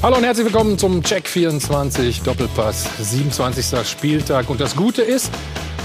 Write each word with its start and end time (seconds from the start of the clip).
Hallo 0.00 0.16
und 0.16 0.22
herzlich 0.22 0.46
willkommen 0.46 0.78
zum 0.78 1.02
Check 1.02 1.26
24 1.26 2.22
Doppelpass, 2.22 2.88
27. 3.00 3.84
Spieltag. 3.84 4.48
Und 4.48 4.60
das 4.60 4.76
Gute 4.76 5.02
ist, 5.02 5.28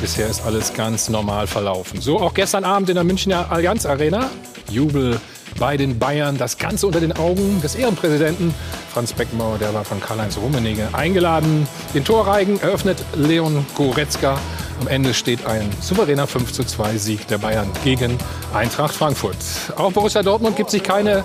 bisher 0.02 0.28
ist 0.28 0.46
alles 0.46 0.72
ganz 0.76 1.10
normal 1.10 1.48
verlaufen. 1.48 2.00
So 2.00 2.20
auch 2.20 2.36
gestern 2.36 2.64
Abend 2.64 2.90
in 2.90 2.96
der 2.96 3.04
Münchner 3.04 3.52
Allianz 3.52 3.88
Arena. 3.88 4.30
Jubel 4.70 5.20
bei 5.58 5.78
den 5.78 5.98
Bayern, 5.98 6.38
das 6.38 6.60
Ganze 6.60 6.86
unter 6.86 7.00
den 7.00 7.14
Augen 7.14 7.60
des 7.64 7.74
Ehrenpräsidenten 7.74 8.54
Franz 8.94 9.14
Beckenbauer, 9.14 9.58
der 9.58 9.74
war 9.74 9.84
von 9.84 10.00
Karl-Heinz 10.00 10.38
Rummenigge 10.38 10.90
eingeladen. 10.94 11.68
Den 11.96 12.06
Torreigen 12.06 12.62
eröffnet 12.62 13.04
Leon 13.16 13.66
Goretzka. 13.74 14.38
Am 14.80 14.88
Ende 14.88 15.16
steht 15.16 15.46
ein 15.48 15.68
souveräner 15.82 16.28
5:2 16.28 16.98
Sieg 16.98 17.28
der 17.30 17.40
Bayern 17.40 17.70
gegen 17.84 18.18
Eintracht 18.54 18.94
Frankfurt. 18.94 19.38
Auch 19.76 19.92
Borussia 19.92 20.22
Dortmund 20.22 20.56
gibt 20.56 20.70
sich 20.70 20.84
keine 20.84 21.24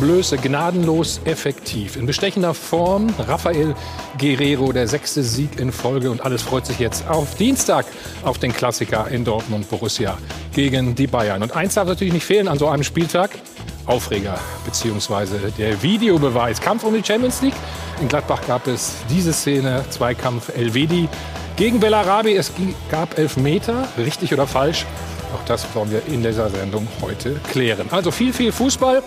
Blöße 0.00 0.36
gnadenlos 0.36 1.20
effektiv. 1.24 1.96
In 1.96 2.06
bestechender 2.06 2.54
Form 2.54 3.12
Rafael 3.18 3.74
Guerrero, 4.18 4.72
der 4.72 4.88
sechste 4.88 5.22
Sieg 5.22 5.60
in 5.60 5.72
Folge. 5.72 6.10
Und 6.10 6.20
alles 6.20 6.42
freut 6.42 6.66
sich 6.66 6.78
jetzt 6.78 7.08
auf 7.08 7.34
Dienstag 7.36 7.86
auf 8.22 8.38
den 8.38 8.52
Klassiker 8.52 9.08
in 9.08 9.24
Dortmund 9.24 9.68
Borussia 9.70 10.18
gegen 10.52 10.94
die 10.94 11.06
Bayern. 11.06 11.42
Und 11.42 11.54
eins 11.54 11.74
darf 11.74 11.86
natürlich 11.86 12.12
nicht 12.12 12.24
fehlen 12.24 12.48
an 12.48 12.58
so 12.58 12.68
einem 12.68 12.84
Spieltag. 12.84 13.30
Aufreger 13.86 14.38
beziehungsweise 14.64 15.38
der 15.58 15.82
Videobeweis. 15.82 16.60
Kampf 16.60 16.84
um 16.84 16.94
die 16.94 17.04
Champions 17.04 17.42
League. 17.42 17.54
In 18.00 18.08
Gladbach 18.08 18.40
gab 18.46 18.66
es 18.66 18.94
diese 19.10 19.32
Szene, 19.32 19.84
Zweikampf 19.90 20.56
Elvedi 20.56 21.08
gegen 21.56 21.80
Bellarabi. 21.80 22.34
Es 22.34 22.50
gab 22.90 23.18
elf 23.18 23.36
Meter, 23.36 23.86
richtig 23.98 24.32
oder 24.32 24.46
falsch. 24.46 24.86
Auch 25.34 25.44
das 25.46 25.66
wollen 25.74 25.90
wir 25.90 26.02
in 26.06 26.22
dieser 26.22 26.48
Sendung 26.48 26.88
heute 27.02 27.34
klären. 27.50 27.88
Also 27.90 28.10
viel, 28.10 28.32
viel 28.32 28.52
Fußball 28.52 29.02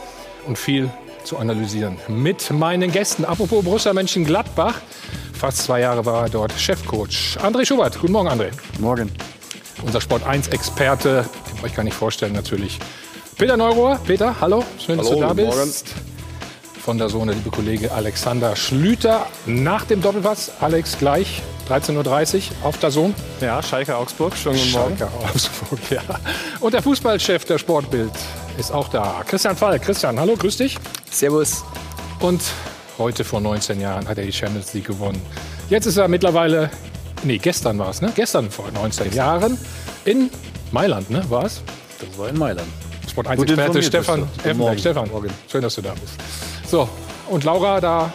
und 0.47 0.57
viel 0.57 0.89
zu 1.23 1.37
analysieren 1.37 1.97
mit 2.07 2.49
meinen 2.51 2.91
Gästen. 2.91 3.25
Apropos 3.25 3.63
Borussia 3.63 3.93
Mönchengladbach, 3.93 4.75
fast 5.33 5.59
zwei 5.59 5.81
Jahre 5.81 6.05
war 6.05 6.23
er 6.23 6.29
dort 6.29 6.53
Chefcoach. 6.53 7.37
André 7.41 7.65
Schubert, 7.65 7.99
guten 7.99 8.13
Morgen 8.13 8.29
André. 8.29 8.51
Morgen. 8.79 9.11
Unser 9.83 10.01
Sport 10.01 10.25
1 10.25 10.47
Experte, 10.47 11.25
den 11.51 11.63
euch 11.63 11.75
gar 11.75 11.83
nicht 11.83 11.93
vorstellen 11.93 12.33
natürlich. 12.33 12.79
Peter 13.37 13.57
Neurohr, 13.57 13.99
Peter, 14.05 14.35
hallo, 14.41 14.63
schön, 14.79 14.97
dass 14.97 15.07
hallo, 15.07 15.19
du 15.19 15.27
da 15.27 15.33
bist. 15.33 15.53
Morgen. 15.95 16.16
Von 16.87 16.97
der 16.97 17.09
Sohn, 17.09 17.27
der 17.27 17.35
liebe 17.35 17.49
Kollege 17.49 17.91
Alexander 17.91 18.55
Schlüter. 18.55 19.27
Nach 19.45 19.83
dem 19.83 20.01
Doppelpass, 20.01 20.53
Alex, 20.61 20.97
gleich 20.97 21.41
13.30 21.67 22.37
Uhr 22.61 22.65
auf 22.65 22.77
der 22.77 22.91
Sohn. 22.91 23.13
Ja, 23.41 23.61
Schalke 23.61 23.97
Augsburg, 23.97 24.37
schönen 24.37 24.55
guten 24.57 24.71
Morgen. 24.71 24.97
Schalke 24.97 25.13
Augsburg, 25.21 25.79
ja. 25.89 26.01
Und 26.61 26.73
der 26.73 26.81
Fußballchef 26.81 27.43
der 27.43 27.57
Sportbild 27.57 28.13
ist 28.57 28.71
auch 28.71 28.87
da. 28.87 29.21
Christian 29.27 29.57
Fall. 29.57 29.81
Christian, 29.81 30.17
hallo, 30.17 30.37
grüß 30.37 30.55
dich. 30.55 30.77
Servus. 31.11 31.65
Und 32.21 32.41
heute 32.97 33.25
vor 33.25 33.41
19 33.41 33.81
Jahren 33.81 34.07
hat 34.07 34.17
er 34.17 34.23
die 34.23 34.31
Champions 34.31 34.73
League 34.73 34.87
gewonnen. 34.87 35.21
Jetzt 35.69 35.87
ist 35.87 35.97
er 35.97 36.07
mittlerweile, 36.07 36.69
nee, 37.23 37.37
gestern 37.37 37.77
war 37.79 37.89
es, 37.89 37.99
ne? 37.99 38.13
Gestern 38.15 38.49
vor 38.49 38.71
19 38.71 39.11
Jahren 39.11 39.57
in 40.05 40.29
Mailand, 40.71 41.09
ne? 41.09 41.21
War 41.29 41.43
es? 41.43 41.61
Das 41.99 42.17
war 42.17 42.29
in 42.29 42.37
Mailand. 42.37 42.69
Sport 43.09 43.27
1 43.27 43.39
Gut 43.39 43.49
Experte 43.49 43.83
Stefan 43.83 44.23
Effenberg. 44.37 44.57
Morgen. 44.57 44.79
Stefan, 44.79 45.09
schön, 45.51 45.61
dass 45.61 45.75
du 45.75 45.81
da 45.81 45.91
bist. 45.91 46.13
So, 46.69 46.89
und 47.29 47.45
Laura, 47.45 47.79
da 47.79 48.11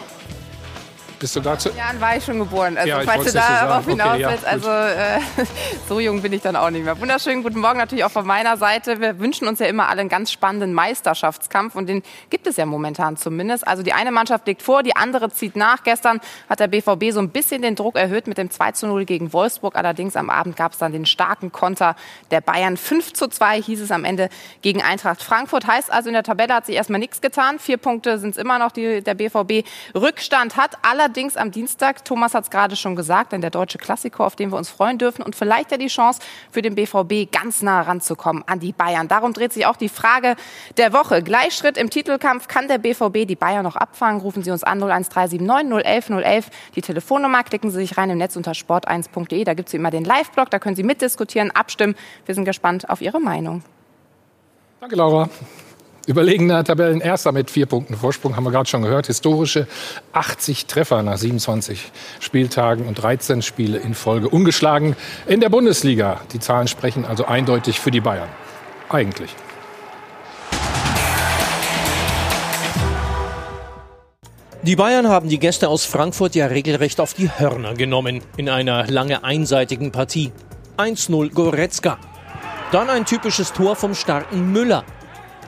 bist 1.23 1.37
du 1.37 1.39
dazu. 1.39 1.69
Jahren 1.69 2.01
war 2.01 2.17
ich 2.17 2.25
schon 2.25 2.37
geboren. 2.37 2.77
Also 2.77 2.89
Ja, 2.89 2.99
falls 3.05 3.23
du 3.23 3.31
darauf 3.31 3.85
hinaus 3.85 4.09
Okay, 4.09 4.21
ja, 4.23 4.31
willst, 4.31 4.45
also 4.45 4.69
äh, 4.69 5.21
so 5.87 6.01
jung 6.01 6.21
bin 6.21 6.33
ich 6.33 6.41
dann 6.41 6.57
auch 6.57 6.69
nicht 6.69 6.83
mehr. 6.83 6.99
Wunderschönen 6.99 7.43
guten 7.43 7.61
Morgen 7.61 7.77
natürlich 7.77 8.03
auch 8.03 8.11
von 8.11 8.27
meiner 8.27 8.57
Seite. 8.57 8.99
Wir 8.99 9.19
wünschen 9.19 9.47
uns 9.47 9.59
ja 9.59 9.67
immer 9.67 9.87
alle 9.87 10.01
einen 10.01 10.09
ganz 10.09 10.33
spannenden 10.33 10.73
Meisterschaftskampf 10.73 11.75
und 11.75 11.87
den 11.87 12.03
gibt 12.29 12.45
es 12.45 12.57
ja 12.57 12.65
momentan 12.65 13.15
zumindest. 13.15 13.65
Also 13.65 13.83
die 13.83 13.93
eine 13.93 14.11
Mannschaft 14.11 14.45
legt 14.47 14.61
vor, 14.61 14.83
die 14.83 14.97
andere 14.97 15.31
zieht 15.31 15.55
nach. 15.55 15.83
Gestern 15.85 16.19
hat 16.49 16.59
der 16.59 16.67
BVB 16.67 17.13
so 17.13 17.21
ein 17.21 17.29
bisschen 17.29 17.61
den 17.61 17.75
Druck 17.75 17.95
erhöht 17.95 18.27
mit 18.27 18.37
dem 18.37 18.51
2 18.51 18.73
zu 18.73 18.87
0 18.87 19.05
gegen 19.05 19.31
Wolfsburg. 19.31 19.77
Allerdings 19.77 20.17
am 20.17 20.29
Abend 20.29 20.57
gab 20.57 20.73
es 20.73 20.79
dann 20.79 20.91
den 20.91 21.05
starken 21.05 21.53
Konter 21.53 21.95
der 22.31 22.41
Bayern. 22.41 22.75
5 22.75 23.13
zu 23.13 23.29
2 23.29 23.61
hieß 23.61 23.79
es 23.79 23.91
am 23.91 24.03
Ende 24.03 24.27
gegen 24.61 24.81
Eintracht 24.81 25.23
Frankfurt. 25.23 25.67
Heißt 25.67 25.89
also 25.89 26.09
in 26.09 26.15
der 26.15 26.23
Tabelle 26.23 26.53
hat 26.53 26.65
sich 26.65 26.75
erstmal 26.75 26.99
nichts 26.99 27.21
getan. 27.21 27.59
Vier 27.59 27.77
Punkte 27.77 28.19
sind 28.19 28.31
es 28.31 28.37
immer 28.37 28.59
noch, 28.59 28.73
die 28.73 29.01
der 29.01 29.13
BVB 29.13 29.65
Rückstand 29.95 30.57
hat. 30.57 30.77
Allerdings 30.81 31.12
am 31.35 31.51
Dienstag, 31.51 32.05
Thomas 32.05 32.33
hat 32.33 32.45
es 32.45 32.49
gerade 32.49 32.75
schon 32.75 32.95
gesagt, 32.95 33.31
denn 33.31 33.41
der 33.41 33.49
deutsche 33.49 33.77
Klassiker, 33.77 34.25
auf 34.25 34.35
den 34.35 34.51
wir 34.51 34.57
uns 34.57 34.69
freuen 34.69 34.97
dürfen 34.97 35.21
und 35.21 35.35
vielleicht 35.35 35.71
ja 35.71 35.77
die 35.77 35.87
Chance 35.87 36.19
für 36.51 36.61
den 36.61 36.75
BVB 36.75 37.31
ganz 37.31 37.61
nah 37.61 37.81
ranzukommen 37.81 38.43
an 38.47 38.59
die 38.59 38.71
Bayern. 38.71 39.07
Darum 39.07 39.33
dreht 39.33 39.53
sich 39.53 39.65
auch 39.65 39.75
die 39.75 39.89
Frage 39.89 40.35
der 40.77 40.93
Woche. 40.93 41.21
Gleichschritt 41.21 41.77
im 41.77 41.89
Titelkampf. 41.89 42.47
Kann 42.47 42.67
der 42.67 42.77
BVB 42.77 43.27
die 43.27 43.35
Bayern 43.35 43.63
noch 43.63 43.75
abfangen? 43.75 44.21
Rufen 44.21 44.43
Sie 44.43 44.51
uns 44.51 44.63
an 44.63 44.81
01379 44.81 45.85
011 45.85 46.09
011. 46.09 46.49
Die 46.75 46.81
Telefonnummer 46.81 47.43
klicken 47.43 47.69
Sie 47.69 47.77
sich 47.77 47.97
rein 47.97 48.09
im 48.09 48.17
Netz 48.17 48.35
unter 48.35 48.51
sport1.de. 48.51 49.43
Da 49.43 49.53
gibt 49.53 49.69
es 49.69 49.73
immer 49.73 49.91
den 49.91 50.03
Live-Blog. 50.03 50.49
Da 50.49 50.59
können 50.59 50.75
Sie 50.75 50.83
mitdiskutieren, 50.83 51.51
abstimmen. 51.51 51.95
Wir 52.25 52.35
sind 52.35 52.45
gespannt 52.45 52.89
auf 52.89 53.01
Ihre 53.01 53.19
Meinung. 53.19 53.63
Danke, 54.79 54.95
Laura. 54.95 55.29
Überlegener 56.05 56.65
Tabellenerster 56.65 57.31
mit 57.31 57.49
vier 57.49 57.65
Punkten 57.65 57.95
Vorsprung, 57.95 58.35
haben 58.35 58.43
wir 58.43 58.51
gerade 58.51 58.67
schon 58.67 58.81
gehört. 58.81 59.07
Historische 59.07 59.67
80 60.11 60.65
Treffer 60.65 61.01
nach 61.01 61.17
27 61.17 61.91
Spieltagen 62.19 62.87
und 62.87 62.95
13 62.95 63.41
Spiele 63.41 63.77
in 63.77 63.93
Folge. 63.93 64.27
Ungeschlagen 64.27 64.97
in 65.27 65.39
der 65.39 65.47
Bundesliga. 65.47 66.19
Die 66.33 66.39
Zahlen 66.39 66.67
sprechen 66.67 67.05
also 67.05 67.23
eindeutig 67.25 67.79
für 67.79 67.89
die 67.89 68.01
Bayern. 68.01 68.27
Eigentlich. 68.89 69.33
Die 74.63 74.75
Bayern 74.75 75.07
haben 75.07 75.29
die 75.29 75.39
Gäste 75.39 75.69
aus 75.69 75.85
Frankfurt 75.85 76.35
ja 76.35 76.47
regelrecht 76.47 76.99
auf 76.99 77.13
die 77.13 77.29
Hörner 77.29 77.75
genommen 77.75 78.21
in 78.35 78.49
einer 78.49 78.87
lange 78.87 79.23
einseitigen 79.23 79.93
Partie. 79.93 80.33
1-0 80.77 81.33
Goretzka. 81.33 81.97
Dann 82.73 82.89
ein 82.89 83.05
typisches 83.05 83.53
Tor 83.53 83.77
vom 83.77 83.95
starken 83.95 84.51
Müller. 84.51 84.83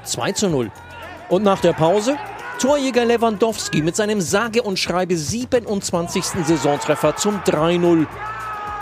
2 0.05 0.31
zu 0.33 0.49
0. 0.49 0.71
Und 1.29 1.43
nach 1.43 1.59
der 1.59 1.73
Pause 1.73 2.17
Torjäger 2.59 3.03
Lewandowski 3.03 3.81
mit 3.81 3.97
seinem 3.97 4.21
sage 4.21 4.63
und 4.63 4.79
schreibe 4.79 5.17
27. 5.17 6.23
Saisontreffer 6.45 7.15
zum 7.17 7.41
3-0. 7.41 8.07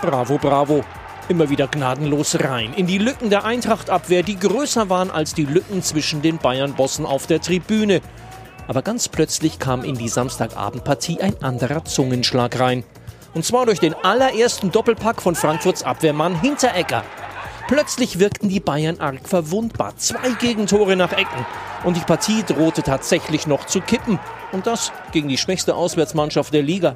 Bravo, 0.00 0.38
bravo. 0.38 0.84
Immer 1.28 1.50
wieder 1.50 1.66
gnadenlos 1.66 2.38
rein 2.40 2.72
in 2.74 2.86
die 2.86 2.98
Lücken 2.98 3.30
der 3.30 3.44
Eintrachtabwehr, 3.44 4.22
die 4.22 4.38
größer 4.38 4.90
waren 4.90 5.10
als 5.10 5.34
die 5.34 5.46
Lücken 5.46 5.82
zwischen 5.82 6.22
den 6.22 6.38
Bayern-Bossen 6.38 7.04
auf 7.04 7.26
der 7.26 7.40
Tribüne. 7.40 8.00
Aber 8.68 8.82
ganz 8.82 9.08
plötzlich 9.08 9.58
kam 9.58 9.82
in 9.84 9.96
die 9.96 10.08
Samstagabendpartie 10.08 11.20
ein 11.20 11.42
anderer 11.42 11.84
Zungenschlag 11.84 12.60
rein. 12.60 12.84
Und 13.34 13.44
zwar 13.44 13.66
durch 13.66 13.80
den 13.80 13.94
allerersten 13.94 14.70
Doppelpack 14.70 15.20
von 15.20 15.34
Frankfurts 15.34 15.82
Abwehrmann 15.82 16.40
Hinteregger. 16.40 17.02
Plötzlich 17.66 18.18
wirkten 18.18 18.50
die 18.50 18.60
Bayern 18.60 19.00
arg 19.00 19.26
verwundbar. 19.26 19.96
Zwei 19.96 20.30
Gegentore 20.38 20.96
nach 20.96 21.12
Ecken. 21.12 21.46
Und 21.82 21.96
die 21.96 22.00
Partie 22.00 22.42
drohte 22.42 22.82
tatsächlich 22.82 23.46
noch 23.46 23.66
zu 23.66 23.80
kippen. 23.80 24.18
Und 24.52 24.66
das 24.66 24.92
gegen 25.12 25.28
die 25.28 25.38
schwächste 25.38 25.74
Auswärtsmannschaft 25.74 26.52
der 26.52 26.62
Liga. 26.62 26.94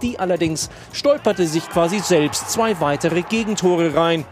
Die 0.00 0.18
allerdings 0.18 0.70
stolperte 0.92 1.46
sich 1.46 1.68
quasi 1.68 1.98
selbst 2.00 2.50
zwei 2.50 2.80
weitere 2.80 3.22
Gegentore 3.22 3.94
rein. 3.94 4.24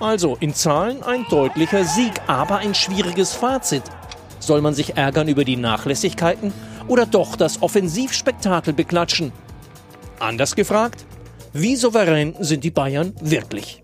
Also 0.00 0.36
in 0.40 0.52
Zahlen 0.52 1.04
ein 1.04 1.24
deutlicher 1.30 1.84
Sieg, 1.84 2.12
aber 2.26 2.56
ein 2.56 2.74
schwieriges 2.74 3.32
Fazit. 3.32 3.84
Soll 4.40 4.60
man 4.60 4.74
sich 4.74 4.96
ärgern 4.96 5.28
über 5.28 5.44
die 5.44 5.56
Nachlässigkeiten 5.56 6.52
oder 6.88 7.06
doch 7.06 7.36
das 7.36 7.62
Offensivspektakel 7.62 8.72
beklatschen? 8.72 9.32
Anders 10.18 10.56
gefragt, 10.56 11.06
wie 11.52 11.76
souverän 11.76 12.34
sind 12.40 12.64
die 12.64 12.72
Bayern 12.72 13.14
wirklich? 13.20 13.83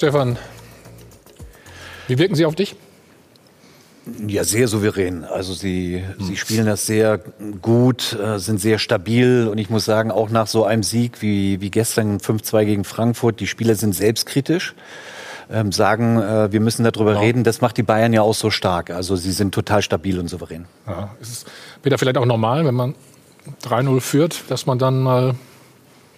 Stefan, 0.00 0.38
wie 2.08 2.16
wirken 2.16 2.34
sie 2.34 2.46
auf 2.46 2.54
dich? 2.54 2.74
Ja, 4.26 4.44
sehr 4.44 4.66
souverän. 4.66 5.24
Also 5.24 5.52
sie, 5.52 6.02
sie 6.18 6.38
spielen 6.38 6.64
das 6.64 6.86
sehr 6.86 7.20
gut, 7.60 8.14
äh, 8.14 8.38
sind 8.38 8.62
sehr 8.62 8.78
stabil 8.78 9.46
und 9.46 9.58
ich 9.58 9.68
muss 9.68 9.84
sagen, 9.84 10.10
auch 10.10 10.30
nach 10.30 10.46
so 10.46 10.64
einem 10.64 10.82
Sieg 10.82 11.20
wie, 11.20 11.60
wie 11.60 11.70
gestern 11.70 12.16
5-2 12.16 12.64
gegen 12.64 12.84
Frankfurt, 12.84 13.40
die 13.40 13.46
Spieler 13.46 13.74
sind 13.74 13.94
selbstkritisch, 13.94 14.74
ähm, 15.50 15.70
sagen, 15.70 16.18
äh, 16.18 16.50
wir 16.50 16.60
müssen 16.60 16.82
darüber 16.82 17.20
reden. 17.20 17.44
Das 17.44 17.60
macht 17.60 17.76
die 17.76 17.82
Bayern 17.82 18.14
ja 18.14 18.22
auch 18.22 18.32
so 18.32 18.48
stark. 18.50 18.88
Also 18.88 19.16
sie 19.16 19.32
sind 19.32 19.54
total 19.54 19.82
stabil 19.82 20.18
und 20.18 20.28
souverän. 20.28 20.64
Ja, 20.86 21.14
ist 21.20 21.30
es 21.30 21.44
Peter 21.82 21.98
vielleicht 21.98 22.16
auch 22.16 22.24
normal, 22.24 22.64
wenn 22.64 22.74
man 22.74 22.94
3-0 23.64 24.00
führt, 24.00 24.44
dass 24.48 24.64
man 24.64 24.78
dann 24.78 25.02
mal 25.02 25.32
ein 25.32 25.38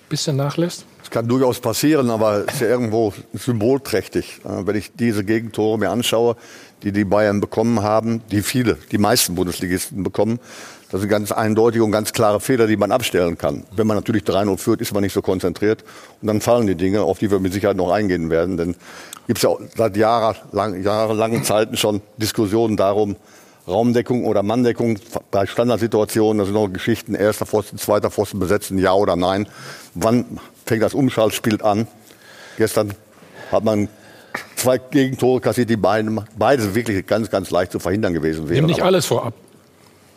bisschen 0.09 0.37
nachlässt? 0.37 0.87
Kann 1.13 1.29
durchaus 1.29 1.61
passieren, 1.61 2.09
aber 2.09 2.49
ist 2.49 2.63
ja 2.63 2.69
irgendwo 2.69 3.13
symbolträchtig. 3.35 4.41
Äh, 4.47 4.67
Wenn 4.67 4.77
ich 4.77 4.93
diese 4.95 5.25
Gegentore 5.25 5.79
mir 5.79 5.91
anschaue, 5.91 6.37
die 6.83 6.91
die 6.91 7.05
Bayern 7.05 7.39
bekommen 7.39 7.83
haben, 7.83 8.23
die 8.31 8.41
viele, 8.41 8.79
die 8.91 8.97
meisten 8.97 9.35
Bundesligisten 9.35 10.05
bekommen, 10.05 10.41
das 10.91 11.03
sind 11.03 11.11
ganz 11.11 11.31
eindeutige 11.31 11.85
und 11.85 11.93
ganz 11.93 12.15
klare 12.15 12.41
Fehler, 12.41 12.67
die 12.67 12.79
man 12.79 12.93
abstellen 12.93 13.37
kann. 13.37 13.65
Wenn 13.77 13.87
man 13.87 13.99
natürlich 13.99 14.23
3-0 14.23 14.57
führt, 14.57 14.81
ist 14.81 14.95
man 14.95 15.03
nicht 15.03 15.13
so 15.13 15.21
konzentriert 15.21 15.85
und 16.23 16.29
dann 16.29 16.41
fallen 16.41 16.67
die 16.67 16.77
Dinge, 16.77 17.03
auf 17.03 17.19
die 17.19 17.31
wir 17.31 17.41
mit 17.41 17.53
Sicherheit 17.53 17.77
noch 17.77 17.91
eingehen 17.91 18.31
werden. 18.31 18.57
Denn 18.57 18.75
gibt 19.27 19.37
es 19.37 19.43
ja 19.43 19.51
seit 19.77 19.99
jahrelang, 19.99 20.83
jahrelangen 20.83 21.45
Zeiten 21.45 21.77
schon 21.77 22.01
Diskussionen 22.17 22.79
darum, 22.79 23.17
Raumdeckung 23.69 24.25
oder 24.25 24.43
Manndeckung 24.43 24.99
bei 25.31 25.45
Standardsituationen, 25.47 26.39
das 26.39 26.47
sind 26.47 26.55
noch 26.55 26.73
Geschichten, 26.73 27.15
erster 27.15 27.45
Pfosten, 27.45 27.77
zweiter 27.77 28.11
Pfosten 28.11 28.39
besetzen, 28.39 28.79
ja 28.79 28.95
oder 28.95 29.15
nein. 29.15 29.47
Wann 29.95 30.41
fängt 30.65 30.83
das 30.83 30.95
Umschaltspiel 30.95 31.61
an? 31.63 31.87
Gestern 32.57 32.95
hat 33.51 33.65
man 33.65 33.89
zwei 34.57 34.79
Gegentore 34.79 35.41
kassiert, 35.41 35.71
die 35.71 35.77
beiden, 35.77 36.21
beide 36.37 36.75
wirklich 36.75 37.07
ganz, 37.07 37.31
ganz 37.31 37.51
leicht 37.51 37.73
zu 37.73 37.79
verhindern 37.79 38.15
gewesen 38.15 38.49
wären. 38.49 38.57
Nimm 38.57 38.67
nicht 38.67 38.83
alles 38.83 39.07
vorab 39.07 39.35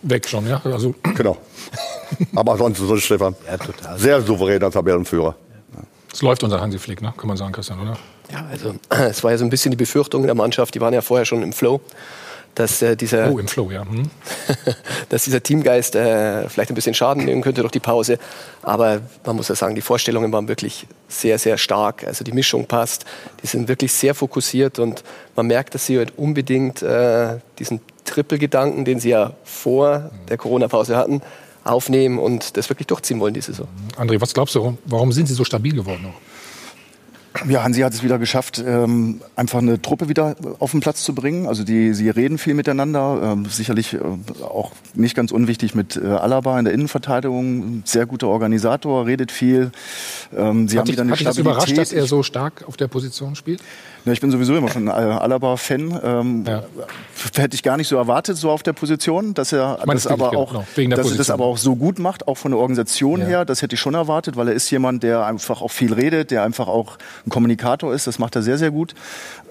weg 0.06 0.28
schon, 0.28 0.48
ja? 0.48 0.62
Also 0.64 0.96
Genau. 1.16 1.38
Aber 2.36 2.54
ansonsten 2.54 2.88
so 2.88 2.98
Stefan. 2.98 3.36
Ja, 3.48 3.58
total. 3.58 4.00
Sehr 4.00 4.22
souveräner 4.22 4.72
Tabellenführer. 4.72 5.36
es 6.14 6.22
läuft 6.22 6.44
unser 6.44 6.62
Hansi 6.62 6.78
Flick, 6.78 7.02
ne? 7.02 7.14
kann 7.18 7.28
man 7.28 7.38
sagen, 7.38 7.52
Christian, 7.52 7.80
oder? 7.80 7.98
Ja, 8.32 8.46
also 8.50 8.76
es 8.90 9.24
war 9.24 9.32
ja 9.32 9.38
so 9.38 9.44
ein 9.44 9.50
bisschen 9.50 9.72
die 9.72 9.78
Befürchtung 9.78 10.24
der 10.24 10.36
Mannschaft, 10.36 10.76
die 10.76 10.82
waren 10.82 10.94
ja 10.94 11.02
vorher 11.02 11.26
schon 11.26 11.44
im 11.44 11.54
Flow, 11.54 11.82
dass 12.56 12.82
äh, 12.82 12.96
dieser 12.96 13.32
Oh, 13.32 13.38
im 13.38 13.48
Flow, 13.48 13.70
ja. 13.70 13.82
Hm. 13.88 14.10
dass 15.10 15.26
dieser 15.26 15.44
Teamgeist 15.44 15.96
äh, 15.96 16.48
vielleicht 16.50 16.72
ein 16.72 16.76
bisschen 16.76 16.94
Schaden 16.94 17.26
nehmen 17.26 17.42
könnte 17.42 17.62
durch 17.62 17.72
die 17.72 17.80
Pause. 17.80 18.18
Aber 18.64 19.02
man 19.26 19.36
muss 19.36 19.50
ja 19.50 19.56
sagen, 19.56 19.76
die 19.76 19.82
Vorstellungen 19.82 20.32
waren 20.32 20.48
wirklich 20.48 20.88
sehr, 21.08 21.38
sehr 21.38 21.58
stark. 21.58 22.06
Also 22.08 22.24
die 22.24 22.32
Mischung 22.32 22.66
passt. 22.66 23.06
Die 23.44 23.48
sind 23.48 23.68
wirklich 23.68 23.92
sehr 23.94 24.16
fokussiert 24.16 24.80
und 24.80 25.04
man 25.36 25.48
merkt, 25.48 25.76
dass 25.76 25.86
sie 25.86 25.98
halt 25.98 26.14
unbedingt 26.18 26.82
äh, 26.82 27.38
diesen 27.60 27.82
Triple-Gedanken, 28.06 28.86
den 28.86 29.00
sie 29.00 29.10
ja 29.10 29.34
vor 29.44 30.10
der 30.30 30.38
Corona-Pause 30.38 30.96
hatten, 30.98 31.22
aufnehmen 31.64 32.20
und 32.20 32.58
das 32.58 32.70
wirklich 32.70 32.88
durchziehen 32.88 33.20
wollen, 33.20 33.34
die 33.34 33.42
Saison. 33.42 33.68
André, 33.98 34.22
was 34.22 34.34
glaubst 34.34 34.54
du, 34.56 34.60
warum- 34.60 34.78
warum 34.86 35.12
sind 35.12 35.28
sie 35.28 35.34
so 35.34 35.44
stabil 35.44 35.74
geworden? 35.74 36.04
Noch? 36.04 36.14
Ja, 37.48 37.64
Hansi 37.64 37.82
hat 37.82 37.94
es 37.94 38.02
wieder 38.04 38.18
geschafft, 38.18 38.64
ähm, 38.66 39.22
einfach 39.36 39.60
eine 39.60 39.82
Truppe 39.82 40.08
wieder 40.10 40.36
auf 40.60 40.72
den 40.72 40.80
Platz 40.80 41.04
zu 41.04 41.14
bringen. 41.14 41.48
Also 41.48 41.64
die, 41.64 41.94
sie 41.94 42.10
reden 42.10 42.38
viel 42.38 42.54
miteinander. 42.54 43.20
Ähm, 43.24 43.46
sicherlich 43.46 43.94
äh, 43.94 44.00
auch 44.44 44.72
nicht 44.94 45.16
ganz 45.16 45.32
unwichtig 45.32 45.76
mit 45.76 45.98
äh, 45.98 46.06
Alaba 46.06 46.58
in 46.58 46.66
der 46.66 46.74
Innenverteidigung. 46.74 47.84
Sehr 47.86 48.06
guter 48.06 48.28
Organisator, 48.28 49.06
redet 49.06 49.32
viel. 49.32 49.72
Ähm, 50.36 50.68
sie 50.68 50.78
Hat 50.78 50.82
haben 50.82 50.86
dich, 50.86 50.94
wieder 50.96 51.02
eine 51.04 51.12
hat 51.12 51.20
dich 51.20 51.26
das 51.26 51.36
Stabilität. 51.36 51.40
überrascht, 51.40 51.78
dass 51.78 51.92
er 51.94 52.06
so 52.08 52.24
stark 52.24 52.64
auf 52.68 52.78
der 52.78 52.88
Position 52.88 53.36
spielt? 53.36 53.62
Ja, 54.06 54.12
ich 54.14 54.22
bin 54.22 54.30
sowieso 54.32 54.56
immer 54.56 54.70
schon 54.70 54.88
äh, 54.88 54.92
Alaba-Fan. 54.92 56.00
Ähm, 56.04 56.44
Ja. 56.48 56.64
Hätte 57.36 57.56
ich 57.56 57.64
gar 57.64 57.76
nicht 57.76 57.88
so 57.88 57.96
erwartet, 57.98 58.38
so 58.38 58.52
auf 58.52 58.62
der 58.62 58.74
Position, 58.74 59.34
dass 59.34 59.52
er 59.52 59.80
meine, 59.86 59.96
das 59.96 60.06
aber 60.08 60.30
auch, 60.38 60.52
genau, 60.52 60.66
wegen 60.76 60.92
der 60.92 60.98
dass 60.98 61.08
er 61.08 61.10
das 61.12 61.18
Position. 61.18 61.34
aber 61.34 61.46
auch 61.46 61.58
so 61.58 61.76
gut 61.76 61.98
macht, 61.98 62.28
auch 62.28 62.36
von 62.38 62.52
der 62.52 62.60
Organisation 62.60 63.22
Ja. 63.22 63.26
her. 63.28 63.46
Das 63.46 63.62
hätte 63.64 63.74
ich 63.76 63.80
schon 63.82 63.96
erwartet, 63.96 64.38
weil 64.38 64.48
er 64.50 64.54
ist 64.54 64.70
jemand, 64.70 65.02
der 65.04 65.26
einfach 65.26 65.62
auch 65.62 65.72
viel 65.72 65.92
redet, 65.94 66.30
der 66.32 66.44
einfach 66.44 66.68
auch 66.68 66.98
ein 67.26 67.30
Kommunikator 67.32 67.94
ist. 67.94 68.06
Das 68.08 68.20
macht 68.20 68.36
er 68.36 68.44
sehr, 68.44 68.58
sehr 68.60 68.70
gut. 68.72 68.94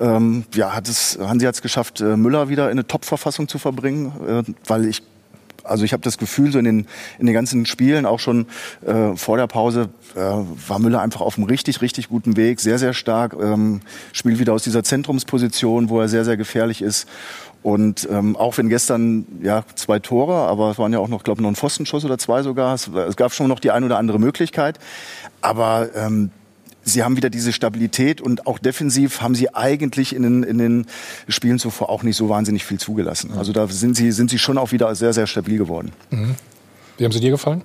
Ähm, 0.01 0.45
ja, 0.55 0.73
hat 0.75 0.89
es, 0.89 1.19
Hansi 1.21 1.47
hat 1.47 1.55
es 1.57 1.63
geschafft, 1.63 2.01
äh, 2.01 2.17
Müller 2.17 2.49
wieder 2.49 2.67
in 2.67 2.73
eine 2.73 2.87
Top-Verfassung 2.87 3.49
zu 3.49 3.59
verbringen, 3.59 4.13
äh, 4.47 4.53
weil 4.67 4.87
ich 4.87 5.03
also 5.65 5.85
ich 5.85 5.93
habe 5.93 6.03
das 6.03 6.19
Gefühl, 6.19 6.53
so 6.53 6.59
in 6.59 6.65
den, 6.65 6.87
in 7.19 7.27
den 7.27 7.35
ganzen 7.35 7.67
Spielen, 7.67 8.07
auch 8.07 8.21
schon 8.21 8.47
äh, 8.87 9.17
vor 9.17 9.37
der 9.37 9.47
Pause, 9.47 9.89
äh, 10.15 10.21
war 10.21 10.79
Müller 10.79 11.01
einfach 11.01 11.21
auf 11.21 11.37
einem 11.37 11.47
richtig, 11.47 11.81
richtig 11.83 12.09
guten 12.09 12.37
Weg, 12.37 12.61
sehr, 12.61 12.79
sehr 12.79 12.93
stark, 12.93 13.35
ähm, 13.41 13.81
spielt 14.13 14.39
wieder 14.39 14.53
aus 14.53 14.63
dieser 14.63 14.85
Zentrumsposition, 14.85 15.89
wo 15.89 16.01
er 16.01 16.09
sehr, 16.09 16.25
sehr 16.25 16.37
gefährlich 16.37 16.83
ist. 16.83 17.09
Und 17.63 18.07
ähm, 18.11 18.37
auch 18.37 18.59
wenn 18.59 18.69
gestern 18.69 19.25
ja 19.43 19.65
zwei 19.75 19.99
Tore, 19.99 20.35
aber 20.35 20.71
es 20.71 20.79
waren 20.79 20.93
ja 20.93 20.99
auch 20.99 21.09
noch, 21.09 21.25
glaube 21.25 21.41
ich, 21.41 21.43
noch 21.43 21.51
ein 21.51 21.57
Pfostenschuss 21.57 22.05
oder 22.05 22.19
zwei 22.19 22.43
sogar. 22.43 22.75
Es, 22.75 22.89
es 22.89 23.17
gab 23.17 23.33
schon 23.33 23.49
noch 23.49 23.59
die 23.59 23.71
ein 23.71 23.85
oder 23.85 23.97
andere 23.97 24.19
Möglichkeit. 24.19 24.79
Aber 25.41 25.89
ähm, 25.97 26.31
sie 26.85 27.03
haben 27.03 27.17
wieder 27.17 27.31
diese 27.31 27.53
Stabilität 27.53 28.21
und 28.21 28.47
auch 28.47 28.59
defensiv 28.59 29.21
haben 29.21 29.35
sie 29.35 29.55
eigentlich 29.55 30.15
in 30.15 30.23
den, 30.23 30.43
in 30.43 30.59
den 30.59 30.87
Spielen 31.29 31.59
zuvor 31.59 31.89
auch 31.89 32.03
nicht 32.03 32.17
so 32.17 32.29
wahnsinnig 32.29 32.65
viel 32.65 32.79
zugelassen. 32.79 33.33
Also 33.37 33.53
da 33.53 33.67
sind 33.67 33.97
sie, 33.97 34.13
sind 34.13 34.31
sie 34.31 34.39
schon 34.39 34.59
auch 34.59 34.73
wieder 34.73 34.95
sehr, 34.95 35.13
sehr 35.13 35.27
stabil 35.27 35.59
geworden. 35.59 35.93
Wie 36.99 37.05
haben 37.05 37.13
sie 37.13 37.21
dir 37.21 37.31
gefallen? 37.31 37.63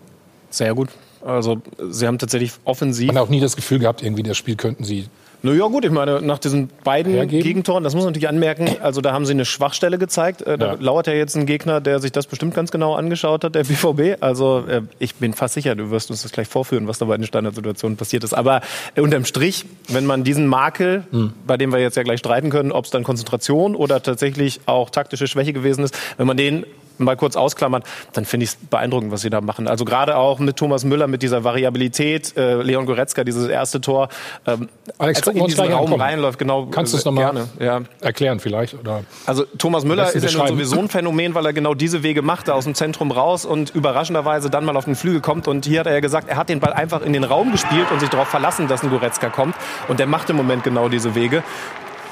Sehr 0.49 0.73
gut. 0.73 0.89
Also 1.21 1.61
sie 1.89 2.07
haben 2.07 2.17
tatsächlich 2.17 2.53
offensiv. 2.63 3.07
Man 3.07 3.17
hat 3.17 3.23
auch 3.23 3.29
nie 3.29 3.41
das 3.41 3.55
Gefühl 3.55 3.79
gehabt, 3.79 4.01
irgendwie 4.01 4.23
das 4.23 4.37
Spiel 4.37 4.55
könnten 4.55 4.83
sie. 4.83 5.07
Na 5.41 5.53
ja, 5.53 5.67
gut, 5.67 5.85
ich 5.85 5.91
meine, 5.91 6.21
nach 6.21 6.37
diesen 6.37 6.69
beiden 6.83 7.13
Hergeben? 7.13 7.41
Gegentoren, 7.43 7.83
das 7.85 7.93
muss 7.95 8.03
man 8.03 8.11
natürlich 8.11 8.27
anmerken, 8.27 8.75
also 8.81 8.99
da 8.99 9.13
haben 9.13 9.25
sie 9.25 9.31
eine 9.31 9.45
Schwachstelle 9.45 9.97
gezeigt. 9.97 10.41
Äh, 10.41 10.57
Da 10.57 10.73
Ja. 10.73 10.77
lauert 10.79 11.07
ja 11.07 11.13
jetzt 11.13 11.35
ein 11.37 11.45
Gegner, 11.45 11.79
der 11.79 11.99
sich 11.99 12.11
das 12.11 12.27
bestimmt 12.27 12.53
ganz 12.53 12.71
genau 12.71 12.95
angeschaut 12.95 13.45
hat, 13.45 13.55
der 13.55 13.63
BVB. 13.63 14.21
Also 14.21 14.65
äh, 14.67 14.81
ich 14.99 15.15
bin 15.15 15.33
fast 15.33 15.53
sicher, 15.53 15.75
du 15.75 15.91
wirst 15.91 16.09
uns 16.11 16.23
das 16.23 16.33
gleich 16.33 16.47
vorführen, 16.49 16.87
was 16.87 16.97
da 16.97 17.05
bei 17.05 17.15
den 17.15 17.25
Standardsituationen 17.25 17.95
passiert 17.97 18.25
ist. 18.25 18.33
Aber 18.33 18.59
äh, 18.95 19.01
unterm 19.01 19.23
Strich, 19.23 19.65
wenn 19.87 20.05
man 20.05 20.25
diesen 20.25 20.45
Makel, 20.47 21.03
Hm. 21.11 21.31
bei 21.47 21.55
dem 21.55 21.71
wir 21.71 21.79
jetzt 21.79 21.95
ja 21.95 22.03
gleich 22.03 22.19
streiten 22.19 22.49
können, 22.49 22.73
ob 22.73 22.83
es 22.85 22.91
dann 22.91 23.03
Konzentration 23.05 23.75
oder 23.75 24.03
tatsächlich 24.03 24.59
auch 24.65 24.89
taktische 24.89 25.27
Schwäche 25.27 25.53
gewesen 25.53 25.85
ist, 25.85 25.97
wenn 26.17 26.27
man 26.27 26.35
den 26.35 26.65
mal 26.99 27.15
kurz 27.17 27.35
ausklammert, 27.35 27.83
dann 28.13 28.25
finde 28.25 28.45
ich 28.45 28.51
es 28.51 28.55
beeindruckend, 28.55 29.11
was 29.11 29.21
sie 29.21 29.29
da 29.29 29.41
machen. 29.41 29.67
Also 29.67 29.85
gerade 29.85 30.17
auch 30.17 30.39
mit 30.39 30.57
Thomas 30.57 30.83
Müller, 30.83 31.07
mit 31.07 31.21
dieser 31.21 31.43
Variabilität, 31.43 32.35
äh, 32.37 32.61
Leon 32.61 32.85
Goretzka, 32.85 33.23
dieses 33.23 33.47
erste 33.47 33.81
Tor, 33.81 34.09
ähm, 34.45 34.69
Alex, 34.97 35.19
als 35.19 35.27
er 35.27 35.41
in 35.41 35.45
diesen 35.45 35.71
Raum 35.71 35.89
komm. 35.89 36.01
reinläuft, 36.01 36.39
genau. 36.39 36.67
Kannst 36.67 36.93
du 36.93 36.97
es 36.97 37.03
äh, 37.03 37.07
nochmal 37.07 37.25
gerne, 37.25 37.47
ja. 37.59 37.81
erklären 38.01 38.39
vielleicht? 38.39 38.73
Oder? 38.73 39.03
Also 39.25 39.45
Thomas 39.57 39.85
Müller 39.85 40.13
ist 40.13 40.23
ja 40.23 40.37
nun 40.37 40.47
sowieso 40.47 40.79
ein 40.79 40.89
Phänomen, 40.89 41.35
weil 41.35 41.45
er 41.45 41.53
genau 41.53 41.73
diese 41.73 42.03
Wege 42.03 42.21
macht, 42.21 42.47
da 42.47 42.53
aus 42.53 42.65
dem 42.65 42.75
Zentrum 42.75 43.11
raus 43.11 43.45
und 43.45 43.73
überraschenderweise 43.75 44.49
dann 44.49 44.65
mal 44.65 44.75
auf 44.77 44.85
den 44.85 44.95
Flügel 44.95 45.21
kommt. 45.21 45.47
Und 45.47 45.65
hier 45.65 45.81
hat 45.81 45.87
er 45.87 45.93
ja 45.93 45.99
gesagt, 45.99 46.29
er 46.29 46.37
hat 46.37 46.49
den 46.49 46.59
Ball 46.59 46.73
einfach 46.73 47.01
in 47.01 47.13
den 47.13 47.23
Raum 47.23 47.51
gespielt 47.51 47.91
und 47.91 47.99
sich 47.99 48.09
darauf 48.09 48.27
verlassen, 48.27 48.67
dass 48.67 48.83
ein 48.83 48.89
Goretzka 48.89 49.29
kommt. 49.29 49.55
Und 49.87 49.99
der 49.99 50.07
macht 50.07 50.29
im 50.29 50.35
Moment 50.35 50.63
genau 50.63 50.89
diese 50.89 51.15
Wege. 51.15 51.43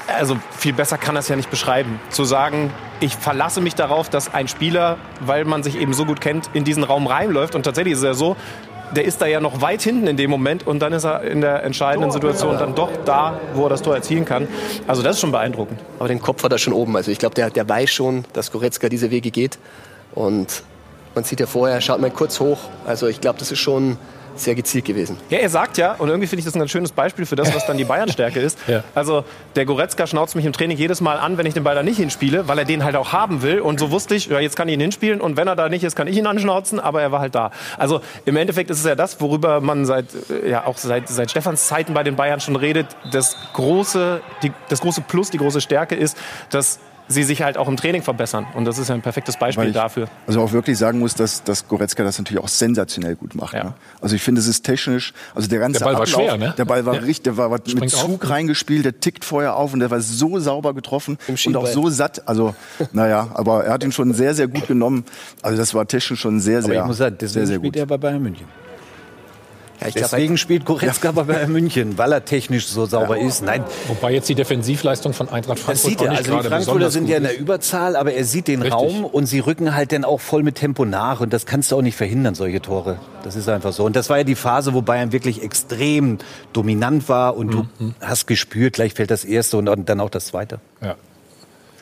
Also 0.08 0.38
viel 0.56 0.72
besser 0.72 0.96
kann 0.96 1.16
er 1.16 1.20
es 1.20 1.28
ja 1.28 1.36
nicht 1.36 1.50
beschreiben. 1.50 2.00
Zu 2.08 2.24
sagen, 2.24 2.72
ich 3.00 3.14
verlasse 3.14 3.60
mich 3.60 3.74
darauf, 3.74 4.08
dass 4.08 4.32
ein 4.32 4.48
Spieler, 4.48 4.96
weil 5.20 5.44
man 5.44 5.62
sich 5.62 5.78
eben 5.78 5.92
so 5.92 6.04
gut 6.04 6.20
kennt, 6.20 6.48
in 6.54 6.64
diesen 6.64 6.82
Raum 6.82 7.06
reinläuft. 7.06 7.54
Und 7.54 7.62
tatsächlich 7.62 7.92
ist 7.92 7.98
es 7.98 8.04
ja 8.04 8.14
so, 8.14 8.36
der 8.96 9.04
ist 9.04 9.20
da 9.20 9.26
ja 9.26 9.40
noch 9.40 9.60
weit 9.60 9.82
hinten 9.82 10.06
in 10.06 10.16
dem 10.16 10.30
Moment 10.30 10.66
und 10.66 10.80
dann 10.80 10.92
ist 10.92 11.04
er 11.04 11.22
in 11.22 11.40
der 11.40 11.62
entscheidenden 11.62 12.10
Situation 12.10 12.56
dann 12.58 12.74
doch 12.74 12.90
da, 13.04 13.38
wo 13.54 13.64
er 13.64 13.68
das 13.68 13.82
Tor 13.82 13.94
erzielen 13.94 14.24
kann. 14.24 14.48
Also 14.86 15.02
das 15.02 15.16
ist 15.16 15.20
schon 15.20 15.32
beeindruckend. 15.32 15.80
Aber 15.98 16.08
den 16.08 16.20
Kopf 16.20 16.42
hat 16.42 16.52
er 16.52 16.58
schon 16.58 16.72
oben. 16.72 16.96
Also 16.96 17.10
ich 17.10 17.18
glaube, 17.18 17.34
der, 17.34 17.50
der 17.50 17.68
weiß 17.68 17.90
schon, 17.90 18.24
dass 18.32 18.50
Goretzka 18.50 18.88
diese 18.88 19.10
Wege 19.10 19.30
geht. 19.30 19.58
Und 20.14 20.62
man 21.14 21.24
sieht 21.24 21.40
ja 21.40 21.46
vorher, 21.46 21.80
schaut 21.80 22.00
mal 22.00 22.10
kurz 22.10 22.40
hoch. 22.40 22.58
Also 22.86 23.08
ich 23.08 23.20
glaube, 23.20 23.38
das 23.38 23.52
ist 23.52 23.58
schon 23.58 23.98
sehr 24.40 24.54
gezielt 24.54 24.84
gewesen. 24.84 25.16
Ja, 25.30 25.38
er 25.38 25.48
sagt 25.48 25.78
ja, 25.78 25.94
und 25.94 26.08
irgendwie 26.08 26.26
finde 26.26 26.40
ich 26.40 26.44
das 26.44 26.54
ein 26.54 26.58
ganz 26.58 26.70
schönes 26.70 26.92
Beispiel 26.92 27.26
für 27.26 27.36
das, 27.36 27.54
was 27.54 27.66
dann 27.66 27.76
die 27.76 27.84
Bayern-Stärke 27.84 28.40
ist. 28.40 28.58
Ja. 28.68 28.84
Also 28.94 29.24
der 29.56 29.64
Goretzka 29.64 30.06
schnauzt 30.06 30.36
mich 30.36 30.44
im 30.44 30.52
Training 30.52 30.76
jedes 30.76 31.00
Mal 31.00 31.16
an, 31.18 31.38
wenn 31.38 31.46
ich 31.46 31.54
den 31.54 31.64
Ball 31.64 31.74
da 31.74 31.82
nicht 31.82 31.96
hinspiele, 31.96 32.48
weil 32.48 32.58
er 32.58 32.66
den 32.66 32.84
halt 32.84 32.96
auch 32.96 33.14
haben 33.14 33.40
will. 33.40 33.60
Und 33.60 33.80
so 33.80 33.90
wusste 33.90 34.14
ich, 34.14 34.26
ja, 34.26 34.40
jetzt 34.40 34.56
kann 34.56 34.68
ich 34.68 34.74
ihn 34.74 34.80
hinspielen 34.80 35.22
und 35.22 35.38
wenn 35.38 35.48
er 35.48 35.56
da 35.56 35.70
nicht 35.70 35.84
ist, 35.84 35.96
kann 35.96 36.06
ich 36.06 36.18
ihn 36.18 36.26
anschnauzen, 36.26 36.78
aber 36.78 37.00
er 37.00 37.10
war 37.10 37.20
halt 37.20 37.34
da. 37.34 37.50
Also 37.78 38.02
im 38.26 38.36
Endeffekt 38.36 38.68
ist 38.68 38.80
es 38.80 38.84
ja 38.84 38.94
das, 38.94 39.22
worüber 39.22 39.62
man 39.62 39.86
seit, 39.86 40.06
äh, 40.28 40.50
ja, 40.50 40.66
auch 40.66 40.76
seit, 40.76 41.08
seit 41.08 41.30
Stefans 41.30 41.66
Zeiten 41.66 41.94
bei 41.94 42.02
den 42.02 42.16
Bayern 42.16 42.40
schon 42.40 42.56
redet. 42.56 42.88
Das 43.10 43.36
große, 43.54 44.20
die, 44.42 44.52
das 44.68 44.80
große 44.82 45.00
Plus, 45.00 45.30
die 45.30 45.38
große 45.38 45.62
Stärke 45.62 45.94
ist, 45.94 46.18
dass 46.50 46.78
sie 47.08 47.22
sich 47.24 47.42
halt 47.42 47.56
auch 47.56 47.68
im 47.68 47.76
Training 47.76 48.02
verbessern. 48.02 48.46
Und 48.54 48.64
das 48.66 48.78
ist 48.78 48.88
ja 48.88 48.94
ein 48.94 49.02
perfektes 49.02 49.36
Beispiel 49.38 49.68
ich 49.68 49.72
dafür. 49.74 50.08
Also 50.26 50.40
auch 50.42 50.52
wirklich 50.52 50.76
sagen 50.78 50.98
muss, 50.98 51.14
dass, 51.14 51.42
dass 51.42 51.66
Goretzka 51.66 52.04
das 52.04 52.18
natürlich 52.18 52.42
auch 52.42 52.48
sensationell 52.48 53.16
gut 53.16 53.34
macht. 53.34 53.54
Ja. 53.54 53.64
Ne? 53.64 53.74
Also 54.00 54.14
ich 54.14 54.22
finde, 54.22 54.40
es 54.40 54.46
ist 54.46 54.62
technisch, 54.64 55.12
also 55.34 55.48
der 55.48 55.58
ganze 55.58 55.78
Der 55.78 55.86
Ball 55.86 55.94
war 55.94 56.02
Ablauf, 56.02 56.22
schwer, 56.22 56.36
ne? 56.36 56.54
der 56.56 56.64
Ball 56.64 56.84
war 56.86 56.94
Ja. 56.94 57.00
richtig, 57.00 57.24
der 57.24 57.36
war 57.36 57.48
mit 57.50 57.70
Springt 57.70 57.90
Zug 57.92 58.24
auf. 58.24 58.30
reingespielt, 58.30 58.84
der 58.84 59.00
tickt 59.00 59.24
vorher 59.24 59.56
auf 59.56 59.72
und 59.72 59.80
der 59.80 59.90
war 59.90 60.00
so 60.00 60.38
sauber 60.38 60.74
getroffen 60.74 61.18
Im 61.26 61.36
und 61.46 61.56
auch 61.56 61.66
so 61.66 61.88
satt. 61.88 62.28
Also 62.28 62.54
naja, 62.92 63.28
aber 63.34 63.64
er 63.64 63.72
hat 63.72 63.82
ihn 63.84 63.92
schon 63.92 64.12
sehr, 64.12 64.34
sehr 64.34 64.48
gut 64.48 64.66
genommen. 64.68 65.04
Also 65.42 65.56
das 65.56 65.74
war 65.74 65.86
technisch 65.88 66.20
schon 66.20 66.40
sehr, 66.40 66.58
Aber 66.58 66.66
sehr, 66.68 66.80
ich 66.82 66.86
muss 66.86 66.96
sagen, 66.98 67.16
sehr, 67.18 67.18
deswegen 67.28 67.46
sehr 67.46 67.56
spielt 67.56 67.74
gut. 67.74 67.80
er 67.80 67.86
bei 67.86 67.96
Bayern 67.96 68.22
München. 68.22 68.46
Ja, 69.80 69.88
ich 69.88 69.94
glaub, 69.94 70.10
Deswegen 70.10 70.38
spielt 70.38 70.64
Goretzka 70.64 71.12
bei 71.12 71.22
Bayern 71.24 71.52
München, 71.52 71.98
weil 71.98 72.12
er 72.12 72.24
technisch 72.24 72.66
so 72.66 72.86
sauber 72.86 73.18
ist. 73.18 73.42
Nein, 73.42 73.62
Wobei 73.86 74.12
jetzt 74.12 74.28
die 74.28 74.34
Defensivleistung 74.34 75.12
von 75.12 75.28
Eintracht 75.28 75.58
das 75.58 75.64
Frankfurt 75.64 75.90
sieht 75.90 76.00
auch 76.00 76.04
er. 76.04 76.10
nicht 76.10 76.28
Also 76.28 76.42
die 76.42 76.48
Frankfurter 76.48 76.90
sind 76.90 77.08
ja 77.08 77.16
in 77.18 77.22
der. 77.22 77.38
Überzahl, 77.38 77.96
aber 77.96 78.12
er 78.12 78.24
sieht 78.24 78.48
den 78.48 78.62
Richtig. 78.62 78.80
Raum 78.80 79.04
und 79.04 79.26
sie 79.26 79.38
rücken 79.38 79.74
halt 79.74 79.92
dann 79.92 80.04
auch 80.04 80.20
voll 80.20 80.42
mit 80.42 80.56
Tempo 80.56 80.84
nach 80.84 81.20
und 81.20 81.32
das 81.32 81.46
kannst 81.46 81.70
du 81.70 81.76
auch 81.76 81.82
nicht 81.82 81.96
verhindern, 81.96 82.34
solche 82.34 82.60
Tore. 82.60 82.98
Das 83.22 83.36
ist 83.36 83.48
einfach 83.48 83.72
so. 83.72 83.84
Und 83.84 83.94
das 83.94 84.10
war 84.10 84.18
ja 84.18 84.24
die 84.24 84.34
Phase, 84.34 84.74
wo 84.74 84.82
Bayern 84.82 85.12
wirklich 85.12 85.42
extrem 85.42 86.18
dominant 86.52 87.08
war 87.08 87.36
und 87.36 87.52
du 87.52 87.68
hast 88.00 88.26
gespürt, 88.26 88.74
gleich 88.74 88.94
fällt 88.94 89.10
das 89.10 89.24
erste 89.24 89.58
und 89.58 89.66
dann 89.88 90.00
auch 90.00 90.10
das 90.10 90.26
zweite. 90.26 90.60
Ja. 90.82 90.96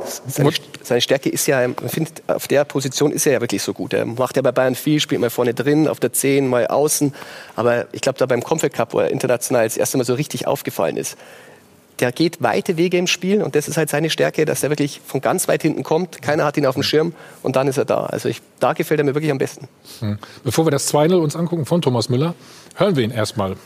Seine, 0.05 0.51
seine 0.83 1.01
Stärke 1.01 1.31
ist 1.31 1.47
ja, 1.47 1.67
man 1.67 1.89
findet, 1.89 2.23
auf 2.29 2.49
der 2.49 2.65
Position 2.65 3.13
ist 3.13 3.27
er 3.27 3.35
ja 3.35 3.41
wirklich 3.41 3.63
so 3.63 3.73
gut. 3.73 3.95
Er 3.95 4.05
macht 4.05 4.37
ja 4.37 4.43
bei 4.43 4.53
Bayern 4.53 4.75
viel, 4.75 5.01
spielt 5.01 5.21
mal 5.21 5.31
vorne 5.31 5.55
drin, 5.55 5.89
auf 5.89 6.01
der 6.01 6.13
10, 6.13 6.47
mal 6.49 6.67
außen. 6.67 7.15
Aber 7.55 7.87
ich 7.93 8.03
glaube, 8.03 8.19
da 8.19 8.27
beim 8.27 8.43
Comfort 8.43 8.71
Cup, 8.71 8.93
wo 8.93 9.01
er 9.01 9.11
international 9.11 9.65
das 9.65 9.77
erste 9.77 9.97
Mal 9.97 10.05
so 10.05 10.15
richtig 10.15 10.47
aufgefallen 10.47 10.97
ist, 10.97 11.17
der 11.99 12.13
geht 12.13 12.43
weite 12.43 12.77
Wege 12.77 12.99
im 12.99 13.07
Spiel 13.07 13.43
und 13.43 13.55
das 13.55 13.69
ist 13.69 13.77
halt 13.77 13.89
seine 13.89 14.11
Stärke, 14.11 14.45
dass 14.45 14.63
er 14.63 14.69
wirklich 14.69 15.01
von 15.05 15.21
ganz 15.21 15.49
weit 15.49 15.63
hinten 15.63 15.83
kommt. 15.83 16.21
Keiner 16.21 16.45
hat 16.45 16.57
ihn 16.59 16.67
auf 16.67 16.75
dem 16.75 16.83
Schirm 16.83 17.15
und 17.43 17.57
dann 17.57 17.69
ist 17.69 17.79
er 17.79 17.87
da. 17.87 18.05
Also 18.05 18.29
ich, 18.29 18.43
da 18.61 18.75
gefällt 18.75 19.01
er 19.01 19.05
mir 19.05 19.15
wirklich 19.15 19.33
am 19.33 19.39
besten. 19.39 19.69
Bevor 20.45 20.67
wir 20.67 20.71
das 20.71 20.93
2-0 20.93 21.15
uns 21.17 21.37
angucken 21.37 21.65
von 21.65 21.81
Thomas 21.81 22.09
Müller, 22.09 22.35
hören 22.75 22.97
wir 22.97 23.05
ihn 23.05 23.11
erstmal. 23.11 23.57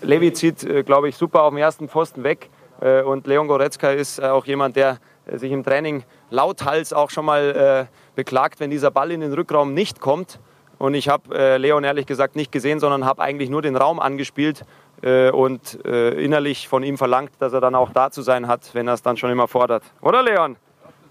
Levi 0.00 0.32
zieht, 0.32 0.62
äh, 0.62 0.84
glaube 0.84 1.08
ich, 1.08 1.16
super 1.16 1.42
auf 1.42 1.50
dem 1.50 1.58
ersten 1.58 1.88
Pfosten 1.88 2.22
weg. 2.22 2.48
Äh, 2.82 3.02
Und 3.02 3.26
Leon 3.26 3.48
Goretzka 3.48 3.90
ist 3.90 4.18
äh, 4.18 4.24
auch 4.24 4.44
jemand, 4.44 4.76
der 4.76 4.98
äh, 5.26 5.38
sich 5.38 5.52
im 5.52 5.62
Training 5.62 6.04
lauthals 6.30 6.92
auch 6.92 7.10
schon 7.10 7.24
mal 7.24 7.88
beklagt, 8.14 8.60
wenn 8.60 8.70
dieser 8.70 8.90
Ball 8.90 9.10
in 9.10 9.20
den 9.20 9.32
Rückraum 9.32 9.74
nicht 9.74 10.00
kommt. 10.00 10.40
Und 10.78 10.94
ich 10.94 11.08
habe 11.08 11.58
Leon 11.58 11.84
ehrlich 11.84 12.06
gesagt 12.06 12.34
nicht 12.34 12.50
gesehen, 12.50 12.80
sondern 12.80 13.04
habe 13.04 13.22
eigentlich 13.22 13.50
nur 13.50 13.62
den 13.62 13.76
Raum 13.76 14.00
angespielt 14.00 14.64
und 15.00 15.74
innerlich 15.74 16.68
von 16.68 16.82
ihm 16.82 16.98
verlangt, 16.98 17.30
dass 17.38 17.52
er 17.52 17.60
dann 17.60 17.74
auch 17.74 17.90
da 17.90 18.10
zu 18.10 18.22
sein 18.22 18.48
hat, 18.48 18.74
wenn 18.74 18.88
er 18.88 18.94
es 18.94 19.02
dann 19.02 19.16
schon 19.16 19.30
immer 19.30 19.46
fordert. 19.46 19.84
Oder 20.00 20.22
Leon? 20.22 20.56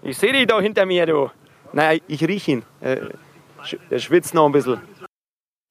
Ich 0.02 0.18
sehe 0.18 0.32
dich 0.32 0.46
da 0.46 0.60
hinter 0.60 0.84
mir, 0.84 1.06
du. 1.06 1.30
Naja, 1.72 1.98
ich 2.06 2.26
rieche 2.26 2.50
ihn. 2.50 2.64
Er 2.80 3.98
schwitzt 3.98 4.34
noch 4.34 4.46
ein 4.46 4.52
bisschen. 4.52 4.80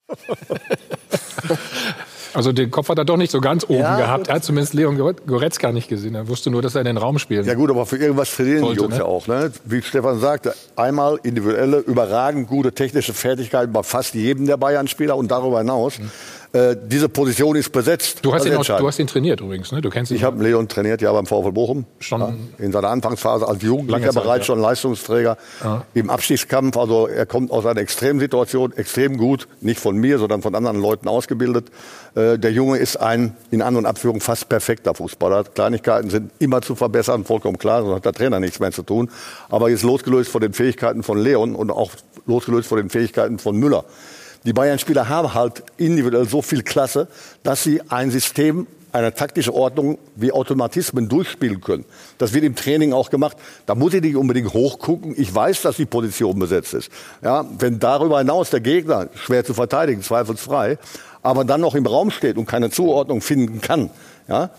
Also 2.34 2.52
den 2.52 2.70
Kopf 2.70 2.88
hat 2.88 2.98
er 2.98 3.04
doch 3.04 3.16
nicht 3.16 3.30
so 3.30 3.40
ganz 3.40 3.64
oben 3.64 3.80
Ja, 3.80 3.96
gehabt. 3.96 4.28
Er 4.28 4.36
hat 4.36 4.44
zumindest 4.44 4.74
Leon 4.74 4.96
Gore- 4.96 5.14
Goretzka 5.26 5.72
nicht 5.72 5.88
gesehen. 5.88 6.14
Er 6.14 6.28
wusste 6.28 6.50
nur, 6.50 6.62
dass 6.62 6.74
er 6.74 6.80
in 6.80 6.86
den 6.86 6.96
Raum 6.96 7.18
spielt. 7.18 7.46
Ja 7.46 7.54
gut, 7.54 7.70
aber 7.70 7.84
für 7.86 7.96
irgendwas 7.98 8.34
trainieren 8.34 8.64
die 8.70 8.76
Jungs 8.76 8.90
ne? 8.94 8.98
ja 8.98 9.04
auch. 9.04 9.26
Ne? 9.26 9.52
Wie 9.64 9.82
Stefan 9.82 10.18
sagte, 10.20 10.54
einmal 10.76 11.18
individuelle, 11.22 11.78
überragend 11.78 12.48
gute 12.48 12.72
technische 12.72 13.12
Fertigkeiten 13.12 13.72
bei 13.72 13.82
fast 13.82 14.14
jedem 14.14 14.46
der 14.46 14.56
Bayern-Spieler 14.56 15.16
und 15.16 15.30
darüber 15.30 15.58
hinaus. 15.58 15.94
Äh, 16.52 16.76
diese 16.84 17.08
Position 17.08 17.56
ist 17.56 17.72
besetzt. 17.72 18.18
Du 18.22 18.34
hast, 18.34 18.44
Das 18.44 18.52
ihn 18.52 18.58
auch, 18.58 18.78
du 18.78 18.86
hast 18.86 18.98
ihn 18.98 19.06
trainiert 19.06 19.40
übrigens, 19.40 19.72
ne? 19.72 19.80
Du 19.80 19.88
kennst 19.88 20.10
ihn. 20.10 20.18
Ich 20.18 20.24
habe 20.24 20.42
Leon 20.42 20.68
trainiert, 20.68 21.00
ja 21.00 21.10
beim 21.10 21.24
VfL 21.24 21.52
Bochum. 21.52 21.86
Schon- 21.98 22.20
ja, 22.20 22.34
in 22.58 22.72
seiner 22.72 22.88
Anfangsphase 22.88 23.48
als 23.48 23.62
Jugendlicher 23.62 24.10
Zeit, 24.10 24.22
bereits 24.22 24.42
ja. 24.46 24.52
schon 24.52 24.60
Leistungsträger 24.60 25.38
im 25.94 26.10
Abstiegskampf. 26.10 26.76
Also 26.76 27.06
er 27.06 27.24
kommt 27.24 27.50
aus 27.50 27.64
einer 27.64 27.80
Extremsituation 27.80 28.72
extrem 28.76 29.16
gut, 29.16 29.48
nicht 29.62 29.80
von 29.80 29.96
mir, 29.96 30.18
sondern 30.18 30.42
von 30.42 30.54
anderen 30.54 30.78
Leuten 30.78 31.08
ausgebildet. 31.08 31.70
Äh, 32.14 32.38
der 32.38 32.52
Junge 32.52 32.76
ist 32.76 32.96
ein 32.96 33.34
in 33.50 33.62
An- 33.62 33.76
und 33.76 33.86
Abführung 33.86 34.20
fast 34.20 34.50
perfekter 34.50 34.94
Fußballer. 34.94 35.44
Kleinigkeiten 35.44 36.10
sind 36.10 36.32
immer 36.38 36.60
zu 36.60 36.74
verbessern, 36.74 37.24
vollkommen 37.24 37.56
klar, 37.56 37.82
sonst 37.82 37.96
hat 37.96 38.04
der 38.04 38.12
Trainer 38.12 38.40
nichts 38.40 38.60
mehr 38.60 38.72
zu 38.72 38.82
tun. 38.82 39.10
Aber 39.48 39.70
jetzt 39.70 39.84
losgelöst 39.84 40.30
von 40.30 40.42
den 40.42 40.52
Fähigkeiten 40.52 41.02
von 41.02 41.16
Leon 41.16 41.54
und 41.54 41.70
auch 41.70 41.92
losgelöst 42.26 42.68
von 42.68 42.76
den 42.76 42.90
Fähigkeiten 42.90 43.38
von 43.38 43.56
Müller. 43.56 43.84
Die 44.44 44.52
Bayern-Spieler 44.52 45.08
haben 45.08 45.34
halt 45.34 45.62
individuell 45.76 46.28
so 46.28 46.42
viel 46.42 46.62
Klasse, 46.62 47.08
dass 47.42 47.62
sie 47.62 47.80
ein 47.90 48.10
System, 48.10 48.66
eine 48.90 49.14
taktische 49.14 49.54
Ordnung 49.54 49.98
wie 50.16 50.32
Automatismen 50.32 51.08
durchspielen 51.08 51.60
können. 51.60 51.84
Das 52.18 52.34
wird 52.34 52.44
im 52.44 52.54
Training 52.54 52.92
auch 52.92 53.08
gemacht. 53.08 53.36
Da 53.66 53.74
muss 53.74 53.94
ich 53.94 54.02
nicht 54.02 54.16
unbedingt 54.16 54.52
hochgucken. 54.52 55.14
Ich 55.16 55.34
weiß, 55.34 55.62
dass 55.62 55.76
die 55.76 55.86
Position 55.86 56.38
besetzt 56.38 56.74
ist. 56.74 56.90
Ja, 57.22 57.46
wenn 57.58 57.78
darüber 57.78 58.18
hinaus 58.18 58.50
der 58.50 58.60
Gegner 58.60 59.08
schwer 59.14 59.44
zu 59.44 59.54
verteidigen, 59.54 60.02
zweifelsfrei, 60.02 60.78
aber 61.22 61.44
dann 61.44 61.60
noch 61.60 61.74
im 61.74 61.86
Raum 61.86 62.10
steht 62.10 62.36
und 62.36 62.46
keine 62.46 62.70
Zuordnung 62.70 63.22
finden 63.22 63.60
kann, 63.60 63.90
ja, 64.28 64.50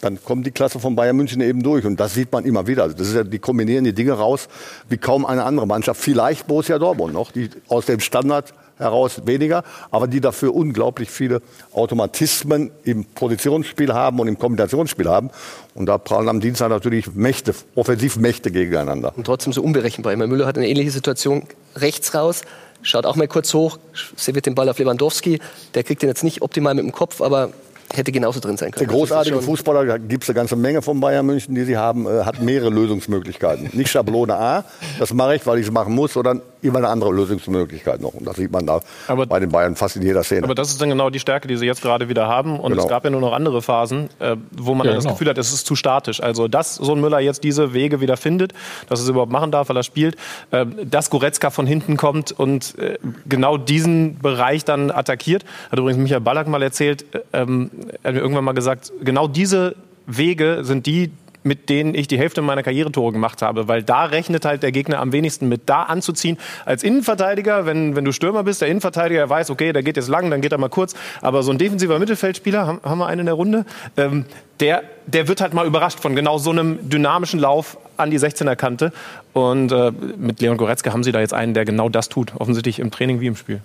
dann 0.00 0.22
kommt 0.24 0.44
die 0.44 0.50
Klasse 0.50 0.80
von 0.80 0.96
Bayern 0.96 1.14
München 1.16 1.40
eben 1.40 1.62
durch. 1.62 1.84
Und 1.84 2.00
das 2.00 2.14
sieht 2.14 2.32
man 2.32 2.44
immer 2.44 2.66
wieder. 2.66 2.82
Also 2.82 2.96
das 2.96 3.06
ist 3.06 3.14
ja, 3.14 3.22
die 3.22 3.38
kombinieren 3.38 3.84
die 3.84 3.92
Dinge 3.92 4.14
raus 4.14 4.48
wie 4.88 4.96
kaum 4.96 5.24
eine 5.24 5.44
andere 5.44 5.68
Mannschaft. 5.68 6.00
Vielleicht 6.00 6.48
Borussia 6.48 6.80
Dortmund 6.80 7.14
noch, 7.14 7.30
die 7.30 7.48
aus 7.68 7.86
dem 7.86 8.00
Standard 8.00 8.52
heraus 8.78 9.22
weniger, 9.26 9.64
aber 9.90 10.06
die 10.06 10.20
dafür 10.20 10.54
unglaublich 10.54 11.10
viele 11.10 11.42
Automatismen 11.72 12.70
im 12.84 13.04
Positionsspiel 13.04 13.92
haben 13.92 14.18
und 14.20 14.28
im 14.28 14.38
Kombinationsspiel 14.38 15.08
haben. 15.08 15.30
Und 15.74 15.86
da 15.86 15.98
prallen 15.98 16.28
am 16.28 16.40
Dienstag 16.40 16.70
natürlich 16.70 17.14
Mächte, 17.14 17.54
Offensivmächte 17.74 18.50
gegeneinander. 18.50 19.12
Und 19.16 19.24
trotzdem 19.24 19.52
so 19.52 19.62
unberechenbar. 19.62 20.12
Immer 20.12 20.26
Müller 20.26 20.46
hat 20.46 20.56
eine 20.56 20.68
ähnliche 20.68 20.90
Situation 20.90 21.44
rechts 21.76 22.14
raus, 22.14 22.42
schaut 22.82 23.06
auch 23.06 23.16
mal 23.16 23.28
kurz 23.28 23.54
hoch, 23.54 23.78
serviert 24.16 24.46
den 24.46 24.54
Ball 24.54 24.68
auf 24.68 24.78
Lewandowski. 24.78 25.40
Der 25.74 25.84
kriegt 25.84 26.02
den 26.02 26.08
jetzt 26.08 26.24
nicht 26.24 26.42
optimal 26.42 26.74
mit 26.74 26.84
dem 26.84 26.92
Kopf, 26.92 27.20
aber 27.20 27.50
hätte 27.94 28.12
genauso 28.12 28.40
drin 28.40 28.56
sein 28.56 28.70
können. 28.70 28.86
Der 28.88 28.96
großartige 28.96 29.36
Also 29.36 29.46
Fußballer, 29.46 29.84
da 29.84 29.98
gibt 29.98 30.24
es 30.24 30.30
eine 30.30 30.34
ganze 30.36 30.56
Menge 30.56 30.82
von 30.82 31.00
Bayern 31.00 31.26
München, 31.26 31.54
die 31.54 31.64
sie 31.64 31.76
haben, 31.76 32.06
äh, 32.06 32.24
hat 32.24 32.40
mehrere 32.40 32.70
Lösungsmöglichkeiten. 32.70 33.70
Nicht 33.72 33.90
Schablone 33.90 34.34
A, 34.34 34.64
das 34.98 35.12
mache 35.12 35.36
ich, 35.36 35.46
weil 35.46 35.58
ich 35.58 35.66
es 35.66 35.72
machen 35.72 35.94
muss, 35.94 36.12
sondern 36.12 36.42
immer 36.62 36.78
eine 36.78 36.88
andere 36.88 37.12
Lösungsmöglichkeit 37.12 38.00
noch. 38.00 38.14
Und 38.14 38.24
das 38.26 38.36
sieht 38.36 38.52
man 38.52 38.66
da 38.66 38.80
Aber- 39.08 39.26
bei 39.26 39.40
den 39.40 39.50
Bayern 39.50 39.74
fast 39.76 39.96
in 39.96 40.02
jeder 40.02 40.22
Szene. 40.22 40.44
Aber 40.44 40.54
das 40.54 40.70
ist 40.70 40.80
dann 40.80 40.88
genau 40.90 41.10
die 41.10 41.18
Stärke, 41.18 41.48
die 41.48 41.56
sie 41.56 41.66
jetzt 41.66 41.82
gerade 41.82 42.08
wieder 42.08 42.28
haben. 42.28 42.60
Und 42.60 42.72
Genau. 42.72 42.82
es 42.84 42.88
gab 42.88 43.04
ja 43.04 43.10
nur 43.10 43.20
noch 43.20 43.32
andere 43.32 43.62
Phasen, 43.62 44.08
äh, 44.20 44.36
wo 44.52 44.74
man 44.74 44.86
Ja, 44.86 44.92
dann 44.92 44.96
das 44.98 45.04
genau. 45.04 45.14
Gefühl 45.14 45.28
hat, 45.28 45.38
es 45.38 45.52
ist 45.52 45.66
zu 45.66 45.74
statisch. 45.74 46.22
Also, 46.22 46.46
dass 46.48 46.76
so 46.76 46.92
ein 46.94 47.00
Müller 47.00 47.18
jetzt 47.20 47.42
diese 47.44 47.72
Wege 47.74 48.00
wieder 48.00 48.16
findet, 48.16 48.52
dass 48.88 49.00
er 49.00 49.04
es 49.04 49.08
überhaupt 49.08 49.32
machen 49.32 49.50
darf, 49.50 49.68
weil 49.68 49.76
er 49.76 49.82
spielt, 49.82 50.16
äh, 50.52 50.64
dass 50.84 51.10
Goretzka 51.10 51.50
von 51.50 51.66
hinten 51.66 51.96
kommt 51.96 52.30
und 52.32 52.78
äh, 52.78 52.98
genau 53.28 53.56
diesen 53.56 54.18
Bereich 54.18 54.64
dann 54.64 54.90
attackiert. 54.92 55.44
Hat 55.70 55.78
übrigens 55.78 56.00
Michael 56.00 56.20
Ballack 56.20 56.46
mal 56.46 56.62
erzählt, 56.62 57.04
äh, 57.12 57.18
ähm, 57.32 57.70
hat 58.04 58.14
mir 58.14 58.20
irgendwann 58.20 58.44
mal 58.44 58.52
gesagt, 58.52 58.92
genau 59.02 59.28
diese 59.28 59.76
Wege 60.06 60.60
sind 60.62 60.86
die, 60.86 61.12
mit 61.44 61.68
denen 61.68 61.94
ich 61.94 62.08
die 62.08 62.18
Hälfte 62.18 62.42
meiner 62.42 62.62
Karrieretore 62.62 63.12
gemacht 63.12 63.42
habe, 63.42 63.68
weil 63.68 63.82
da 63.82 64.04
rechnet 64.04 64.44
halt 64.44 64.62
der 64.62 64.72
Gegner 64.72 65.00
am 65.00 65.12
wenigsten 65.12 65.48
mit. 65.48 65.62
Da 65.66 65.82
anzuziehen 65.84 66.38
als 66.64 66.82
Innenverteidiger, 66.82 67.66
wenn, 67.66 67.96
wenn 67.96 68.04
du 68.04 68.12
Stürmer 68.12 68.44
bist, 68.44 68.60
der 68.60 68.68
Innenverteidiger 68.68 69.28
weiß, 69.28 69.50
okay, 69.50 69.72
der 69.72 69.82
geht 69.82 69.96
jetzt 69.96 70.08
lang, 70.08 70.30
dann 70.30 70.40
geht 70.40 70.52
er 70.52 70.58
mal 70.58 70.68
kurz, 70.68 70.94
aber 71.20 71.42
so 71.42 71.50
ein 71.50 71.58
defensiver 71.58 71.98
Mittelfeldspieler, 71.98 72.66
haben, 72.66 72.80
haben 72.84 72.98
wir 72.98 73.06
einen 73.06 73.20
in 73.20 73.26
der 73.26 73.34
Runde, 73.34 73.64
ähm, 73.96 74.24
der, 74.60 74.84
der 75.06 75.26
wird 75.26 75.40
halt 75.40 75.54
mal 75.54 75.66
überrascht 75.66 75.98
von 75.98 76.14
genau 76.14 76.38
so 76.38 76.50
einem 76.50 76.88
dynamischen 76.88 77.40
Lauf 77.40 77.78
an 77.96 78.10
die 78.10 78.18
16er 78.18 78.54
Kante 78.54 78.92
und 79.32 79.72
äh, 79.72 79.90
mit 80.16 80.40
Leon 80.40 80.56
Goretzka 80.56 80.92
haben 80.92 81.02
sie 81.02 81.12
da 81.12 81.20
jetzt 81.20 81.34
einen, 81.34 81.54
der 81.54 81.64
genau 81.64 81.88
das 81.88 82.08
tut, 82.08 82.32
offensichtlich 82.38 82.78
im 82.78 82.90
Training 82.90 83.20
wie 83.20 83.26
im 83.26 83.36
Spiel. 83.36 83.60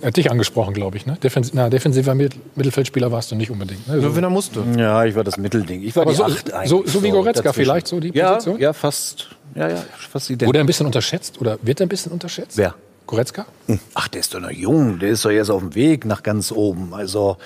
Er 0.00 0.08
hat 0.08 0.16
dich 0.16 0.30
angesprochen, 0.30 0.74
glaube 0.74 0.96
ich. 0.96 1.06
Ne? 1.06 1.16
Defens 1.22 1.52
na, 1.54 1.68
defensiver 1.70 2.14
Mittel 2.14 2.40
Mittelfeldspieler 2.54 3.10
warst 3.12 3.30
du 3.30 3.34
nicht 3.36 3.50
unbedingt. 3.50 3.86
Ne? 3.88 3.96
Nur 3.96 4.14
wenn 4.16 4.24
er 4.24 4.30
musste. 4.30 4.62
Ja, 4.76 5.04
ich 5.04 5.14
war 5.14 5.24
das 5.24 5.36
Mittelding. 5.38 5.82
Ich 5.82 5.96
war 5.96 6.02
Aber 6.02 6.10
die 6.12 6.16
so- 6.18 6.24
Acht 6.24 6.52
eigentlich. 6.52 6.70
so- 6.70 6.82
so 6.86 7.02
wie 7.02 7.10
Goretzka 7.10 7.42
dazwischen. 7.42 7.64
vielleicht, 7.64 7.88
so 7.88 8.00
die 8.00 8.10
ja, 8.14 8.34
Position? 8.34 8.60
Ja, 8.60 8.72
fast. 8.72 9.28
Ja, 9.54 9.68
ja, 9.70 9.84
fast 10.10 10.28
identisch. 10.30 10.48
Wurde 10.48 10.58
er 10.58 10.64
ein 10.64 10.66
bisschen 10.66 10.86
unterschätzt 10.86 11.40
oder 11.40 11.58
wird 11.62 11.80
er 11.80 11.86
ein 11.86 11.88
bisschen 11.88 12.12
unterschätzt? 12.12 12.56
Wer? 12.58 12.74
Goretzka? 13.06 13.46
Ach, 13.94 14.08
der 14.08 14.20
ist 14.20 14.34
doch 14.34 14.40
noch 14.40 14.50
jung. 14.50 14.98
Der 14.98 15.10
ist 15.10 15.24
doch 15.24 15.30
erst 15.30 15.50
auf 15.50 15.60
dem 15.60 15.76
Weg 15.76 16.04
nach 16.04 16.24
ganz 16.24 16.50
oben. 16.50 16.92
Also, 16.92 17.36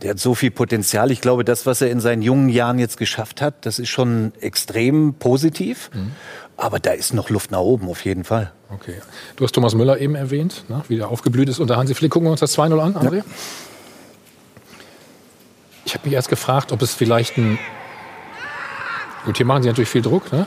der 0.00 0.10
hat 0.10 0.18
so 0.18 0.34
viel 0.34 0.50
Potenzial. 0.50 1.10
Ich 1.10 1.20
glaube, 1.20 1.44
das, 1.44 1.66
was 1.66 1.82
er 1.82 1.90
in 1.90 2.00
seinen 2.00 2.22
jungen 2.22 2.48
Jahren 2.48 2.78
jetzt 2.78 2.96
geschafft 2.96 3.42
hat, 3.42 3.66
das 3.66 3.78
ist 3.78 3.90
schon 3.90 4.32
extrem 4.40 5.12
positiv. 5.18 5.90
Aber 6.62 6.78
da 6.78 6.92
ist 6.92 7.12
noch 7.12 7.28
Luft 7.28 7.50
nach 7.50 7.58
oben, 7.58 7.88
auf 7.88 8.04
jeden 8.04 8.22
Fall. 8.22 8.52
Okay. 8.70 8.94
Du 9.34 9.42
hast 9.42 9.50
Thomas 9.50 9.74
Müller 9.74 9.98
eben 9.98 10.14
erwähnt, 10.14 10.62
ne? 10.68 10.84
wie 10.86 10.96
der 10.96 11.08
aufgeblüht 11.08 11.48
ist 11.48 11.58
unter 11.58 11.76
Hansi 11.76 11.92
Flick. 11.92 12.12
Gucken 12.12 12.28
wir 12.28 12.30
uns 12.30 12.38
das 12.38 12.56
2-0 12.56 12.78
an, 12.78 12.94
André? 12.94 13.24
Ich 15.84 15.94
habe 15.94 16.06
mich 16.06 16.14
erst 16.14 16.28
gefragt, 16.28 16.70
ob 16.70 16.80
es 16.80 16.94
vielleicht 16.94 17.36
ein. 17.36 17.58
Gut, 19.24 19.38
hier 19.38 19.46
machen 19.46 19.64
sie 19.64 19.70
natürlich 19.70 19.88
viel 19.88 20.02
Druck, 20.02 20.32
ne? 20.32 20.46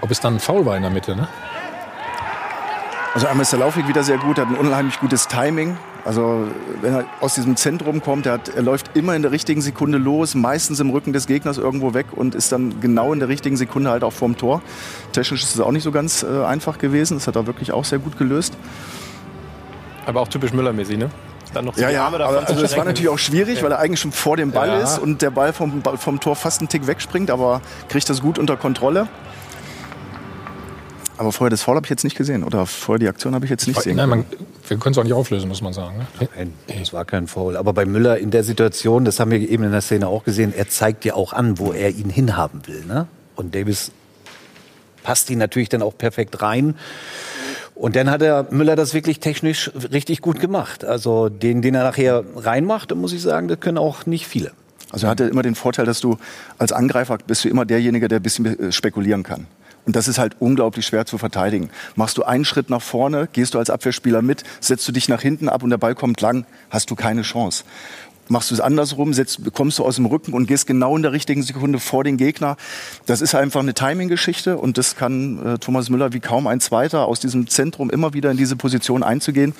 Ob 0.00 0.10
es 0.10 0.18
dann 0.18 0.34
ein 0.34 0.40
Foul 0.40 0.66
war 0.66 0.76
in 0.76 0.82
der 0.82 0.90
Mitte, 0.90 1.14
ne? 1.14 1.28
Also 3.14 3.28
einmal 3.28 3.42
ist 3.42 3.52
der 3.52 3.60
Laufweg 3.60 3.86
wieder 3.86 4.02
sehr 4.02 4.18
gut, 4.18 4.40
hat 4.40 4.48
ein 4.48 4.56
unheimlich 4.56 4.98
gutes 4.98 5.28
Timing. 5.28 5.76
Also 6.04 6.46
wenn 6.82 6.94
er 6.94 7.04
aus 7.20 7.34
diesem 7.34 7.56
Zentrum 7.56 8.02
kommt, 8.02 8.26
er, 8.26 8.34
hat, 8.34 8.50
er 8.50 8.62
läuft 8.62 8.94
immer 8.94 9.16
in 9.16 9.22
der 9.22 9.30
richtigen 9.30 9.62
Sekunde 9.62 9.96
los, 9.96 10.34
meistens 10.34 10.78
im 10.80 10.90
Rücken 10.90 11.14
des 11.14 11.26
Gegners 11.26 11.56
irgendwo 11.56 11.94
weg 11.94 12.06
und 12.14 12.34
ist 12.34 12.52
dann 12.52 12.78
genau 12.80 13.12
in 13.14 13.20
der 13.20 13.28
richtigen 13.28 13.56
Sekunde 13.56 13.88
halt 13.90 14.04
auch 14.04 14.12
vorm 14.12 14.36
Tor. 14.36 14.60
Technisch 15.12 15.42
ist 15.42 15.54
es 15.54 15.60
auch 15.60 15.72
nicht 15.72 15.82
so 15.82 15.92
ganz 15.92 16.22
äh, 16.22 16.44
einfach 16.44 16.76
gewesen, 16.76 17.14
das 17.16 17.26
hat 17.26 17.36
er 17.36 17.46
wirklich 17.46 17.72
auch 17.72 17.86
sehr 17.86 17.98
gut 18.00 18.18
gelöst. 18.18 18.52
Aber 20.04 20.20
auch 20.20 20.28
typisch 20.28 20.52
Müller-mäßig, 20.52 20.98
ne? 20.98 21.08
Dann 21.54 21.64
noch 21.64 21.76
Ja, 21.78 21.88
ja, 21.88 22.06
aber 22.06 22.20
also 22.20 22.60
das 22.60 22.76
war 22.76 22.84
natürlich 22.84 23.08
auch 23.08 23.18
schwierig, 23.18 23.62
weil 23.62 23.72
er 23.72 23.78
eigentlich 23.78 24.00
schon 24.00 24.12
vor 24.12 24.36
dem 24.36 24.50
Ball 24.50 24.68
Ja. 24.68 24.80
ist 24.82 24.98
und 24.98 25.22
der 25.22 25.30
Ball 25.30 25.54
vom, 25.54 25.82
vom 25.96 26.20
Tor 26.20 26.36
fast 26.36 26.60
einen 26.60 26.68
Tick 26.68 26.86
wegspringt, 26.86 27.30
aber 27.30 27.62
kriegt 27.88 28.10
das 28.10 28.20
gut 28.20 28.38
unter 28.38 28.58
Kontrolle. 28.58 29.08
Aber 31.16 31.32
vorher 31.32 31.50
das 31.50 31.62
Foul 31.62 31.76
habe 31.76 31.86
ich 31.86 31.90
jetzt 31.90 32.04
nicht 32.04 32.16
gesehen 32.16 32.42
oder 32.44 32.66
vorher 32.66 32.98
die 32.98 33.08
Aktion 33.08 33.34
habe 33.34 33.44
ich 33.46 33.50
jetzt 33.50 33.66
nicht 33.68 33.80
sehen 33.80 33.96
Nein, 33.96 34.10
können. 34.10 34.26
man, 34.28 34.38
wir 34.66 34.78
können 34.78 34.92
es 34.92 34.98
auch 34.98 35.04
nicht 35.04 35.12
auflösen, 35.12 35.48
muss 35.48 35.62
man 35.62 35.72
sagen. 35.72 35.98
Ne? 35.98 36.28
Nein, 36.36 36.52
das 36.66 36.92
war 36.92 37.04
kein 37.04 37.26
Foul. 37.26 37.56
Aber 37.56 37.72
bei 37.72 37.84
Müller 37.84 38.18
in 38.18 38.30
der 38.30 38.44
Situation, 38.44 39.04
das 39.04 39.20
haben 39.20 39.30
wir 39.30 39.38
eben 39.38 39.64
in 39.64 39.72
der 39.72 39.80
Szene 39.80 40.08
auch 40.08 40.24
gesehen, 40.24 40.52
er 40.56 40.68
zeigt 40.68 41.04
ja 41.04 41.14
auch 41.14 41.32
an, 41.32 41.58
wo 41.58 41.72
er 41.72 41.90
ihn 41.90 42.10
hinhaben 42.10 42.66
will. 42.66 42.84
Ne? 42.86 43.06
Und 43.36 43.54
Davis 43.54 43.92
passt 45.02 45.28
ihn 45.30 45.38
natürlich 45.38 45.68
dann 45.68 45.82
auch 45.82 45.96
perfekt 45.96 46.40
rein. 46.42 46.76
Und 47.74 47.96
dann 47.96 48.08
hat 48.10 48.20
der 48.20 48.46
Müller 48.50 48.76
das 48.76 48.94
wirklich 48.94 49.20
technisch 49.20 49.70
richtig 49.92 50.20
gut 50.20 50.40
gemacht. 50.40 50.84
Also 50.84 51.28
den, 51.28 51.60
den 51.60 51.74
er 51.74 51.82
nachher 51.82 52.24
reinmacht, 52.36 52.90
da 52.90 52.94
muss 52.94 53.12
ich 53.12 53.20
sagen, 53.20 53.48
das 53.48 53.60
können 53.60 53.78
auch 53.78 54.06
nicht 54.06 54.26
viele. 54.26 54.52
Also 54.90 55.08
er 55.08 55.10
hatte 55.10 55.24
immer 55.24 55.42
den 55.42 55.56
Vorteil, 55.56 55.84
dass 55.84 56.00
du 56.00 56.18
als 56.56 56.72
Angreifer 56.72 57.18
bist 57.26 57.44
du 57.44 57.48
immer 57.48 57.64
derjenige, 57.64 58.06
der 58.06 58.20
ein 58.20 58.22
bisschen 58.22 58.46
äh, 58.46 58.72
spekulieren 58.72 59.24
kann. 59.24 59.46
Und 59.86 59.96
das 59.96 60.08
ist 60.08 60.18
halt 60.18 60.36
unglaublich 60.38 60.86
schwer 60.86 61.06
zu 61.06 61.18
verteidigen. 61.18 61.70
Machst 61.94 62.16
du 62.16 62.22
einen 62.22 62.44
Schritt 62.44 62.70
nach 62.70 62.82
vorne, 62.82 63.28
gehst 63.32 63.54
du 63.54 63.58
als 63.58 63.70
Abwehrspieler 63.70 64.22
mit, 64.22 64.44
setzt 64.60 64.88
du 64.88 64.92
dich 64.92 65.08
nach 65.08 65.20
hinten 65.20 65.48
ab 65.48 65.62
und 65.62 65.70
der 65.70 65.78
Ball 65.78 65.94
kommt 65.94 66.20
lang, 66.20 66.46
hast 66.70 66.90
du 66.90 66.94
keine 66.94 67.22
Chance. 67.22 67.64
Machst 68.28 68.50
du 68.50 68.54
es 68.54 68.60
andersrum, 68.60 69.12
setzt, 69.14 69.40
kommst 69.54 69.78
du 69.78 69.84
aus 69.84 69.96
dem 69.96 70.06
Rücken 70.06 70.32
und 70.32 70.46
gehst 70.46 70.66
genau 70.66 70.96
in 70.96 71.02
der 71.02 71.12
richtigen 71.12 71.42
Sekunde 71.42 71.78
vor 71.78 72.04
den 72.04 72.16
Gegner. 72.16 72.56
Das 73.06 73.20
ist 73.20 73.34
einfach 73.34 73.60
eine 73.60 73.74
Timing-Geschichte 73.74 74.56
und 74.56 74.78
das 74.78 74.96
kann 74.96 75.54
äh, 75.54 75.58
Thomas 75.58 75.90
Müller 75.90 76.12
wie 76.12 76.20
kaum 76.20 76.46
ein 76.46 76.60
Zweiter 76.60 77.06
aus 77.06 77.20
diesem 77.20 77.48
Zentrum 77.48 77.90
immer 77.90 78.14
wieder 78.14 78.30
in 78.30 78.36
diese 78.36 78.56
Position 78.56 79.02
einzugehen 79.02 79.54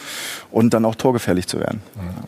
und 0.50 0.72
dann 0.74 0.84
auch 0.84 0.94
torgefährlich 0.94 1.46
zu 1.46 1.58
werden. 1.60 1.80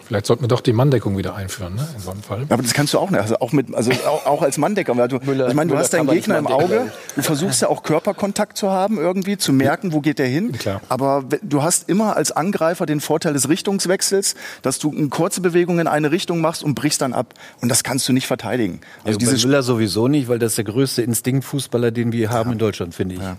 Vielleicht 0.07 0.27
sollten 0.27 0.43
wir 0.43 0.49
doch 0.49 0.61
die 0.61 0.73
Manndeckung 0.73 1.17
wieder 1.17 1.35
einführen, 1.35 1.75
ne? 1.75 1.87
in 1.97 2.03
so 2.03 2.11
einem 2.11 2.23
Fall. 2.23 2.47
Aber 2.49 2.63
das 2.63 2.75
kannst 2.75 2.93
du 2.95 2.99
auch 2.99 3.11
nicht. 3.11 3.21
Also 3.21 3.39
auch, 3.39 3.53
mit, 3.53 3.75
also 3.75 3.91
auch, 4.07 4.27
auch 4.27 4.43
als 4.43 4.59
Manndecker. 4.59 4.97
Weil 4.97 5.09
du, 5.09 5.17
Müller- 5.17 5.49
ich 5.49 5.55
meine, 5.55 5.69
du 5.69 5.75
Müller 5.75 5.81
hast 5.85 5.93
deinen 5.93 6.09
Gegner 6.09 6.39
im 6.39 6.47
Auge. 6.47 6.93
Du 7.15 7.23
versuchst 7.23 7.63
ja 7.63 7.69
auch 7.69 7.83
Körperkontakt 7.83 8.57
zu 8.59 8.71
haben 8.71 8.99
irgendwie, 8.99 9.37
zu 9.39 9.53
merken, 9.53 9.93
wo 9.93 10.01
geht 10.01 10.19
der 10.19 10.27
hin. 10.27 10.53
Klar. 10.53 10.81
Aber 10.89 11.25
du 11.43 11.63
hast 11.63 11.89
immer 11.89 12.17
als 12.17 12.33
Angreifer 12.33 12.87
den 12.87 13.01
Vorteil 13.01 13.33
des 13.33 13.49
Richtungswechsels, 13.49 14.35
dass 14.63 14.79
du 14.79 14.91
eine 14.93 15.09
kurze 15.09 15.41
Bewegung 15.41 15.79
in 15.79 15.87
eine 15.87 16.11
Richtung 16.11 16.26
machst 16.35 16.65
und 16.65 16.75
brichst 16.75 17.01
dann 17.01 17.13
ab. 17.13 17.35
Und 17.61 17.69
das 17.69 17.85
kannst 17.85 18.09
du 18.09 18.13
nicht 18.13 18.27
verteidigen. 18.27 18.81
Also 19.05 19.19
Also 19.19 19.19
diese 19.19 19.47
Müller 19.47 19.63
sowieso 19.63 20.09
nicht, 20.09 20.29
weil 20.29 20.39
das 20.39 20.53
ist 20.53 20.59
der 20.59 20.65
größte 20.65 21.03
Instinktfußballer, 21.03 21.91
den 21.91 22.13
wir 22.13 22.31
haben 22.31 22.53
in 22.53 22.59
Deutschland, 22.59 22.95
finde 22.95 23.15
ich. 23.17 23.21
Ja. 23.21 23.37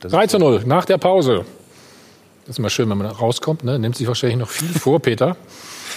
Das 0.00 0.12
3 0.12 0.28
zu 0.28 0.38
0 0.38 0.62
nach 0.64 0.84
der 0.84 0.96
Pause. 0.98 1.44
Das 2.46 2.50
ist 2.54 2.58
immer 2.60 2.70
schön, 2.70 2.88
wenn 2.88 2.98
man 2.98 3.08
rauskommt. 3.08 3.64
Ne? 3.64 3.78
Nimmt 3.80 3.96
sich 3.96 4.06
wahrscheinlich 4.06 4.38
noch 4.38 4.48
viel 4.48 4.68
vor, 4.68 5.00
Peter. 5.02 5.36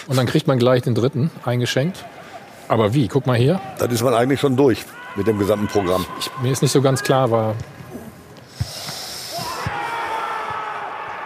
Und 0.07 0.17
dann 0.17 0.25
kriegt 0.25 0.47
man 0.47 0.57
gleich 0.57 0.81
den 0.81 0.95
dritten 0.95 1.29
eingeschenkt. 1.45 2.03
Aber 2.67 2.93
wie? 2.95 3.07
Guck 3.07 3.27
mal 3.27 3.37
hier. 3.37 3.61
Dann 3.77 3.91
ist 3.91 4.01
man 4.01 4.13
eigentlich 4.15 4.39
schon 4.39 4.57
durch 4.57 4.83
mit 5.15 5.27
dem 5.27 5.37
gesamten 5.37 5.67
Programm. 5.67 6.05
Ich, 6.19 6.31
mir 6.41 6.51
ist 6.51 6.61
nicht 6.63 6.71
so 6.71 6.81
ganz 6.81 7.03
klar, 7.03 7.29
war, 7.29 7.53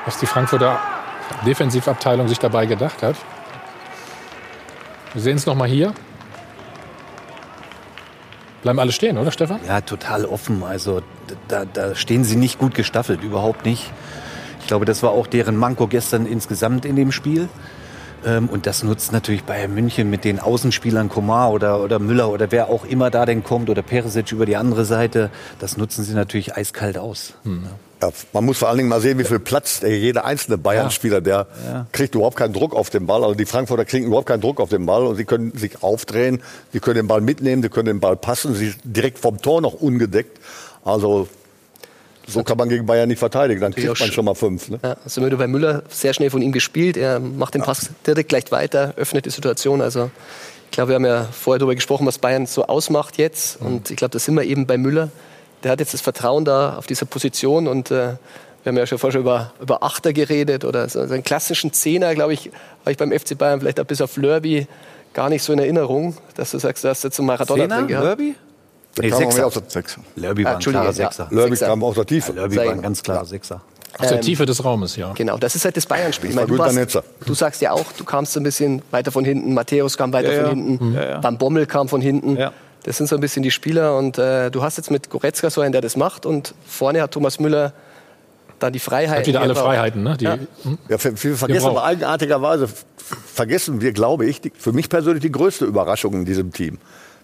was 0.06 0.20
die 0.20 0.26
Frankfurter 0.26 0.80
Defensivabteilung 1.46 2.28
sich 2.28 2.40
dabei 2.40 2.66
gedacht 2.66 3.02
hat. 3.02 3.16
Wir 5.16 5.22
sehen 5.22 5.38
es 5.38 5.46
noch 5.46 5.56
mal 5.56 5.68
hier. 5.68 5.94
Bleiben 8.64 8.80
alle 8.80 8.92
stehen, 8.92 9.18
oder 9.18 9.32
Stefan? 9.32 9.62
Ja, 9.66 9.80
total 9.80 10.26
offen. 10.26 10.62
Also 10.62 11.02
da, 11.48 11.64
da 11.64 11.96
stehen 11.96 12.26
sie 12.26 12.36
nicht 12.36 12.60
gut 12.60 12.76
gestaffelt, 12.76 13.24
überhaupt 13.24 13.66
nicht. 13.66 13.94
Ich 14.60 14.68
glaube, 14.68 14.84
das 14.84 15.04
war 15.04 15.12
auch 15.12 15.28
deren 15.28 15.56
Manko 15.56 15.88
gestern 15.88 16.26
insgesamt 16.26 16.84
in 16.84 16.98
dem 16.98 17.14
Spiel. 17.14 17.48
Ähm, 18.26 18.50
Und 18.50 18.68
das 18.68 18.84
nutzt 18.84 19.14
natürlich 19.14 19.46
Bayern 19.46 19.74
München 19.74 20.10
mit 20.10 20.26
den 20.26 20.42
Außenspielern 20.42 21.08
Komar 21.08 21.52
oder, 21.54 21.82
oder 21.82 22.00
Müller 22.00 22.30
oder 22.30 22.52
wer 22.52 22.68
auch 22.68 22.84
immer 22.84 23.10
da 23.10 23.26
denn 23.26 23.42
kommt 23.42 23.70
oder 23.70 23.84
Perisic 23.84 24.34
über 24.34 24.46
die 24.46 24.58
andere 24.58 24.84
Seite. 24.84 25.30
Das 25.60 25.78
nutzen 25.78 26.04
sie 26.04 26.14
natürlich 26.14 26.58
eiskalt 26.58 26.98
aus. 26.98 27.36
Ja, 28.02 28.12
man 28.34 28.46
muss 28.46 28.58
vor 28.58 28.68
allen 28.68 28.78
Dingen 28.78 28.90
mal 28.90 29.00
sehen, 29.00 29.18
wie 29.20 29.24
viel 29.24 29.40
Platz 29.40 29.80
der 29.80 29.98
jeder 29.98 30.26
einzelne 30.26 30.58
Bayern-Spieler, 30.58 31.22
der 31.22 31.48
kriegt 31.92 32.16
überhaupt 32.16 32.36
keinen 32.36 32.54
Druck 32.54 32.76
auf 32.76 32.90
den 32.90 33.06
Ball. 33.06 33.24
Also 33.24 33.36
die 33.36 33.46
Frankfurter 33.46 33.86
kriegen 33.86 34.06
überhaupt 34.06 34.28
keinen 34.28 34.42
Druck 34.42 34.60
auf 34.60 34.70
den 34.70 34.86
Ball 34.86 35.06
und 35.06 35.16
sie 35.16 35.26
können 35.26 35.58
sich 35.58 35.82
aufdrehen, 35.82 36.42
sie 36.74 36.80
können 36.80 36.96
den 36.96 37.08
Ball 37.08 37.22
mitnehmen, 37.22 37.62
sie 37.62 37.70
können 37.70 37.88
den 37.88 38.00
Ball 38.00 38.18
passen, 38.18 38.54
sie 38.54 38.70
sind 38.70 38.82
direkt 38.84 39.20
vom 39.20 39.42
Tor 39.42 39.62
noch 39.62 39.74
ungedeckt. 39.74 40.40
Also 40.84 41.28
so 42.28 42.44
kann 42.44 42.58
man 42.58 42.70
gegen 42.70 42.86
Bayern 42.86 43.08
nicht 43.08 43.20
verteidigen, 43.20 43.62
dann 43.62 43.74
kriegt 43.74 44.00
man 44.00 44.12
schon 44.12 44.26
mal 44.26 44.36
fünf. 44.36 44.70
Ne? 44.70 44.80
Ja, 44.84 44.98
also 45.04 45.22
wird 45.22 45.38
bei 45.38 45.48
Müller 45.48 45.84
sehr 45.90 46.14
schnell 46.14 46.30
von 46.30 46.42
ihm 46.42 46.52
gespielt. 46.52 46.98
Er 46.98 47.20
macht 47.20 47.54
den 47.54 47.62
Pass 47.62 47.90
direkt 48.06 48.30
gleich 48.30 48.52
weiter, 48.52 48.94
öffnet 48.98 49.26
die 49.26 49.30
Situation. 49.30 49.82
Also 49.82 50.10
ich 50.66 50.72
glaube, 50.72 50.90
wir 50.90 50.96
haben 50.96 51.06
ja 51.06 51.28
vorher 51.32 51.60
darüber 51.60 51.76
gesprochen, 51.76 52.06
was 52.06 52.18
Bayern 52.18 52.46
so 52.48 52.66
ausmacht 52.66 53.18
jetzt. 53.18 53.62
Und 53.62 53.92
ich 53.92 53.98
glaube, 53.98 54.12
da 54.12 54.20
sind 54.20 54.36
wir 54.36 54.44
eben 54.44 54.66
bei 54.66 54.78
Müller. 54.78 55.10
Der 55.66 55.72
hat 55.72 55.80
jetzt 55.80 55.94
das 55.94 56.02
Vertrauen 56.02 56.46
da 56.46 56.78
auf 56.78 56.86
dieser 56.86 57.06
Position 57.08 57.68
und 57.68 57.90
äh, 57.92 57.94
wir 58.64 58.70
haben 58.72 58.78
ja 58.78 58.86
schon 58.86 58.98
vorher 59.00 59.14
schon 59.14 59.22
über, 59.22 59.52
über 59.60 59.84
Achter 59.84 60.14
geredet 60.14 60.64
oder 60.64 60.88
so, 60.88 61.06
so 61.08 61.14
einen 61.14 61.24
klassischen 61.24 61.74
Zehner, 61.74 62.16
glaube 62.16 62.34
ich, 62.34 62.52
habe 62.82 62.92
ich 62.92 62.98
beim 62.98 63.12
FC 63.12 63.38
Bayern 63.38 63.60
vielleicht 63.60 63.80
ein 63.80 63.86
bisschen 63.86 64.04
auf 64.06 64.16
Lörby 64.16 64.68
gar 65.14 65.30
nicht 65.30 65.44
so 65.44 65.54
in 65.54 65.60
Erinnerung, 65.60 66.16
dass 66.36 66.52
du 66.52 66.60
sagst, 66.60 66.84
du 66.84 66.90
hast 66.90 67.04
jetzt 67.04 67.20
einen 67.20 67.28
Maradona 67.28 67.68
drin 67.78 67.88
gehabt. 67.88 68.06
Lurby? 68.06 68.36
Da 68.96 69.02
Nee, 69.04 69.10
kam 69.10 69.20
Sechser. 69.20 69.46
aus 69.48 69.54
der, 69.56 69.64
Sechs. 69.68 69.98
Lurby 70.16 70.44
war 70.44 70.52
ein 70.52 70.56
Entschuldige, 70.56 70.84
klarer 70.84 70.96
ja. 70.98 71.06
Sechser. 71.10 71.28
Lörby 71.32 71.50
Sechser. 71.56 71.66
kam 71.68 71.84
aus 71.84 71.96
der 71.96 72.06
Tiefe. 72.06 72.32
Lurby 72.32 72.56
war 72.58 72.70
ein 72.70 72.82
ganz 72.82 73.04
klarer 73.04 73.26
Sechser. 73.26 73.62
Aus 73.98 74.10
der 74.10 74.22
Tiefe 74.22 74.46
des 74.46 74.64
Raumes, 74.64 74.96
ja. 74.98 75.14
Genau, 75.14 75.38
das 75.38 75.56
ist 75.56 75.64
halt 75.66 75.78
das 75.78 75.86
Bayern-Spiel. 75.86 76.30
Ich 76.32 76.36
meine, 76.36 76.48
du, 76.48 76.58
warst, 76.58 76.78
du 77.26 77.34
sagst 77.34 77.62
ja 77.62 77.72
auch, 77.72 77.86
du 77.98 78.04
kamst 78.04 78.34
so 78.34 78.40
ein 78.42 78.44
bisschen 78.44 78.82
weiter 78.92 79.12
von 79.12 79.24
hinten, 79.24 79.54
Matthäus 79.54 79.98
kam 79.98 80.12
weiter 80.12 80.34
Ja, 80.34 80.48
von 80.50 80.58
ja. 80.60 80.66
hinten, 80.66 80.94
Ja, 80.94 81.10
ja. 81.12 81.24
Van 81.24 81.38
Bommel 81.38 81.66
kam 81.66 81.88
von 81.88 82.02
hinten. 82.02 82.38
Das 82.86 82.98
sind 82.98 83.08
so 83.08 83.16
ein 83.16 83.22
bisschen 83.22 83.42
die 83.42 83.50
Spieler 83.50 83.98
und 83.98 84.20
äh, 84.20 84.52
du 84.52 84.62
hast 84.62 84.78
jetzt 84.78 84.92
mit 84.92 85.10
Goretzka 85.10 85.50
so 85.50 85.62
einen, 85.62 85.72
der 85.72 85.82
das 85.82 85.96
macht 85.98 86.28
und 86.28 86.54
vorne 86.68 87.02
hat 87.02 87.12
Thomas 87.12 87.40
Müller 87.40 87.74
dann 88.60 88.74
die 88.74 88.80
Freiheit. 88.80 89.20
Hat 89.22 89.28
wieder 89.28 89.42
alle 89.42 89.56
Freiheiten, 89.56 90.04
ne? 90.04 90.16
Die, 90.18 90.26
Ja. 90.26 90.38
hm? 90.62 90.78
Ja, 90.88 91.04
wir 91.04 91.36
vergessen 91.36 91.66
aber 91.68 91.84
eigenartigerweise, 91.84 92.70
vergessen 93.34 93.82
wir, 93.82 93.92
glaube 93.92 94.28
ich, 94.28 94.40
die, 94.40 94.52
für 94.56 94.72
mich 94.72 94.88
persönlich 94.88 95.24
die 95.24 95.32
größte 95.32 95.66
Überraschung 95.66 96.14
in 96.14 96.26
diesem 96.26 96.54
Team. 96.54 96.78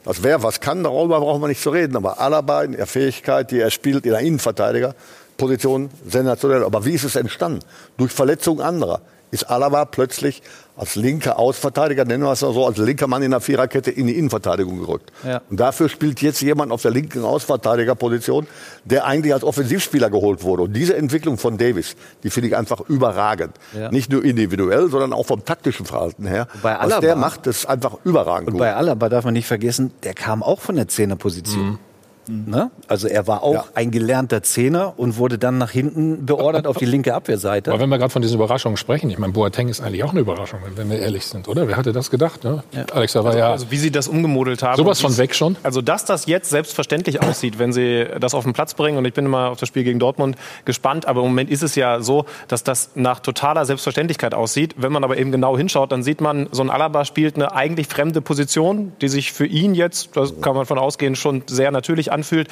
Das 0.03 0.23
wer 0.23 0.41
was 0.41 0.61
kann, 0.61 0.83
darüber 0.83 1.19
brauchen 1.19 1.41
wir 1.41 1.47
nicht 1.47 1.61
zu 1.61 1.69
reden. 1.69 1.95
Aber 1.95 2.19
Alaba 2.19 2.63
in 2.63 2.71
der 2.71 2.87
Fähigkeit, 2.87 3.51
die 3.51 3.59
er 3.59 3.69
spielt 3.69 4.03
in 4.05 4.11
der 4.13 4.21
Innenverteidigerposition, 4.21 5.91
sensationell. 6.07 6.63
Aber 6.63 6.85
wie 6.85 6.93
ist 6.93 7.03
es 7.03 7.15
entstanden? 7.15 7.59
Durch 7.97 8.11
Verletzung 8.11 8.61
anderer. 8.61 9.01
Ist 9.31 9.49
Alaba 9.49 9.85
plötzlich 9.85 10.41
als 10.77 10.95
linker 10.95 11.39
Ausverteidiger, 11.39 12.05
nennen 12.05 12.23
wir 12.23 12.31
es 12.31 12.41
mal 12.41 12.53
so, 12.53 12.65
als 12.65 12.77
linker 12.77 13.07
Mann 13.07 13.21
in 13.23 13.31
der 13.31 13.39
Viererkette 13.39 13.91
in 13.91 14.07
die 14.07 14.17
Innenverteidigung 14.17 14.79
gerückt. 14.79 15.11
Ja. 15.25 15.41
Und 15.49 15.59
dafür 15.59 15.89
spielt 15.89 16.21
jetzt 16.21 16.41
jemand 16.41 16.71
auf 16.71 16.81
der 16.81 16.91
linken 16.91 17.23
Ausverteidigerposition, 17.23 18.47
der 18.83 19.05
eigentlich 19.05 19.33
als 19.33 19.43
Offensivspieler 19.43 20.09
geholt 20.09 20.43
wurde. 20.43 20.63
Und 20.63 20.73
diese 20.73 20.95
Entwicklung 20.95 21.37
von 21.37 21.57
Davis, 21.57 21.95
die 22.23 22.29
finde 22.29 22.49
ich 22.49 22.55
einfach 22.57 22.81
überragend. 22.89 23.55
Ja. 23.77 23.91
Nicht 23.91 24.11
nur 24.11 24.23
individuell, 24.23 24.89
sondern 24.89 25.13
auch 25.13 25.25
vom 25.25 25.45
taktischen 25.45 25.85
Verhalten 25.85 26.25
her. 26.25 26.47
Bei 26.61 26.73
Was 26.73 26.79
Alaba- 26.81 27.01
der 27.01 27.15
macht, 27.15 27.47
ist 27.47 27.65
einfach 27.67 27.97
überragend 28.03 28.47
Und 28.47 28.53
gut. 28.53 28.59
bei 28.59 28.73
Alaba 28.75 29.09
darf 29.09 29.23
man 29.25 29.33
nicht 29.33 29.47
vergessen, 29.47 29.91
der 30.03 30.13
kam 30.13 30.43
auch 30.43 30.59
von 30.59 30.75
der 30.75 30.87
Zehnerposition. 30.87 31.79
Ne? 32.27 32.71
Also 32.87 33.07
er 33.07 33.27
war 33.27 33.43
auch 33.43 33.53
Ja. 33.53 33.63
ein 33.73 33.91
gelernter 33.91 34.43
Zehner 34.43 34.93
und 34.97 35.17
wurde 35.17 35.37
dann 35.37 35.57
nach 35.57 35.71
hinten 35.71 36.25
beordert 36.25 36.67
auf 36.67 36.77
die 36.77 36.85
linke 36.93 37.13
Abwehrseite. 37.13 37.71
Aber 37.71 37.79
wenn 37.81 37.89
wir 37.89 37.97
gerade 37.97 38.11
von 38.11 38.21
diesen 38.21 38.35
Überraschungen 38.35 38.77
sprechen, 38.77 39.09
ich 39.09 39.17
meine, 39.17 39.33
Boateng 39.33 39.67
ist 39.69 39.81
eigentlich 39.81 40.03
auch 40.03 40.11
eine 40.11 40.21
Überraschung, 40.21 40.59
wenn 40.75 40.89
wir 40.89 40.99
ehrlich 40.99 41.25
sind, 41.25 41.47
oder? 41.47 41.67
Wer 41.67 41.77
hatte 41.77 41.91
das 41.93 42.09
gedacht? 42.11 42.43
Ne? 42.43 42.63
Alex, 42.93 43.13
da 43.13 43.23
war 43.23 43.35
ja 43.37 43.51
Also 43.51 43.71
wie 43.71 43.77
sie 43.77 43.91
das 43.91 44.07
umgemodelt 44.07 44.63
haben. 44.63 44.77
sowas 44.77 45.01
von 45.01 45.17
weg 45.17 45.35
schon. 45.35 45.55
Also 45.63 45.81
dass 45.81 46.05
das 46.05 46.25
jetzt 46.25 46.49
selbstverständlich 46.49 47.21
aussieht, 47.23 47.59
wenn 47.59 47.73
sie 47.73 48.05
das 48.19 48.33
auf 48.33 48.43
den 48.43 48.53
Platz 48.53 48.73
bringen 48.75 48.97
und 48.97 49.05
ich 49.05 49.13
bin 49.13 49.25
immer 49.25 49.49
auf 49.49 49.59
das 49.59 49.67
Spiel 49.67 49.83
gegen 49.83 49.99
Dortmund 49.99 50.35
gespannt, 50.65 51.07
aber 51.07 51.21
im 51.21 51.27
Moment 51.27 51.49
ist 51.49 51.63
es 51.63 51.75
ja 51.75 52.01
so, 52.01 52.25
dass 52.47 52.63
das 52.63 52.91
nach 52.95 53.19
totaler 53.19 53.65
Selbstverständlichkeit 53.65 54.33
aussieht. 54.33 54.75
Wenn 54.77 54.91
man 54.91 55.03
aber 55.03 55.17
eben 55.17 55.31
genau 55.31 55.57
hinschaut, 55.57 55.91
dann 55.91 56.03
sieht 56.03 56.21
man, 56.21 56.47
so 56.51 56.61
ein 56.61 56.69
Alaba 56.69 57.03
spielt 57.05 57.35
eine 57.35 57.53
eigentlich 57.53 57.87
fremde 57.87 58.21
Position, 58.21 58.93
die 59.01 59.07
sich 59.07 59.31
für 59.33 59.45
ihn 59.45 59.73
jetzt, 59.75 60.15
das 60.15 60.39
kann 60.41 60.55
man 60.55 60.65
von 60.65 60.77
ausgehen, 60.77 61.15
schon 61.15 61.43
sehr 61.47 61.71
natürlich 61.71 62.10
anfühlt. 62.11 62.47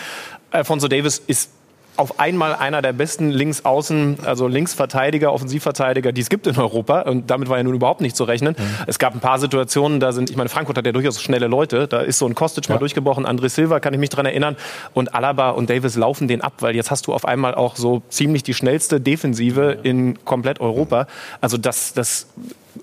Alfonso 0.51 0.87
Davis 0.87 1.21
ist 1.25 1.51
auf 1.99 2.17
einmal 2.17 2.55
einer 2.55 2.81
der 2.81 2.93
besten 2.93 3.29
Linksaußen, 3.29 4.19
also 4.23 4.47
Linksverteidiger, 4.47 5.33
Offensivverteidiger, 5.33 6.13
die 6.13 6.21
es 6.21 6.29
gibt 6.29 6.47
in 6.47 6.57
Europa. 6.57 7.01
Und 7.01 7.29
damit 7.29 7.49
war 7.49 7.57
ja 7.57 7.63
nun 7.63 7.73
überhaupt 7.73 7.99
nicht 7.99 8.15
zu 8.15 8.23
rechnen. 8.23 8.55
Es 8.87 8.99
gab 8.99 9.13
ein 9.13 9.19
paar 9.19 9.37
Situationen, 9.37 9.99
da 9.99 10.13
sind, 10.13 10.29
ich 10.29 10.37
meine, 10.37 10.47
Frankfurt 10.47 10.77
hat 10.77 10.85
ja 10.85 10.93
durchaus 10.93 11.21
schnelle 11.21 11.47
Leute. 11.47 11.89
Da 11.89 11.99
ist 11.99 12.17
so 12.17 12.25
ein 12.25 12.35
Kostic 12.35 12.69
mal 12.69 12.77
durchgebrochen, 12.77 13.25
André 13.25 13.49
Silva, 13.49 13.81
kann 13.81 13.93
ich 13.93 13.99
mich 13.99 14.09
dran 14.09 14.25
erinnern. 14.25 14.55
Und 14.93 15.13
Alaba 15.13 15.49
und 15.49 15.69
Davis 15.69 15.97
laufen 15.97 16.29
den 16.29 16.39
ab, 16.41 16.53
weil 16.59 16.73
jetzt 16.73 16.89
hast 16.89 17.07
du 17.07 17.13
auf 17.13 17.25
einmal 17.25 17.53
auch 17.53 17.75
so 17.75 18.01
ziemlich 18.07 18.43
die 18.43 18.53
schnellste 18.53 19.01
Defensive 19.01 19.79
in 19.83 20.23
komplett 20.23 20.61
Europa. 20.61 21.05
Also 21.41 21.57
das, 21.57 21.93
das 21.93 22.27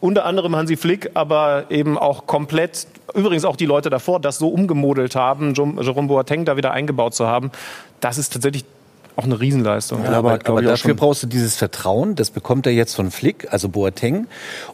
unter 0.01 0.25
anderem 0.25 0.57
Hansi 0.57 0.77
Flick, 0.77 1.11
aber 1.15 1.67
eben 1.71 1.99
auch 1.99 2.27
komplett, 2.27 2.87
übrigens 3.15 3.45
auch 3.45 3.57
die 3.57 3.67
Leute 3.67 3.91
davor, 3.91 4.21
das 4.21 4.39
so 4.39 4.49
umgemodelt 4.49 5.17
haben, 5.17 5.55
Jerome 5.55 6.09
Boateng 6.09 6.45
da 6.45 6.57
wieder 6.57 6.73
eingebaut 6.73 7.15
zu 7.15 7.27
haben, 7.27 7.51
das 8.01 8.19
ist 8.19 8.33
tatsächlich 8.33 8.65
auch 9.17 9.25
eine 9.25 9.41
Riesenleistung. 9.41 10.05
Ja, 10.05 10.13
aber, 10.13 10.33
hat, 10.33 10.45
glaub 10.45 10.59
aber 10.59 10.67
auch 10.67 10.71
dafür 10.73 10.95
brauchst 10.95 11.23
du 11.23 11.27
dieses 11.27 11.57
Vertrauen, 11.57 12.15
das 12.15 12.31
bekommt 12.31 12.67
er 12.67 12.73
jetzt 12.73 12.95
von 12.95 13.11
Flick, 13.11 13.49
also 13.51 13.69
Boateng. 13.69 14.27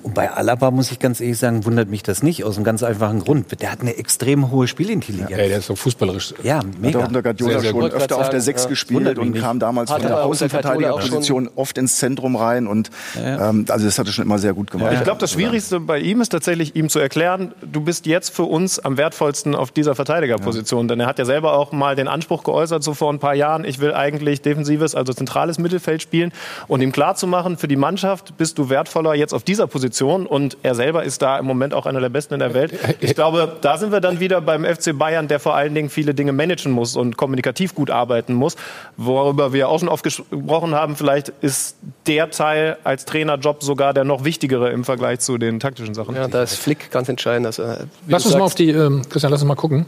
Und 0.03 0.15
bei 0.15 0.31
Alaba 0.31 0.71
muss 0.71 0.91
ich 0.91 0.99
ganz 0.99 1.21
ehrlich 1.21 1.39
sagen, 1.39 1.65
wundert 1.65 1.89
mich 1.89 2.03
das 2.03 2.23
nicht, 2.23 2.45
aus 2.45 2.57
einem 2.57 2.65
ganz 2.65 2.83
einfachen 2.83 3.21
Grund. 3.21 3.61
Der 3.63 3.71
hat 3.71 3.81
eine 3.81 3.97
extrem 3.97 4.51
hohe 4.51 4.67
Spielintelligenz. 4.69 5.31
Ey, 5.31 5.49
der 5.49 5.59
ist 5.59 5.67
so 5.67 5.77
fußballerisch. 5.77 6.35
Ja, 6.43 6.59
Hat 6.59 6.67
mega. 6.81 7.01
auch 7.01 7.09
unter 7.09 7.23
Guardiola 7.23 7.53
Sehr, 7.53 7.61
sehr 7.61 7.71
schon 7.71 7.81
gut. 7.81 7.93
öfter 7.93 8.19
auf 8.19 8.31
der 8.31 8.39
Ja. 8.39 8.45
Sechs 8.45 8.69
gespielt 8.69 8.99
Wundert 8.99 9.19
mich 9.19 9.27
und 9.27 9.41
kam 9.41 9.59
damals 9.59 9.91
Hat 9.91 10.01
von 10.01 10.09
der 10.09 10.17
aber 10.19 10.27
Außenverteidigerposition 10.27 11.49
oft 11.57 11.79
ins 11.79 11.97
Zentrum 11.97 12.37
rein 12.37 12.67
und 12.67 12.91
ähm, 13.17 13.65
also 13.69 13.85
das 13.85 13.99
hat 13.99 14.07
er 14.07 14.13
schon 14.13 14.25
immer 14.25 14.39
sehr 14.39 14.55
gut 14.55 14.71
gemacht. 14.71 14.93
Ich 14.95 15.05
glaube, 15.05 15.21
das 15.21 15.33
Schwierigste 15.33 15.81
bei 15.81 15.99
ihm 15.99 16.21
ist 16.21 16.31
tatsächlich, 16.31 16.75
ihm 16.77 16.89
zu 16.89 16.99
erklären, 16.99 17.53
du 17.63 17.81
bist 17.83 18.07
jetzt 18.07 18.31
für 18.31 18.45
uns 18.45 18.79
am 18.79 18.97
wertvollsten 18.97 19.55
auf 19.55 19.71
dieser 19.71 19.95
Verteidigerposition. 19.95 20.89
Denn 20.89 21.01
er 21.01 21.07
hat 21.07 21.19
ja 21.19 21.25
selber 21.25 21.55
auch 21.57 21.73
mal 21.73 21.95
den 21.97 22.09
Anspruch 22.09 22.43
geäußert, 22.45 22.83
so 22.83 22.95
vor 22.95 23.13
ein 23.13 23.19
paar 23.19 23.35
Jahren, 23.35 23.65
ich 23.65 23.79
will 23.81 23.93
eigentlich 23.95 24.32
eigentlich 24.33 24.43
defensives, 24.43 24.95
also 24.95 25.13
zentrales 25.13 25.59
Mittelfeld 25.59 26.03
spielen 26.03 26.33
und 26.69 26.81
ihm 26.81 26.93
klarzumachen, 26.93 27.57
für 27.57 27.69
die 27.69 27.77
Mannschaft 27.77 28.37
bist 28.39 28.59
du 28.59 28.71
wertvoller 28.71 29.15
jetzt 29.15 29.35
auf 29.35 29.43
dieser 29.43 29.67
Position 29.67 30.27
und 30.27 30.57
er 30.63 30.75
selber 30.75 31.05
ist 31.05 31.23
da 31.23 31.39
im 31.39 31.45
Moment 31.45 31.75
auch 31.75 31.87
einer 31.87 32.01
der 32.01 32.09
Besten 32.09 32.35
in 32.35 32.41
der 32.41 32.55
Welt. 32.55 32.73
Ich 33.01 33.15
glaube, 33.15 33.57
da 33.61 33.77
sind 33.77 33.93
wir 33.93 34.01
dann 34.01 34.21
wieder 34.21 34.41
beim 34.41 34.65
FC 34.65 34.97
Bayern, 34.97 35.29
der 35.29 35.41
vor 35.41 35.55
allen 35.55 35.75
Dingen 35.75 35.91
viele 35.91 36.15
Dinge 36.15 36.33
managen 36.33 36.73
muss 36.73 36.97
und 36.97 37.17
kommunikativ 37.17 37.75
gut 37.75 37.91
arbeiten 37.91 38.35
muss, 38.35 38.57
worüber 38.97 39.53
wir 39.53 39.69
auch 39.69 39.81
schon 39.81 39.89
oft 39.89 40.05
gesprochen 40.05 40.75
haben. 40.75 40.97
Vielleicht 40.97 41.29
ist 41.41 41.77
der 42.07 42.31
Teil 42.31 42.79
als 42.85 43.05
Trainerjob 43.05 43.63
sogar 43.63 43.93
der 43.93 44.05
noch 44.05 44.25
wichtigere 44.25 44.71
im 44.71 44.85
Vergleich 44.85 45.21
zu 45.21 45.37
den 45.37 45.61
taktischen 45.61 45.95
Sachen. 45.95 46.15
Ja, 46.15 46.29
da 46.29 46.43
ist 46.43 46.57
Flick 46.57 46.91
ganz 46.91 47.09
entscheidend. 47.09 47.47
Also, 47.47 47.65
lass 48.07 48.25
uns 48.25 48.35
mal 48.35 48.43
auf 48.43 48.55
die, 48.55 48.71
ähm, 48.71 49.03
Christian, 49.09 49.31
lass 49.31 49.43
uns 49.43 49.49
mal 49.49 49.55
gucken. 49.55 49.87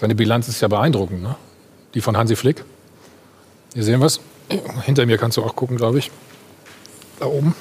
Seine 0.00 0.14
Bilanz 0.14 0.48
ist 0.48 0.60
ja 0.60 0.68
beeindruckend, 0.68 1.22
ne? 1.22 1.36
Die 1.94 2.00
von 2.00 2.16
Hansi 2.16 2.36
Flick. 2.36 2.64
Hier 3.74 3.84
sehen 3.84 4.00
wir 4.00 4.06
es. 4.06 4.20
Hinter 4.84 5.06
mir 5.06 5.18
kannst 5.18 5.36
du 5.36 5.42
auch 5.42 5.54
gucken, 5.54 5.76
glaube 5.76 5.98
ich. 5.98 6.10
Da 7.20 7.26
oben. 7.26 7.54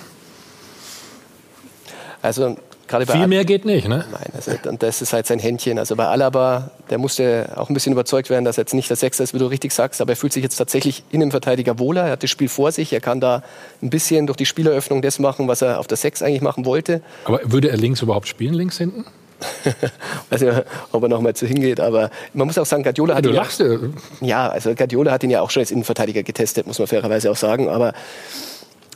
Also 2.22 2.58
gerade 2.88 3.06
bei 3.06 3.14
Viel 3.14 3.28
mehr 3.28 3.46
geht 3.46 3.66
nicht, 3.66 3.88
ne? 3.88 4.06
Nein, 4.12 4.32
also, 4.34 4.52
und 4.70 4.82
das 4.82 5.02
ist 5.02 5.14
halt 5.14 5.28
sein 5.28 5.40
Händchen. 5.40 5.78
Also 5.78 5.96
bei 5.96 6.06
Alaba, 6.08 6.72
der 6.90 6.98
musste 6.98 7.54
auch 7.56 7.70
ein 7.70 7.74
bisschen 7.74 7.94
überzeugt 7.94 8.30
werden, 8.30 8.46
dass 8.46 8.58
er 8.58 8.64
jetzt 8.64 8.74
nicht 8.74 8.90
der 8.90 8.98
Sechster 8.98 9.24
ist, 9.24 9.34
wie 9.34 9.40
du 9.40 9.46
richtig 9.48 9.72
sagst, 9.72 10.02
aber 10.02 10.14
er 10.14 10.16
fühlt 10.16 10.34
sich 10.34 10.44
jetzt 10.44 10.56
tatsächlich 10.56 11.04
Innenverteidiger 11.12 11.80
wohler. 11.80 12.06
Er 12.06 12.12
hat 12.12 12.24
das 12.24 12.30
Spiel 12.30 12.50
vor 12.50 12.72
sich, 12.72 12.94
er 12.94 13.02
kann 13.02 13.20
da 13.20 13.44
ein 13.82 13.90
bisschen 13.90 14.28
durch 14.28 14.38
die 14.38 14.46
Spieleröffnung 14.46 15.02
das 15.02 15.20
machen, 15.20 15.48
was 15.48 15.62
er 15.62 15.80
auf 15.80 15.88
der 15.88 15.98
Sechs 15.98 16.22
eigentlich 16.22 16.42
machen 16.42 16.66
wollte. 16.66 17.02
Aber 17.26 17.40
würde 17.44 17.70
er 17.70 17.78
links 17.78 18.02
überhaupt 18.02 18.28
spielen, 18.28 18.54
links 18.54 18.78
hinten? 18.78 19.06
weiß 20.30 20.42
nicht, 20.42 20.54
ob 20.92 21.04
er 21.04 21.10
noch 21.10 21.22
mal 21.22 21.36
zu 21.36 21.46
hingeht, 21.46 21.80
aber 21.80 22.10
man 22.34 22.48
muss 22.48 22.58
auch 22.58 22.66
sagen, 22.66 22.84
Guardiola 22.84 23.16
hat 23.16 23.26
du 23.26 23.30
ihn 23.30 23.36
lachst, 23.36 23.60
ja, 23.60 23.78
ja, 24.22 24.50
also 24.50 24.74
Guardiola 24.74 25.12
hat 25.12 25.24
ihn 25.24 25.30
ja 25.30 25.42
auch 25.42 25.50
schon 25.50 25.62
als 25.62 25.72
Innenverteidiger 25.72 26.24
getestet, 26.24 26.68
muss 26.68 26.80
man 26.80 26.88
fairerweise 26.88 27.32
auch 27.32 27.36
sagen, 27.36 27.70
aber 27.70 27.94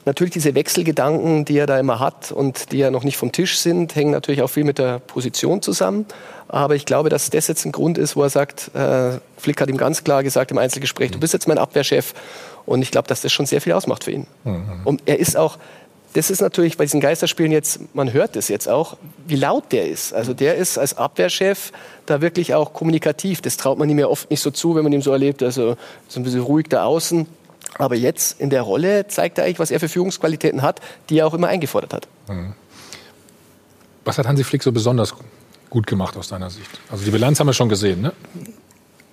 natürlich 0.06 0.34
diese 0.34 0.56
Wechselgedanken, 0.56 1.46
die 1.46 1.58
er 1.58 1.68
da 1.68 1.80
immer 1.80 2.00
hat 2.00 2.32
und 2.32 2.72
die 2.72 2.78
ja 2.78 2.92
noch 2.92 3.04
nicht 3.04 3.18
vom 3.18 3.32
Tisch 3.32 3.60
sind, 3.60 3.96
hängen 3.96 4.12
natürlich 4.12 4.42
auch 4.42 4.50
viel 4.50 4.64
mit 4.64 4.78
der 4.78 5.00
Position 5.00 5.62
zusammen. 5.62 6.06
Aber 6.48 6.76
ich 6.76 6.86
glaube, 6.86 7.10
dass 7.10 7.30
das 7.30 7.48
jetzt 7.48 7.66
ein 7.66 7.72
Grund 7.72 7.98
ist, 7.98 8.16
wo 8.16 8.24
er 8.24 8.30
sagt, 8.30 8.76
äh, 8.76 9.20
Flick 9.38 9.62
hat 9.62 9.70
ihm 9.70 9.78
ganz 9.78 10.04
klar 10.04 10.24
gesagt 10.24 10.52
im 10.52 10.58
Einzelgespräch, 10.58 11.12
du 11.12 11.20
bist 11.20 11.34
jetzt 11.34 11.48
mein 11.48 11.58
Abwehrchef. 11.58 12.14
Und 12.66 12.82
ich 12.82 12.92
glaube, 12.92 13.08
dass 13.08 13.22
das 13.22 13.32
schon 13.32 13.46
sehr 13.46 13.62
viel 13.62 13.74
ausmacht 13.74 14.04
für 14.04 14.12
ihn. 14.12 14.28
Mhm. 14.44 14.82
Und 14.84 15.02
er 15.06 15.20
ist 15.20 15.36
auch, 15.36 15.58
das 16.14 16.30
ist 16.30 16.42
natürlich 16.42 16.78
bei 16.78 16.84
diesen 16.84 17.00
Geisterspielen 17.00 17.52
jetzt, 17.52 17.80
man 17.96 18.12
hört 18.12 18.36
es 18.36 18.48
jetzt 18.50 18.68
auch, 18.68 18.98
wie 19.28 19.36
laut 19.36 19.72
der 19.72 19.88
ist. 19.88 20.14
Also 20.14 20.34
der 20.34 20.56
ist 20.56 20.78
als 20.78 20.98
Abwehrchef 20.98 21.72
da 22.06 22.22
wirklich 22.22 22.54
auch 22.54 22.74
kommunikativ. 22.74 23.42
Das 23.42 23.58
traut 23.58 23.78
man 23.78 23.90
ihm 23.90 24.00
ja 24.00 24.08
oft 24.08 24.30
nicht 24.30 24.42
so 24.42 24.52
zu, 24.52 24.76
wenn 24.76 24.84
man 24.84 24.92
ihn 24.92 25.02
so 25.02 25.12
erlebt. 25.12 25.42
Also 25.42 25.78
so 26.08 26.20
ein 26.20 26.24
bisschen 26.24 26.42
ruhig 26.42 26.68
da 26.68 26.84
außen. 26.84 27.28
Aber 27.78 27.96
jetzt 27.96 28.42
in 28.42 28.50
der 28.50 28.62
Rolle 28.64 29.08
zeigt 29.08 29.38
er 29.38 29.46
eigentlich, 29.46 29.60
was 29.60 29.72
er 29.72 29.80
für 29.80 29.88
Führungsqualitäten 29.88 30.62
hat, 30.62 30.82
die 31.10 31.20
er 31.20 31.28
auch 31.28 31.34
immer 31.34 31.48
eingefordert 31.48 31.94
hat. 31.94 32.08
Mhm. 32.28 32.54
Was 34.04 34.18
hat 34.18 34.28
Hansi 34.28 34.44
Flick 34.44 34.64
so 34.64 34.72
besonders 34.72 35.14
gut 35.70 35.88
gemacht 35.88 36.18
aus 36.18 36.28
deiner 36.28 36.50
Sicht? 36.50 36.70
Also 36.92 37.06
die 37.06 37.12
Bilanz 37.12 37.40
haben 37.40 37.48
wir 37.48 37.54
schon 37.54 37.70
gesehen, 37.70 38.02
ne? 38.02 38.14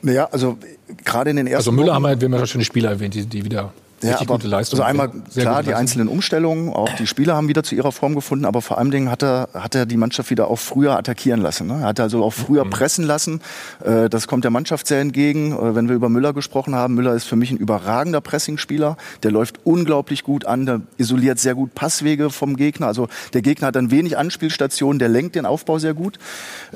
Naja, 0.03 0.29
also 0.33 0.59
gerade 1.05 1.31
in 1.31 1.37
den 1.37 1.47
ersten 1.47 1.59
Also 1.59 1.73
Müller 1.73 1.95
haben 1.95 2.03
wir, 2.03 2.21
wir 2.21 2.27
haben 2.27 2.35
ja 2.35 2.47
schon 2.47 2.61
die 2.61 2.65
Spieler 2.65 2.91
erwähnt, 2.91 3.15
die, 3.15 3.27
die 3.27 3.45
wieder 3.45 3.73
ja, 4.03 4.11
Richtig 4.11 4.29
aber 4.29 4.39
gute 4.39 4.49
Leistung. 4.49 4.79
Also 4.79 4.89
einmal 4.89 5.11
Sehr 5.29 5.43
klar 5.45 5.63
die 5.63 5.75
einzelnen 5.75 6.09
Umstellungen, 6.09 6.73
auch 6.73 6.93
die 6.95 7.07
Spieler 7.07 7.35
haben 7.35 7.49
wieder 7.49 7.63
zu 7.65 7.75
ihrer 7.75 7.91
Form 7.91 8.15
gefunden, 8.15 8.45
aber 8.45 8.63
vor 8.63 8.79
allen 8.79 8.91
Dingen 8.93 9.11
hat 9.11 9.23
er, 9.25 9.49
hat 9.55 9.75
er 9.75 9.87
die 9.87 9.97
Mannschaft 9.97 10.31
wieder 10.31 10.49
auch 10.49 10.59
früher 10.59 10.97
attackieren 10.97 11.41
lassen. 11.41 11.67
Ne? 11.67 11.75
Er 11.81 11.87
hat 11.89 11.99
also 12.01 12.23
auch 12.23 12.33
früher 12.33 12.65
Mhm. 12.65 12.71
pressen 12.71 13.05
lassen. 13.05 13.41
Äh, 13.85 14.09
Das 14.09 14.29
kommt 14.29 14.45
der 14.45 14.51
Mannschaft 14.53 14.87
sehr 14.87 15.01
entgegen. 15.01 15.53
Äh, 15.53 15.75
Wenn 15.75 15.89
wir 15.89 15.97
über 15.97 16.09
Müller 16.09 16.33
gesprochen 16.33 16.75
haben, 16.77 16.95
Müller 16.95 17.15
ist 17.15 17.25
für 17.25 17.35
mich 17.37 17.51
ein 17.51 17.57
überragender 17.57 18.21
Pressingspieler. 18.21 18.97
Der 19.25 19.31
läuft 19.33 19.59
unglaublich 19.65 20.23
gut 20.23 20.45
an, 20.47 20.65
der 20.67 20.81
isoliert 20.97 21.41
sehr 21.41 21.57
gut 21.57 21.75
Passwege 21.75 22.31
vom 22.31 22.57
Gegner. 22.57 22.87
Also 22.87 23.09
der 23.33 23.43
Gegner 23.43 23.67
hat 23.69 23.75
dann 23.77 23.91
wenig 23.91 24.17
Anspielstationen, 24.17 25.01
der 25.01 25.09
lenkt 25.09 25.35
den 25.35 25.45
Aufbau 25.45 25.79
sehr 25.81 25.95
gut. 25.95 26.19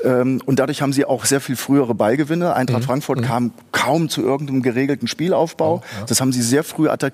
Ähm, 0.05 0.41
Und 0.45 0.59
dadurch 0.59 0.83
haben 0.83 0.93
sie 0.93 1.05
auch 1.05 1.25
sehr 1.25 1.41
viel 1.41 1.55
frühere 1.57 1.95
Ballgewinne. 1.95 2.55
Eintracht 2.55 2.81
Mhm. 2.81 2.87
Frankfurt 2.87 3.23
kam 3.23 3.53
kaum 3.71 4.09
zu 4.09 4.23
irgendeinem 4.23 4.63
geregelten 4.63 5.07
Spielaufbau. 5.07 5.83
Das 6.09 6.21
haben 6.21 6.33
sie 6.33 6.43
sehr 6.43 6.65
früh 6.65 6.89
attackiert. 6.89 7.12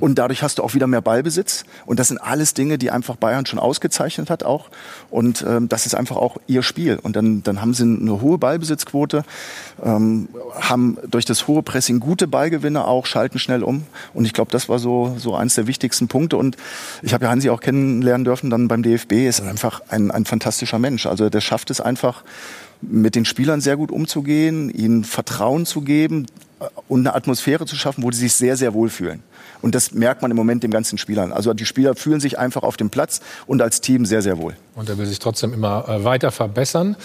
Und 0.00 0.18
dadurch 0.18 0.42
hast 0.42 0.58
du 0.58 0.62
auch 0.62 0.74
wieder 0.74 0.86
mehr 0.86 1.00
Ballbesitz. 1.00 1.64
Und 1.86 1.98
das 1.98 2.08
sind 2.08 2.18
alles 2.18 2.54
Dinge, 2.54 2.78
die 2.78 2.90
einfach 2.90 3.16
Bayern 3.16 3.46
schon 3.46 3.58
ausgezeichnet 3.58 4.30
hat 4.30 4.42
auch. 4.42 4.68
Und 5.10 5.44
ähm, 5.46 5.68
das 5.68 5.86
ist 5.86 5.94
einfach 5.94 6.16
auch 6.16 6.36
ihr 6.46 6.62
Spiel. 6.62 6.98
Und 7.02 7.16
dann, 7.16 7.42
dann 7.42 7.60
haben 7.60 7.74
sie 7.74 7.84
eine 7.84 8.20
hohe 8.20 8.38
Ballbesitzquote, 8.38 9.24
ähm, 9.82 10.28
haben 10.60 10.98
durch 11.08 11.24
das 11.24 11.46
hohe 11.46 11.62
Pressing 11.62 12.00
gute 12.00 12.26
Ballgewinne 12.26 12.86
auch, 12.86 13.06
schalten 13.06 13.38
schnell 13.38 13.62
um. 13.62 13.84
Und 14.12 14.24
ich 14.24 14.32
glaube, 14.32 14.50
das 14.50 14.68
war 14.68 14.78
so, 14.78 15.16
so 15.18 15.34
eins 15.34 15.54
der 15.54 15.66
wichtigsten 15.66 16.08
Punkte. 16.08 16.36
Und 16.36 16.56
ich 17.02 17.14
habe 17.14 17.24
ja 17.24 17.30
Hansi 17.30 17.50
auch 17.50 17.60
kennenlernen 17.60 18.24
dürfen 18.24 18.50
dann 18.50 18.68
beim 18.68 18.82
DFB. 18.82 19.12
Ist 19.12 19.40
einfach 19.40 19.80
ein, 19.88 20.10
ein 20.10 20.24
fantastischer 20.24 20.78
Mensch. 20.78 21.06
Also 21.06 21.30
der 21.30 21.40
schafft 21.40 21.70
es 21.70 21.80
einfach, 21.80 22.24
mit 22.80 23.14
den 23.14 23.24
Spielern 23.24 23.60
sehr 23.60 23.76
gut 23.76 23.90
umzugehen, 23.90 24.70
ihnen 24.70 25.04
Vertrauen 25.04 25.66
zu 25.66 25.80
geben 25.80 26.26
und 26.88 27.00
eine 27.00 27.14
Atmosphäre 27.14 27.66
zu 27.66 27.76
schaffen, 27.76 28.02
wo 28.02 28.10
sie 28.10 28.20
sich 28.20 28.34
sehr, 28.34 28.56
sehr 28.56 28.74
wohl 28.74 28.88
fühlen. 28.88 29.22
Und 29.62 29.74
das 29.74 29.92
merkt 29.92 30.20
man 30.20 30.30
im 30.30 30.36
Moment 30.36 30.62
den 30.62 30.70
ganzen 30.70 30.98
Spielern. 30.98 31.32
Also 31.32 31.54
die 31.54 31.64
Spieler 31.64 31.94
fühlen 31.94 32.20
sich 32.20 32.38
einfach 32.38 32.62
auf 32.62 32.76
dem 32.76 32.90
Platz 32.90 33.20
und 33.46 33.62
als 33.62 33.80
Team 33.80 34.04
sehr, 34.04 34.20
sehr 34.20 34.38
wohl. 34.38 34.54
Und 34.74 34.90
er 34.90 34.98
will 34.98 35.06
sich 35.06 35.18
trotzdem 35.18 35.54
immer 35.54 35.88
äh, 35.88 36.04
weiter 36.04 36.30
verbessern. 36.30 36.96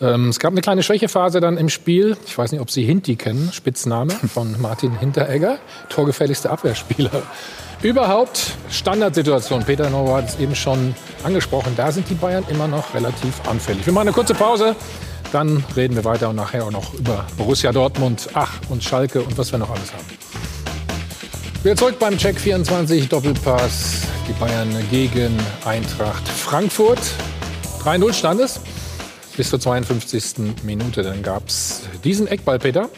Ähm, 0.00 0.28
es 0.28 0.38
gab 0.38 0.52
eine 0.52 0.60
kleine 0.60 0.82
Schwächephase 0.82 1.40
dann 1.40 1.56
im 1.56 1.70
Spiel. 1.70 2.16
Ich 2.26 2.36
weiß 2.36 2.52
nicht, 2.52 2.60
ob 2.60 2.70
Sie 2.70 2.84
Hinti 2.84 3.16
kennen, 3.16 3.50
Spitzname 3.52 4.12
von 4.12 4.54
Martin 4.60 4.98
Hinteregger, 4.98 5.58
torgefährlichster 5.88 6.50
Abwehrspieler. 6.50 7.22
Überhaupt 7.82 8.52
Standardsituation. 8.70 9.64
Peter 9.64 9.90
Neuer 9.90 10.18
hat 10.18 10.28
es 10.28 10.38
eben 10.38 10.54
schon 10.54 10.94
angesprochen. 11.24 11.72
Da 11.76 11.90
sind 11.90 12.08
die 12.10 12.14
Bayern 12.14 12.44
immer 12.48 12.68
noch 12.68 12.94
relativ 12.94 13.40
anfällig. 13.48 13.86
Wir 13.86 13.92
machen 13.92 14.08
eine 14.08 14.14
kurze 14.14 14.34
Pause. 14.34 14.76
Dann 15.32 15.64
reden 15.74 15.96
wir 15.96 16.04
weiter 16.04 16.28
und 16.28 16.36
nachher 16.36 16.66
auch 16.66 16.70
noch 16.70 16.92
über 16.92 17.26
Borussia 17.38 17.72
Dortmund, 17.72 18.28
ach 18.34 18.52
und 18.68 18.84
Schalke 18.84 19.22
und 19.22 19.38
was 19.38 19.50
wir 19.50 19.58
noch 19.58 19.70
alles 19.70 19.90
haben. 19.92 20.04
Wieder 21.62 21.74
zurück 21.74 21.98
beim 21.98 22.18
Check 22.18 22.38
24 22.38 23.08
Doppelpass. 23.08 24.02
Die 24.28 24.34
Bayern 24.34 24.68
gegen 24.90 25.34
Eintracht 25.64 26.28
Frankfurt. 26.28 27.00
3-0 27.82 28.12
stand 28.12 28.40
es 28.40 28.60
bis 29.36 29.48
zur 29.48 29.58
52. 29.58 30.54
Minute. 30.64 31.02
Dann 31.02 31.22
gab 31.22 31.48
es 31.48 31.82
diesen 32.04 32.26
Eckball, 32.26 32.58
Peter. 32.58 32.90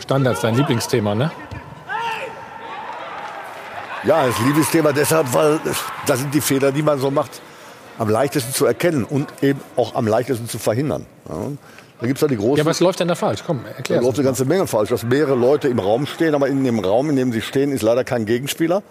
Standards, 0.00 0.40
dein 0.40 0.56
Lieblingsthema, 0.56 1.14
ne? 1.14 1.30
Ja, 4.04 4.26
das 4.26 4.38
Liebesthema 4.40 4.92
deshalb, 4.92 5.32
weil 5.32 5.60
das 6.06 6.18
sind 6.18 6.34
die 6.34 6.40
Fehler, 6.40 6.72
die 6.72 6.82
man 6.82 6.98
so 6.98 7.10
macht, 7.10 7.40
am 7.98 8.08
leichtesten 8.08 8.52
zu 8.52 8.66
erkennen 8.66 9.04
und 9.04 9.28
eben 9.42 9.60
auch 9.76 9.94
am 9.94 10.06
leichtesten 10.06 10.48
zu 10.48 10.58
verhindern. 10.58 11.06
Ja. 11.28 11.52
Da 12.00 12.06
gibt 12.08 12.18
es 12.18 12.22
ja 12.22 12.26
die 12.28 12.36
großen. 12.36 12.56
Ja, 12.56 12.66
was 12.66 12.80
läuft 12.80 12.98
denn 12.98 13.06
da 13.06 13.14
falsch? 13.14 13.44
Komm, 13.46 13.60
Da 13.62 13.70
erklär 13.76 14.02
läuft 14.02 14.18
eine 14.18 14.24
ganze 14.24 14.44
Menge 14.44 14.66
falsch, 14.66 14.88
dass 14.90 15.04
mehrere 15.04 15.36
Leute 15.36 15.68
im 15.68 15.78
Raum 15.78 16.06
stehen, 16.06 16.34
aber 16.34 16.48
in 16.48 16.64
dem 16.64 16.80
Raum, 16.80 17.08
in 17.10 17.16
dem 17.16 17.32
sie 17.32 17.40
stehen, 17.40 17.70
ist 17.70 17.82
leider 17.82 18.02
kein 18.02 18.26
Gegenspieler. 18.26 18.82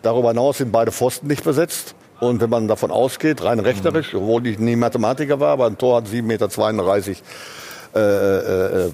Darüber 0.00 0.28
hinaus 0.28 0.58
sind 0.58 0.72
beide 0.72 0.90
Pfosten 0.90 1.26
nicht 1.26 1.44
besetzt. 1.44 1.94
Und 2.18 2.40
wenn 2.40 2.48
man 2.48 2.66
davon 2.66 2.90
ausgeht, 2.90 3.44
rein 3.44 3.60
rechterisch, 3.60 4.14
obwohl 4.14 4.46
ich 4.46 4.58
nie 4.58 4.74
Mathematiker 4.74 5.38
war, 5.38 5.50
aber 5.50 5.66
ein 5.66 5.76
Tor 5.76 5.96
hat 5.98 6.06
7,32 6.06 6.22
Meter 6.22 6.48
äh, 7.94 8.00
äh, 8.00 8.86
äh, 8.86 8.92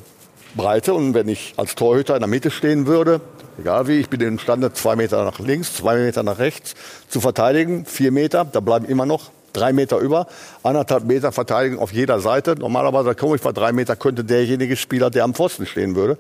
Breite. 0.57 0.95
Und 0.95 1.15
wenn 1.15 1.29
ich 1.29 1.55
als 1.57 1.77
Torhüter 1.77 2.15
in 2.15 2.21
der 2.21 2.29
Mitte 2.29 2.51
stehen 2.51 2.87
würde, 2.89 3.21
egal 3.61 3.87
wie, 3.87 4.01
ich 4.01 4.09
bin 4.09 4.21
imstande, 4.23 4.73
zwei 4.73 4.97
Meter 4.97 5.25
nach 5.25 5.39
links, 5.39 5.77
zwei 5.77 5.99
Meter 5.99 6.25
nach 6.25 6.41
rechts 6.41 6.75
zu 7.09 7.21
verteidigen, 7.21 7.85
vier 7.87 8.11
Meter, 8.11 8.45
da 8.45 8.59
bleiben 8.59 8.87
immer 8.87 9.07
noch 9.07 9.31
drei 9.53 9.73
Meter 9.73 9.99
über, 9.99 10.27
anderthalb 10.63 11.05
Meter 11.05 11.33
Verteidigung 11.33 11.79
auf 11.79 11.93
jeder 11.93 12.21
Seite. 12.21 12.55
Normalerweise 12.59 13.15
komme 13.15 13.37
ich 13.37 13.43
bei 13.43 13.53
drei 13.53 13.73
Meter, 13.73 13.97
könnte 13.97 14.25
derjenige 14.25 14.77
Spieler, 14.77 15.11
der 15.11 15.25
am 15.25 15.35
Pfosten 15.35 15.67
stehen 15.67 15.95
würde. 15.95 16.19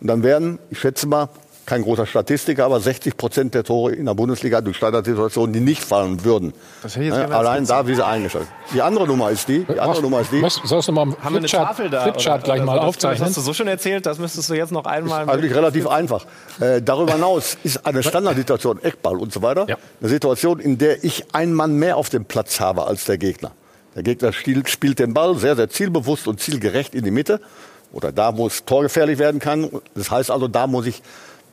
Und 0.00 0.08
dann 0.08 0.22
werden, 0.22 0.58
ich 0.70 0.80
schätze 0.80 1.06
mal, 1.06 1.28
kein 1.66 1.82
großer 1.82 2.06
Statistiker, 2.06 2.64
aber 2.66 2.78
60 2.80 3.16
Prozent 3.16 3.54
der 3.54 3.64
Tore 3.64 3.92
in 3.92 4.06
der 4.06 4.14
Bundesliga 4.14 4.60
durch 4.60 4.76
Standardsituationen, 4.76 5.52
die 5.52 5.60
nicht 5.60 5.82
fallen 5.82 6.24
würden. 6.24 6.52
Das 6.82 6.92
hätte 6.94 7.04
ich 7.04 7.08
jetzt 7.10 7.16
Ja, 7.18 7.22
gerne 7.26 7.36
als 7.36 7.46
allein 7.48 7.66
da, 7.66 7.86
wie 7.88 7.94
sie 7.94 8.04
eingestellt. 8.04 8.46
Die 8.74 8.82
andere 8.82 9.06
Nummer 9.06 9.30
ist 9.30 9.48
die, 9.48 9.64
die 9.64 9.80
andere 9.80 10.02
Nummer 10.02 10.20
ist 10.20 10.32
die. 10.32 10.42
Was, 10.42 10.54
sollst 10.64 10.88
du 10.88 10.92
mal 10.92 11.02
am 11.02 11.10
Haben 11.22 11.34
wir 11.34 11.38
eine 11.38 11.48
Flipchart, 11.48 11.68
Tafel 11.68 11.90
da? 11.90 12.02
Flipchart 12.02 12.34
oder- 12.36 12.44
gleich 12.44 12.56
oder 12.58 12.66
mal 12.66 12.72
so? 12.74 12.78
Das 12.80 12.88
aufzeichnen? 12.88 13.28
hast 13.28 13.36
du 13.36 13.40
so 13.40 13.54
schon 13.54 13.68
erzählt, 13.68 14.04
das 14.06 14.18
müsstest 14.18 14.50
du 14.50 14.54
jetzt 14.54 14.72
noch 14.72 14.84
einmal. 14.84 15.28
Eigentlich 15.28 15.54
relativ 15.54 15.86
einfach. 15.88 16.26
Äh, 16.60 16.82
darüber 16.82 17.12
hinaus 17.14 17.56
ist 17.64 17.86
eine 17.86 18.02
Standardsituation, 18.02 18.82
Eckball 18.82 19.16
und 19.16 19.32
so 19.32 19.40
weiter, 19.42 19.66
Ja. 19.68 19.76
eine 20.00 20.08
Situation, 20.10 20.58
in 20.60 20.78
der 20.78 21.02
ich 21.04 21.34
einen 21.34 21.54
Mann 21.54 21.76
mehr 21.76 21.96
auf 21.96 22.08
dem 22.10 22.24
Platz 22.24 22.60
habe 22.60 22.86
als 22.86 23.04
der 23.06 23.18
Gegner. 23.18 23.52
Der 23.94 24.02
Gegner 24.02 24.32
spielt, 24.32 24.68
spielt 24.68 24.98
den 24.98 25.14
Ball 25.14 25.36
sehr, 25.38 25.56
sehr 25.56 25.70
zielbewusst 25.70 26.26
und 26.26 26.40
zielgerecht 26.40 26.94
in 26.94 27.04
die 27.04 27.10
Mitte 27.12 27.40
oder 27.92 28.10
da, 28.10 28.36
wo 28.36 28.48
es 28.48 28.64
torgefährlich 28.64 29.18
werden 29.20 29.38
kann. 29.40 29.70
Das 29.94 30.10
heißt 30.10 30.30
also, 30.32 30.48
da 30.48 30.66
muss 30.66 30.86
ich 30.86 31.00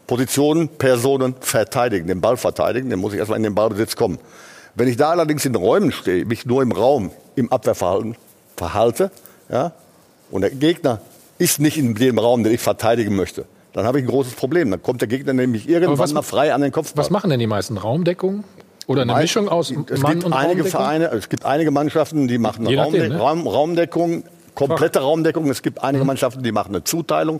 Positionen, 0.07 0.67
Personen 0.67 1.35
verteidigen, 1.39 2.07
den 2.07 2.21
Ball 2.21 2.37
verteidigen, 2.37 2.89
dann 2.89 2.99
muss 2.99 3.13
ich 3.13 3.19
erstmal 3.19 3.37
in 3.37 3.43
den 3.43 3.55
Ballbesitz 3.55 3.95
kommen. 3.95 4.19
Wenn 4.75 4.87
ich 4.87 4.97
da 4.97 5.09
allerdings 5.11 5.45
in 5.45 5.55
Räumen 5.55 5.91
stehe, 5.91 6.25
mich 6.25 6.45
nur 6.45 6.61
im 6.61 6.71
Raum, 6.71 7.11
im 7.35 7.51
Abwehrverhalten 7.51 8.15
verhalte, 8.57 9.11
ja, 9.49 9.71
und 10.31 10.41
der 10.41 10.51
Gegner 10.51 11.01
ist 11.37 11.59
nicht 11.59 11.77
in 11.77 11.95
dem 11.95 12.19
Raum, 12.19 12.43
den 12.43 12.53
ich 12.53 12.61
verteidigen 12.61 13.15
möchte, 13.15 13.45
dann 13.73 13.85
habe 13.85 13.99
ich 13.99 14.05
ein 14.05 14.09
großes 14.09 14.33
Problem. 14.33 14.69
Dann 14.71 14.81
kommt 14.81 15.01
der 15.01 15.07
Gegner 15.07 15.33
nämlich 15.33 15.67
irgendwann 15.67 15.97
was- 15.97 16.13
mal 16.13 16.21
frei 16.21 16.53
an 16.53 16.61
den 16.61 16.71
Kopf. 16.71 16.91
Was 16.95 17.09
machen 17.09 17.29
denn 17.29 17.39
die 17.39 17.47
meisten? 17.47 17.77
Raumdeckung? 17.77 18.43
Oder 18.87 19.03
eine 19.03 19.13
Mischung 19.15 19.47
aus 19.47 19.71
es 19.89 20.01
Mann 20.01 20.13
gibt 20.13 20.25
und 20.25 20.33
einige? 20.33 20.65
Vereine, 20.65 21.05
es 21.11 21.29
gibt 21.29 21.45
einige 21.45 21.71
Mannschaften, 21.71 22.27
die 22.27 22.37
machen 22.37 22.65
Raumde 22.67 23.07
ne? 23.09 23.17
Raum, 23.17 23.47
Raumdeckung, 23.47 24.23
komplette 24.55 24.99
Raumdeckung. 24.99 25.49
Es 25.49 25.61
gibt 25.61 25.77
Mhm. 25.79 25.83
einige 25.85 26.03
Mannschaften, 26.05 26.43
die 26.43 26.51
machen 26.51 26.69
eine 26.75 26.83
Zuteilung, 26.83 27.39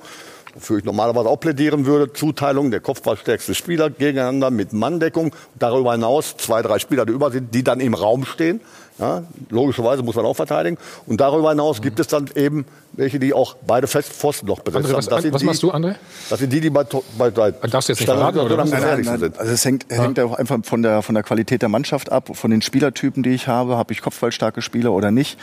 wofür 0.56 0.80
ich 0.80 0.84
normalerweise 0.84 1.30
auch 1.30 1.40
plädieren 1.40 1.86
würde. 1.86 2.14
Zuteilung 2.14 2.72
der 2.72 2.80
kopfballstärkste 2.80 3.56
Spieler 3.56 3.90
gegeneinander 3.90 4.52
mit 4.52 4.74
Manndeckung. 4.74 5.34
Darüber 5.58 5.94
hinaus 5.94 6.38
zwei, 6.38 6.62
drei 6.62 6.80
Spieler, 6.80 7.06
die 7.06 7.14
über 7.14 7.32
sind, 7.32 7.54
die 7.54 7.64
dann 7.64 7.80
im 7.80 7.94
Raum 7.94 8.26
stehen. 8.26 8.62
Ja, 9.00 9.24
logischerweise 9.50 10.04
muss 10.04 10.16
man 10.16 10.26
auch 10.26 10.36
verteidigen. 10.36 10.78
Und 11.08 11.20
darüber 11.20 11.50
hinaus 11.50 11.82
gibt 11.82 12.00
es 12.00 12.08
dann 12.08 12.30
eben 12.36 12.66
welche, 12.94 13.20
die 13.20 13.34
auch 13.34 13.56
beide 13.66 13.88
Festpfosten 13.88 14.48
noch 14.48 14.60
besetzt 14.60 14.86
André, 14.86 14.98
was, 14.98 15.06
haben. 15.06 15.12
Das 15.12 15.22
sind 15.24 15.34
was 15.34 15.42
die, 15.42 15.46
machst 15.46 15.64
du, 15.64 15.72
André? 15.72 15.96
Das 16.30 16.40
sind 16.40 16.52
die, 16.54 16.62
die 16.62 16.70
bei, 16.70 16.84
bei, 17.18 17.32
bei 17.32 17.52
Darfst 17.52 17.90
du 17.90 17.94
jetzt 17.94 18.00
nicht 18.00 18.06
verraten, 18.06 18.40
oder 18.40 18.58
Nein, 18.58 18.70
nein, 18.70 19.02
nein. 19.04 19.20
sind. 19.20 19.40
Also 19.40 19.54
es 19.54 19.66
hängt, 19.66 19.86
hängt 19.90 20.20
auch 20.20 20.34
einfach 20.34 20.60
von 20.64 20.84
der, 20.84 21.02
von 21.02 21.16
der 21.16 21.24
Qualität 21.24 21.62
der 21.62 21.70
Mannschaft 21.70 22.12
ab, 22.12 22.30
von 22.34 22.52
den 22.52 22.62
Spielertypen, 22.62 23.24
die 23.24 23.32
ich 23.32 23.48
habe. 23.48 23.78
Habe 23.78 23.94
ich 23.94 24.02
kopfballstarke 24.02 24.62
Spieler 24.62 24.92
oder 24.92 25.10
nicht? 25.10 25.40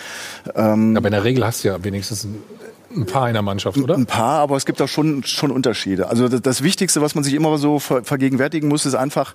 Ähm, 0.55 0.97
Aber 0.97 1.09
in 1.09 1.13
der 1.13 1.25
Regel 1.25 1.45
hast 1.45 1.65
du 1.65 1.69
ja 1.69 1.83
wenigstens 1.83 2.25
ein, 2.25 2.43
ein 2.95 3.07
paar 3.07 3.29
in 3.29 3.35
der 3.35 3.43
Mannschaft, 3.43 3.77
oder? 3.79 3.95
Ein 3.95 4.07
paar, 4.07 4.41
aber 4.41 4.57
es 4.57 4.65
gibt 4.65 4.81
auch 4.81 4.89
schon, 4.89 5.23
schon 5.25 5.51
Unterschiede. 5.51 6.09
Also 6.09 6.29
das, 6.29 6.41
das 6.41 6.63
Wichtigste, 6.63 7.03
was 7.03 7.15
man 7.15 7.23
sich 7.25 7.35
immer 7.35 7.59
so 7.59 7.79
ver, 7.79 8.03
vergegenwärtigen 8.05 8.69
muss, 8.69 8.87
ist 8.87 8.95
einfach, 8.95 9.35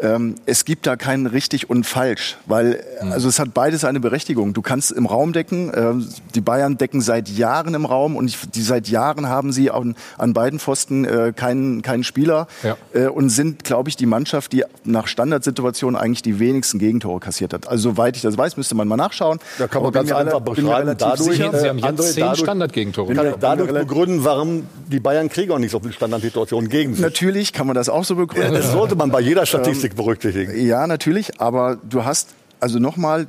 ähm, 0.00 0.34
es 0.46 0.64
gibt 0.64 0.86
da 0.86 0.96
kein 0.96 1.26
richtig 1.26 1.70
und 1.70 1.84
falsch, 1.84 2.36
weil 2.46 2.82
also 3.00 3.28
es 3.28 3.38
hat 3.38 3.54
beides 3.54 3.84
eine 3.84 3.98
Berechtigung. 4.00 4.52
Du 4.52 4.62
kannst 4.62 4.92
im 4.92 5.06
Raum 5.06 5.32
decken, 5.32 5.72
ähm, 5.74 6.08
die 6.34 6.40
Bayern 6.42 6.76
decken 6.76 7.00
seit 7.00 7.28
Jahren 7.28 7.74
im 7.74 7.84
Raum 7.86 8.14
und 8.16 8.28
ich, 8.28 8.38
die 8.54 8.62
seit 8.62 8.88
Jahren 8.88 9.26
haben 9.28 9.52
sie 9.52 9.70
an, 9.70 9.96
an 10.18 10.32
beiden 10.34 10.58
Pfosten 10.58 11.04
äh, 11.04 11.32
keinen, 11.34 11.82
keinen 11.82 12.04
Spieler 12.04 12.46
Ja. 12.62 12.76
äh, 12.92 13.06
und 13.08 13.30
sind, 13.30 13.64
glaube 13.64 13.88
ich, 13.88 13.96
die 13.96 14.06
Mannschaft, 14.06 14.52
die 14.52 14.64
nach 14.84 15.06
Standardsituationen 15.06 15.98
eigentlich 15.98 16.22
die 16.22 16.38
wenigsten 16.38 16.78
Gegentore 16.78 17.20
kassiert 17.20 17.54
hat. 17.54 17.66
Also 17.68 17.90
soweit 17.90 18.16
ich 18.16 18.22
das 18.22 18.36
weiß, 18.36 18.56
müsste 18.56 18.74
man 18.74 18.86
mal 18.86 18.96
nachschauen. 18.96 19.38
Da 19.58 19.66
kann 19.66 19.82
man 19.82 19.88
Aber 19.88 19.92
ganz 19.98 20.12
einfach 20.12 20.40
beschreiben, 20.40 20.94
dadurch, 20.98 21.30
sicher. 21.36 21.58
Sie 21.58 21.68
haben 21.68 21.78
jetzt 21.78 21.86
André, 21.88 22.02
zehn 22.12 22.20
dadurch- 22.24 22.40
Standardgegentore. 22.90 23.14
kann 23.14 23.26
ich 23.26 23.34
dadurch 23.40 23.72
begründen, 23.72 24.24
warum 24.24 24.66
die 24.90 25.00
Bayern 25.00 25.28
kriegen 25.28 25.52
auch 25.52 25.58
nicht 25.58 25.70
so 25.70 25.80
viele 25.80 25.92
Standardsituationen 25.92 26.68
gegen 26.68 26.94
sich. 26.94 27.02
Natürlich 27.02 27.52
kann 27.52 27.66
man 27.66 27.74
das 27.74 27.88
auch 27.88 28.04
so 28.04 28.16
begründen. 28.16 28.54
Das 28.54 28.72
sollte 28.72 28.96
man 28.96 29.10
bei 29.10 29.20
jeder 29.20 29.46
Statistik 29.46 29.96
berücksichtigen. 29.96 30.66
Ja, 30.66 30.86
natürlich, 30.86 31.40
aber 31.40 31.78
du 31.88 32.04
hast, 32.04 32.30
also 32.60 32.78
nochmal, 32.78 33.26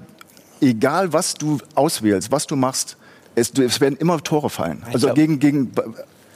egal 0.61 1.13
was 1.13 1.35
du 1.35 1.59
auswählst, 1.75 2.31
was 2.31 2.47
du 2.47 2.55
machst, 2.55 2.97
es, 3.35 3.51
es 3.57 3.81
werden 3.81 3.97
immer 3.97 4.21
Tore 4.21 4.49
fallen. 4.49 4.83
Also 4.91 5.07
glaub- 5.07 5.15
gegen, 5.15 5.39
gegen, 5.39 5.71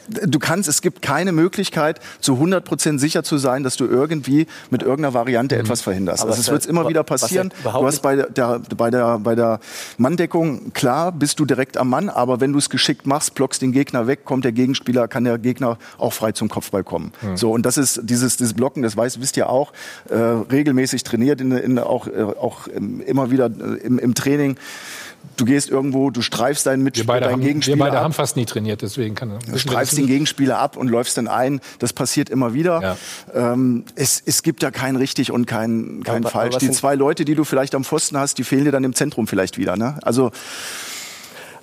du 0.08 0.40
kannst, 0.40 0.70
es 0.70 0.82
gibt 0.82 1.02
keine 1.02 1.32
Möglichkeit, 1.32 2.00
zu 2.20 2.34
100 2.34 2.64
Prozent 2.64 3.00
sicher 3.00 3.24
zu 3.24 3.38
sein, 3.38 3.64
dass 3.64 3.76
du 3.76 3.86
irgendwie 3.86 4.48
mit 4.70 4.84
irgendeiner 4.84 5.14
Variante 5.14 5.56
etwas 5.56 5.82
verhinderst. 5.82 6.22
Aber 6.22 6.32
Also 6.32 6.42
es 6.42 6.52
wird 6.52 6.66
immer 6.66 6.88
wieder 6.88 7.04
passieren. 7.04 7.52
Du 7.64 7.74
hast 7.74 8.02
bei 8.02 8.16
der, 8.16 8.60
bei 8.76 8.90
der, 8.90 9.20
bei 9.20 9.36
der 9.36 9.60
Manndeckung, 9.98 10.74
klar, 10.74 11.12
bist 11.12 11.40
du 11.40 11.46
direkt 11.46 11.78
am 11.78 11.90
Mann, 11.90 12.10
aber 12.10 12.40
wenn 12.40 12.54
du 12.54 12.60
es 12.60 12.70
geschickt 12.70 13.06
machst, 13.06 13.36
blockst 13.36 13.62
den 13.62 13.72
Gegner 13.72 14.08
weg, 14.08 14.26
kommt 14.26 14.46
der 14.46 14.52
Gegenspieler, 14.52 15.08
kann 15.08 15.24
der 15.24 15.38
Gegner 15.38 15.78
auch 15.98 16.14
frei 16.14 16.32
zum 16.32 16.50
Kopfball 16.50 16.84
kommen. 16.84 17.12
So, 17.36 17.52
und 17.52 17.66
das 17.66 17.78
ist 17.78 18.02
dieses, 18.04 18.38
dieses 18.38 18.54
Blocken, 18.54 18.84
das 18.84 18.96
weiß, 18.96 19.20
wisst 19.22 19.38
ihr 19.38 19.50
auch, 19.50 19.74
äh, 20.10 20.16
regelmäßig 20.16 21.04
trainiert, 21.04 21.42
in, 21.42 21.52
in, 21.52 21.80
auch, 21.80 22.08
äh, 22.08 22.24
auch 22.24 22.68
ähm, 22.74 23.02
immer 23.02 23.32
wieder 23.32 23.46
äh, 23.46 23.78
im, 23.86 24.00
im 24.00 24.14
Training. 24.14 24.58
Du 25.36 25.46
gehst 25.46 25.70
irgendwo, 25.70 26.10
du 26.10 26.22
streifst 26.22 26.66
deinen 26.66 26.84
Mitspieler, 26.84 27.20
deinen 27.20 27.32
haben, 27.34 27.42
wir 27.42 27.48
Gegenspieler 27.48 27.78
beide 27.78 27.98
ab. 27.98 28.04
haben 28.06 28.14
fast 28.14 28.38
nie 28.38 28.46
trainiert, 28.46 28.82
deswegen 28.82 29.14
kann 29.16 29.32
Du 29.52 29.58
streifst 29.60 29.98
den 29.98 30.08
Gegenspieler 30.08 30.58
ab 30.58 30.78
und 30.78 30.88
läufst 30.88 31.18
dann 31.18 31.28
ein. 31.28 31.60
Das 31.80 31.94
passiert 31.94 32.30
immer 32.30 32.54
wieder. 32.54 32.98
Ähm, 33.34 33.84
es, 33.96 34.22
es 34.26 34.42
gibt 34.44 34.64
da 34.64 34.72
kein 34.72 34.96
richtig 34.96 35.32
und 35.32 35.46
kein, 35.46 36.02
kein 36.04 36.18
Aber- 36.18 36.18
aber 36.18 36.30
falsch. 36.30 36.56
was 36.56 36.60
Die 36.62 36.72
zwei 36.72 36.96
Leute, 36.96 37.26
die 37.26 37.36
du 37.36 37.44
vielleicht 37.44 37.76
am 37.76 37.84
Pfosten 37.84 38.18
hast, 38.18 38.38
die 38.38 38.44
fehlen 38.44 38.66
dir 38.66 38.72
dann 38.72 38.84
im 38.84 38.96
Zentrum 38.96 39.28
vielleicht 39.28 39.58
wieder. 39.58 39.76
Ne? 39.78 40.00
Also 40.02 40.32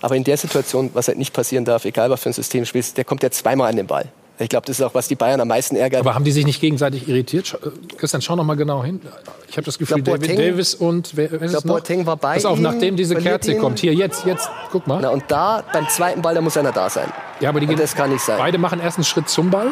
Aber 0.00 0.16
in 0.16 0.24
der 0.24 0.36
Situation, 0.36 0.90
was 0.92 1.08
halt 1.08 1.16
nicht 1.18 1.32
passieren 1.32 1.64
darf, 1.64 1.84
egal 1.86 2.10
was 2.10 2.20
für 2.22 2.28
ein 2.30 2.34
System 2.34 2.60
du 2.62 2.66
spielst, 2.66 2.96
der 2.98 3.04
kommt 3.04 3.22
ja 3.22 3.30
zweimal 3.30 3.70
an 3.70 3.76
den 3.76 3.86
Ball. 3.86 4.06
Ich 4.38 4.48
glaube, 4.48 4.66
das 4.66 4.80
ist 4.80 4.84
auch, 4.84 4.94
was 4.94 5.06
die 5.06 5.14
Bayern 5.14 5.40
am 5.40 5.46
meisten 5.46 5.76
ärgert. 5.76 6.00
Aber 6.00 6.14
haben 6.16 6.24
die 6.24 6.32
sich 6.32 6.44
nicht 6.44 6.60
gegenseitig 6.60 7.08
irritiert? 7.08 7.46
Schau- 7.46 7.58
äh, 7.58 7.70
Christian, 7.96 8.20
schau 8.20 8.34
noch 8.34 8.42
mal 8.42 8.56
genau 8.56 8.82
hin. 8.82 9.00
Ich 9.48 9.56
habe 9.56 9.64
das 9.64 9.78
Gefühl, 9.78 10.02
glaub, 10.02 10.18
David 10.20 10.36
Boateng- 10.36 10.50
Davis 10.50 10.74
und 10.74 11.16
wer, 11.16 11.30
wer 11.30 11.42
ist 11.42 11.52
glaub? 11.52 11.64
Boateng 11.64 12.04
war 12.06 12.16
bei 12.16 12.34
Pass 12.34 12.44
auf, 12.44 12.56
ihm, 12.58 12.62
nachdem 12.64 12.96
diese 12.96 13.14
Kerze 13.14 13.52
ihn. 13.52 13.60
kommt. 13.60 13.78
Hier, 13.78 13.94
jetzt, 13.94 14.24
jetzt, 14.26 14.48
guck 14.72 14.88
mal. 14.88 14.98
Na, 15.00 15.10
und 15.10 15.22
da, 15.28 15.62
beim 15.72 15.88
zweiten 15.88 16.20
Ball, 16.20 16.34
da 16.34 16.40
muss 16.40 16.56
einer 16.56 16.72
da 16.72 16.90
sein. 16.90 17.06
ja, 17.38 17.48
aber 17.48 17.60
die 17.60 17.66
und 17.66 17.70
gehen, 17.70 17.78
das 17.80 17.94
kann 17.94 18.10
nicht 18.10 18.24
sein. 18.24 18.38
Beide 18.38 18.58
machen 18.58 18.80
erst 18.80 18.98
einen 18.98 19.04
Schritt 19.04 19.28
zum 19.28 19.50
Ball 19.50 19.68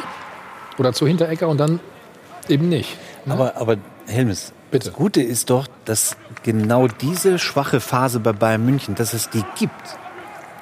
oder 0.78 0.92
zu 0.92 1.08
Hinterecker 1.08 1.48
und 1.48 1.58
dann 1.58 1.80
eben 2.48 2.68
nicht. 2.68 2.96
Aber, 3.28 3.56
aber 3.56 3.76
Helmes, 4.06 4.52
Bitte. 4.70 4.90
das 4.90 4.94
Gute 4.96 5.22
ist 5.22 5.50
doch, 5.50 5.66
dass 5.84 6.16
genau 6.44 6.86
diese 6.86 7.40
schwache 7.40 7.80
Phase 7.80 8.20
bei 8.20 8.32
Bayern 8.32 8.64
München, 8.64 8.94
dass 8.94 9.12
es 9.12 9.28
die 9.28 9.42
gibt. 9.58 9.74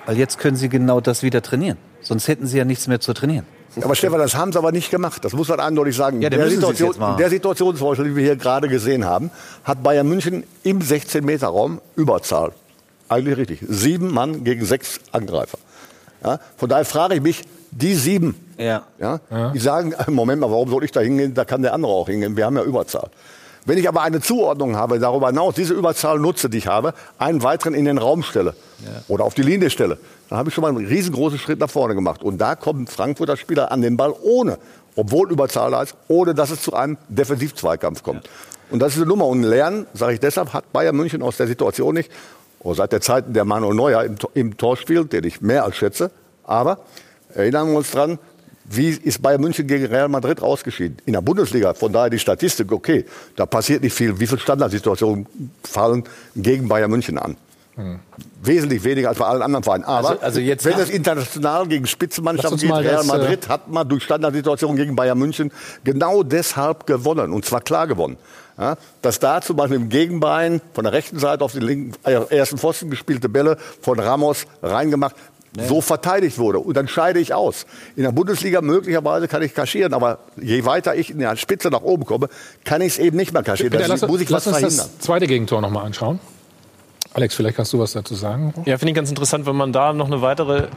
Weil 0.06 0.16
jetzt 0.16 0.38
können 0.38 0.56
sie 0.56 0.70
genau 0.70 1.00
das 1.02 1.22
wieder 1.22 1.42
trainieren. 1.42 1.76
Sonst 2.00 2.28
hätten 2.28 2.46
sie 2.46 2.56
ja 2.56 2.64
nichts 2.64 2.86
mehr 2.88 3.00
zu 3.00 3.12
trainieren. 3.12 3.44
Aber 3.80 3.94
Stefan, 3.94 4.18
das 4.18 4.34
haben 4.34 4.52
sie 4.52 4.58
aber 4.58 4.72
nicht 4.72 4.90
gemacht. 4.90 5.24
Das 5.24 5.32
muss 5.32 5.48
man 5.48 5.60
eindeutig 5.60 5.96
sagen. 5.96 6.20
Ja, 6.22 6.30
der 6.30 6.48
Situation, 6.50 6.94
der 7.18 7.30
Situation, 7.30 7.76
zum 7.76 7.88
Beispiel, 7.88 8.08
die 8.10 8.16
wir 8.16 8.24
hier 8.24 8.36
gerade 8.36 8.68
gesehen 8.68 9.04
haben, 9.04 9.30
hat 9.64 9.82
Bayern 9.82 10.08
München 10.08 10.44
im 10.62 10.80
16-Meter-Raum 10.80 11.80
Überzahl. 11.96 12.52
Eigentlich 13.08 13.36
richtig. 13.36 13.60
Sieben 13.68 14.12
Mann 14.12 14.44
gegen 14.44 14.64
sechs 14.64 15.00
Angreifer. 15.12 15.58
Ja, 16.24 16.38
von 16.56 16.68
daher 16.68 16.84
frage 16.84 17.14
ich 17.14 17.22
mich, 17.22 17.42
die 17.70 17.94
sieben, 17.94 18.34
Ja. 18.58 18.82
ja, 18.98 19.20
die 19.54 19.58
sagen, 19.58 19.94
Moment 20.08 20.40
mal, 20.40 20.50
warum 20.50 20.68
soll 20.68 20.84
ich 20.84 20.92
da 20.92 21.00
hingehen? 21.00 21.34
Da 21.34 21.44
kann 21.44 21.62
der 21.62 21.72
andere 21.72 21.92
auch 21.92 22.08
hingehen. 22.08 22.36
Wir 22.36 22.44
haben 22.46 22.56
ja 22.56 22.62
Überzahl. 22.64 23.10
Wenn 23.66 23.78
ich 23.78 23.88
aber 23.88 24.02
eine 24.02 24.20
Zuordnung 24.20 24.76
habe, 24.76 24.98
darüber 24.98 25.28
hinaus 25.28 25.54
diese 25.54 25.74
Überzahl 25.74 26.18
nutze, 26.18 26.48
die 26.48 26.58
ich 26.58 26.66
habe, 26.66 26.94
einen 27.18 27.42
weiteren 27.42 27.74
in 27.74 27.84
den 27.84 27.98
Raum 27.98 28.22
stelle 28.22 28.54
oder 29.08 29.24
auf 29.24 29.34
die 29.34 29.42
Linie 29.42 29.70
stelle, 29.70 29.98
dann 30.28 30.38
habe 30.38 30.48
ich 30.48 30.54
schon 30.54 30.62
mal 30.62 30.68
einen 30.68 30.86
riesengroßen 30.86 31.38
Schritt 31.38 31.58
nach 31.58 31.70
vorne 31.70 31.94
gemacht. 31.94 32.22
Und 32.22 32.38
da 32.38 32.54
kommen 32.54 32.86
Frankfurter 32.86 33.36
Spieler 33.36 33.70
an 33.70 33.82
den 33.82 33.96
Ball 33.96 34.14
ohne, 34.22 34.58
obwohl 34.96 35.30
Überzahl 35.30 35.70
da 35.70 35.82
ist, 35.82 35.94
ohne 36.08 36.34
dass 36.34 36.50
es 36.50 36.62
zu 36.62 36.72
einem 36.72 36.96
Defensivzweikampf 37.08 38.02
kommt. 38.02 38.28
Und 38.70 38.80
das 38.80 38.92
ist 38.92 38.98
eine 38.98 39.06
Nummer. 39.06 39.26
Und 39.26 39.42
Lernen, 39.42 39.86
sage 39.92 40.14
ich 40.14 40.20
deshalb, 40.20 40.52
hat 40.52 40.72
Bayern 40.72 40.96
München 40.96 41.22
aus 41.22 41.36
der 41.36 41.46
Situation 41.46 41.94
nicht, 41.94 42.10
oder 42.60 42.76
seit 42.76 42.92
der 42.92 43.00
Zeiten 43.00 43.32
der 43.32 43.44
Manuel 43.44 43.74
Neuer 43.74 44.04
im, 44.04 44.16
im 44.34 44.56
Tor 44.56 44.76
spielt, 44.76 45.12
den 45.12 45.24
ich 45.24 45.40
mehr 45.40 45.64
als 45.64 45.76
schätze. 45.76 46.10
Aber 46.44 46.78
erinnern 47.34 47.70
wir 47.70 47.78
uns 47.78 47.90
dran, 47.90 48.18
wie 48.72 48.90
ist 48.90 49.20
Bayern 49.20 49.40
München 49.40 49.66
gegen 49.66 49.86
Real 49.86 50.08
Madrid 50.08 50.40
ausgeschieden? 50.40 50.98
In 51.04 51.14
der 51.14 51.20
Bundesliga, 51.22 51.74
von 51.74 51.92
daher 51.92 52.08
die 52.10 52.18
Statistik, 52.20 52.70
okay, 52.70 53.04
da 53.36 53.44
passiert 53.46 53.82
nicht 53.82 53.94
viel. 53.94 54.18
Wie 54.20 54.26
viele 54.26 54.40
Standardsituationen 54.40 55.26
fallen 55.64 56.04
gegen 56.36 56.68
Bayern 56.68 56.90
München 56.90 57.18
an? 57.18 57.36
Wesentlich 58.42 58.84
weniger 58.84 59.08
als 59.08 59.18
bei 59.18 59.24
allen 59.26 59.42
anderen 59.42 59.62
Vereinen. 59.64 59.84
Aber 59.84 60.10
Also- 60.10 60.20
also 60.22 60.40
jetzt 60.40 60.64
wenn 60.66 60.78
es 60.78 60.90
international 60.90 61.66
gegen 61.66 61.86
Spitzenmannschaften 61.86 62.58
geht, 62.58 62.70
Real 62.70 62.96
das, 62.96 63.04
äh, 63.04 63.08
Madrid 63.08 63.48
hat 63.48 63.68
man 63.68 63.88
durch 63.88 64.02
Standardsituationen 64.04 64.76
gegen 64.76 64.94
Bayern 64.96 65.18
München 65.18 65.50
genau 65.82 66.22
deshalb 66.22 66.86
gewonnen. 66.86 67.32
Und 67.32 67.44
zwar 67.44 67.62
klar 67.62 67.86
gewonnen. 67.86 68.16
Ja, 68.58 68.76
dass 69.00 69.18
da 69.18 69.40
zum 69.40 69.56
Beispiel 69.56 69.78
im 69.78 69.88
Gegenbein 69.88 70.60
von 70.74 70.84
der 70.84 70.92
rechten 70.92 71.18
Seite 71.18 71.42
auf 71.42 71.52
den 71.52 71.62
linken, 71.62 71.92
äh, 72.04 72.12
ersten 72.36 72.58
Pfosten 72.58 72.90
gespielte 72.90 73.30
Bälle 73.30 73.56
von 73.80 73.98
Ramos 73.98 74.44
reingemacht, 74.62 75.16
so 75.56 75.80
verteidigt 75.80 76.38
wurde. 76.38 76.60
Und 76.60 76.76
dann 76.76 76.88
scheide 76.88 77.18
ich 77.18 77.34
aus. 77.34 77.66
In 77.96 78.02
der 78.02 78.12
Bundesliga 78.12 78.60
möglicherweise 78.60 79.28
kann 79.28 79.42
ich 79.42 79.54
kaschieren, 79.54 79.94
aber 79.94 80.18
je 80.40 80.64
weiter 80.64 80.94
ich 80.94 81.10
in 81.10 81.18
der 81.18 81.36
Spitze 81.36 81.68
nach 81.70 81.82
oben 81.82 82.04
komme, 82.04 82.28
kann 82.64 82.80
ich 82.80 82.94
es 82.94 82.98
eben 82.98 83.16
nicht 83.16 83.32
mehr 83.32 83.42
kaschieren. 83.42 83.70
Bitte, 83.72 83.86
lass, 83.86 84.06
muss 84.06 84.20
ich 84.20 84.30
lass 84.30 84.46
was 84.46 84.52
uns 84.52 84.58
verhindern. 84.60 84.88
das 84.96 85.04
zweite 85.04 85.26
Gegentor 85.26 85.60
noch 85.60 85.70
mal 85.70 85.82
anschauen. 85.82 86.20
Alex, 87.12 87.34
vielleicht 87.34 87.56
kannst 87.56 87.72
du 87.72 87.80
was 87.80 87.92
dazu 87.92 88.14
sagen. 88.14 88.54
Ja, 88.66 88.78
finde 88.78 88.90
ich 88.90 88.94
ganz 88.94 89.08
interessant, 89.10 89.44
wenn 89.44 89.56
man 89.56 89.72
da 89.72 89.92
noch 89.92 90.06
eine 90.06 90.22
weitere 90.22 90.68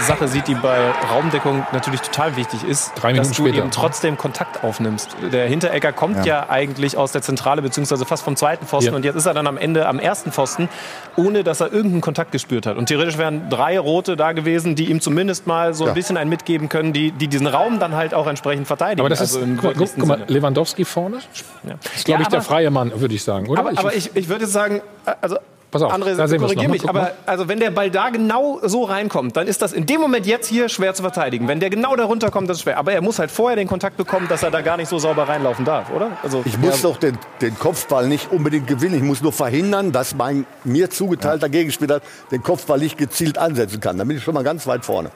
Sache 0.00 0.28
sieht, 0.28 0.46
die 0.46 0.54
bei 0.54 0.78
Raumdeckung 1.12 1.66
natürlich 1.72 2.00
total 2.00 2.36
wichtig 2.36 2.62
ist, 2.62 2.92
Drei 2.94 3.08
Minuten 3.12 3.28
dass 3.28 3.36
du 3.36 3.42
später. 3.42 3.58
eben 3.58 3.70
trotzdem 3.72 4.16
Kontakt 4.16 4.62
aufnimmst. 4.62 5.16
Der 5.32 5.48
Hinterecker 5.48 5.92
kommt 5.92 6.24
ja, 6.26 6.48
eigentlich 6.48 6.96
aus 6.96 7.10
der 7.10 7.22
Zentrale 7.22 7.60
beziehungsweise 7.60 8.04
fast 8.06 8.22
vom 8.22 8.36
zweiten 8.36 8.66
Pfosten 8.66 8.92
Ja. 8.92 8.96
und 8.96 9.04
jetzt 9.04 9.16
ist 9.16 9.26
er 9.26 9.34
dann 9.34 9.48
am 9.48 9.56
Ende 9.58 9.88
am 9.88 9.98
ersten 9.98 10.30
Pfosten, 10.30 10.68
ohne 11.16 11.42
dass 11.42 11.60
er 11.60 11.72
irgendeinen 11.72 12.02
Kontakt 12.02 12.30
gespürt 12.30 12.66
hat. 12.66 12.76
Und 12.76 12.86
theoretisch 12.86 13.18
wären 13.18 13.50
drei 13.50 13.76
Rote 13.78 14.16
da 14.16 14.30
gewesen, 14.30 14.76
die 14.76 14.90
ihm 14.90 15.00
zumindest 15.00 15.48
mal 15.48 15.74
so 15.74 15.84
ein 15.84 15.88
Ja. 15.88 15.94
bisschen 15.94 16.16
einen 16.16 16.30
mitgeben 16.30 16.68
können, 16.68 16.92
die, 16.92 17.10
die 17.10 17.26
diesen 17.26 17.48
Raum 17.48 17.80
dann 17.80 17.96
halt 17.96 18.14
auch 18.14 18.28
entsprechend 18.28 18.68
verteidigen. 18.68 19.00
Aber 19.00 19.08
das 19.08 19.20
Also 19.20 19.40
ist, 19.40 19.44
im 19.44 19.56
guck, 19.56 19.74
guck, 19.76 20.06
mal. 20.06 20.22
Lewandowski 20.28 20.84
vorne. 20.84 21.18
Ja. 21.64 21.74
ist, 21.96 22.04
glaube 22.04 22.20
Ja, 22.22 22.28
ich, 22.28 22.28
der 22.28 22.42
freie 22.42 22.70
Mann, 22.70 22.92
würde 23.00 23.14
ich 23.16 23.24
sagen, 23.24 23.48
oder? 23.48 23.58
Aber, 23.60 23.72
aber 23.76 23.92
ich, 23.94 24.14
ich 24.14 24.28
würde 24.28 24.46
sagen, 24.46 24.82
also 25.20 25.36
Pass 25.70 25.82
auf, 25.82 25.92
André, 25.92 26.16
da 26.16 26.26
sehen 26.26 26.40
wir's 26.40 26.52
korrigier 26.54 26.68
noch 26.68 26.68
mal, 26.68 26.72
mich, 26.72 26.88
aber 26.88 27.12
also 27.26 27.46
wenn 27.46 27.60
der 27.60 27.70
Ball 27.70 27.90
da 27.90 28.10
genau 28.10 28.58
so 28.62 28.84
reinkommt, 28.84 29.36
dann 29.36 29.46
ist 29.46 29.62
das 29.62 29.72
in 29.72 29.86
dem 29.86 30.00
Moment 30.00 30.26
jetzt 30.26 30.48
hier 30.48 30.68
schwer 30.68 30.94
zu 30.94 31.02
verteidigen. 31.02 31.46
Wenn 31.46 31.60
der 31.60 31.70
genau 31.70 31.94
da 31.94 32.04
runterkommt, 32.04 32.48
das 32.50 32.58
ist 32.58 32.62
schwer. 32.64 32.76
Aber 32.78 32.92
er 32.92 33.02
muss 33.02 33.18
halt 33.18 33.30
vorher 33.30 33.56
den 33.56 33.68
Kontakt 33.68 33.96
bekommen, 33.96 34.26
dass 34.28 34.42
er 34.42 34.50
da 34.50 34.62
gar 34.62 34.76
nicht 34.76 34.88
so 34.88 34.98
sauber 34.98 35.28
reinlaufen 35.28 35.64
darf, 35.64 35.90
oder? 35.90 36.10
Also 36.22 36.42
Ich 36.44 36.58
muss 36.58 36.82
doch 36.82 36.96
den, 36.96 37.16
den 37.40 37.56
Kopfball 37.56 38.08
nicht 38.08 38.32
unbedingt 38.32 38.66
gewinnen. 38.66 38.96
Ich 38.96 39.02
muss 39.02 39.22
nur 39.22 39.32
verhindern, 39.32 39.92
dass 39.92 40.14
mein 40.14 40.44
mir 40.64 40.90
zugeteilter 40.90 41.48
Gegenspieler 41.48 42.00
den 42.32 42.42
Kopfball 42.42 42.78
nicht 42.78 42.98
gezielt 42.98 43.38
ansetzen 43.38 43.80
kann. 43.80 43.96
Dann 43.96 44.08
bin 44.08 44.16
ich 44.16 44.24
schon 44.24 44.34
mal 44.34 44.44
ganz 44.44 44.66
weit 44.66 44.84
vorne. 44.84 45.10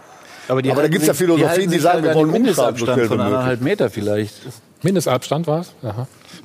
Aber, 0.47 0.62
da 0.62 0.88
gibt 0.88 1.03
es 1.03 1.07
ja 1.09 1.14
Philosophien, 1.14 1.71
die, 1.71 1.77
die 1.77 1.83
sagen, 1.83 2.05
wir 2.05 2.14
wollen 2.14 2.31
Mindestabstand 2.31 3.07
von 3.07 3.21
anderthalb 3.21 3.61
Meter 3.61 3.90
vielleicht. 3.90 4.35
Mindestabstand 4.83 5.47
war 5.47 5.61
es? 5.61 5.73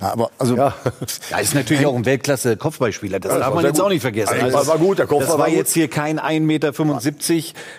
Ja, 0.01 0.13
aber 0.13 0.31
also 0.37 0.55
ja. 0.55 0.73
ja, 1.31 1.37
ist 1.39 1.55
natürlich 1.55 1.85
auch 1.85 1.95
ein 1.95 2.05
Weltklasse-Kopfballspieler. 2.05 3.19
Das, 3.19 3.31
ja, 3.31 3.37
das 3.37 3.47
darf 3.47 3.55
man 3.55 3.65
jetzt 3.65 3.75
gut. 3.75 3.85
auch 3.85 3.89
nicht 3.89 4.01
vergessen. 4.01 4.35
Also, 4.39 4.57
das 4.57 4.67
war 4.67 4.77
gut, 4.77 4.99
der 4.99 5.07
Kopf 5.07 5.21
das 5.21 5.29
war, 5.29 5.39
war 5.39 5.49
jetzt 5.49 5.73
hier 5.73 5.87
kein 5.87 6.19
1,75 6.19 6.41
Meter 6.41 6.73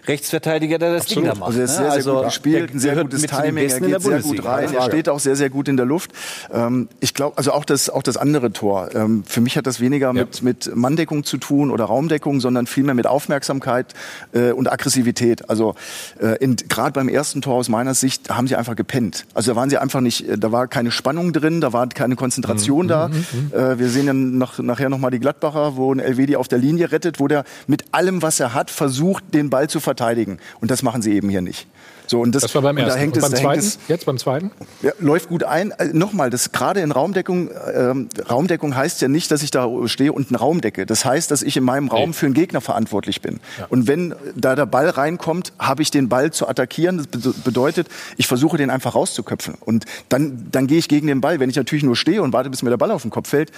Rechtsverteidiger, 0.06 0.78
der 0.78 0.94
das 0.94 1.02
Absolut. 1.02 1.24
Ding 1.24 1.32
da 1.32 1.38
macht. 1.38 1.48
Also 1.48 1.58
er 1.60 1.64
ist 1.64 1.76
sehr, 1.76 1.84
sehr 1.84 1.92
also, 1.92 2.14
gut 2.16 2.24
gespielt, 2.24 2.74
ein 2.74 2.78
sehr 2.78 2.96
gutes 2.96 3.22
Timing, 3.22 3.68
er 3.68 3.80
geht 3.80 4.02
sehr 4.02 4.20
gut 4.20 4.44
rein, 4.44 4.74
er 4.74 4.82
steht 4.82 5.08
auch 5.08 5.20
sehr, 5.20 5.36
sehr 5.36 5.50
gut 5.50 5.68
in 5.68 5.76
der 5.76 5.86
Luft. 5.86 6.10
Ähm, 6.52 6.88
ich 7.00 7.14
glaube, 7.14 7.38
also 7.38 7.52
auch 7.52 7.64
das, 7.64 7.90
auch 7.90 8.02
das 8.02 8.16
andere 8.16 8.52
Tor. 8.52 8.94
Ähm, 8.94 9.24
für 9.26 9.40
mich 9.40 9.56
hat 9.56 9.66
das 9.66 9.80
weniger 9.80 10.08
ja. 10.08 10.12
mit, 10.12 10.42
mit 10.42 10.74
Manndeckung 10.74 11.24
zu 11.24 11.38
tun 11.38 11.70
oder 11.70 11.84
Raumdeckung, 11.84 12.40
sondern 12.40 12.66
vielmehr 12.66 12.94
mit 12.94 13.06
Aufmerksamkeit 13.06 13.94
äh, 14.32 14.52
und 14.52 14.70
Aggressivität. 14.70 15.48
Also 15.48 15.74
äh, 16.18 16.36
gerade 16.68 16.92
beim 16.92 17.08
ersten 17.08 17.42
Tor 17.42 17.54
aus 17.54 17.68
meiner 17.68 17.94
Sicht 17.94 18.30
haben 18.30 18.46
sie 18.46 18.56
einfach 18.56 18.76
gepennt. 18.76 19.26
Also 19.34 19.52
da 19.52 19.56
waren 19.56 19.70
sie 19.70 19.78
einfach 19.78 20.00
nicht, 20.00 20.28
äh, 20.28 20.38
da 20.38 20.52
war 20.52 20.68
keine 20.68 20.90
Spannung 20.90 21.32
drin, 21.32 21.60
da 21.60 21.72
war 21.72 21.88
keine 21.88 22.09
Konzentration 22.16 22.86
mhm. 22.86 22.88
da. 22.88 23.08
Mhm. 23.08 23.14
mhm. 23.14 23.52
Äh, 23.52 23.78
wir 23.78 23.88
sehen 23.88 24.06
dann 24.06 24.38
nach, 24.38 24.58
nachher 24.58 24.88
nochmal 24.88 25.10
die 25.10 25.20
Gladbacher, 25.20 25.76
wo 25.76 25.92
ein 25.92 26.00
Elvedi 26.00 26.36
auf 26.36 26.48
der 26.48 26.58
Linie 26.58 26.92
rettet, 26.92 27.20
wo 27.20 27.28
der 27.28 27.44
mit 27.66 27.84
allem, 27.92 28.22
was 28.22 28.40
er 28.40 28.54
hat, 28.54 28.70
versucht, 28.70 29.34
den 29.34 29.50
Ball 29.50 29.68
zu 29.68 29.80
verteidigen. 29.80 30.38
Und 30.60 30.70
das 30.70 30.82
machen 30.82 31.02
sie 31.02 31.12
eben 31.12 31.28
hier 31.28 31.42
nicht. 31.42 31.66
So, 32.10 32.22
und 32.22 32.34
das, 32.34 32.42
das 32.42 32.52
war 32.56 32.62
beim 32.62 32.76
ersten. 32.76 32.92
Da 32.92 33.00
hängt 33.00 33.16
es, 33.16 33.22
beim 33.22 33.36
zweiten? 33.36 33.60
Es, 33.60 33.78
jetzt 33.86 34.04
beim 34.04 34.18
zweiten? 34.18 34.50
Ja, 34.82 34.90
läuft 34.98 35.28
gut 35.28 35.44
ein. 35.44 35.70
Äh, 35.70 35.90
Nochmal, 35.92 36.28
das 36.28 36.50
gerade 36.50 36.80
in 36.80 36.90
Raumdeckung, 36.90 37.50
äh, 37.52 37.94
Raumdeckung 38.28 38.74
heißt 38.74 39.00
ja 39.00 39.06
nicht, 39.06 39.30
dass 39.30 39.44
ich 39.44 39.52
da 39.52 39.68
stehe 39.86 40.12
und 40.12 40.28
einen 40.28 40.34
Raum 40.34 40.60
decke. 40.60 40.86
Das 40.86 41.04
heißt, 41.04 41.30
dass 41.30 41.42
ich 41.42 41.56
in 41.56 41.62
meinem 41.62 41.86
Raum 41.86 42.10
nee. 42.10 42.14
für 42.14 42.26
einen 42.26 42.34
Gegner 42.34 42.60
verantwortlich 42.60 43.22
bin. 43.22 43.38
Ja. 43.60 43.66
Und 43.68 43.86
wenn 43.86 44.16
da 44.34 44.56
der 44.56 44.66
Ball 44.66 44.88
reinkommt, 44.88 45.52
habe 45.60 45.82
ich 45.82 45.92
den 45.92 46.08
Ball 46.08 46.32
zu 46.32 46.48
attackieren. 46.48 47.06
Das 47.12 47.32
bedeutet, 47.44 47.86
ich 48.16 48.26
versuche 48.26 48.56
den 48.56 48.70
einfach 48.70 48.96
rauszuköpfen. 48.96 49.54
Und 49.60 49.84
dann, 50.08 50.48
dann 50.50 50.66
gehe 50.66 50.78
ich 50.78 50.88
gegen 50.88 51.06
den 51.06 51.20
Ball. 51.20 51.38
Wenn 51.38 51.48
ich 51.48 51.54
natürlich 51.54 51.84
nur 51.84 51.94
stehe 51.94 52.22
und 52.22 52.32
warte, 52.32 52.50
bis 52.50 52.64
mir 52.64 52.70
der 52.70 52.76
Ball 52.76 52.90
auf 52.90 53.02
den 53.02 53.12
Kopf 53.12 53.28
fällt, 53.28 53.52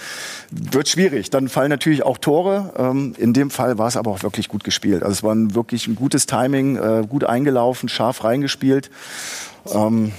wird 0.51 0.87
schwierig. 0.87 1.31
Dann 1.31 1.49
fallen 1.49 1.71
natürlich 1.71 2.03
auch 2.03 2.19
Tore. 2.19 2.71
Ähm, 2.77 3.15
in 3.17 3.33
dem 3.33 3.49
Fall 3.49 3.79
war 3.79 3.87
es 3.87 3.97
aber 3.97 4.11
auch 4.11 4.21
wirklich 4.21 4.47
gut 4.47 4.63
gespielt. 4.63 5.01
Also 5.01 5.13
es 5.13 5.23
war 5.23 5.33
ein 5.33 5.55
wirklich 5.55 5.87
ein 5.87 5.95
gutes 5.95 6.27
Timing, 6.27 6.75
äh, 6.75 7.07
gut 7.09 7.23
eingelaufen, 7.23 7.89
scharf 7.89 8.23
reingespielt 8.23 8.42
gespielt. 8.43 8.91
Ähm, 9.73 10.11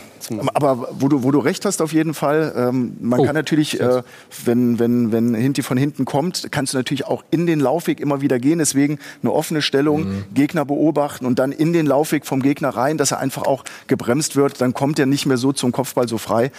aber 0.55 0.89
wo 0.99 1.09
du, 1.09 1.23
wo 1.23 1.31
du 1.31 1.39
recht 1.39 1.65
hast 1.65 1.83
auf 1.83 1.93
jeden 1.93 2.15
Fall, 2.15 2.55
ähm, 2.57 2.97
man 3.01 3.21
oh, 3.21 3.25
kann 3.25 3.35
natürlich, 3.35 3.79
äh, 3.79 4.03
wenn, 4.45 4.79
wenn, 4.79 5.13
wenn 5.13 5.35
Hinti 5.35 5.63
von 5.63 5.77
hinten 5.77 6.05
kommt, 6.05 6.49
kannst 6.51 6.73
du 6.73 6.79
natürlich 6.79 7.07
auch 7.07 7.25
in 7.31 7.47
den 7.47 7.61
Laufweg 7.61 8.01
immer 8.01 8.21
wieder 8.21 8.39
gehen. 8.39 8.59
Deswegen 8.59 8.99
eine 9.23 9.33
offene 9.33 9.63
Stellung, 9.63 10.05
mhm. 10.05 10.25
Gegner 10.33 10.65
beobachten 10.65 11.27
und 11.27 11.39
dann 11.39 11.53
in 11.53 11.73
den 11.73 11.87
Laufweg 11.87 12.27
vom 12.27 12.41
Gegner 12.41 12.71
rein, 12.71 12.97
dass 12.97 13.11
er 13.11 13.21
einfach 13.21 13.43
auch 13.43 13.65
gebremst 13.87 14.37
wird. 14.37 14.61
Dann 14.61 14.73
kommt 14.73 14.99
er 14.99 15.07
nicht 15.07 15.27
mehr 15.27 15.37
so 15.37 15.53
zum 15.53 15.73
Kopfball 15.73 16.09
so 16.09 16.19
frei. 16.19 16.51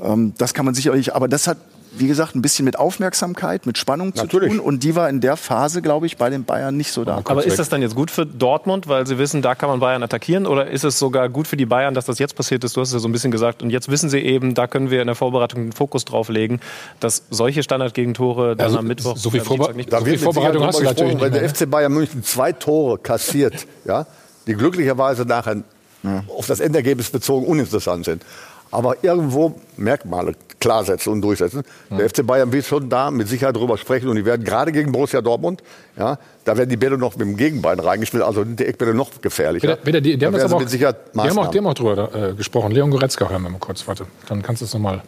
Ähm, 0.00 0.32
das 0.38 0.54
kann 0.54 0.64
man 0.64 0.74
sicherlich, 0.74 1.14
aber 1.14 1.28
das 1.28 1.48
hat 1.48 1.58
wie 1.98 2.06
gesagt, 2.06 2.34
ein 2.34 2.42
bisschen 2.42 2.64
mit 2.64 2.78
Aufmerksamkeit, 2.78 3.66
mit 3.66 3.78
Spannung 3.78 4.12
Natürlich. 4.14 4.50
zu 4.50 4.56
tun. 4.56 4.60
Und 4.60 4.82
die 4.82 4.94
war 4.94 5.08
in 5.08 5.20
der 5.20 5.36
Phase, 5.36 5.82
glaube 5.82 6.06
ich, 6.06 6.16
bei 6.16 6.30
den 6.30 6.44
Bayern 6.44 6.76
nicht 6.76 6.92
so 6.92 7.04
da. 7.04 7.22
Aber 7.24 7.44
ist 7.44 7.58
das 7.58 7.68
dann 7.68 7.82
jetzt 7.82 7.94
gut 7.94 8.10
für 8.10 8.26
Dortmund, 8.26 8.88
weil 8.88 9.06
sie 9.06 9.18
wissen, 9.18 9.42
da 9.42 9.54
kann 9.54 9.68
man 9.68 9.80
Bayern 9.80 10.02
attackieren? 10.02 10.46
Oder 10.46 10.68
ist 10.68 10.84
es 10.84 10.98
sogar 10.98 11.28
gut 11.28 11.46
für 11.46 11.56
die 11.56 11.66
Bayern, 11.66 11.94
dass 11.94 12.06
das 12.06 12.18
jetzt 12.18 12.34
passiert 12.36 12.64
ist? 12.64 12.76
Du 12.76 12.80
hast 12.80 12.88
es 12.88 12.94
ja 12.94 12.98
so 13.00 13.08
ein 13.08 13.12
bisschen 13.12 13.30
gesagt. 13.30 13.62
Und 13.62 13.70
jetzt 13.70 13.90
wissen 13.90 14.10
sie 14.10 14.18
eben, 14.20 14.54
da 14.54 14.66
können 14.66 14.90
wir 14.90 15.00
in 15.00 15.06
der 15.06 15.16
Vorbereitung 15.16 15.66
den 15.66 15.72
Fokus 15.72 16.04
drauf 16.04 16.28
legen, 16.28 16.60
dass 17.00 17.24
solche 17.30 17.62
Standardgegentore 17.62 18.56
dann 18.56 18.66
also, 18.66 18.78
am 18.78 18.86
Mittwoch 18.86 19.16
so 19.16 19.30
viel, 19.30 19.40
Vorbe 19.40 19.74
nicht 19.74 19.90
so 19.90 20.04
viel 20.04 20.18
Vorbereitung 20.18 20.64
hast 20.64 20.80
du 20.80 20.84
natürlich 20.84 21.14
nicht 21.14 21.22
Wenn 21.22 21.32
der 21.32 21.48
FC 21.48 21.70
Bayern 21.70 21.92
München 21.92 22.22
zwei 22.22 22.52
Tore 22.52 22.98
kassiert, 22.98 23.66
ja, 23.84 24.06
die 24.46 24.54
glücklicherweise 24.54 25.24
nachher 25.24 25.62
ja. 26.02 26.24
auf 26.28 26.46
das 26.46 26.60
Endergebnis 26.60 27.10
bezogen 27.10 27.46
uninteressant 27.46 28.04
sind 28.04 28.22
aber 28.70 29.02
irgendwo 29.02 29.58
Merkmale 29.76 30.34
klarsetzen 30.60 31.12
und 31.12 31.22
durchsetzen. 31.22 31.62
Mhm. 31.90 31.98
Der 31.98 32.08
FC 32.08 32.26
Bayern 32.26 32.52
wird 32.52 32.66
schon 32.66 32.88
da 32.88 33.10
mit 33.10 33.28
Sicherheit 33.28 33.56
drüber 33.56 33.78
sprechen 33.78 34.08
und 34.08 34.16
die 34.16 34.24
werden 34.24 34.44
gerade 34.44 34.72
gegen 34.72 34.92
Borussia 34.92 35.20
Dortmund, 35.20 35.62
ja, 35.96 36.18
da 36.44 36.56
werden 36.56 36.70
die 36.70 36.76
Bälle 36.76 36.98
noch 36.98 37.16
mit 37.16 37.26
dem 37.26 37.36
Gegenbein 37.36 37.78
reingespielt, 37.78 38.22
also 38.22 38.44
die 38.44 38.64
Eckbälle 38.64 38.94
noch 38.94 39.20
gefährlicher. 39.20 39.76
Bitte, 39.76 40.02
die, 40.02 40.16
die, 40.16 40.26
haben 40.26 40.34
aber 40.34 40.56
auch, 40.56 40.64
die, 40.64 40.84
haben 40.84 41.38
auch, 41.38 41.50
die 41.50 41.58
haben 41.58 41.66
auch 41.66 41.74
drüber 41.74 42.30
äh, 42.30 42.34
gesprochen. 42.34 42.72
Leon 42.72 42.90
Goretzka 42.90 43.28
hören 43.28 43.42
wir 43.42 43.50
mal 43.50 43.58
kurz, 43.58 43.86
warte, 43.86 44.06
dann 44.28 44.42
kannst 44.42 44.62
du 44.62 44.66
es 44.66 44.72
nochmal 44.72 45.02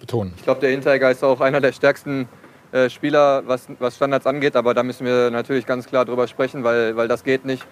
betonen. 0.00 0.32
Ich 0.36 0.44
glaube, 0.44 0.60
der 0.60 0.70
Hinteregger 0.70 1.10
ist 1.10 1.24
auch 1.24 1.40
einer 1.40 1.60
der 1.60 1.72
stärksten 1.72 2.28
äh, 2.72 2.90
Spieler, 2.90 3.42
was, 3.46 3.66
was 3.78 3.96
Standards 3.96 4.26
angeht, 4.26 4.56
aber 4.56 4.74
da 4.74 4.82
müssen 4.82 5.06
wir 5.06 5.30
natürlich 5.30 5.66
ganz 5.66 5.86
klar 5.86 6.04
drüber 6.04 6.26
sprechen, 6.28 6.64
weil, 6.64 6.96
weil 6.96 7.08
das 7.08 7.24
geht 7.24 7.44
nicht. 7.44 7.64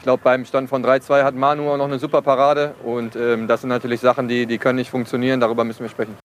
Ich 0.00 0.04
glaube, 0.04 0.22
beim 0.24 0.46
Stand 0.46 0.70
von 0.70 0.82
3-2 0.82 1.24
hat 1.24 1.34
Manu 1.34 1.70
auch 1.70 1.76
noch 1.76 1.84
eine 1.84 1.98
super 1.98 2.22
Parade. 2.22 2.74
Und 2.84 3.16
ähm, 3.16 3.46
das 3.46 3.60
sind 3.60 3.68
natürlich 3.68 4.00
Sachen, 4.00 4.28
die, 4.28 4.46
die 4.46 4.56
können 4.56 4.76
nicht 4.76 4.88
funktionieren. 4.88 5.40
Darüber 5.40 5.62
müssen 5.62 5.80
wir 5.80 5.90
sprechen. 5.90 6.16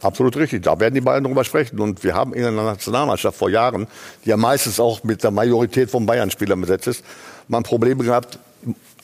Absolut 0.00 0.36
richtig. 0.36 0.62
Da 0.62 0.78
werden 0.78 0.94
die 0.94 1.00
beiden 1.00 1.24
drüber 1.24 1.42
sprechen. 1.42 1.80
Und 1.80 2.04
wir 2.04 2.14
haben 2.14 2.32
in 2.32 2.42
der 2.42 2.52
Nationalmannschaft 2.52 3.36
vor 3.36 3.50
Jahren, 3.50 3.88
die 4.24 4.28
ja 4.28 4.36
meistens 4.36 4.78
auch 4.78 5.02
mit 5.02 5.24
der 5.24 5.32
Majorität 5.32 5.90
von 5.90 6.06
Bayern-Spielern 6.06 6.60
besetzt 6.60 6.86
ist, 6.86 7.04
mal 7.48 7.58
ein 7.58 7.64
Problem 7.64 7.98
gehabt, 7.98 8.38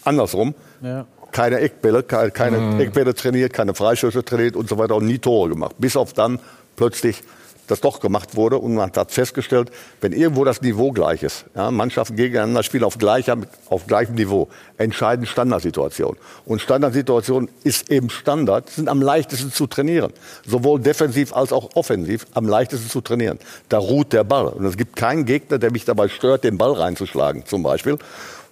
andersrum. 0.05 0.55
Ja. 0.81 1.05
Keine 1.33 1.59
Eckbälle, 1.59 2.05
keine, 2.05 2.59
mhm. 2.59 2.79
Eckbälle 2.79 3.15
trainiert, 3.15 3.53
keine 3.53 3.75
Freischüsse 3.75 4.25
trainiert 4.25 4.55
und 4.55 4.69
so 4.69 4.79
weiter 4.79 4.95
und 4.95 5.07
nie 5.07 5.19
Tore 5.19 5.49
gemacht. 5.49 5.75
Bis 5.77 5.97
auf 5.97 6.12
dann 6.12 6.38
plötzlich 6.77 7.25
das 7.66 7.81
doch 7.81 8.01
gemacht 8.01 8.37
wurde. 8.37 8.59
Und 8.59 8.75
man 8.75 8.92
hat 8.94 9.11
festgestellt, 9.12 9.70
wenn 10.01 10.12
irgendwo 10.12 10.44
das 10.44 10.62
Niveau 10.62 10.92
gleich 10.92 11.22
ist, 11.22 11.44
ja, 11.55 11.70
Mannschaften 11.70 12.16
gegeneinander 12.16 12.62
spielen 12.62 12.85
auf, 12.85 12.98
gleicher, 12.98 13.37
auf 13.68 13.87
gleichem 13.87 14.14
Niveau, 14.14 14.48
entscheiden 14.79 15.27
Standardsituationen. 15.27 16.16
Und 16.44 16.61
Standardsituationen 16.61 17.48
ist 17.64 17.90
eben 17.90 18.11
Standard, 18.11 18.68
sind 18.70 18.88
am 18.88 19.01
leichtesten 19.01 19.53
zu 19.53 19.66
trainieren. 19.66 20.12
Sowohl 20.46 20.81
defensiv 20.81 21.35
als 21.35 21.53
auch 21.53 21.70
offensiv 21.75 22.27
am 22.35 22.48
leichtesten 22.48 22.88
zu 22.88 23.01
trainieren. 23.01 23.38
Da 23.68 23.79
ruht 23.79 24.12
der 24.12 24.25
Ball. 24.25 24.48
Und 24.48 24.64
es 24.64 24.77
gibt 24.77 24.96
keinen 24.96 25.25
Gegner, 25.25 25.59
der 25.59 25.70
mich 25.70 25.85
dabei 25.85 26.09
stört, 26.09 26.44
den 26.44 26.59
Ball 26.59 26.72
reinzuschlagen, 26.72 27.46
zum 27.46 27.62
Beispiel. 27.62 27.98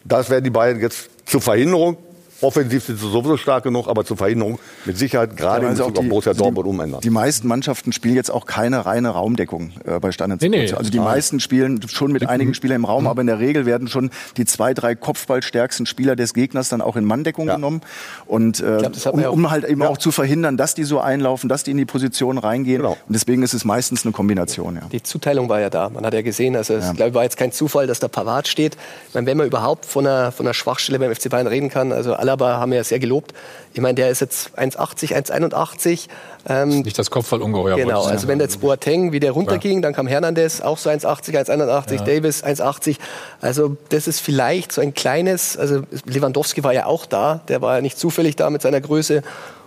Das 0.04 0.30
werden 0.30 0.44
die 0.44 0.50
beiden 0.50 0.80
jetzt 0.80 1.10
zur 1.26 1.40
Verhinderung 1.40 1.96
Offensiv 2.40 2.84
sind 2.84 2.98
sie 2.98 3.10
sowieso 3.10 3.36
stark 3.36 3.64
genug, 3.64 3.88
aber 3.88 4.04
zur 4.04 4.16
Verhinderung 4.16 4.58
mit 4.84 4.96
Sicherheit 4.96 5.36
gerade 5.36 5.64
ja, 5.64 5.70
in 5.70 5.76
Bezug 5.76 5.98
auf 5.98 6.08
Borussia 6.08 6.32
also 6.32 6.44
Dortmund 6.44 6.66
umändern. 6.66 7.00
Die 7.00 7.10
meisten 7.10 7.48
Mannschaften 7.48 7.92
spielen 7.92 8.14
jetzt 8.14 8.30
auch 8.30 8.46
keine 8.46 8.86
reine 8.86 9.10
Raumdeckung 9.10 9.72
äh, 9.84 10.00
bei 10.00 10.12
Standardsituationen. 10.12 10.66
Nee, 10.66 10.72
nee. 10.72 10.78
Also 10.78 10.90
die 10.90 10.98
meisten 10.98 11.40
spielen 11.40 11.80
schon 11.88 12.12
mit 12.12 12.28
einigen 12.28 12.54
Spielern 12.54 12.76
im 12.76 12.84
Raum, 12.84 13.04
mhm. 13.04 13.08
aber 13.08 13.20
in 13.20 13.26
der 13.26 13.38
Regel 13.38 13.66
werden 13.66 13.88
schon 13.88 14.10
die 14.36 14.44
zwei, 14.44 14.74
drei 14.74 14.94
Kopfballstärksten 14.94 15.86
Spieler 15.86 16.16
des 16.16 16.34
Gegners 16.34 16.68
dann 16.68 16.80
auch 16.80 16.96
in 16.96 17.04
Manndeckung 17.04 17.48
ja. 17.48 17.56
genommen. 17.56 17.82
Und 18.26 18.60
äh, 18.60 18.78
glaub, 18.78 19.14
um, 19.14 19.24
um, 19.24 19.50
halt 19.50 19.64
eben 19.64 19.82
ja. 19.82 19.88
auch 19.88 19.98
zu 19.98 20.10
verhindern, 20.10 20.56
dass 20.56 20.74
die 20.74 20.84
so 20.84 21.00
einlaufen, 21.00 21.48
dass 21.48 21.64
die 21.64 21.72
in 21.72 21.76
die 21.76 21.84
Position 21.84 22.38
reingehen. 22.38 22.82
Genau. 22.82 22.92
Und 22.92 23.12
deswegen 23.12 23.42
ist 23.42 23.54
es 23.54 23.64
meistens 23.64 24.04
eine 24.04 24.12
Kombination. 24.12 24.76
Ja. 24.76 24.82
Die 24.90 25.02
Zuteilung 25.02 25.48
war 25.48 25.60
ja 25.60 25.70
da. 25.70 25.90
Man 25.90 26.04
hat 26.04 26.14
ja 26.14 26.22
gesehen, 26.22 26.56
also 26.56 26.74
es 26.74 26.94
glaube, 26.94 27.14
war 27.14 27.24
jetzt 27.24 27.36
kein 27.36 27.52
Zufall, 27.52 27.86
dass 27.86 28.00
da 28.00 28.08
Pavard 28.08 28.48
steht. 28.48 28.76
Ich 29.08 29.14
meine, 29.14 29.26
wenn 29.26 29.36
man 29.36 29.46
überhaupt 29.46 29.84
von 29.84 30.06
einer, 30.06 30.32
von 30.32 30.46
einer 30.46 30.54
Schwachstelle 30.54 30.98
beim 30.98 31.14
FC 31.14 31.28
Bayern 31.28 31.46
reden 31.46 31.68
kann, 31.68 31.92
also 31.92 32.14
Alaba 32.30 32.58
haben 32.58 32.70
wir 32.70 32.78
ja 32.78 32.84
sehr 32.84 32.98
gelobt. 32.98 33.32
Ich 33.72 33.80
meine, 33.80 33.94
der 33.94 34.10
ist 34.10 34.20
jetzt 34.20 34.58
1,80, 34.58 35.14
1,81. 35.30 36.08
Ähm, 36.48 36.80
nicht 36.80 36.98
das 36.98 37.10
Kopfballungeheuer. 37.10 37.76
Genau, 37.76 38.04
also 38.04 38.28
wenn 38.28 38.40
jetzt 38.40 38.60
Boateng 38.60 39.12
wieder 39.12 39.32
runterging, 39.32 39.76
ja. 39.76 39.80
dann 39.80 39.94
kam 39.94 40.06
Hernandez, 40.06 40.60
auch 40.60 40.78
so 40.78 40.90
1,80, 40.90 41.48
1,81, 41.48 41.94
ja. 41.94 42.02
Davis 42.02 42.44
1,80. 42.44 42.96
Also 43.40 43.76
das 43.88 44.06
ist 44.06 44.20
vielleicht 44.20 44.72
so 44.72 44.80
ein 44.80 44.94
kleines, 44.94 45.56
also 45.56 45.82
Lewandowski 46.04 46.62
war 46.62 46.72
ja 46.72 46.86
auch 46.86 47.06
da, 47.06 47.42
der 47.48 47.62
war 47.62 47.76
ja 47.76 47.80
nicht 47.82 47.98
zufällig 47.98 48.36
da 48.36 48.48
mit 48.50 48.62
seiner 48.62 48.80
Größe. 48.80 49.22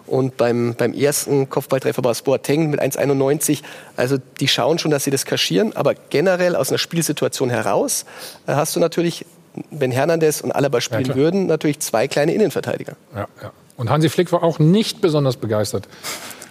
Und 0.05 0.35
beim, 0.35 0.75
beim 0.77 0.93
ersten 0.93 1.49
Kopfballtreffer 1.49 2.03
war 2.03 2.11
es 2.11 2.21
Boateng 2.21 2.69
mit 2.69 2.81
1,91. 2.81 3.61
Also 3.95 4.17
die 4.39 4.49
schauen 4.49 4.77
schon, 4.77 4.91
dass 4.91 5.05
sie 5.05 5.11
das 5.11 5.25
kaschieren. 5.25 5.75
Aber 5.75 5.95
generell 6.09 6.57
aus 6.57 6.69
einer 6.69 6.77
Spielsituation 6.77 7.49
heraus 7.49 8.05
äh, 8.45 8.53
hast 8.53 8.75
du 8.75 8.81
natürlich 8.81 9.25
wenn 9.71 9.91
Hernandez 9.91 10.41
und 10.41 10.51
Alaba 10.51 10.81
spielen 10.81 11.05
ja, 11.05 11.15
würden, 11.15 11.47
natürlich 11.47 11.79
zwei 11.79 12.07
kleine 12.07 12.33
Innenverteidiger. 12.33 12.95
Ja, 13.13 13.27
ja. 13.41 13.51
Und 13.77 13.89
Hansi 13.89 14.09
Flick 14.09 14.31
war 14.31 14.43
auch 14.43 14.59
nicht 14.59 15.01
besonders 15.01 15.37
begeistert 15.37 15.87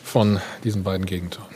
von 0.05 0.41
diesen 0.65 0.83
beiden 0.83 1.07
Gegentoren. 1.07 1.49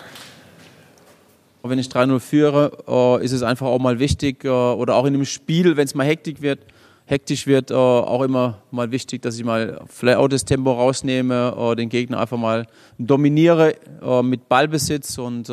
Wenn 1.63 1.79
ich 1.81 1.89
3-0 1.89 2.21
führe, 2.21 2.73
äh, 2.87 3.25
ist 3.25 3.33
es 3.33 3.43
einfach 3.43 3.67
auch 3.67 3.81
mal 3.81 3.99
wichtig, 3.99 4.45
äh, 4.45 4.49
oder 4.49 4.95
auch 4.95 5.05
in 5.05 5.15
dem 5.15 5.25
Spiel, 5.25 5.77
wenn 5.77 5.85
es 5.85 5.97
mal 5.97 6.07
hektisch 6.07 6.41
wird, 6.41 6.61
hektisch 7.07 7.49
wird, 7.49 7.73
äh, 7.73 7.75
auch 7.75 8.23
immer 8.23 8.59
mal 8.71 8.93
wichtig, 8.93 9.23
dass 9.23 9.37
ich 9.37 9.45
mal 9.45 9.81
vielleicht 9.89 10.19
auch 10.19 10.29
das 10.29 10.45
Tempo 10.45 10.73
rausnehme, 10.73 11.75
den 11.77 11.89
Gegner 11.89 12.21
einfach 12.21 12.39
mal 12.39 12.67
dominiere 12.99 13.75
mit 14.23 14.49
Ballbesitz. 14.49 15.19
Und 15.19 15.51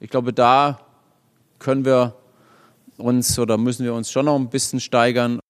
ich 0.00 0.10
glaube, 0.10 0.32
da 0.32 0.80
können 1.58 1.84
wir 1.84 2.14
uns 2.98 3.38
oder 3.38 3.56
müssen 3.56 3.84
wir 3.84 3.94
uns 3.94 4.10
schon 4.10 4.26
noch 4.26 4.36
ein 4.36 4.50
bisschen 4.50 4.80
steigern. 4.80 5.40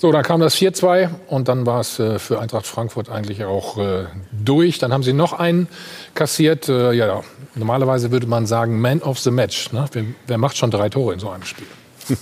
So, 0.00 0.12
dann 0.12 0.22
kam 0.22 0.40
das 0.40 0.54
4-2 0.56 1.10
und 1.26 1.48
dann 1.48 1.66
war 1.66 1.80
es 1.80 1.98
äh, 1.98 2.20
für 2.20 2.38
Eintracht 2.38 2.66
Frankfurt 2.66 3.08
eigentlich 3.08 3.44
auch 3.44 3.78
äh, 3.78 4.04
durch. 4.30 4.78
Dann 4.78 4.92
haben 4.92 5.02
sie 5.02 5.12
noch 5.12 5.32
einen 5.32 5.66
kassiert. 6.14 6.68
Äh, 6.68 6.92
ja, 6.92 7.24
normalerweise 7.56 8.12
würde 8.12 8.28
man 8.28 8.46
sagen 8.46 8.80
Man 8.80 9.02
of 9.02 9.18
the 9.18 9.32
Match. 9.32 9.72
Ne? 9.72 9.86
Wer, 9.90 10.04
wer, 10.28 10.38
macht 10.38 10.56
schon 10.56 10.70
drei 10.70 10.88
Tore 10.88 11.14
in 11.14 11.18
so 11.18 11.30
einem 11.30 11.44
Spiel? 11.44 11.66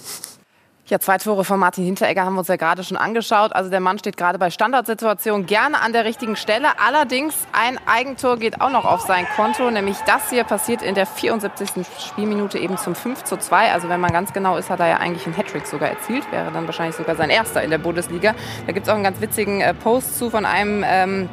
Ja, 0.89 1.01
zwei 1.01 1.18
Tore 1.18 1.45
von 1.45 1.59
Martin 1.59 1.84
Hinteregger 1.84 2.24
haben 2.24 2.34
wir 2.34 2.39
uns 2.39 2.47
ja 2.47 2.55
gerade 2.55 2.84
schon 2.84 2.97
angeschaut. 2.97 3.53
Also 3.53 3.68
der 3.70 3.80
Mann 3.80 3.99
steht 3.99 4.16
gerade 4.16 4.39
bei 4.39 4.51
Standardsituationen 4.51 5.45
gerne 5.45 5.80
an 5.80 5.93
der 5.93 6.05
richtigen 6.05 6.37
Stelle. 6.37 6.68
Allerdings 6.78 7.34
ein 7.51 7.76
Eigentor 7.87 8.37
geht 8.37 8.61
auch 8.61 8.70
noch 8.70 8.84
auf 8.84 9.01
sein 9.01 9.26
Konto, 9.34 9.68
nämlich 9.68 9.97
das 10.07 10.30
hier 10.30 10.45
passiert 10.45 10.82
in 10.82 10.95
der 10.95 11.07
74. 11.07 11.84
Spielminute 11.99 12.61
eben 12.61 12.78
zum 12.78 12.95
5 12.95 13.24
zu 13.24 13.37
2. 13.37 13.72
Also 13.72 13.89
wenn 13.89 14.01
man 14.01 14.12
ganz 14.12 14.32
genau 14.32 14.57
ist, 14.59 14.70
hat 14.70 14.78
er 14.78 14.87
ja 14.87 14.97
eigentlich 14.99 15.26
einen 15.26 15.37
Hattrick 15.37 15.66
sogar 15.66 15.89
erzielt. 15.89 16.30
Wäre 16.30 16.53
dann 16.53 16.66
wahrscheinlich 16.66 16.95
sogar 16.95 17.16
sein 17.16 17.30
erster 17.30 17.64
in 17.64 17.70
der 17.70 17.78
Bundesliga. 17.78 18.37
Da 18.66 18.72
gibt 18.72 18.87
es 18.87 18.89
auch 18.89 18.95
einen 18.95 19.03
ganz 19.03 19.20
witzigen 19.20 19.61
äh, 19.61 19.74
Post 19.74 20.16
zu 20.16 20.30
von 20.30 20.45
einem 20.45 20.84
ähm, 20.87 21.28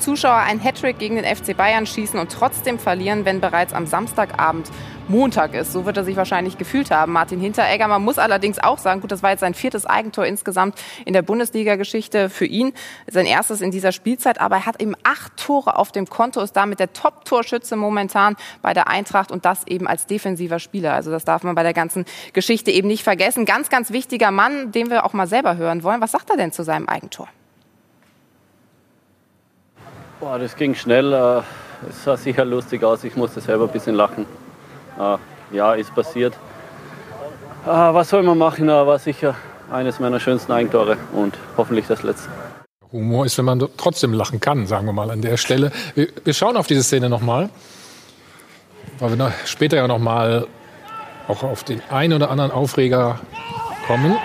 Zuschauer 0.00 0.36
einen 0.36 0.62
Hattrick 0.62 0.98
gegen 0.98 1.16
den 1.16 1.24
FC 1.24 1.56
Bayern 1.56 1.86
schießen 1.86 2.20
und 2.20 2.30
trotzdem 2.30 2.78
verlieren, 2.78 3.24
wenn 3.24 3.40
bereits 3.40 3.72
am 3.72 3.86
Samstagabend 3.86 4.68
Montag 5.08 5.54
ist. 5.54 5.72
So 5.72 5.86
wird 5.86 5.96
er 5.96 6.04
sich 6.04 6.16
wahrscheinlich 6.16 6.58
gefühlt 6.58 6.90
haben, 6.90 7.12
Martin 7.12 7.40
Hinteregger. 7.40 7.88
Man 7.88 8.02
muss 8.02 8.18
allerdings 8.18 8.58
auch 8.58 8.78
sagen, 8.78 9.00
gut, 9.00 9.10
das 9.10 9.22
war 9.22 9.30
jetzt 9.30 9.40
sein 9.40 9.54
viertes 9.54 9.86
Eigentor 9.86 10.26
insgesamt 10.26 10.78
in 11.04 11.12
der 11.12 11.22
Bundesliga-Geschichte 11.22 12.30
für 12.30 12.44
ihn. 12.44 12.72
Sein 13.06 13.26
erstes 13.26 13.60
in 13.60 13.70
dieser 13.70 13.92
Spielzeit, 13.92 14.40
aber 14.40 14.56
er 14.56 14.66
hat 14.66 14.80
eben 14.80 14.94
acht 15.02 15.36
Tore 15.36 15.76
auf 15.76 15.92
dem 15.92 16.08
Konto, 16.08 16.40
ist 16.40 16.52
damit 16.52 16.78
der 16.80 16.92
Top-Torschütze 16.92 17.76
momentan 17.76 18.36
bei 18.62 18.74
der 18.74 18.88
Eintracht 18.88 19.32
und 19.32 19.44
das 19.44 19.66
eben 19.66 19.86
als 19.86 20.06
defensiver 20.06 20.58
Spieler. 20.58 20.92
Also 20.92 21.10
das 21.10 21.24
darf 21.24 21.42
man 21.42 21.54
bei 21.54 21.62
der 21.62 21.74
ganzen 21.74 22.04
Geschichte 22.32 22.70
eben 22.70 22.88
nicht 22.88 23.04
vergessen. 23.04 23.44
Ganz, 23.44 23.68
ganz 23.70 23.92
wichtiger 23.92 24.30
Mann, 24.30 24.72
den 24.72 24.90
wir 24.90 25.04
auch 25.04 25.12
mal 25.12 25.26
selber 25.26 25.56
hören 25.56 25.82
wollen. 25.82 26.00
Was 26.00 26.12
sagt 26.12 26.30
er 26.30 26.36
denn 26.36 26.52
zu 26.52 26.62
seinem 26.62 26.88
Eigentor? 26.88 27.28
Boah, 30.20 30.38
das 30.38 30.56
ging 30.56 30.74
schnell. 30.74 31.12
Äh, 31.12 31.42
es 31.88 32.02
sah 32.02 32.16
sicher 32.16 32.44
lustig 32.44 32.82
aus. 32.82 33.04
Ich 33.04 33.14
musste 33.14 33.40
selber 33.40 33.64
ein 33.64 33.70
bisschen 33.70 33.94
lachen. 33.94 34.26
Äh, 34.98 35.16
ja, 35.56 35.74
ist 35.74 35.94
passiert. 35.94 36.34
Äh, 37.64 37.68
was 37.68 38.08
soll 38.08 38.22
man 38.22 38.38
machen? 38.38 38.68
War 38.68 38.98
sicher 38.98 39.34
eines 39.70 40.00
meiner 40.00 40.20
schönsten 40.20 40.52
Eigentore 40.52 40.96
und 41.12 41.36
hoffentlich 41.56 41.86
das 41.86 42.02
letzte. 42.02 42.28
Humor 42.92 43.26
ist, 43.26 43.36
wenn 43.36 43.44
man 43.44 43.68
trotzdem 43.76 44.14
lachen 44.14 44.40
kann, 44.40 44.66
sagen 44.66 44.86
wir 44.86 44.92
mal 44.92 45.10
an 45.10 45.20
der 45.20 45.36
Stelle. 45.36 45.72
Wir, 45.94 46.08
wir 46.24 46.32
schauen 46.32 46.56
auf 46.56 46.66
diese 46.66 46.82
Szene 46.82 47.10
nochmal, 47.10 47.50
weil 48.98 49.18
wir 49.18 49.32
später 49.44 49.76
ja 49.76 49.86
nochmal 49.86 50.46
auch 51.28 51.42
auf 51.42 51.64
den 51.64 51.82
einen 51.90 52.14
oder 52.14 52.30
anderen 52.30 52.50
Aufreger 52.50 53.20
kommen. 53.86 54.16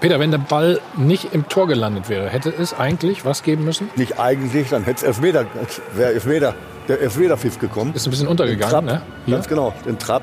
Peter, 0.00 0.18
wenn 0.18 0.30
der 0.30 0.38
Ball 0.38 0.80
nicht 0.96 1.32
im 1.32 1.48
Tor 1.48 1.66
gelandet 1.66 2.08
wäre, 2.08 2.28
hätte 2.28 2.50
es 2.50 2.74
eigentlich 2.74 3.24
was 3.24 3.42
geben 3.42 3.64
müssen? 3.64 3.90
Nicht 3.96 4.18
eigentlich, 4.18 4.70
dann 4.70 4.84
hätte 4.84 4.98
es 4.98 5.02
Elfmeter, 5.02 5.46
wäre 5.94 6.12
Elfmeter, 6.12 6.54
der 6.88 7.00
Elfmeter-Pfiff 7.00 7.58
gekommen. 7.58 7.94
Ist 7.94 8.06
ein 8.06 8.10
bisschen 8.10 8.28
untergegangen, 8.28 8.70
Trapp, 8.70 8.84
ne? 8.84 9.02
Ganz 9.26 9.48
genau, 9.48 9.72
den 9.86 9.98
Trapp 9.98 10.22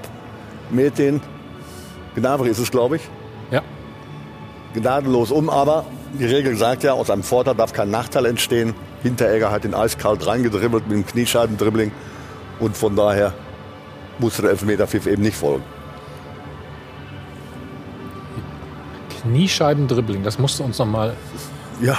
mit 0.70 0.98
den 0.98 1.22
Gnabry 2.16 2.50
ist 2.50 2.60
es, 2.60 2.72
glaube 2.72 2.98
ich. 2.98 3.02
Ja. 3.52 3.62
Gnadenlos 4.74 5.32
um, 5.32 5.50
aber 5.50 5.86
die 6.14 6.26
Regel 6.26 6.56
sagt 6.56 6.84
ja, 6.84 6.94
aus 6.94 7.10
einem 7.10 7.24
Vorteil 7.24 7.56
darf 7.56 7.74
kein 7.74 7.90
Nachteil 7.90 8.26
entstehen. 8.26 8.74
Hinteregger 9.04 9.52
hat 9.52 9.64
den 9.64 9.74
eiskalt 9.74 10.26
reingedribbelt 10.26 10.88
mit 10.88 10.98
dem 10.98 11.06
Kniescheibendribbling 11.06 11.92
und 12.60 12.78
von 12.78 12.96
daher 12.96 13.34
musste 14.20 14.44
der 14.44 14.52
Elfmeter-Pfiff 14.52 15.08
eben 15.08 15.24
nicht 15.24 15.38
folgen. 15.38 15.64
Kniescheibendribbling, 19.22 20.24
das 20.24 20.40
musst 20.40 20.60
du 20.60 20.64
uns 20.64 20.78
noch 20.80 20.86
mal. 20.86 21.16
Ja. 21.82 21.98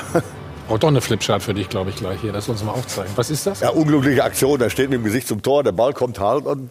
Auch 0.73 0.79
doch 0.79 0.89
eine 0.89 1.03
Flipchart 1.03 1.43
für 1.43 1.53
dich, 1.53 1.69
glaube 1.69 1.91
ich, 1.91 1.97
gleich 1.97 2.23
hier. 2.23 2.33
Das 2.33 2.49
uns 2.49 2.65
mal 2.65 2.73
aufzeigen. 2.73 3.13
Was 3.17 3.29
ist 3.29 3.47
das? 3.47 3.61
Ja, 3.61 3.69
unglückliche 3.71 4.25
Aktion. 4.25 4.59
Er 4.59 4.71
steht 4.71 4.89
mit 4.89 5.01
dem 5.01 5.05
Gesicht 5.05 5.29
zum 5.29 5.43
Tor, 5.43 5.63
der 5.63 5.73
Ball 5.73 5.93
kommt 5.93 6.19
halt 6.19 6.47
und 6.47 6.71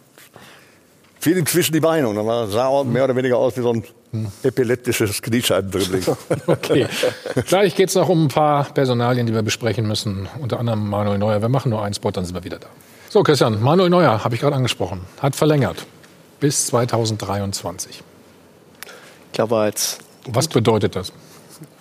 fiel 1.19 1.37
ihm 1.37 1.45
zwischen 1.45 1.73
die 1.73 1.81
Beine. 1.81 2.07
Und 2.07 2.15
dann 2.15 2.49
sah 2.49 2.71
er 2.71 2.83
mehr 2.83 3.03
oder 3.03 3.15
weniger 3.15 3.37
aus 3.37 3.55
wie 3.57 3.61
so 3.61 3.71
ein 3.71 3.83
epileptisches 4.41 5.21
Kniescheibendribbling. 5.21 6.03
okay. 6.47 6.87
Gleich 7.45 7.75
geht 7.75 7.89
es 7.89 7.95
noch 7.95 8.09
um 8.09 8.25
ein 8.25 8.27
paar 8.29 8.63
Personalien, 8.73 9.27
die 9.27 9.35
wir 9.35 9.43
besprechen 9.43 9.87
müssen. 9.87 10.27
Unter 10.39 10.59
anderem 10.59 10.89
Manuel 10.89 11.19
Neuer. 11.19 11.43
Wir 11.43 11.49
machen 11.49 11.69
nur 11.69 11.83
einen 11.83 11.93
Spot, 11.93 12.09
dann 12.09 12.25
sind 12.25 12.33
wir 12.33 12.43
wieder 12.43 12.57
da. 12.57 12.67
So, 13.09 13.21
Christian, 13.21 13.61
Manuel 13.61 13.91
Neuer, 13.91 14.23
habe 14.23 14.33
ich 14.33 14.41
gerade 14.41 14.55
angesprochen, 14.55 15.01
hat 15.19 15.35
verlängert 15.35 15.85
bis 16.39 16.65
2023. 16.67 18.01
Ich 19.27 19.31
glaube, 19.31 19.57
als 19.57 19.99
was 20.27 20.47
bedeutet 20.47 20.95
das? 20.95 21.13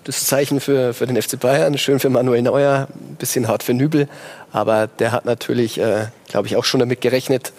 Das 0.04 0.24
Zeichen 0.24 0.60
für, 0.60 0.94
für 0.94 1.06
den 1.06 1.20
FC 1.20 1.38
Bayern, 1.38 1.76
schön 1.76 2.00
für 2.00 2.08
Manuel 2.08 2.42
Neuer, 2.42 2.88
ein 2.90 3.16
bisschen 3.16 3.48
hart 3.48 3.62
für 3.62 3.74
Nübel. 3.74 4.08
Aber 4.52 4.86
der 4.86 5.12
hat 5.12 5.24
natürlich, 5.26 5.78
äh, 5.78 6.06
glaube 6.28 6.48
ich, 6.48 6.56
auch 6.56 6.64
schon 6.64 6.80
damit 6.80 7.00
gerechnet, 7.00 7.52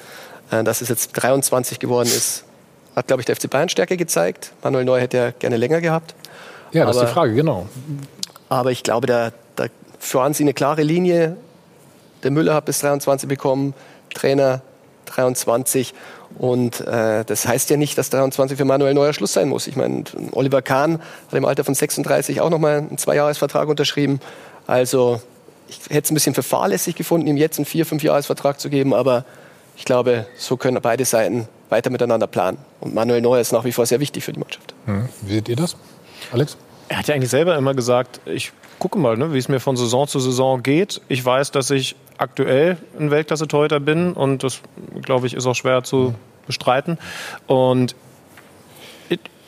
äh, 0.49 0.63
dass 0.63 0.81
es 0.81 0.89
jetzt 0.89 1.11
23 1.13 1.79
geworden 1.79 2.07
ist. 2.07 2.43
Hat, 2.95 3.07
glaube 3.07 3.21
ich, 3.21 3.25
der 3.25 3.35
FC 3.35 3.49
Bayern 3.49 3.69
Stärke 3.69 3.95
gezeigt. 3.95 4.51
Manuel 4.63 4.85
Neuer 4.85 5.01
hätte 5.01 5.17
ja 5.17 5.31
gerne 5.31 5.57
länger 5.57 5.81
gehabt. 5.81 6.15
Ja, 6.71 6.85
das 6.85 6.97
aber, 6.97 7.05
ist 7.05 7.09
die 7.09 7.13
Frage, 7.13 7.33
genau. 7.35 7.69
Aber 8.49 8.71
ich 8.71 8.83
glaube, 8.83 9.07
da, 9.07 9.31
da 9.55 9.67
fahren 9.99 10.33
sie 10.33 10.43
eine 10.43 10.53
klare 10.53 10.83
Linie. 10.83 11.37
Der 12.23 12.31
Müller 12.31 12.55
hat 12.55 12.65
bis 12.65 12.79
23 12.79 13.29
bekommen, 13.29 13.73
Trainer 14.13 14.61
23. 15.05 15.93
Und 16.41 16.81
äh, 16.87 17.23
das 17.23 17.47
heißt 17.47 17.69
ja 17.69 17.77
nicht, 17.77 17.99
dass 17.99 18.09
23 18.09 18.57
für 18.57 18.65
Manuel 18.65 18.95
Neuer 18.95 19.13
Schluss 19.13 19.31
sein 19.31 19.47
muss. 19.47 19.67
Ich 19.67 19.75
meine, 19.75 20.05
Oliver 20.31 20.63
Kahn 20.63 20.93
hat 20.93 21.33
im 21.33 21.45
Alter 21.45 21.63
von 21.63 21.75
36 21.75 22.41
auch 22.41 22.49
nochmal 22.49 22.79
einen 22.79 22.97
Zweijahresvertrag 22.97 23.69
unterschrieben. 23.69 24.19
Also 24.65 25.21
ich 25.67 25.77
hätte 25.91 26.05
es 26.05 26.09
ein 26.09 26.15
bisschen 26.15 26.33
für 26.33 26.41
fahrlässig 26.41 26.95
gefunden, 26.95 27.27
ihm 27.27 27.37
jetzt 27.37 27.59
einen 27.59 27.67
Vier-, 27.67 27.85
Fünfjahresvertrag 27.85 28.59
zu 28.59 28.71
geben. 28.71 28.95
Aber 28.95 29.23
ich 29.77 29.85
glaube, 29.85 30.25
so 30.35 30.57
können 30.57 30.81
beide 30.81 31.05
Seiten 31.05 31.47
weiter 31.69 31.91
miteinander 31.91 32.25
planen. 32.25 32.57
Und 32.79 32.95
Manuel 32.95 33.21
Neuer 33.21 33.39
ist 33.39 33.51
nach 33.51 33.63
wie 33.63 33.71
vor 33.71 33.85
sehr 33.85 33.99
wichtig 33.99 34.23
für 34.23 34.33
die 34.33 34.39
Mannschaft. 34.39 34.73
Hm. 34.87 35.09
Wie 35.21 35.35
seht 35.35 35.47
ihr 35.47 35.55
das, 35.55 35.75
Alex? 36.31 36.57
Er 36.89 36.97
hat 36.97 37.07
ja 37.07 37.13
eigentlich 37.13 37.29
selber 37.29 37.55
immer 37.55 37.75
gesagt, 37.75 38.19
ich 38.25 38.51
gucke 38.79 38.97
mal, 38.97 39.15
ne, 39.15 39.31
wie 39.31 39.37
es 39.37 39.47
mir 39.47 39.59
von 39.59 39.77
Saison 39.77 40.07
zu 40.07 40.19
Saison 40.19 40.63
geht. 40.63 41.01
Ich 41.07 41.23
weiß, 41.23 41.51
dass 41.51 41.69
ich 41.69 41.95
aktuell 42.17 42.77
ein 42.99 43.11
Weltklasse-Torhüter 43.11 43.79
bin 43.79 44.13
und 44.13 44.43
das, 44.43 44.61
glaube 45.03 45.27
ich, 45.27 45.35
ist 45.35 45.45
auch 45.45 45.53
schwer 45.53 45.83
zu 45.83 46.15
bestreiten. 46.47 46.97
Und 47.47 47.95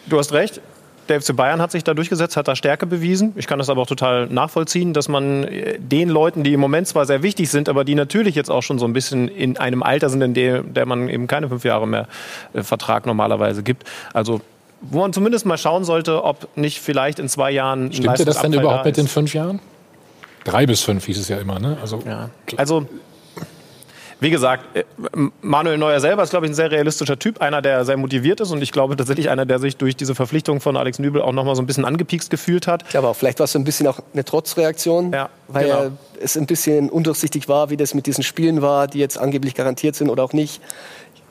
du 0.08 0.18
hast 0.18 0.34
recht, 0.34 0.62
der 1.10 1.22
FC 1.22 1.36
Bayern 1.36 1.62
hat 1.62 1.72
sich 1.72 1.84
da 1.84 1.94
durchgesetzt, 1.94 2.38
hat 2.38 2.48
da 2.48 2.56
Stärke 2.56 2.86
bewiesen. 2.86 3.34
Ich 3.36 3.48
kann 3.48 3.60
das 3.60 3.70
aber 3.70 3.82
auch 3.82 3.88
total 3.88 4.28
nachvollziehen, 4.28 4.94
dass 4.94 5.10
man 5.10 5.44
äh, 5.44 5.78
den 5.80 6.10
Leuten, 6.10 6.44
die 6.44 6.54
im 6.54 6.60
Moment 6.60 6.88
zwar 6.88 7.06
sehr 7.06 7.24
wichtig 7.24 7.50
sind, 7.50 7.68
aber 7.68 7.84
die 7.84 7.96
natürlich 7.96 8.36
jetzt 8.36 8.50
auch 8.50 8.64
schon 8.64 8.80
so 8.80 8.86
ein 8.86 8.94
bisschen 8.94 9.28
in 9.28 9.58
einem 9.58 9.84
Alter 9.84 10.10
sind, 10.10 10.22
in 10.22 10.34
dem 10.34 10.74
der 10.74 10.86
man 10.86 11.10
eben 11.10 11.28
keine 11.28 11.50
fünf 11.50 11.66
Jahre 11.66 11.88
mehr 11.88 12.08
äh, 12.54 12.64
Vertrag 12.64 13.06
normalerweise 13.06 13.64
gibt. 13.64 13.84
Also 14.14 14.42
wo 14.82 15.00
man 15.00 15.14
zumindest 15.14 15.46
mal 15.46 15.58
schauen 15.58 15.86
sollte, 15.86 16.24
ob 16.24 16.58
nicht 16.58 16.80
vielleicht 16.80 17.20
in 17.20 17.30
zwei 17.30 17.52
Jahren. 17.52 17.94
Stimmte 17.94 18.26
das 18.26 18.42
denn 18.42 18.52
überhaupt 18.52 18.82
da 18.82 18.90
mit 18.90 18.98
den 18.98 19.08
fünf 19.08 19.34
Jahren? 19.34 19.60
Drei 20.44 20.66
bis 20.66 20.82
fünf 20.82 21.06
hieß 21.06 21.20
es 21.20 21.30
ja 21.30 21.38
immer, 21.38 21.60
ne? 21.60 21.78
Also, 21.82 22.04
ja. 22.06 22.30
also 22.58 22.86
wie 24.24 24.30
gesagt, 24.30 24.76
äh, 24.76 24.84
Manuel 25.42 25.78
Neuer 25.78 26.00
selber 26.00 26.24
ist, 26.24 26.30
glaube 26.30 26.46
ich, 26.46 26.52
ein 26.52 26.56
sehr 26.56 26.72
realistischer 26.72 27.20
Typ, 27.20 27.42
einer, 27.42 27.62
der 27.62 27.84
sehr 27.84 27.98
motiviert 27.98 28.40
ist 28.40 28.52
und 28.52 28.62
ich 28.62 28.72
glaube 28.72 28.96
tatsächlich 28.96 29.30
einer, 29.30 29.46
der 29.46 29.60
sich 29.60 29.76
durch 29.76 29.96
diese 29.96 30.16
Verpflichtung 30.16 30.62
von 30.62 30.78
Alex 30.78 30.98
Nübel 30.98 31.22
auch 31.22 31.34
noch 31.34 31.44
mal 31.44 31.56
so 31.56 31.62
ein 31.62 31.66
bisschen 31.66 31.84
angepiekst 31.84 32.30
gefühlt 32.30 32.66
hat. 32.66 32.90
Glaube 32.90 33.10
auch, 33.10 33.16
vielleicht 33.16 33.40
war 33.40 33.46
es 33.46 33.52
so 33.52 33.60
ein 33.60 33.66
bisschen 33.66 33.86
auch 33.86 34.00
eine 34.14 34.24
Trotzreaktion, 34.24 35.12
ja, 35.12 35.30
weil 35.50 35.66
genau. 35.66 35.92
es 36.22 36.38
ein 36.38 36.48
bisschen 36.48 36.90
undurchsichtig 36.90 37.50
war, 37.50 37.70
wie 37.70 37.78
das 37.78 37.94
mit 37.94 38.06
diesen 38.06 38.24
Spielen 38.24 38.62
war, 38.62 38.88
die 38.88 39.00
jetzt 39.00 39.18
angeblich 39.18 39.56
garantiert 39.56 39.96
sind 39.96 40.10
oder 40.10 40.24
auch 40.24 40.34
nicht. 40.34 40.62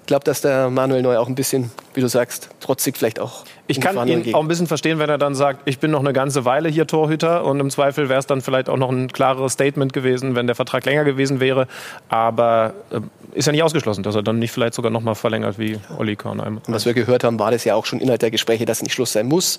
Ich 0.03 0.07
glaube, 0.07 0.25
dass 0.25 0.43
der 0.43 0.69
Manuel 0.69 1.01
Neuer 1.01 1.21
auch 1.21 1.29
ein 1.29 1.35
bisschen, 1.35 1.71
wie 1.95 2.03
du 2.03 2.09
sagst, 2.09 2.51
trotzig 2.61 2.99
vielleicht 2.99 3.21
auch. 3.21 3.45
Ich 3.69 3.81
kann 3.81 3.97
ihn 4.09 4.23
gegen. 4.23 4.35
auch 4.35 4.41
ein 4.41 4.49
bisschen 4.49 4.67
verstehen, 4.67 4.99
wenn 4.99 5.09
er 5.09 5.19
dann 5.19 5.35
sagt, 5.35 5.63
ich 5.67 5.79
bin 5.79 5.91
noch 5.91 6.01
eine 6.01 6.13
ganze 6.13 6.45
Weile 6.45 6.69
hier 6.69 6.87
Torhüter 6.87 7.45
und 7.45 7.61
im 7.61 7.71
Zweifel 7.71 8.09
wäre 8.09 8.19
es 8.19 8.27
dann 8.27 8.41
vielleicht 8.41 8.69
auch 8.69 8.77
noch 8.77 8.91
ein 8.91 9.13
klareres 9.13 9.53
Statement 9.53 9.93
gewesen, 9.93 10.35
wenn 10.35 10.47
der 10.47 10.57
Vertrag 10.57 10.85
länger 10.85 11.05
gewesen 11.05 11.41
wäre. 11.41 11.69
Aber 12.09 12.75
äh, 12.91 13.01
ist 13.35 13.47
ja 13.47 13.53
nicht 13.53 13.63
ausgeschlossen, 13.63 14.03
dass 14.03 14.15
er 14.15 14.23
dann 14.23 14.39
nicht 14.39 14.51
vielleicht 14.51 14.75
sogar 14.75 14.91
noch 14.91 15.01
mal 15.01 15.15
verlängert 15.15 15.59
wie 15.59 15.79
Olli 15.97 16.17
Kahn. 16.17 16.41
Und 16.41 16.61
was 16.67 16.87
wir 16.87 16.95
gehört 16.95 17.25
haben, 17.25 17.39
war 17.39 17.51
das 17.51 17.65
ja 17.65 17.75
auch 17.75 17.87
schon 17.87 18.01
Inhalt 18.01 18.23
der 18.23 18.31
Gespräche, 18.31 18.65
dass 18.65 18.83
nicht 18.83 18.93
Schluss 18.93 19.13
sein 19.13 19.27
muss. 19.27 19.59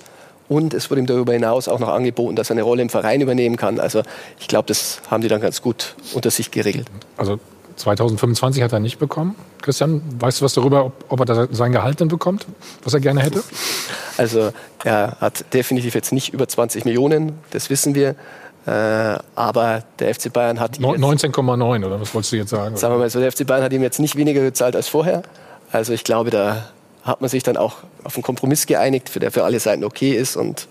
Und 0.49 0.73
es 0.73 0.89
wurde 0.91 1.01
ihm 1.01 1.07
darüber 1.07 1.33
hinaus 1.33 1.67
auch 1.67 1.79
noch 1.79 1.87
angeboten, 1.87 2.35
dass 2.35 2.49
er 2.49 2.55
eine 2.55 2.63
Rolle 2.63 2.81
im 2.81 2.89
Verein 2.89 3.21
übernehmen 3.21 3.55
kann. 3.55 3.79
Also 3.79 4.03
ich 4.39 4.47
glaube, 4.47 4.67
das 4.67 5.01
haben 5.09 5.21
die 5.21 5.29
dann 5.29 5.39
ganz 5.41 5.61
gut 5.61 5.95
unter 6.13 6.29
sich 6.31 6.51
geregelt. 6.51 6.87
Also 7.15 7.39
2025 7.75 8.63
hat 8.63 8.73
er 8.73 8.79
nicht 8.79 8.99
bekommen. 8.99 9.35
Christian, 9.61 10.01
weißt 10.19 10.41
du 10.41 10.45
was 10.45 10.53
darüber, 10.53 10.85
ob, 10.85 11.05
ob 11.09 11.29
er 11.29 11.47
sein 11.51 11.71
Gehalt 11.71 11.99
denn 11.99 12.07
bekommt, 12.07 12.45
was 12.83 12.93
er 12.93 12.99
gerne 12.99 13.21
hätte? 13.21 13.43
Also 14.17 14.51
er 14.83 15.17
hat 15.19 15.45
definitiv 15.53 15.95
jetzt 15.95 16.11
nicht 16.11 16.33
über 16.33 16.47
20 16.47 16.85
Millionen, 16.85 17.39
das 17.51 17.69
wissen 17.69 17.95
wir. 17.95 18.15
Äh, 18.65 19.19
aber 19.35 19.83
der 19.99 20.15
FC 20.15 20.31
Bayern 20.31 20.59
hat 20.59 20.77
19,9 20.77 21.85
oder 21.85 21.99
was 21.99 22.13
wolltest 22.13 22.31
du 22.31 22.37
jetzt 22.37 22.49
sagen? 22.49 22.77
Sagen 22.77 22.93
wir 22.93 22.99
mal 22.99 23.09
so, 23.09 23.19
der 23.19 23.31
FC 23.31 23.45
Bayern 23.45 23.63
hat 23.63 23.73
ihm 23.73 23.81
jetzt 23.81 23.99
nicht 23.99 24.15
weniger 24.15 24.41
gezahlt 24.41 24.75
als 24.75 24.87
vorher. 24.87 25.23
Also 25.71 25.91
ich 25.91 26.03
glaube, 26.03 26.29
da 26.29 26.69
hat 27.03 27.19
man 27.19 27.29
sich 27.29 27.43
dann 27.43 27.57
auch 27.57 27.77
auf 28.03 28.15
einen 28.15 28.23
Kompromiss 28.23 28.65
geeinigt, 28.65 29.09
für 29.09 29.19
der 29.19 29.31
für 29.31 29.43
alle 29.43 29.59
Seiten 29.59 29.83
okay 29.83 30.13
ist 30.13 30.37
und 30.37 30.67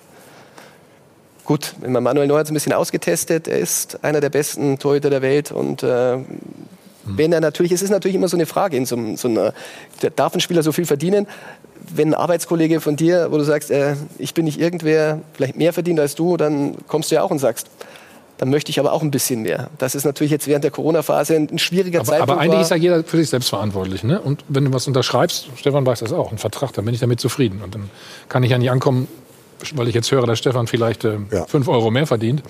gut, 1.45 1.75
Manuel 1.87 2.27
Neuer 2.27 2.39
hat 2.39 2.47
es 2.47 2.51
ein 2.51 2.55
bisschen 2.55 2.73
ausgetestet. 2.73 3.49
Er 3.49 3.59
ist 3.59 4.03
einer 4.03 4.21
der 4.21 4.31
besten 4.31 4.79
Torhüter 4.79 5.11
der 5.11 5.21
Welt 5.21 5.53
und 5.53 5.83
äh, 5.83 6.19
wenn 7.05 7.33
er 7.33 7.41
natürlich, 7.41 7.73
es 7.73 7.83
ist 7.83 7.91
natürlich 7.91 8.15
immer 8.17 8.29
so 8.29 8.37
eine 8.37 8.47
Frage 8.47 8.77
in 8.77 8.87
so, 8.87 8.97
so 9.17 9.29
einer, 9.29 9.53
der- 10.03 10.11
darf 10.11 10.35
ein 10.35 10.41
Spieler 10.41 10.63
so 10.63 10.73
viel 10.73 10.87
verdienen? 10.87 11.27
Wenn 11.95 12.11
ein 12.11 12.15
Arbeitskollege 12.15 12.81
von 12.81 12.97
dir, 12.97 13.29
wo 13.31 13.39
du 13.39 13.45
sagst, 13.45 13.71
äh, 13.71 13.97
ich 14.19 14.35
bin 14.35 14.45
nicht 14.45 14.61
irgendwer, 14.61 15.21
vielleicht 15.35 15.57
mehr 15.57 15.73
verdient 15.73 15.99
als 16.01 16.15
du, 16.15 16.37
dann 16.37 16.77
kommst 16.87 17.11
du 17.11 17.17
ja 17.17 17.23
auch 17.23 17.31
und 17.31 17.39
sagst, 17.41 17.67
dann 18.39 18.51
möchte 18.51 18.71
ich 18.71 18.81
aber 18.81 18.93
auch 18.93 19.03
ein 19.03 19.11
bisschen 19.11 19.43
mehr. 19.43 19.69
Das 19.79 19.95
ist 19.95 20.05
natürlich 20.05 20.31
jetzt 20.33 20.47
während 20.49 20.65
der 20.65 20.71
Corona-Phase 20.71 21.37
ein, 21.37 21.49
ein 21.51 21.59
schwieriger 21.59 22.01
Aber, 22.01 22.09
Zeitpunkt. 22.09 22.31
aber 22.33 22.41
eigentlich 22.41 22.55
war. 22.55 22.63
ist 22.63 22.71
ja 22.71 22.77
jeder 22.77 23.05
für 23.05 23.17
sich 23.17 23.29
selbst 23.31 23.49
verantwortlich. 23.51 24.03
Ne? 24.05 24.21
Und 24.21 24.45
wenn 24.49 24.65
du 24.65 24.73
was 24.73 24.87
unterschreibst, 24.87 25.49
Stefan 25.57 25.85
weiß 25.87 26.01
das 26.01 26.13
auch, 26.13 26.31
einen 26.31 26.39
Vertrag, 26.39 26.73
dann 26.73 26.85
bin 26.85 26.95
ich 26.95 27.01
damit 27.01 27.21
zufrieden. 27.21 27.61
Und 27.63 27.75
dann 27.75 27.91
kann 28.29 28.43
ich 28.43 28.51
ja 28.51 28.59
nicht 28.59 28.71
ankommen, 28.71 29.07
weil 29.75 29.87
ich 29.89 29.95
jetzt 29.95 30.11
höre, 30.11 30.27
dass 30.27 30.39
Stefan 30.41 30.67
vielleicht 30.67 31.05
äh, 31.05 31.19
Ja. 31.31 31.47
fünf 31.47 31.69
Euro 31.69 31.91
mehr 31.93 32.07
verdient. 32.07 32.43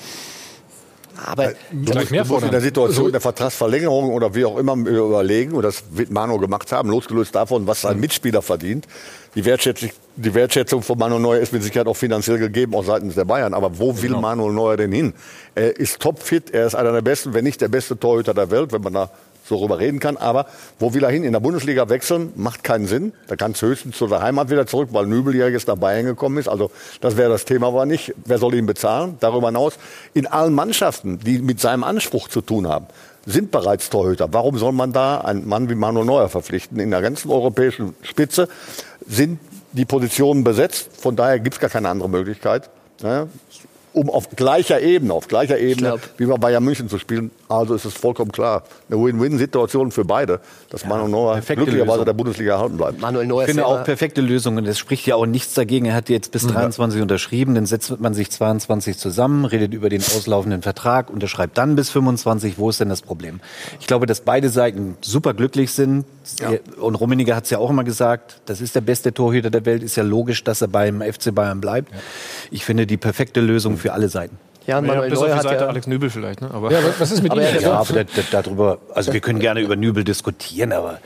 Aber 1.24 1.52
Gleich 1.84 2.10
mehr 2.10 2.24
du 2.24 2.32
musst 2.32 2.44
in 2.44 2.50
der. 2.50 2.60
Situation 2.60 3.06
So- 3.06 3.10
der 3.10 3.20
Vertragsverlängerung 3.20 4.10
oder 4.10 4.34
wie 4.34 4.44
auch 4.44 4.56
immer 4.58 4.74
überlegen, 4.74 5.52
und 5.52 5.62
das 5.62 5.84
wird 5.90 6.10
Manu 6.10 6.38
gemacht 6.38 6.70
haben, 6.72 6.88
losgelöst 6.88 7.34
davon, 7.34 7.66
was 7.66 7.82
sein 7.82 7.98
Mitspieler 8.00 8.42
verdient. 8.42 8.86
Die 9.34 9.44
Wertschätzung, 9.44 9.90
die 10.16 10.34
Wertschätzung 10.34 10.82
von 10.82 10.98
Manuel 10.98 11.20
Neuer 11.22 11.40
ist 11.40 11.52
mit 11.52 11.62
Sicherheit 11.62 11.86
auch 11.86 11.96
finanziell 11.96 12.38
gegeben, 12.38 12.74
auch 12.74 12.84
seitens 12.84 13.14
der 13.14 13.24
Bayern. 13.24 13.54
Aber 13.54 13.78
wo 13.78 14.00
will 14.02 14.10
Manuel 14.10 14.52
Neuer 14.52 14.76
denn 14.76 14.92
hin? 14.92 15.14
Er 15.54 15.76
ist 15.78 16.00
topfit, 16.00 16.50
er 16.52 16.66
ist 16.66 16.74
einer 16.74 16.92
der 16.92 17.02
besten, 17.02 17.32
wenn 17.34 17.44
nicht 17.44 17.60
der 17.60 17.68
beste 17.68 17.98
Torhüter 17.98 18.34
der 18.34 18.50
Welt, 18.50 18.72
wenn 18.72 18.82
man 18.82 18.92
da 18.92 19.10
so 19.44 19.56
rüber 19.56 19.78
reden 19.78 20.00
kann. 20.00 20.16
Aber 20.16 20.46
wo 20.78 20.94
will 20.94 21.04
er 21.04 21.10
hin? 21.10 21.24
In 21.24 21.32
der 21.32 21.40
Bundesliga 21.40 21.88
wechseln, 21.88 22.32
macht 22.36 22.64
keinen 22.64 22.86
Sinn. 22.86 23.12
Da 23.26 23.36
kann 23.36 23.52
es 23.52 23.62
höchstens 23.62 23.96
zu 23.96 24.06
der 24.06 24.22
Heimat 24.22 24.50
wieder 24.50 24.66
zurück, 24.66 24.90
weil 24.92 25.06
Nübel 25.06 25.34
ja 25.34 25.48
jetzt 25.48 25.68
nach 25.68 25.76
Bayern 25.76 26.06
gekommen 26.06 26.38
ist. 26.38 26.48
Also 26.48 26.70
das 27.00 27.16
wäre 27.16 27.30
das 27.30 27.44
Thema, 27.44 27.68
aber 27.68 27.86
nicht. 27.86 28.14
Wer 28.24 28.38
soll 28.38 28.54
ihn 28.54 28.66
bezahlen? 28.66 29.16
Darüber 29.20 29.48
hinaus, 29.48 29.74
in 30.14 30.26
allen 30.26 30.54
Mannschaften, 30.54 31.18
die 31.18 31.38
mit 31.38 31.60
seinem 31.60 31.84
Anspruch 31.84 32.28
zu 32.28 32.40
tun 32.40 32.68
haben, 32.68 32.86
sind 33.26 33.50
bereits 33.50 33.90
Torhüter. 33.90 34.32
Warum 34.32 34.58
soll 34.58 34.72
man 34.72 34.92
da 34.92 35.18
einen 35.18 35.46
Mann 35.46 35.68
wie 35.70 35.74
Manuel 35.74 36.06
Neuer 36.06 36.28
verpflichten? 36.28 36.80
In 36.80 36.90
der 36.90 37.02
ganzen 37.02 37.30
europäischen 37.30 37.94
Spitze 38.02 38.48
sind 39.06 39.38
die 39.72 39.84
Positionen 39.84 40.44
besetzt. 40.44 40.90
Von 40.98 41.16
daher 41.16 41.38
gibt 41.38 41.54
es 41.54 41.60
gar 41.60 41.70
keine 41.70 41.88
andere 41.88 42.08
Möglichkeit. 42.08 42.68
Ne? 43.02 43.28
Um 43.92 44.08
auf 44.08 44.30
gleicher 44.30 44.80
Ebene, 44.80 45.12
auf 45.12 45.28
gleicher 45.28 45.58
Ebene, 45.58 45.98
wie 46.16 46.26
bei 46.26 46.36
Bayern 46.36 46.64
München 46.64 46.88
zu 46.88 46.98
spielen. 46.98 47.30
Also 47.48 47.74
ist 47.74 47.84
es 47.84 47.94
vollkommen 47.94 48.32
klar. 48.32 48.62
Eine 48.90 49.02
Win-Win-Situation 49.02 49.90
für 49.90 50.04
beide, 50.04 50.40
dass 50.70 50.86
Manuel 50.86 51.10
Neuer 51.10 51.40
glücklicherweise 51.40 51.90
Lösung. 51.90 52.04
der 52.04 52.12
Bundesliga 52.14 52.54
erhalten 52.54 52.76
bleibt. 52.78 53.00
Manuel 53.00 53.26
Neuer 53.26 53.42
Ich 53.42 53.48
finde 53.48 53.66
auch 53.66 53.84
perfekte 53.84 54.22
Lösungen. 54.22 54.64
Es 54.66 54.78
spricht 54.78 55.06
ja 55.06 55.16
auch 55.16 55.26
nichts 55.26 55.54
dagegen. 55.54 55.86
Er 55.86 55.94
hat 55.94 56.08
jetzt 56.08 56.32
bis 56.32 56.46
23 56.46 57.02
unterschrieben, 57.02 57.54
dann 57.54 57.66
setzt 57.66 58.00
man 58.00 58.14
sich 58.14 58.30
22 58.30 58.96
zusammen, 58.96 59.44
redet 59.44 59.74
über 59.74 59.90
den 59.90 60.00
auslaufenden 60.00 60.62
Vertrag, 60.62 61.10
unterschreibt 61.10 61.58
dann 61.58 61.76
bis 61.76 61.90
25. 61.90 62.58
Wo 62.58 62.70
ist 62.70 62.80
denn 62.80 62.88
das 62.88 63.02
Problem? 63.02 63.40
Ich 63.80 63.86
glaube, 63.86 64.06
dass 64.06 64.22
beide 64.22 64.48
Seiten 64.48 64.96
super 65.02 65.34
glücklich 65.34 65.72
sind. 65.72 66.06
Und 66.80 66.94
Rummenigge 66.94 67.34
hat 67.36 67.44
es 67.44 67.50
ja 67.50 67.58
auch 67.58 67.68
immer 67.68 67.84
gesagt, 67.84 68.40
das 68.46 68.60
ist 68.60 68.74
der 68.74 68.80
beste 68.80 69.12
Torhüter 69.12 69.50
der 69.50 69.66
Welt. 69.66 69.82
Ist 69.82 69.96
ja 69.96 70.02
logisch, 70.02 70.44
dass 70.44 70.62
er 70.62 70.68
beim 70.68 71.02
FC 71.02 71.34
Bayern 71.34 71.60
bleibt. 71.60 71.92
Ich 72.50 72.64
finde 72.64 72.86
die 72.86 72.96
perfekte 72.96 73.40
Lösung 73.40 73.76
für 73.82 73.92
alle 73.92 74.08
Seiten. 74.08 74.38
Ja, 74.66 74.78
und 74.78 74.86
Ja, 74.86 74.92
Manuel 74.94 75.12
auf 75.12 75.20
Neuer 75.20 75.34
hat 75.36 75.42
Seite 75.42 75.64
ja, 75.64 75.68
Alex 75.68 75.86
Nübel 75.88 76.08
vielleicht. 76.08 76.40
Ne? 76.40 76.50
Aber 76.52 76.70
Ja, 76.72 76.78
was- 76.98 77.10
ist 77.10 77.22
mit 77.22 77.32
ihm? 77.32 77.38
Aber 77.38 77.42
er- 77.42 77.52
jetzt? 77.52 77.62
Ja, 77.62 77.72
aber 77.72 77.92
da, 77.92 78.04
da, 78.04 78.42
darüber, 78.42 78.78
also 78.94 79.12
wir 79.12 79.20
können 79.20 79.40
gerne 79.40 79.60
über 79.60 79.74
Nübel 79.76 80.04
diskutieren, 80.04 80.72
aber 80.72 81.00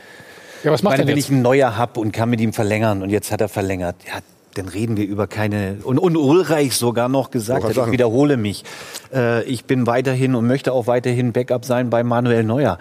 Ja, 0.63 0.71
was 0.71 0.79
ich 0.79 0.83
macht 0.83 0.91
meine, 0.93 1.03
er 1.03 1.07
wenn 1.07 1.15
jetzt? 1.17 1.25
ich 1.25 1.31
einen 1.31 1.41
Neuer 1.41 1.75
habe 1.75 1.99
und 1.99 2.11
kann 2.11 2.29
mit 2.29 2.39
ihm 2.39 2.53
verlängern 2.53 3.01
und 3.01 3.09
jetzt 3.09 3.31
hat 3.31 3.41
er 3.41 3.49
verlängert, 3.49 3.95
ja, 4.07 4.19
dann 4.53 4.67
reden 4.69 4.95
wir 4.97 5.05
über 5.05 5.27
keine. 5.27 5.77
Und, 5.83 5.97
und 5.99 6.15
Ulreich 6.17 6.75
sogar 6.75 7.09
noch 7.09 7.29
gesagt 7.31 7.63
hat, 7.63 7.71
ich 7.77 7.91
wiederhole 7.91 8.37
mich, 8.37 8.63
äh, 9.13 9.43
ich 9.43 9.65
bin 9.65 9.85
weiterhin 9.87 10.33
und 10.35 10.47
möchte 10.47 10.71
auch 10.73 10.87
weiterhin 10.87 11.31
Backup 11.31 11.63
sein 11.65 11.89
bei 11.91 12.03
Manuel 12.03 12.43
Neuer. 12.43 12.77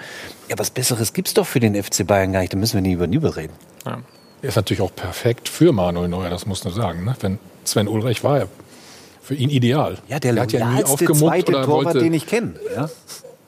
Ja, 0.49 0.59
was 0.59 0.70
Besseres 0.70 1.12
gibt's 1.12 1.34
doch 1.34 1.47
für 1.47 1.61
den 1.61 1.74
FC 1.74 2.07
Bayern 2.07 2.32
gar 2.32 2.40
nicht. 2.40 2.53
Da 2.53 2.57
müssen 2.59 2.74
wir 2.74 2.80
nicht 2.82 2.94
über 2.94 3.07
Nübel 3.07 3.30
reden. 3.30 3.53
Er 3.84 4.49
ist 4.49 4.57
natürlich 4.57 4.80
auch 4.82 4.94
perfekt 4.94 5.49
für 5.49 5.72
Manuel 5.72 6.09
Neuer, 6.09 6.28
das 6.30 6.47
muss 6.47 6.64
man 6.64 6.72
sagen. 6.72 7.05
Ne? 7.05 7.14
Wenn 7.20 7.38
Sven 7.64 7.88
Ulreich 7.88 8.22
war 8.24 8.38
er 8.40 8.49
für 9.26 9.34
ihn 9.34 9.50
ideal. 9.50 9.98
Ja, 10.06 10.20
der 10.20 10.36
er 10.36 10.42
hat 10.42 10.52
ja 10.52 10.66
nie 10.70 10.84
zweite 10.84 11.50
oder 11.50 11.64
Torwart, 11.64 11.84
wollte, 11.86 11.98
den 11.98 12.14
ich 12.14 12.26
kenne. 12.28 12.54
Ja? 12.74 12.88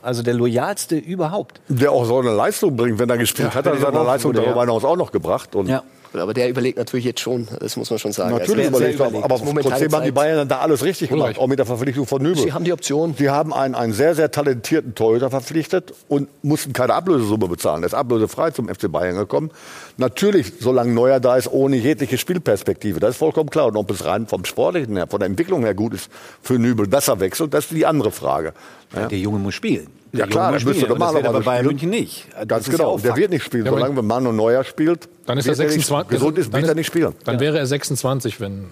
Also 0.03 0.23
der 0.23 0.35
loyalste 0.35 0.97
überhaupt. 0.97 1.61
Der 1.69 1.93
auch 1.93 2.05
so 2.05 2.19
eine 2.19 2.33
Leistung 2.33 2.77
bringt, 2.77 2.99
wenn 2.99 3.09
er 3.09 3.17
gespielt 3.17 3.55
hat, 3.55 3.65
hat 3.65 3.67
er 3.67 3.79
seine 3.79 4.03
Leistung 4.03 4.33
darüber 4.33 4.57
ja. 4.57 4.61
hinaus 4.63 4.85
auch 4.85 4.97
noch 4.97 5.13
gebracht. 5.13 5.55
Und 5.55 5.69
Ja. 5.69 5.85
Aber 6.15 6.35
der 6.35 6.49
überlegt 6.49 6.79
natürlich 6.79 7.05
jetzt 7.05 7.21
schon, 7.21 7.49
das 7.61 7.77
muss 7.77 7.91
man 7.91 7.99
schon 7.99 8.13
sagen. 8.13 8.35
Natürlich 8.35 8.67
Also, 8.67 8.79
überlegt, 8.79 9.01
er, 9.01 9.25
aber 9.25 9.37
trotzdem 9.63 9.93
haben 9.93 10.05
die. 10.05 10.13
Bayern 10.13 10.49
da 10.49 10.59
alles 10.59 10.83
richtig 10.83 11.11
gemacht, 11.11 11.39
auch 11.39 11.47
mit 11.47 11.59
der 11.59 11.67
Verpflichtung 11.67 12.07
von 12.07 12.23
Nübel. 12.23 12.43
Sie 12.43 12.53
haben 12.53 12.65
die 12.65 12.73
Option. 12.73 13.15
Sie 13.17 13.31
haben 13.31 13.53
einen, 13.53 13.75
einen 13.75 13.93
sehr, 13.93 14.15
sehr 14.15 14.31
talentierten 14.31 14.95
Torhüter 14.95 15.31
verpflichtet 15.31 15.93
und 16.09 16.29
mussten 16.43 16.73
keine 16.73 16.95
Ablösesumme 16.95 17.49
bezahlen. 17.49 17.83
Er 17.83 17.87
ist 17.87 17.95
ablösefrei 17.95 18.51
zum 18.51 18.69
FC 18.69 18.91
Bayern 18.91 19.17
gekommen. 19.17 19.51
Natürlich, 19.97 20.53
solange 20.61 20.93
Neuer 20.93 21.21
da 21.21 21.37
ist, 21.37 21.51
ohne 21.53 21.77
jegliche 21.77 22.19
Spielperspektive. 22.19 23.01
Das 23.01 23.11
ist 23.11 23.17
vollkommen 23.19 23.51
klar. 23.51 23.67
Und 23.67 23.77
ob 23.77 23.91
es 23.91 24.05
rein 24.05 24.27
vom 24.27 24.45
Sportlichen 24.45 24.97
her, 24.97 25.07
von 25.07 25.21
der 25.21 25.27
Entwicklung 25.29 25.63
her 25.63 25.75
gut 25.75 25.95
ist 25.95 26.11
für 26.43 26.59
Nübel, 26.59 26.87
dass 26.87 27.09
er 27.09 27.21
wechselt, 27.21 27.53
das 27.55 27.67
ist 27.67 27.75
die 27.75 27.87
andere 27.87 28.11
Frage. 28.11 28.53
Ja, 28.95 29.07
Der 29.09 29.19
Junge 29.19 29.39
muss 29.39 29.55
spielen. 29.55 29.89
Der 30.13 30.21
Ja, 30.21 30.27
klar, 30.27 30.53
müsste 30.53 30.69
das 30.71 30.77
er 30.79 30.83
bei 30.85 30.89
normalerweise 30.95 31.45
Bayern 31.45 31.45
spielen. 31.45 31.67
München 31.67 31.91
nicht. 31.91 32.27
Das 32.39 32.49
Ganz 32.49 32.67
ist 32.67 32.73
ja 32.73 32.79
genau. 32.79 32.91
auch 32.93 33.01
der 33.01 33.17
wird 33.17 33.31
nicht 33.31 33.45
spielen. 33.45 33.65
Ja, 33.67 33.71
aber- 33.73 33.81
Solange 33.81 33.97
wenn 33.99 34.07
Manu 34.07 34.33
Neuer 34.33 34.65
spielt, 34.65 35.09
dann 35.27 35.37
ist 35.39 35.45
er 35.47 35.51
wird 35.51 35.59
er 35.59 35.65
nicht- 35.67 35.73
26. 35.87 36.19
gesund 36.19 36.39
ist, 36.39 36.47
dann 36.47 36.53
wird 36.55 36.63
ist- 36.65 36.69
er 36.71 36.75
nicht 36.75 36.87
spielen. 36.87 37.15
Dann 37.25 37.41
wäre 37.41 37.59
er 37.59 37.67
26, 37.67 38.41
wenn 38.41 38.67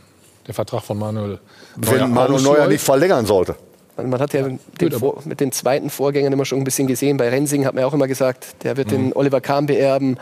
der 0.47 0.55
Vertrag 0.55 0.83
von 0.83 0.99
Manuel 0.99 1.39
Wenn 1.77 2.11
Manu 2.13 2.37
ausläuft. 2.37 2.59
Neuer 2.59 2.69
nicht 2.69 2.83
verlängern 2.83 3.27
sollte. 3.27 3.57
Man 4.03 4.21
hat 4.21 4.33
ja 4.35 4.47
den 4.81 4.93
Vor 4.93 5.23
mit 5.25 5.41
den 5.41 5.53
zweiten 5.53 5.89
Vorgängern 5.91 6.33
immer 6.33 6.45
schon 6.45 6.59
ein 6.59 6.65
bisschen 6.65 6.87
gesehen. 6.87 7.17
Bei 7.17 7.29
Rensing 7.31 7.65
hat 7.65 7.73
man 7.75 7.81
ja 7.83 7.87
auch 7.87 7.95
immer 7.95 8.07
gesagt, 8.07 8.63
der 8.63 8.77
wird 8.77 8.91
den 8.91 9.13
Oliver 9.15 9.41
Kahn 9.41 9.65
beerben. 9.67 10.19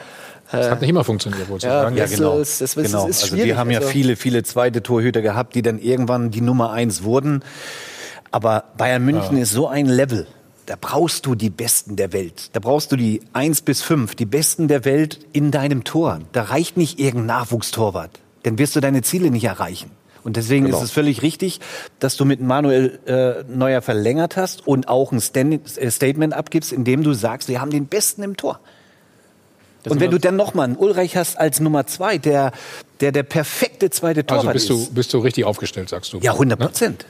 Das 0.52 0.70
hat 0.70 0.80
nicht 0.80 0.90
immer 0.90 1.02
funktioniert, 1.04 1.48
wohl 1.48 1.58
zu 1.58 1.66
Ja, 1.66 1.82
sagen. 1.82 1.96
Ja, 1.96 2.06
genau. 2.06 2.38
Das 2.38 2.60
ist- 2.60 2.60
das 2.60 2.76
ist- 2.76 2.92
genau. 2.92 3.08
ist 3.08 3.22
also 3.24 3.36
wir 3.36 3.56
haben 3.56 3.70
ja 3.72 3.78
Also- 3.78 3.90
viele, 3.90 4.14
viele 4.16 4.42
zweite 4.44 4.82
Torhüter 4.82 5.22
gehabt, 5.22 5.54
die 5.56 5.62
dann 5.62 5.78
irgendwann 5.78 6.30
die 6.30 6.40
Nummer 6.40 6.70
eins 6.70 7.02
wurden. 7.02 7.42
Aber 8.30 8.64
Bayern 8.76 9.04
München 9.04 9.36
ist 9.38 9.50
so 9.52 9.66
ein 9.68 9.86
Level. 9.86 10.26
Da 10.66 10.76
brauchst 10.80 11.26
du 11.26 11.34
die 11.34 11.50
Besten 11.50 11.96
der 11.96 12.12
Welt. 12.12 12.48
Da 12.54 12.60
brauchst 12.60 12.90
du 12.90 12.96
die 12.96 13.20
eins 13.34 13.60
bis 13.60 13.82
fünf, 13.82 14.14
die 14.14 14.24
Besten 14.24 14.66
der 14.68 14.84
Welt 14.86 15.20
in 15.32 15.50
deinem 15.50 15.84
Tor. 15.84 16.20
Da 16.32 16.42
reicht 16.44 16.76
nicht 16.78 16.98
irgendein 16.98 17.26
Nachwuchstorwart. 17.26 18.10
Dann 18.44 18.58
wirst 18.58 18.74
du 18.74 18.80
deine 18.80 19.02
Ziele 19.02 19.30
nicht 19.30 19.44
erreichen. 19.44 19.90
Und 20.22 20.36
deswegen 20.36 20.64
Genau. 20.64 20.78
ist 20.78 20.84
es 20.84 20.90
völlig 20.90 21.20
richtig, 21.20 21.60
dass 21.98 22.16
du 22.16 22.24
mit 22.24 22.40
Manuel 22.40 22.98
äh, 23.06 23.44
Neuer 23.54 23.82
verlängert 23.82 24.38
hast 24.38 24.66
und 24.66 24.88
auch 24.88 25.12
ein 25.12 25.20
Stand 25.20 25.76
äh, 25.76 25.90
Statement 25.90 26.32
abgibst, 26.32 26.72
indem 26.72 27.02
du 27.02 27.12
sagst, 27.12 27.48
wir 27.48 27.60
haben 27.60 27.70
den 27.70 27.86
Besten 27.86 28.22
im 28.22 28.34
Tor. 28.34 28.58
und 29.86 30.00
wenn 30.00 30.10
du 30.10 30.18
dann 30.18 30.36
nochmal 30.36 30.64
einen 30.64 30.76
Ulreich 30.76 31.14
hast 31.18 31.38
als 31.38 31.60
Nummer 31.60 31.86
zwei, 31.86 32.16
der 32.16 32.52
der, 33.02 33.12
der 33.12 33.22
perfekte 33.22 33.90
zweite 33.90 34.24
Torwart 34.24 34.46
Also 34.46 34.52
bist 34.54 34.70
ist. 34.70 34.88
du, 34.90 34.94
bist 34.94 35.12
du 35.12 35.18
richtig 35.18 35.44
aufgestellt, 35.44 35.90
sagst 35.90 36.14
du. 36.14 36.20
ja, 36.20 36.32
100 36.32 36.58
Prozent. 36.58 37.04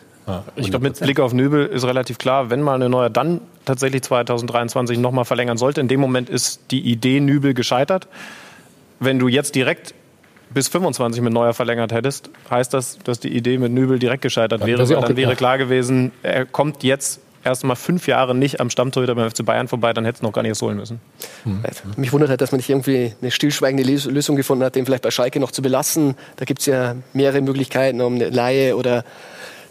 Ich 0.56 0.70
glaube, 0.70 0.84
mit 0.84 0.98
Blick 1.00 1.20
auf 1.20 1.32
Nübel 1.32 1.66
ist 1.66 1.84
relativ 1.84 2.18
klar, 2.18 2.50
wenn 2.50 2.62
mal 2.62 2.74
eine 2.74 2.88
neue 2.88 3.10
dann 3.10 3.40
tatsächlich 3.64 4.02
2023 4.02 4.98
nochmal 4.98 5.24
verlängern 5.24 5.56
sollte. 5.56 5.80
In 5.80 5.88
dem 5.88 6.00
Moment 6.00 6.30
ist 6.30 6.60
die 6.70 6.80
Idee 6.80 7.20
Nübel 7.20 7.54
gescheitert. 7.54 8.08
Wenn 9.00 9.18
du 9.18 9.28
jetzt 9.28 9.54
direkt 9.54 9.94
bis 10.50 10.68
25 10.68 11.20
mit 11.22 11.32
Neuer 11.32 11.52
verlängert 11.52 11.92
hättest, 11.92 12.30
heißt 12.48 12.72
das, 12.72 12.98
dass 13.00 13.20
die 13.20 13.34
Idee 13.36 13.58
mit 13.58 13.72
Nübel 13.72 13.98
direkt 13.98 14.22
gescheitert 14.22 14.62
Dann 14.62 14.68
wäre. 14.68 14.86
dann 14.86 15.16
wäre 15.16 15.36
klar 15.36 15.58
gewesen, 15.58 16.12
er 16.22 16.46
kommt 16.46 16.82
jetzt 16.84 17.20
erst 17.44 17.64
mal 17.64 17.74
fünf 17.74 18.06
Jahre 18.06 18.34
nicht 18.34 18.60
am 18.60 18.70
Stammtorhüter 18.70 19.14
beim 19.14 19.30
FC 19.30 19.44
Bayern 19.44 19.68
vorbei, 19.68 19.92
dann 19.92 20.04
hätte 20.04 20.16
es 20.16 20.22
noch 20.22 20.32
gar 20.32 20.42
nicht 20.42 20.50
erst 20.50 20.62
holen 20.62 20.76
müssen. 20.76 21.00
Mich 21.96 22.12
wundert 22.12 22.30
halt, 22.30 22.40
dass 22.40 22.52
man 22.52 22.58
nicht 22.58 22.70
irgendwie 22.70 23.12
eine 23.20 23.30
stillschweigende 23.30 23.84
Lösung 23.84 24.36
gefunden 24.36 24.64
hat, 24.64 24.76
den 24.76 24.86
vielleicht 24.86 25.02
bei 25.02 25.10
Schalke 25.10 25.40
noch 25.40 25.50
zu 25.50 25.60
belassen. 25.60 26.14
Da 26.36 26.44
gibt 26.44 26.60
es 26.60 26.66
ja 26.66 26.96
mehrere 27.12 27.42
Möglichkeiten, 27.42 28.00
um 28.00 28.14
eine 28.14 28.30
Laie 28.30 28.76
oder 28.76 29.04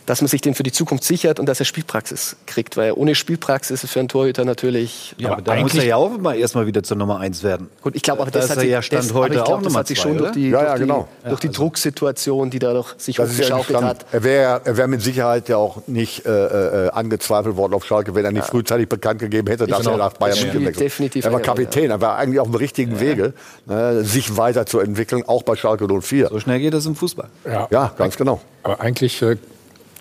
dass 0.05 0.21
man 0.21 0.27
sich 0.27 0.41
den 0.41 0.53
für 0.55 0.63
die 0.63 0.71
Zukunft 0.71 1.03
sichert 1.03 1.39
und 1.39 1.45
dass 1.47 1.59
er 1.59 1.65
Spielpraxis 1.65 2.35
kriegt. 2.45 2.77
Weil 2.77 2.93
ohne 2.93 3.15
Spielpraxis 3.15 3.83
ist 3.83 3.89
für 3.91 3.99
einen 3.99 4.09
Torhüter 4.09 4.45
natürlich. 4.45 5.15
Ja, 5.17 5.31
aber 5.33 5.41
da 5.41 5.55
muss 5.55 5.73
er 5.75 5.85
ja 5.85 5.95
auch 5.95 6.17
mal 6.17 6.35
erstmal 6.35 6.65
wieder 6.67 6.83
zur 6.83 6.97
Nummer 6.97 7.19
eins 7.19 7.43
werden. 7.43 7.69
Gut, 7.81 7.95
ich 7.95 8.01
glaube, 8.01 8.21
aber 8.21 8.31
Da 8.31 8.39
das 8.39 8.45
ist 8.45 8.51
hat 8.51 8.57
er 8.57 8.61
sich, 8.61 8.69
ja 8.71 8.81
Stand 8.81 9.03
das, 9.03 9.09
aber 9.11 9.19
heute 9.21 9.33
ich 9.35 9.43
glaub, 9.43 9.49
auch 9.49 9.55
das 9.57 9.63
Nummer 9.65 9.79
hat 9.79 9.87
sich 9.87 9.99
zwei, 9.99 10.09
schon 10.09 10.17
durch 10.17 10.31
die, 10.31 10.49
Ja, 10.49 10.57
durch 10.59 10.67
ja, 10.69 10.73
die, 10.75 10.79
genau. 10.81 11.07
durch 11.27 11.39
die 11.39 11.49
Drucksituation, 11.49 12.49
die 12.49 12.59
dadurch 12.59 12.93
sich 12.97 13.15
Das 13.15 13.29
ja 13.29 13.33
hochgeschaukelt 13.55 13.69
entstanden. 13.69 13.89
hat. 13.89 14.05
Er 14.13 14.23
wäre 14.23 14.61
er 14.65 14.77
wär 14.77 14.87
mit 14.87 15.01
Sicherheit 15.01 15.49
ja 15.49 15.57
auch 15.57 15.87
nicht 15.87 16.25
äh, 16.25 16.85
äh, 16.85 16.89
angezweifelt 16.91 17.55
worden 17.55 17.73
auf 17.73 17.85
Schalke, 17.85 18.15
wenn 18.15 18.25
er 18.25 18.31
nicht 18.31 18.45
frühzeitig 18.45 18.89
bekannt 18.89 19.19
gegeben 19.19 19.47
hätte, 19.47 19.67
dass 19.67 19.79
Genau. 19.79 19.91
er 19.91 19.97
nach 19.97 20.13
Bayern 20.13 20.31
Das 20.31 20.39
München 20.41 20.49
spielt 20.61 20.67
wechselt. 20.69 20.85
definitiv 20.85 21.25
Er 21.25 21.31
war 21.33 21.39
Kapitän, 21.39 21.89
er 21.91 22.01
war 22.01 22.17
eigentlich 22.17 22.39
auf 22.39 22.47
dem 22.47 22.55
richtigen 22.55 22.99
Wege, 22.99 23.33
ne, 23.65 24.03
sich 24.03 24.37
weiterzuentwickeln, 24.37 25.23
auch 25.27 25.43
bei 25.43 25.55
Schalke 25.55 25.87
04. 25.87 26.29
So 26.29 26.39
schnell 26.39 26.59
geht 26.59 26.73
das 26.73 26.85
im 26.85 26.95
Fußball. 26.95 27.29
Ja, 27.45 27.67
Ja, 27.71 27.93
ganz 27.97 28.17
genau. 28.17 28.41
aber 28.63 28.79
eigentlich 28.81 29.21
äh, 29.21 29.37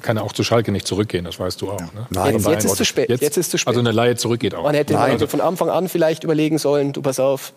kann 0.03 0.17
er 0.17 0.25
auch 0.25 0.33
zu 0.33 0.43
Schalke 0.45 0.73
nicht 0.73 0.87
zurückgehen, 0.87 1.25
das 1.25 1.39
weißt 1.39 1.61
du 1.63 1.71
auch. 1.71 1.81
Ne? 1.81 2.07
Nein, 2.11 2.35
Jetzt- 2.35 2.47
jetzt 2.49 2.65
ist 2.65 2.77
zu 2.77 2.85
spät, 2.85 3.09
jetzt 3.09 3.37
ist 3.37 3.51
zu 3.51 3.59
spät. 3.59 3.69
Also 3.69 3.81
eine 3.81 3.93
Laie 3.93 4.17
zurückgeht 4.17 4.55
auch. 4.55 4.65
Man 4.65 4.75
hätte 4.75 4.95
Nein. 4.95 5.13
also 5.13 5.27
von 5.27 5.41
Anfang 5.41 5.71
an 5.71 5.89
vielleicht 5.89 6.25
überlegen 6.25 6.59
sollen, 6.59 6.93
du 6.93 7.03
pass 7.03 7.19
auf, 7.21 7.53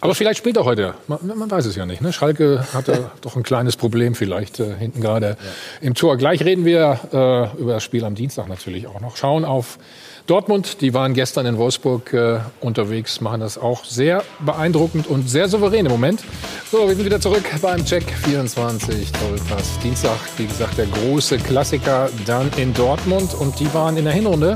Aber 0.00 0.14
vielleicht 0.14 0.38
spielt 0.38 0.56
er 0.58 0.64
heute. 0.66 0.94
Man, 1.08 1.18
man 1.26 1.50
weiß 1.50 1.64
es 1.66 1.74
ja 1.74 1.86
nicht. 1.86 2.02
Ne? 2.02 2.12
Schalke 2.12 2.66
hatte 2.74 3.10
doch 3.22 3.34
ein 3.36 3.42
kleines 3.42 3.76
Problem 3.76 4.14
vielleicht 4.14 4.60
äh, 4.60 4.74
hinten 4.78 5.00
gerade 5.00 5.36
im 5.80 5.94
Tor. 5.94 6.16
Gleich 6.18 6.44
reden 6.44 6.64
wir 6.66 7.00
äh, 7.12 7.60
über 7.60 7.72
das 7.74 7.82
Spiel 7.82 8.04
am 8.04 8.14
Dienstag 8.14 8.46
natürlich 8.48 8.86
auch 8.86 9.00
noch. 9.00 9.16
Schauen 9.16 9.44
auf 9.46 9.78
Dortmund. 10.26 10.80
Die 10.80 10.92
waren 10.92 11.14
gestern 11.14 11.46
in 11.46 11.56
Wolfsburg 11.56 12.12
äh, 12.12 12.40
unterwegs, 12.60 13.20
machen 13.20 13.40
das 13.40 13.58
auch 13.58 13.84
sehr 13.84 14.24
beeindruckend 14.40 15.06
und 15.06 15.30
sehr 15.30 15.48
souverän 15.48 15.86
im 15.86 15.92
Moment. 15.92 16.24
So, 16.70 16.88
wir 16.88 16.96
sind 16.96 17.04
wieder 17.04 17.20
zurück 17.20 17.44
beim 17.62 17.84
Check 17.84 18.04
24 18.24 19.12
Doppelpass. 19.12 19.78
Dienstag, 19.82 20.18
wie 20.36 20.46
gesagt, 20.46 20.78
der 20.78 20.86
große 20.86 21.38
Klassiker 21.38 22.10
dann 22.26 22.50
in 22.56 22.74
Dortmund 22.74 23.34
und 23.34 23.58
die 23.60 23.72
waren 23.72 23.96
in 23.96 24.04
der 24.04 24.14
Hinrunde 24.14 24.54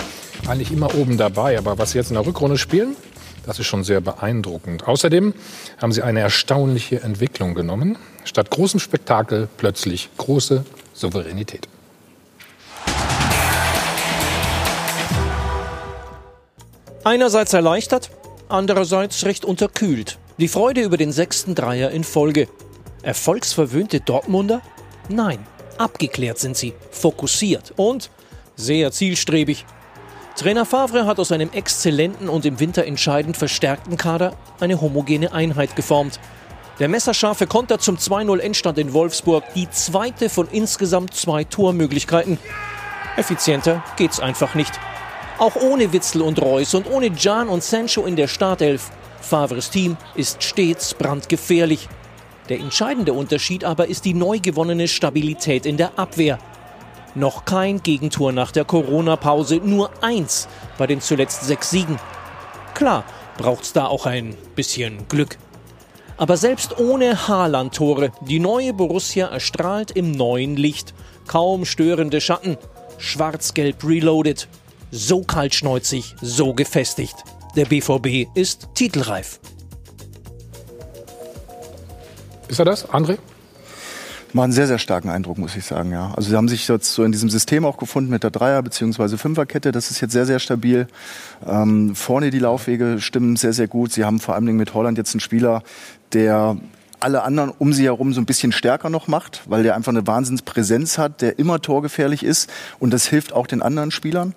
eigentlich 0.48 0.72
immer 0.72 0.94
oben 0.96 1.16
dabei. 1.16 1.56
Aber 1.56 1.78
was 1.78 1.92
sie 1.92 1.98
jetzt 1.98 2.10
in 2.10 2.14
der 2.14 2.26
Rückrunde 2.26 2.58
spielen, 2.58 2.96
das 3.46 3.58
ist 3.58 3.66
schon 3.66 3.84
sehr 3.84 4.00
beeindruckend. 4.00 4.86
Außerdem 4.88 5.34
haben 5.78 5.92
sie 5.92 6.02
eine 6.02 6.20
erstaunliche 6.20 7.02
Entwicklung 7.02 7.54
genommen. 7.54 7.96
Statt 8.24 8.50
großem 8.50 8.80
Spektakel 8.80 9.48
plötzlich 9.56 10.10
große 10.18 10.64
Souveränität. 10.94 11.68
Einerseits 17.02 17.54
erleichtert, 17.54 18.10
andererseits 18.50 19.24
recht 19.24 19.46
unterkühlt. 19.46 20.18
Die 20.36 20.48
Freude 20.48 20.82
über 20.82 20.98
den 20.98 21.12
sechsten 21.12 21.54
Dreier 21.54 21.90
in 21.90 22.04
Folge. 22.04 22.46
Erfolgsverwöhnte 23.02 24.00
Dortmunder? 24.00 24.60
Nein, 25.08 25.38
abgeklärt 25.78 26.38
sind 26.38 26.58
sie, 26.58 26.74
fokussiert 26.90 27.72
und 27.76 28.10
sehr 28.54 28.92
zielstrebig. 28.92 29.64
Trainer 30.36 30.66
Favre 30.66 31.06
hat 31.06 31.18
aus 31.18 31.32
einem 31.32 31.50
exzellenten 31.52 32.28
und 32.28 32.44
im 32.44 32.60
Winter 32.60 32.84
entscheidend 32.84 33.38
verstärkten 33.38 33.96
Kader 33.96 34.36
eine 34.60 34.80
homogene 34.82 35.32
Einheit 35.32 35.76
geformt. 35.76 36.20
Der 36.80 36.88
messerscharfe 36.88 37.46
Konter 37.46 37.78
zum 37.78 37.96
2-0 37.96 38.38
Endstand 38.38 38.78
in 38.78 38.92
Wolfsburg, 38.92 39.44
die 39.54 39.70
zweite 39.70 40.28
von 40.28 40.48
insgesamt 40.48 41.14
zwei 41.14 41.44
Tormöglichkeiten. 41.44 42.38
Effizienter 43.16 43.82
geht's 43.96 44.20
einfach 44.20 44.54
nicht. 44.54 44.72
Auch 45.40 45.56
ohne 45.56 45.90
Witzel 45.94 46.20
und 46.20 46.42
Reus 46.42 46.74
und 46.74 46.86
ohne 46.86 47.10
Can 47.10 47.48
und 47.48 47.62
Sancho 47.62 48.04
in 48.04 48.14
der 48.14 48.28
Startelf. 48.28 48.90
Favres 49.22 49.70
Team 49.70 49.96
ist 50.14 50.42
stets 50.42 50.92
brandgefährlich. 50.92 51.88
Der 52.50 52.60
entscheidende 52.60 53.14
Unterschied 53.14 53.64
aber 53.64 53.88
ist 53.88 54.04
die 54.04 54.12
neu 54.12 54.38
gewonnene 54.38 54.86
Stabilität 54.86 55.64
in 55.64 55.78
der 55.78 55.98
Abwehr. 55.98 56.38
Noch 57.14 57.46
kein 57.46 57.82
Gegentor 57.82 58.32
nach 58.32 58.52
der 58.52 58.66
Corona-Pause, 58.66 59.62
nur 59.64 59.90
eins 60.02 60.46
bei 60.76 60.86
den 60.86 61.00
zuletzt 61.00 61.42
sechs 61.44 61.70
Siegen. 61.70 61.98
Klar, 62.74 63.04
braucht's 63.38 63.72
da 63.72 63.86
auch 63.86 64.04
ein 64.04 64.36
bisschen 64.56 65.08
Glück. 65.08 65.38
Aber 66.18 66.36
selbst 66.36 66.78
ohne 66.78 67.28
Haaland-Tore, 67.28 68.12
die 68.20 68.40
neue 68.40 68.74
Borussia 68.74 69.28
erstrahlt 69.28 69.92
im 69.92 70.12
neuen 70.12 70.56
Licht. 70.56 70.92
Kaum 71.26 71.64
störende 71.64 72.20
Schatten. 72.20 72.58
Schwarz-gelb 72.98 73.82
reloaded. 73.84 74.46
So 74.90 75.22
kaltschneuzig, 75.22 76.16
so 76.20 76.52
gefestigt. 76.54 77.16
Der 77.56 77.64
BVB 77.64 78.28
ist 78.34 78.68
titelreif. 78.74 79.40
Ist 82.48 82.58
er 82.58 82.64
das, 82.64 82.88
André? 82.88 83.18
Macht 84.32 84.44
einen 84.44 84.52
sehr, 84.52 84.68
sehr 84.68 84.78
starken 84.78 85.08
Eindruck, 85.08 85.38
muss 85.38 85.56
ich 85.56 85.64
sagen, 85.64 85.90
ja. 85.90 86.12
Also 86.16 86.30
sie 86.30 86.36
haben 86.36 86.48
sich 86.48 86.66
jetzt 86.68 86.92
so 86.92 87.02
in 87.02 87.10
diesem 87.10 87.30
System 87.30 87.64
auch 87.64 87.78
gefunden 87.78 88.10
mit 88.10 88.22
der 88.22 88.30
Dreier- 88.30 88.62
bzw. 88.62 89.16
Fünferkette. 89.16 89.72
Das 89.72 89.90
ist 89.90 90.00
jetzt 90.00 90.12
sehr, 90.12 90.26
sehr 90.26 90.38
stabil. 90.38 90.86
Ähm, 91.44 91.96
vorne 91.96 92.30
die 92.30 92.38
Laufwege 92.38 93.00
stimmen 93.00 93.34
sehr, 93.36 93.52
sehr 93.52 93.66
gut. 93.66 93.92
Sie 93.92 94.04
haben 94.04 94.20
vor 94.20 94.34
allem 94.34 94.56
mit 94.56 94.74
Holland 94.74 94.98
jetzt 94.98 95.14
einen 95.14 95.20
Spieler, 95.20 95.62
der 96.12 96.56
alle 97.00 97.22
anderen 97.22 97.50
um 97.58 97.72
sie 97.72 97.84
herum 97.84 98.12
so 98.12 98.20
ein 98.20 98.26
bisschen 98.26 98.52
stärker 98.52 98.90
noch 98.90 99.08
macht, 99.08 99.42
weil 99.46 99.62
der 99.62 99.74
einfach 99.74 99.92
eine 99.92 100.06
Wahnsinnspräsenz 100.06 100.98
hat, 100.98 101.22
der 101.22 101.38
immer 101.38 101.60
torgefährlich 101.60 102.22
ist 102.22 102.50
und 102.78 102.92
das 102.92 103.06
hilft 103.06 103.32
auch 103.32 103.46
den 103.46 103.62
anderen 103.62 103.90
Spielern. 103.90 104.34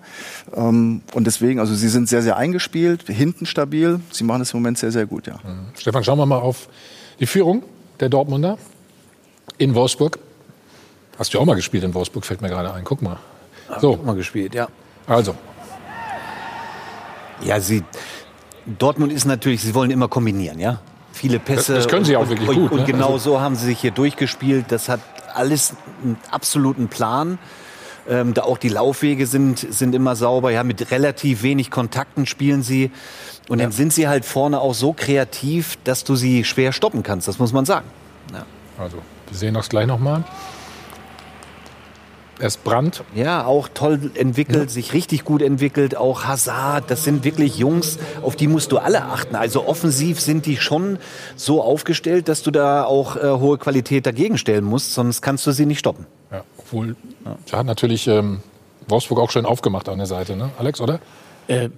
Ähm, 0.54 1.02
und 1.12 1.26
deswegen, 1.26 1.60
also 1.60 1.74
sie 1.74 1.88
sind 1.88 2.08
sehr, 2.08 2.22
sehr 2.22 2.36
eingespielt, 2.36 3.04
hinten 3.06 3.46
stabil. 3.46 4.00
Sie 4.10 4.24
machen 4.24 4.42
es 4.42 4.52
im 4.52 4.60
Moment 4.60 4.78
sehr, 4.78 4.92
sehr 4.92 5.06
gut, 5.06 5.26
ja. 5.26 5.34
Mhm. 5.34 5.68
Stefan, 5.78 6.04
schauen 6.04 6.18
wir 6.18 6.26
mal 6.26 6.38
auf 6.38 6.68
die 7.20 7.26
Führung 7.26 7.62
der 8.00 8.08
Dortmunder 8.08 8.58
in 9.58 9.74
Wolfsburg. 9.74 10.18
Hast 11.18 11.32
du 11.32 11.38
auch 11.38 11.44
mal 11.44 11.54
gespielt 11.54 11.84
in 11.84 11.94
Wolfsburg, 11.94 12.24
fällt 12.24 12.42
mir 12.42 12.48
gerade 12.48 12.72
ein. 12.72 12.84
Guck 12.84 13.02
mal. 13.02 13.18
So. 13.80 13.96
mal 13.96 14.16
gespielt, 14.16 14.54
ja. 14.54 14.68
Also. 15.06 15.34
Ja, 17.42 17.60
sie, 17.60 17.82
Dortmund 18.66 19.12
ist 19.12 19.24
natürlich, 19.24 19.62
sie 19.62 19.74
wollen 19.74 19.90
immer 19.90 20.08
kombinieren, 20.08 20.58
ja. 20.58 20.80
Viele 21.14 21.38
Pässe. 21.38 21.74
Das, 21.74 21.84
das 21.84 21.90
können 21.90 22.04
sie 22.04 22.16
auch 22.16 22.28
wirklich 22.28 22.48
und, 22.48 22.56
gut. 22.56 22.72
Und 22.72 22.80
ne? 22.80 22.86
genau 22.86 23.12
also, 23.12 23.30
so 23.30 23.40
haben 23.40 23.54
sie 23.54 23.66
sich 23.66 23.80
hier 23.80 23.92
durchgespielt. 23.92 24.66
Das 24.68 24.88
hat 24.88 25.00
alles 25.32 25.74
einen 26.02 26.18
absoluten 26.30 26.88
Plan. 26.88 27.38
Ähm, 28.08 28.34
da 28.34 28.42
auch 28.42 28.58
die 28.58 28.68
Laufwege 28.68 29.26
sind, 29.26 29.58
sind 29.58 29.94
immer 29.94 30.16
sauber. 30.16 30.50
Ja, 30.50 30.64
mit 30.64 30.90
relativ 30.90 31.42
wenig 31.44 31.70
Kontakten 31.70 32.26
spielen 32.26 32.64
sie. 32.64 32.90
Und 33.48 33.60
dann 33.60 33.70
sind 33.70 33.92
sie 33.92 34.08
halt 34.08 34.24
vorne 34.24 34.60
auch 34.60 34.74
so 34.74 34.92
kreativ, 34.92 35.78
dass 35.84 36.02
du 36.02 36.16
sie 36.16 36.44
schwer 36.44 36.72
stoppen 36.72 37.02
kannst. 37.04 37.28
Das 37.28 37.38
muss 37.38 37.52
man 37.52 37.64
sagen. 37.64 37.86
Ja. 38.32 38.44
Also, 38.76 38.98
wir 39.28 39.38
sehen 39.38 39.54
das 39.54 39.68
gleich 39.68 39.86
nochmal. 39.86 40.24
Es 42.38 42.56
brannt. 42.56 43.04
Ja, 43.14 43.46
auch 43.46 43.68
toll 43.72 44.10
entwickelt, 44.14 44.70
sich 44.70 44.92
richtig 44.92 45.24
gut 45.24 45.40
entwickelt. 45.40 45.96
Auch 45.96 46.24
Hazard, 46.24 46.90
das 46.90 47.04
sind 47.04 47.24
wirklich 47.24 47.58
Jungs, 47.58 47.98
auf 48.22 48.34
die 48.34 48.48
musst 48.48 48.72
du 48.72 48.78
alle 48.78 49.04
achten. 49.04 49.36
Also 49.36 49.66
offensiv 49.66 50.20
sind 50.20 50.46
die 50.46 50.56
schon 50.56 50.98
so 51.36 51.62
aufgestellt, 51.62 52.28
dass 52.28 52.42
du 52.42 52.50
da 52.50 52.84
auch 52.84 53.16
äh, 53.16 53.28
hohe 53.28 53.58
Qualität 53.58 54.06
dagegen 54.06 54.36
stellen 54.36 54.64
musst, 54.64 54.94
sonst 54.94 55.22
kannst 55.22 55.46
du 55.46 55.52
sie 55.52 55.66
nicht 55.66 55.78
stoppen. 55.78 56.06
Ja, 56.32 56.42
obwohl, 56.58 56.96
ja. 57.24 57.58
hat 57.58 57.66
natürlich 57.66 58.08
ähm, 58.08 58.40
Wolfsburg 58.88 59.20
auch 59.20 59.30
schön 59.30 59.46
aufgemacht 59.46 59.88
an 59.88 59.98
der 59.98 60.06
Seite, 60.06 60.36
ne? 60.36 60.50
Alex, 60.58 60.80
oder? 60.80 60.98
Äh, 61.46 61.68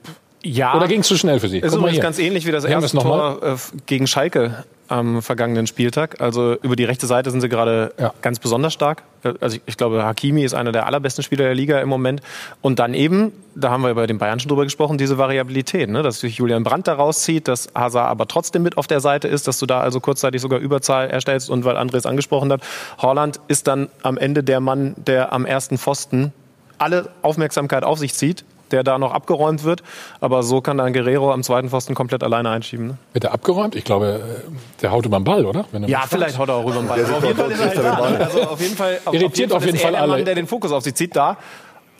ja. 0.46 0.74
Oder 0.76 0.88
ging 0.88 1.00
es 1.00 1.08
zu 1.08 1.16
schnell 1.16 1.40
für 1.40 1.48
Sie? 1.48 1.60
Es 1.60 1.72
ist 1.72 1.78
übrigens 1.78 2.00
ganz 2.00 2.18
ähnlich 2.18 2.46
wie 2.46 2.52
das 2.52 2.64
erste 2.64 2.96
Tor 2.98 3.40
äh, 3.42 3.56
gegen 3.86 4.06
Schalke 4.06 4.64
am 4.88 5.20
vergangenen 5.20 5.66
Spieltag. 5.66 6.20
Also 6.20 6.54
über 6.62 6.76
die 6.76 6.84
rechte 6.84 7.06
Seite 7.06 7.30
sind 7.30 7.40
sie 7.40 7.48
gerade 7.48 7.92
Ja. 7.98 8.12
ganz 8.22 8.38
besonders 8.38 8.72
stark. 8.72 9.02
Also 9.40 9.56
ich, 9.56 9.62
ich 9.66 9.76
glaube, 9.76 10.04
Hakimi 10.04 10.44
ist 10.44 10.54
einer 10.54 10.70
der 10.70 10.86
allerbesten 10.86 11.24
Spieler 11.24 11.44
der 11.44 11.54
Liga 11.54 11.80
im 11.80 11.88
Moment. 11.88 12.20
Und 12.60 12.78
dann 12.78 12.94
eben, 12.94 13.32
da 13.56 13.70
haben 13.70 13.82
wir 13.82 13.94
bei 13.94 14.06
den 14.06 14.18
Bayern 14.18 14.38
schon 14.38 14.48
drüber 14.48 14.62
gesprochen, 14.62 14.98
diese 14.98 15.18
Variabilität, 15.18 15.90
ne? 15.90 16.02
dass 16.02 16.20
sich 16.20 16.36
Julian 16.36 16.62
Brandt 16.62 16.86
da 16.86 16.94
rauszieht, 16.94 17.48
dass 17.48 17.68
Hazard 17.74 18.08
aber 18.08 18.28
trotzdem 18.28 18.62
mit 18.62 18.78
auf 18.78 18.86
der 18.86 19.00
Seite 19.00 19.26
ist, 19.26 19.48
dass 19.48 19.58
du 19.58 19.66
da 19.66 19.80
also 19.80 19.98
kurzzeitig 20.00 20.40
sogar 20.40 20.60
Überzahl 20.60 21.10
erstellst 21.10 21.50
und 21.50 21.64
weil 21.64 21.76
André 21.76 21.96
es 21.96 22.06
angesprochen 22.06 22.52
hat, 22.52 22.60
Holland 22.98 23.40
ist 23.48 23.66
dann 23.66 23.88
am 24.02 24.16
Ende 24.18 24.44
der 24.44 24.60
Mann, 24.60 24.94
der 24.96 25.32
am 25.32 25.46
ersten 25.46 25.78
Pfosten 25.78 26.32
alle 26.78 27.08
Aufmerksamkeit 27.22 27.82
auf 27.82 27.98
sich 27.98 28.14
zieht, 28.14 28.44
der 28.70 28.82
da 28.84 28.98
noch 28.98 29.12
abgeräumt 29.12 29.64
wird. 29.64 29.82
Aber 30.20 30.42
so 30.42 30.60
kann 30.60 30.78
dann 30.78 30.92
Guerrero 30.92 31.32
am 31.32 31.42
zweiten 31.42 31.68
Pfosten 31.68 31.94
komplett 31.94 32.22
alleine 32.22 32.50
einschieben. 32.50 32.86
Ne? 32.88 32.98
Wird 33.12 33.24
er 33.24 33.32
abgeräumt? 33.32 33.74
Ich 33.74 33.84
glaube, 33.84 34.20
äh, 34.46 34.80
der 34.82 34.92
haut 34.92 35.06
über 35.06 35.18
den 35.18 35.24
Ball, 35.24 35.44
oder? 35.44 35.64
Wenn 35.72 35.84
er 35.84 35.88
Ja, 35.88 36.04
vielleicht 36.08 36.38
haut 36.38 36.48
er 36.48 36.56
auch 36.56 36.64
rüber 36.64 36.80
den 36.80 36.88
Ball. 36.88 37.04
Aber 37.04 37.16
auf 37.16 37.24
jeden 37.24 37.36
Fall 37.36 37.50
ist 37.50 37.60
er 37.60 37.66
halt 37.68 37.78
da. 37.78 38.24
Also 38.24 38.42
auf 38.42 38.60
jeden 38.60 38.76
Fall, 38.76 39.00
auf, 39.04 39.14
Irritiert 39.14 39.52
auf 39.52 39.64
jeden 39.64 39.78
Fall 39.78 39.92
der 39.92 40.00
alle. 40.02 40.12
Mann, 40.12 40.24
der 40.24 40.34
den 40.34 40.46
Fokus 40.46 40.72
auf 40.72 40.82
sich 40.84 40.94
zieht, 40.94 41.14
da. 41.16 41.36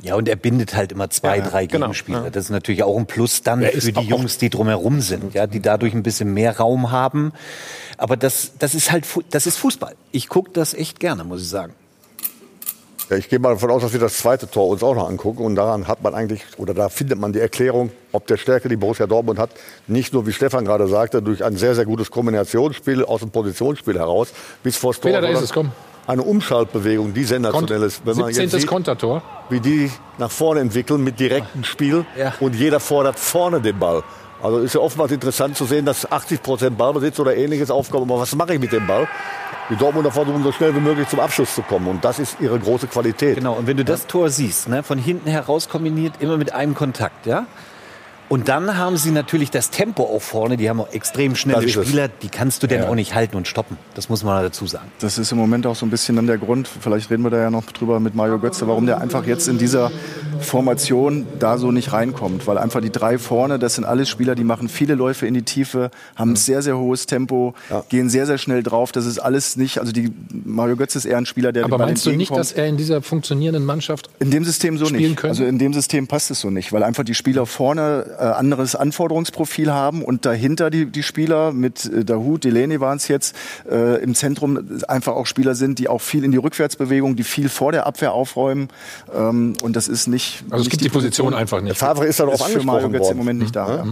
Ja, 0.03 0.15
und 0.15 0.29
er 0.29 0.37
bindet 0.37 0.75
halt 0.75 0.93
immer 0.93 1.09
zwei, 1.09 1.39
Ja, 1.39 1.45
drei 1.45 1.67
genau. 1.67 1.87
Gegenspieler. 1.87 2.25
Ja. 2.25 2.31
Das 2.31 2.45
ist 2.45 2.51
natürlich 2.51 2.83
auch 2.83 2.97
ein 2.99 3.07
Plus 3.07 3.43
dann 3.43 3.63
Er 3.63 3.73
für 3.73 3.93
die 3.93 4.01
Jungs, 4.03 4.37
die 4.37 4.51
drumherum 4.51 5.01
sind, 5.01 5.33
ja, 5.35 5.47
die 5.47 5.61
dadurch 5.61 5.95
ein 5.95 6.03
bisschen 6.03 6.35
mehr 6.35 6.59
Raum 6.59 6.91
haben. 6.91 7.33
Aber 7.97 8.17
das, 8.19 8.53
das 8.59 8.75
ist 8.75 8.93
halt, 8.93 9.07
das 9.31 9.47
ist 9.47 9.57
Fußball. 9.57 9.95
Ich 10.13 10.29
gucke 10.29 10.51
das 10.53 10.75
echt 10.75 11.01
gerne, 11.01 11.25
muss 11.25 11.41
ich 11.41 11.49
sagen. 11.49 11.73
Ja, 13.09 13.17
ich 13.17 13.29
gehe 13.29 13.39
mal 13.39 13.51
davon 13.51 13.71
aus, 13.71 13.83
dass 13.83 13.93
wir 13.93 14.01
das 14.01 14.19
zweite 14.19 14.51
Tor 14.51 14.67
uns 14.69 14.83
auch 14.83 14.95
noch 14.95 15.09
angucken. 15.09 15.45
Und 15.45 15.55
daran 15.55 15.87
hat 15.87 16.03
man 16.03 16.15
eigentlich, 16.15 16.43
oder 16.57 16.75
da 16.75 16.89
findet 16.89 17.19
man 17.21 17.33
die 17.33 17.39
Erklärung, 17.39 17.91
ob 18.11 18.27
der 18.27 18.37
Stärke, 18.37 18.69
die 18.69 18.77
Borussia 18.77 19.07
Dortmund 19.07 19.39
hat, 19.39 19.51
nicht 19.87 20.13
nur, 20.13 20.27
wie 20.27 20.33
Stefan 20.33 20.65
gerade 20.65 20.89
sagte, 20.89 21.23
durch 21.23 21.45
ein 21.45 21.57
sehr, 21.57 21.77
sehr 21.77 21.85
gutes 21.85 22.11
Kombinationsspiel 22.11 23.05
aus 23.05 23.21
dem 23.21 23.31
Positionsspiel 23.31 23.97
heraus 23.97 24.33
bis 24.65 24.77
vor 24.77 24.93
das 24.93 25.01
Tor. 25.01 25.11
Peter, 25.13 25.21
da 25.21 25.29
ist 25.29 25.41
es, 25.41 25.53
komm. 25.53 25.71
Eine 26.09 26.23
Umschaltbewegung, 26.23 27.15
die 27.15 27.25
sensationell 27.25 27.83
ist. 27.83 28.01
Wenn 28.05 28.17
man 28.17 28.27
jetzt 28.29 28.37
17. 28.37 28.61
sieht, 28.61 28.69
Kontertor. 28.69 29.23
wie 29.51 29.61
die 29.61 29.91
nach 30.19 30.31
vorne 30.31 30.61
entwickeln 30.61 31.03
mit 31.03 31.19
direktem 31.19 31.65
Spiel 31.65 32.05
Ja. 32.17 32.35
und 32.41 32.55
jeder 32.55 32.79
fordert 32.81 33.19
vorne 33.19 33.61
den 33.61 33.79
Ball. 33.79 34.03
Also 34.47 34.59
ist 34.61 34.75
ja 34.77 34.81
oftmals 34.81 35.11
interessant 35.11 35.57
zu 35.57 35.65
sehen, 35.65 35.85
dass 35.85 36.11
80 36.11 36.41
Prozent 36.41 36.79
Ballbesitz 36.79 37.19
oder 37.19 37.37
ähnliches 37.37 37.69
aufkommen. 37.69 38.09
Aber 38.09 38.21
was 38.21 38.33
mache 38.37 38.55
ich 38.55 38.61
mit 38.61 38.71
dem 38.71 38.87
Ball? 38.87 39.09
Die 39.71 39.75
Dortmunder 39.75 40.13
versuchen 40.13 40.45
so 40.45 40.53
schnell 40.53 40.73
wie 40.77 40.81
möglich 40.81 41.09
zum 41.09 41.19
Abschluss 41.19 41.53
zu 41.53 41.63
kommen. 41.63 41.89
Und 41.89 42.05
das 42.05 42.21
ist 42.21 42.37
ihre 42.41 42.57
große 42.57 42.87
Qualität. 42.87 43.39
Genau, 43.39 43.55
und 43.55 43.67
wenn 43.67 43.77
du 43.77 43.85
das 43.85 44.07
Tor 44.07 44.31
siehst, 44.31 44.69
ne, 44.69 44.85
von 44.85 44.99
hinten 44.99 45.29
heraus 45.29 45.69
kombiniert, 45.69 46.15
immer 46.21 46.37
mit 46.37 46.53
einem 46.53 46.75
Kontakt, 46.75 47.27
ja. 47.27 47.47
Und 48.29 48.49
dann 48.49 48.77
haben 48.77 48.97
sie 48.97 49.13
natürlich 49.13 49.53
das 49.53 49.71
Tempo 49.71 50.03
auch 50.03 50.21
vorne, 50.21 50.57
die 50.57 50.69
haben 50.69 50.81
auch 50.81 50.93
extrem 50.93 51.37
schnelle. 51.37 51.69
Spieler, 51.69 52.09
die 52.09 52.29
kannst 52.29 52.61
du 52.63 52.67
denn 52.67 52.83
Ja. 52.83 52.89
auch 52.89 52.97
nicht 52.97 53.15
halten 53.15 53.37
und 53.37 53.47
stoppen. 53.47 53.79
Das 53.95 54.09
muss 54.09 54.25
man 54.25 54.43
dazu 54.43 54.67
sagen. 54.67 54.91
Das 54.99 55.17
ist 55.17 55.31
im 55.31 55.39
Moment 55.39 55.65
auch 55.65 55.77
so 55.77 55.87
ein 55.87 55.91
bisschen 55.91 56.17
dann 56.17 56.27
der 56.27 56.39
Grund, 56.39 56.69
vielleicht 56.69 57.09
reden 57.11 57.23
wir 57.23 57.31
da 57.31 57.39
ja 57.39 57.51
noch 57.51 57.65
drüber 57.67 58.01
mit 58.01 58.17
Mario 58.17 58.41
Götze, 58.41 58.67
warum 58.67 58.87
der 58.87 59.01
einfach 59.01 59.25
jetzt 59.27 59.47
in 59.47 59.59
dieser 59.59 59.93
Formation 60.41 61.27
da 61.39 61.59
so 61.59 61.73
nicht 61.73 61.93
reinkommt, 61.93 62.47
weil 62.47 62.59
einfach 62.59 62.81
die 62.81 62.91
drei 62.91 63.19
vorne, 63.19 63.59
das 63.59 63.75
sind 63.77 63.85
alles 63.85 64.09
Spieler, 64.09 64.35
die 64.35 64.45
machen 64.45 64.69
viele 64.69 64.95
Läufe 64.95 65.27
in 65.27 65.35
die 65.35 65.43
Tiefe, 65.43 65.91
haben 66.15 66.33
ein 66.33 66.37
sehr, 66.37 66.63
sehr 66.63 66.79
hohes 66.79 67.07
Tempo, 67.07 67.55
Ja. 67.71 67.85
gehen 67.89 68.09
sehr, 68.11 68.27
sehr 68.27 68.39
schnell 68.39 68.63
drauf. 68.63 68.93
Das 68.93 69.07
ist 69.07 69.19
alles 69.19 69.57
nicht, 69.57 69.79
also 69.79 69.93
die, 69.93 70.11
Mario 70.45 70.77
Götze 70.77 70.99
ist 70.99 71.05
eher 71.05 71.19
ein 71.19 71.27
Spieler, 71.27 71.53
der 71.53 71.65
Aber 71.65 71.79
meinst 71.79 72.05
du 72.07 72.11
nicht, 72.13 72.31
dass 72.35 72.53
er 72.53 72.67
in 72.67 72.77
dieser 72.77 73.03
funktionierenden 73.03 73.65
Mannschaft 73.65 74.11
In 74.19 74.31
dem 74.31 74.45
System 74.45 74.79
so 74.79 74.87
spielen 74.87 75.03
nicht. 75.03 75.17
könnte? 75.17 75.29
Also 75.31 75.45
in 75.45 75.59
dem 75.59 75.73
System 75.73 76.07
passt 76.07 76.31
es 76.31 76.41
so 76.41 76.51
nicht, 76.51 76.73
weil 76.73 76.83
einfach 76.83 77.05
die 77.05 77.15
Spieler 77.15 77.47
vorne 77.47 78.07
äh, 78.19 78.23
anderes 78.23 78.75
Anforderungsprofil 78.75 79.73
haben 79.73 80.03
und 80.03 80.25
dahinter 80.27 80.71
die, 80.71 80.87
die 80.87 81.03
Spieler 81.03 81.53
mit 81.53 81.85
äh, 81.87 82.05
Dahut, 82.05 82.45
Delaney 82.45 82.81
waren 82.81 82.97
es 82.97 83.09
jetzt, 83.09 83.35
äh, 83.71 84.03
im 84.03 84.15
Zentrum 84.15 84.59
einfach 84.89 85.15
auch 85.15 85.27
Spieler 85.27 85.55
sind, 85.55 85.79
die 85.79 85.89
auch 85.89 86.01
viel 86.01 86.25
in 86.25 86.31
die 86.33 86.37
Rückwärtsbewegung, 86.39 87.17
die 87.17 87.25
viel 87.25 87.49
vor 87.49 87.73
der 87.73 87.87
Abwehr 87.87 88.13
aufräumen. 88.13 88.69
Ähm, 89.15 89.55
und 89.63 89.77
das 89.77 89.89
ist 89.89 90.07
nicht. 90.07 90.26
Also 90.51 90.57
es 90.57 90.63
nicht 90.63 90.71
gibt 90.71 90.85
die 90.85 90.89
Position 90.89 91.35
einfach 91.35 91.61
nicht. 91.61 91.77
Favre 91.77 92.07
ist 92.07 92.21
darauf 92.21 92.35
ist 92.35 92.43
für 92.45 92.63
Mario 92.63 92.87
angesprochen 92.87 93.01
worden. 93.01 93.13
im 93.13 93.19
Moment 93.19 93.39
nicht 93.41 93.57
da. 93.57 93.69
Ja? 93.69 93.77
Ja. 93.77 93.85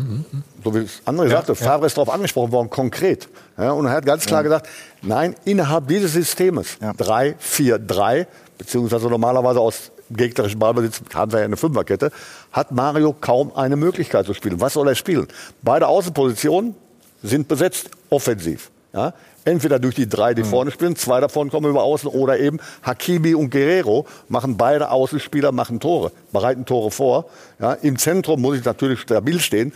So 0.62 0.74
wie 0.74 0.78
es 0.78 1.02
André 1.06 1.28
sagte, 1.28 1.54
Favre 1.54 1.86
ist 1.86 1.96
darauf 1.96 2.10
angesprochen 2.10 2.52
worden, 2.52 2.70
konkret. 2.70 3.28
Ja, 3.58 3.72
und 3.72 3.86
er 3.86 3.92
hat 3.92 4.06
ganz 4.06 4.26
klar 4.26 4.42
gesagt, 4.42 4.68
nein, 5.02 5.34
innerhalb 5.44 5.88
dieses 5.88 6.12
Systems, 6.12 6.78
Ja. 6.80 6.92
3, 6.92 7.36
4, 7.38 7.78
3, 7.78 8.26
beziehungsweise 8.58 9.08
normalerweise 9.08 9.60
aus 9.60 9.90
gegnerischen 10.10 10.58
Ballbesitz 10.58 11.00
haben 11.14 11.32
wir 11.32 11.40
ja 11.40 11.44
eine 11.46 11.56
Fünferkette, 11.56 12.10
hat 12.52 12.72
Mario 12.72 13.14
kaum 13.18 13.54
eine 13.56 13.76
Möglichkeit 13.76 14.26
zu 14.26 14.34
spielen. 14.34 14.60
Was 14.60 14.74
soll 14.74 14.88
er 14.88 14.94
spielen? 14.94 15.28
Beide 15.62 15.88
Außenpositionen 15.88 16.74
sind 17.22 17.48
besetzt, 17.48 17.90
offensiv. 18.10 18.70
Ja? 18.92 19.12
Entweder 19.44 19.78
durch 19.78 19.94
die 19.94 20.08
drei, 20.08 20.32
die 20.32 20.42
vorne 20.42 20.70
spielen, 20.70 20.96
zwei 20.96 21.20
davon 21.20 21.50
kommen 21.50 21.68
über 21.68 21.82
außen, 21.82 22.08
oder 22.08 22.38
eben 22.38 22.58
Hakimi 22.82 23.34
und 23.34 23.50
Guerrero 23.50 24.06
machen 24.28 24.56
beide 24.56 24.90
Außenspieler, 24.90 25.52
machen 25.52 25.80
Tore, 25.80 26.12
bereiten 26.32 26.64
Tore 26.64 26.90
vor. 26.90 27.26
Ja? 27.60 27.74
Im 27.74 27.98
Zentrum 27.98 28.40
muss 28.40 28.56
ich 28.56 28.64
natürlich 28.64 29.00
stabil 29.00 29.40
stehen. 29.40 29.72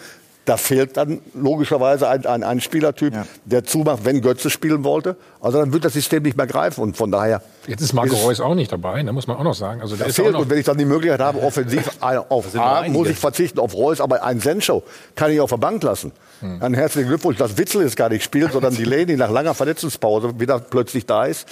Da 0.48 0.56
fehlt 0.56 0.96
dann 0.96 1.20
logischerweise 1.34 2.08
ein, 2.08 2.24
ein, 2.24 2.42
ein 2.42 2.60
Spielertyp, 2.62 3.12
Ja. 3.12 3.26
der 3.44 3.64
zumacht, 3.64 4.06
wenn 4.06 4.22
Götze 4.22 4.48
spielen 4.48 4.82
wollte. 4.82 5.16
Also 5.42 5.58
dann 5.58 5.74
wird 5.74 5.84
das 5.84 5.92
System 5.92 6.22
nicht 6.22 6.38
mehr 6.38 6.46
greifen. 6.46 6.80
Und 6.80 6.96
von 6.96 7.10
daher 7.10 7.42
Jetzt 7.66 7.82
ist 7.82 7.92
Marco 7.92 8.14
Ist- 8.14 8.24
Reus 8.24 8.40
auch 8.40 8.54
nicht 8.54 8.72
dabei, 8.72 9.02
da 9.02 9.12
muss 9.12 9.26
man 9.26 9.36
auch 9.36 9.42
noch 9.44 9.54
sagen. 9.54 9.82
Also 9.82 9.94
der 9.96 10.06
das 10.06 10.16
fehlt. 10.16 10.32
noch, 10.32 10.40
Und 10.40 10.48
wenn 10.50 10.58
ich 10.58 10.64
dann 10.64 10.78
die 10.78 10.86
Möglichkeit 10.86 11.20
habe, 11.20 11.42
offensiv 11.42 11.90
auf 12.00 12.46
A, 12.58 12.88
muss 12.88 13.08
ich 13.10 13.18
verzichten 13.18 13.58
auf 13.60 13.74
Reus, 13.74 14.00
aber 14.00 14.22
ein 14.24 14.40
Sencho 14.40 14.82
kann 15.14 15.30
ich 15.30 15.40
auf 15.40 15.50
der 15.50 15.58
Bank 15.58 15.82
lassen. 15.82 16.12
Hm. 16.40 16.62
Einen 16.62 16.74
herzlichen 16.74 17.08
Glückwunsch, 17.08 17.36
dass 17.36 17.58
Witzel 17.58 17.82
jetzt 17.82 17.96
gar 17.96 18.08
nicht 18.08 18.24
spielt, 18.24 18.52
sondern 18.52 18.74
die 18.74 18.84
Leni 18.84 19.16
nach 19.16 19.30
langer 19.30 19.52
Verletzungspause 19.54 20.40
wieder 20.40 20.60
plötzlich 20.60 21.04
da 21.04 21.26
ist. 21.26 21.46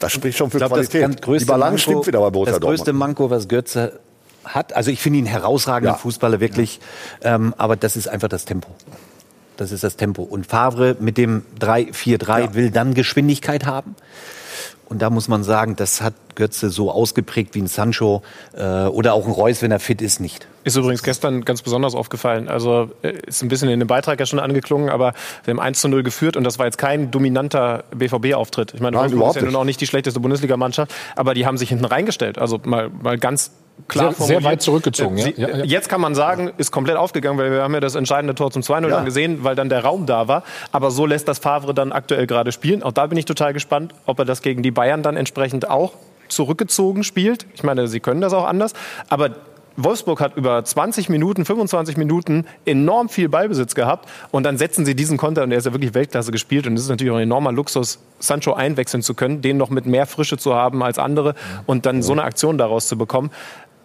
Das 0.00 0.12
spricht 0.12 0.38
schon 0.38 0.50
für 0.50 0.56
Ich 0.56 0.60
glaube, 0.64 0.76
das 0.80 0.88
Qualität. 0.88 1.20
größte 1.22 1.44
die 1.44 1.50
Balance 1.50 1.70
Manko, 1.90 2.02
stimmt 2.02 2.06
wieder 2.06 2.20
bei 2.20 2.30
Borussia 2.30 2.52
Das 2.54 2.60
größte 2.62 2.84
Dortmund. 2.92 2.98
Manko, 3.18 3.30
was 3.30 3.48
Götze 3.48 4.00
hat, 4.44 4.72
also 4.74 4.90
ich 4.90 5.00
finde 5.00 5.20
ihn 5.20 5.26
herausragender 5.26 5.94
Ja. 5.94 5.98
Fußballer, 5.98 6.40
wirklich, 6.40 6.80
ähm, 7.22 7.54
aber 7.56 7.76
das 7.76 7.96
ist 7.96 8.08
einfach 8.08 8.28
das 8.28 8.44
Tempo. 8.44 8.68
Das 9.56 9.70
ist 9.70 9.84
das 9.84 9.96
Tempo. 9.96 10.22
Und 10.22 10.46
Favre 10.46 10.96
mit 10.98 11.16
dem 11.16 11.44
3-4-3 11.60 12.54
will 12.54 12.70
dann 12.70 12.94
Geschwindigkeit 12.94 13.66
haben. 13.66 13.94
Und 14.86 15.00
da 15.00 15.10
muss 15.10 15.28
man 15.28 15.44
sagen, 15.44 15.76
das 15.76 16.00
hat 16.02 16.14
Götze 16.34 16.70
so 16.70 16.90
ausgeprägt 16.90 17.54
wie 17.54 17.60
ein 17.62 17.66
Sancho 17.66 18.22
äh, 18.56 18.84
oder 18.86 19.14
auch 19.14 19.26
ein 19.26 19.32
Reus, 19.32 19.62
wenn 19.62 19.70
er 19.70 19.80
fit 19.80 20.02
ist, 20.02 20.20
nicht. 20.20 20.46
Ist 20.64 20.76
übrigens 20.76 21.02
gestern 21.02 21.44
ganz 21.44 21.60
besonders 21.62 21.94
aufgefallen. 21.94 22.48
Also 22.48 22.90
äh, 23.02 23.12
ist 23.26 23.42
ein 23.42 23.48
bisschen 23.48 23.68
in 23.68 23.78
dem 23.80 23.86
Beitrag 23.88 24.18
ja 24.18 24.26
schon 24.26 24.38
angeklungen, 24.38 24.88
aber 24.88 25.12
wir 25.44 25.52
haben 25.52 25.60
1 25.60 25.80
zu 25.80 25.88
0 25.88 26.02
geführt 26.02 26.36
und 26.36 26.44
das 26.44 26.58
war 26.58 26.66
jetzt 26.66 26.78
kein 26.78 27.10
dominanter 27.10 27.84
BVB-Auftritt. 27.94 28.72
Ich 28.74 28.80
meine, 28.80 28.96
Nein, 28.96 29.10
Wolfsburg 29.12 29.36
ist 29.36 29.42
ja 29.42 29.46
nun 29.46 29.56
auch 29.56 29.64
nicht 29.64 29.80
die 29.80 29.86
schlechteste 29.86 30.20
Bundesligamannschaft, 30.20 30.92
aber 31.16 31.34
die 31.34 31.46
haben 31.46 31.58
sich 31.58 31.68
hinten 31.68 31.84
reingestellt. 31.84 32.38
Also 32.38 32.58
mal, 32.64 32.88
mal 33.02 33.18
ganz 33.18 33.50
klar 33.88 34.12
Sehr- 34.12 34.26
sehr 34.26 34.44
weit 34.44 34.62
zurückgezogen, 34.62 35.18
ja. 35.18 35.24
Sie, 35.24 35.34
Ja, 35.36 35.48
ja. 35.48 35.64
Jetzt 35.64 35.88
kann 35.88 36.00
man 36.00 36.14
sagen, 36.14 36.52
ist 36.58 36.70
komplett 36.70 36.96
aufgegangen, 36.96 37.38
weil 37.38 37.50
wir 37.50 37.62
haben 37.62 37.74
ja 37.74 37.80
das 37.80 37.94
entscheidende 37.96 38.34
Tor 38.34 38.50
zum 38.50 38.62
2-0 38.62 38.88
Ja. 38.88 38.96
dann 38.96 39.04
gesehen, 39.04 39.42
weil 39.42 39.56
dann 39.56 39.68
der 39.68 39.82
Raum 39.84 40.06
da 40.06 40.28
war. 40.28 40.44
Aber 40.72 40.90
so 40.92 41.04
lässt 41.06 41.26
das 41.28 41.38
Favre 41.40 41.74
dann 41.74 41.92
aktuell 41.92 42.26
gerade 42.26 42.52
spielen. 42.52 42.82
Auch 42.82 42.92
da 42.92 43.06
bin 43.06 43.18
ich 43.18 43.24
total 43.24 43.52
gespannt, 43.52 43.92
ob 44.06 44.18
er 44.20 44.24
das 44.24 44.42
gegen 44.42 44.62
die 44.62 44.70
Bayern 44.70 45.02
dann 45.02 45.16
entsprechend 45.16 45.68
auch 45.68 45.92
zurückgezogen 46.28 47.04
spielt. 47.04 47.46
Ich 47.54 47.62
meine, 47.62 47.88
sie 47.88 48.00
können 48.00 48.20
das 48.20 48.32
auch 48.32 48.46
anders. 48.46 48.72
Aber 49.08 49.30
Wolfsburg 49.76 50.20
hat 50.20 50.36
über 50.36 50.64
20 50.64 51.08
Minuten, 51.08 51.44
25 51.44 51.96
Minuten 51.96 52.46
enorm 52.64 53.08
viel 53.08 53.28
Ballbesitz 53.28 53.74
gehabt 53.74 54.08
und 54.30 54.44
dann 54.44 54.56
setzen 54.56 54.84
sie 54.84 54.94
diesen 54.94 55.16
Konter 55.16 55.42
und 55.42 55.50
der 55.50 55.58
ist 55.58 55.64
ja 55.64 55.72
wirklich 55.72 55.94
Weltklasse 55.94 56.30
gespielt 56.30 56.66
und 56.66 56.74
es 56.74 56.82
ist 56.82 56.88
natürlich 56.88 57.12
auch 57.12 57.16
ein 57.16 57.24
enormer 57.24 57.50
Luxus, 57.50 57.98
Sancho 58.20 58.52
einwechseln 58.52 59.02
zu 59.02 59.14
können, 59.14 59.42
den 59.42 59.56
noch 59.56 59.70
mit 59.70 59.86
mehr 59.86 60.06
Frische 60.06 60.38
zu 60.38 60.54
haben 60.54 60.82
als 60.82 60.98
andere 60.98 61.34
und 61.66 61.86
dann 61.86 62.02
so 62.02 62.12
eine 62.12 62.22
Aktion 62.22 62.56
daraus 62.56 62.86
zu 62.86 62.96
bekommen. 62.96 63.30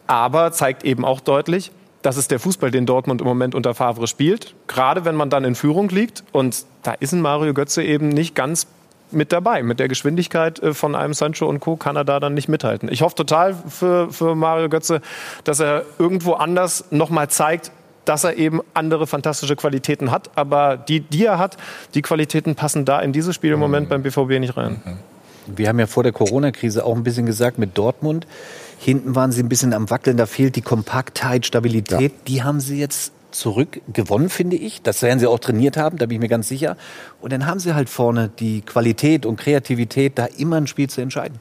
Aber 0.05 0.51
zeigt 0.51 0.83
eben 0.83 1.05
auch 1.05 1.21
deutlich, 1.21 1.71
das 2.01 2.17
ist 2.17 2.31
der 2.31 2.39
Fußball, 2.39 2.71
den 2.71 2.85
Dortmund 2.85 3.21
im 3.21 3.27
Moment 3.27 3.55
unter 3.55 3.73
Favre 3.73 4.07
spielt. 4.07 4.55
Gerade 4.67 5.05
wenn 5.05 5.15
man 5.15 5.29
dann 5.29 5.43
in 5.43 5.53
Führung 5.53 5.89
liegt. 5.89 6.23
Und 6.31 6.65
da 6.83 6.93
ist 6.93 7.11
ein 7.11 7.21
Mario 7.21 7.53
Götze 7.53 7.83
eben 7.83 8.09
nicht 8.09 8.35
ganz 8.35 8.67
mit 9.11 9.31
dabei. 9.31 9.63
Mit 9.63 9.79
der 9.79 9.87
Geschwindigkeit 9.87 10.59
äh, 10.59 10.73
von 10.73 10.95
einem 10.95 11.13
Sancho 11.13 11.47
und 11.47 11.59
Co. 11.59 11.75
kann 11.75 11.95
er 11.95 12.05
da 12.05 12.19
dann 12.19 12.33
nicht 12.33 12.47
mithalten. 12.47 12.89
Ich 12.91 13.01
hoffe 13.01 13.15
total 13.15 13.55
für, 13.67 14.11
für 14.11 14.35
Mario 14.35 14.69
Götze, 14.69 15.01
dass 15.43 15.59
er 15.59 15.83
irgendwo 15.97 16.33
anders 16.33 16.85
nochmal 16.91 17.29
zeigt, 17.29 17.71
dass 18.05 18.23
er 18.23 18.37
eben 18.37 18.61
andere 18.73 19.07
fantastische 19.07 19.55
Qualitäten 19.55 20.11
hat. 20.11 20.31
Aber 20.35 20.77
die, 20.77 21.01
die 21.01 21.25
er 21.25 21.37
hat, 21.37 21.57
die 21.93 22.01
Qualitäten 22.01 22.55
passen 22.55 22.85
da 22.85 22.99
in 22.99 23.13
dieses 23.13 23.35
Spiel 23.35 23.51
im 23.51 23.59
Moment 23.59 23.89
beim 23.89 24.01
BVB 24.01 24.39
nicht 24.39 24.57
rein. 24.57 24.81
Wir 25.45 25.67
haben 25.67 25.79
ja 25.79 25.87
vor 25.87 26.03
der 26.03 26.11
Corona-Krise 26.11 26.85
auch 26.85 26.95
ein 26.95 27.03
bisschen 27.03 27.25
gesagt 27.25 27.57
mit 27.57 27.77
Dortmund. 27.77 28.27
Hinten 28.79 29.15
waren 29.15 29.31
sie 29.31 29.43
ein 29.43 29.49
bisschen 29.49 29.73
am 29.73 29.89
Wackeln, 29.89 30.15
da 30.15 30.25
fehlt 30.25 30.55
die 30.55 30.61
Kompaktheit, 30.61 31.45
Stabilität. 31.45 32.13
Die 32.27 32.43
haben 32.43 32.59
sie 32.59 32.79
jetzt 32.79 33.11
zurückgewonnen, 33.31 34.29
finde 34.29 34.55
ich. 34.55 34.81
Das 34.81 35.01
werden 35.01 35.19
sie 35.19 35.27
auch 35.27 35.39
trainiert 35.39 35.77
haben, 35.77 35.97
da 35.97 36.05
bin 36.05 36.15
ich 36.15 36.21
mir 36.21 36.29
ganz 36.29 36.47
sicher. 36.47 36.77
Und 37.21 37.33
dann 37.33 37.45
haben 37.45 37.59
sie 37.59 37.73
halt 37.73 37.89
vorne 37.89 38.29
die 38.39 38.61
Qualität 38.61 39.25
und 39.25 39.37
Kreativität, 39.37 40.17
da 40.17 40.25
immer 40.25 40.57
ein 40.57 40.67
Spiel 40.67 40.89
zu 40.89 41.01
entscheiden. 41.01 41.39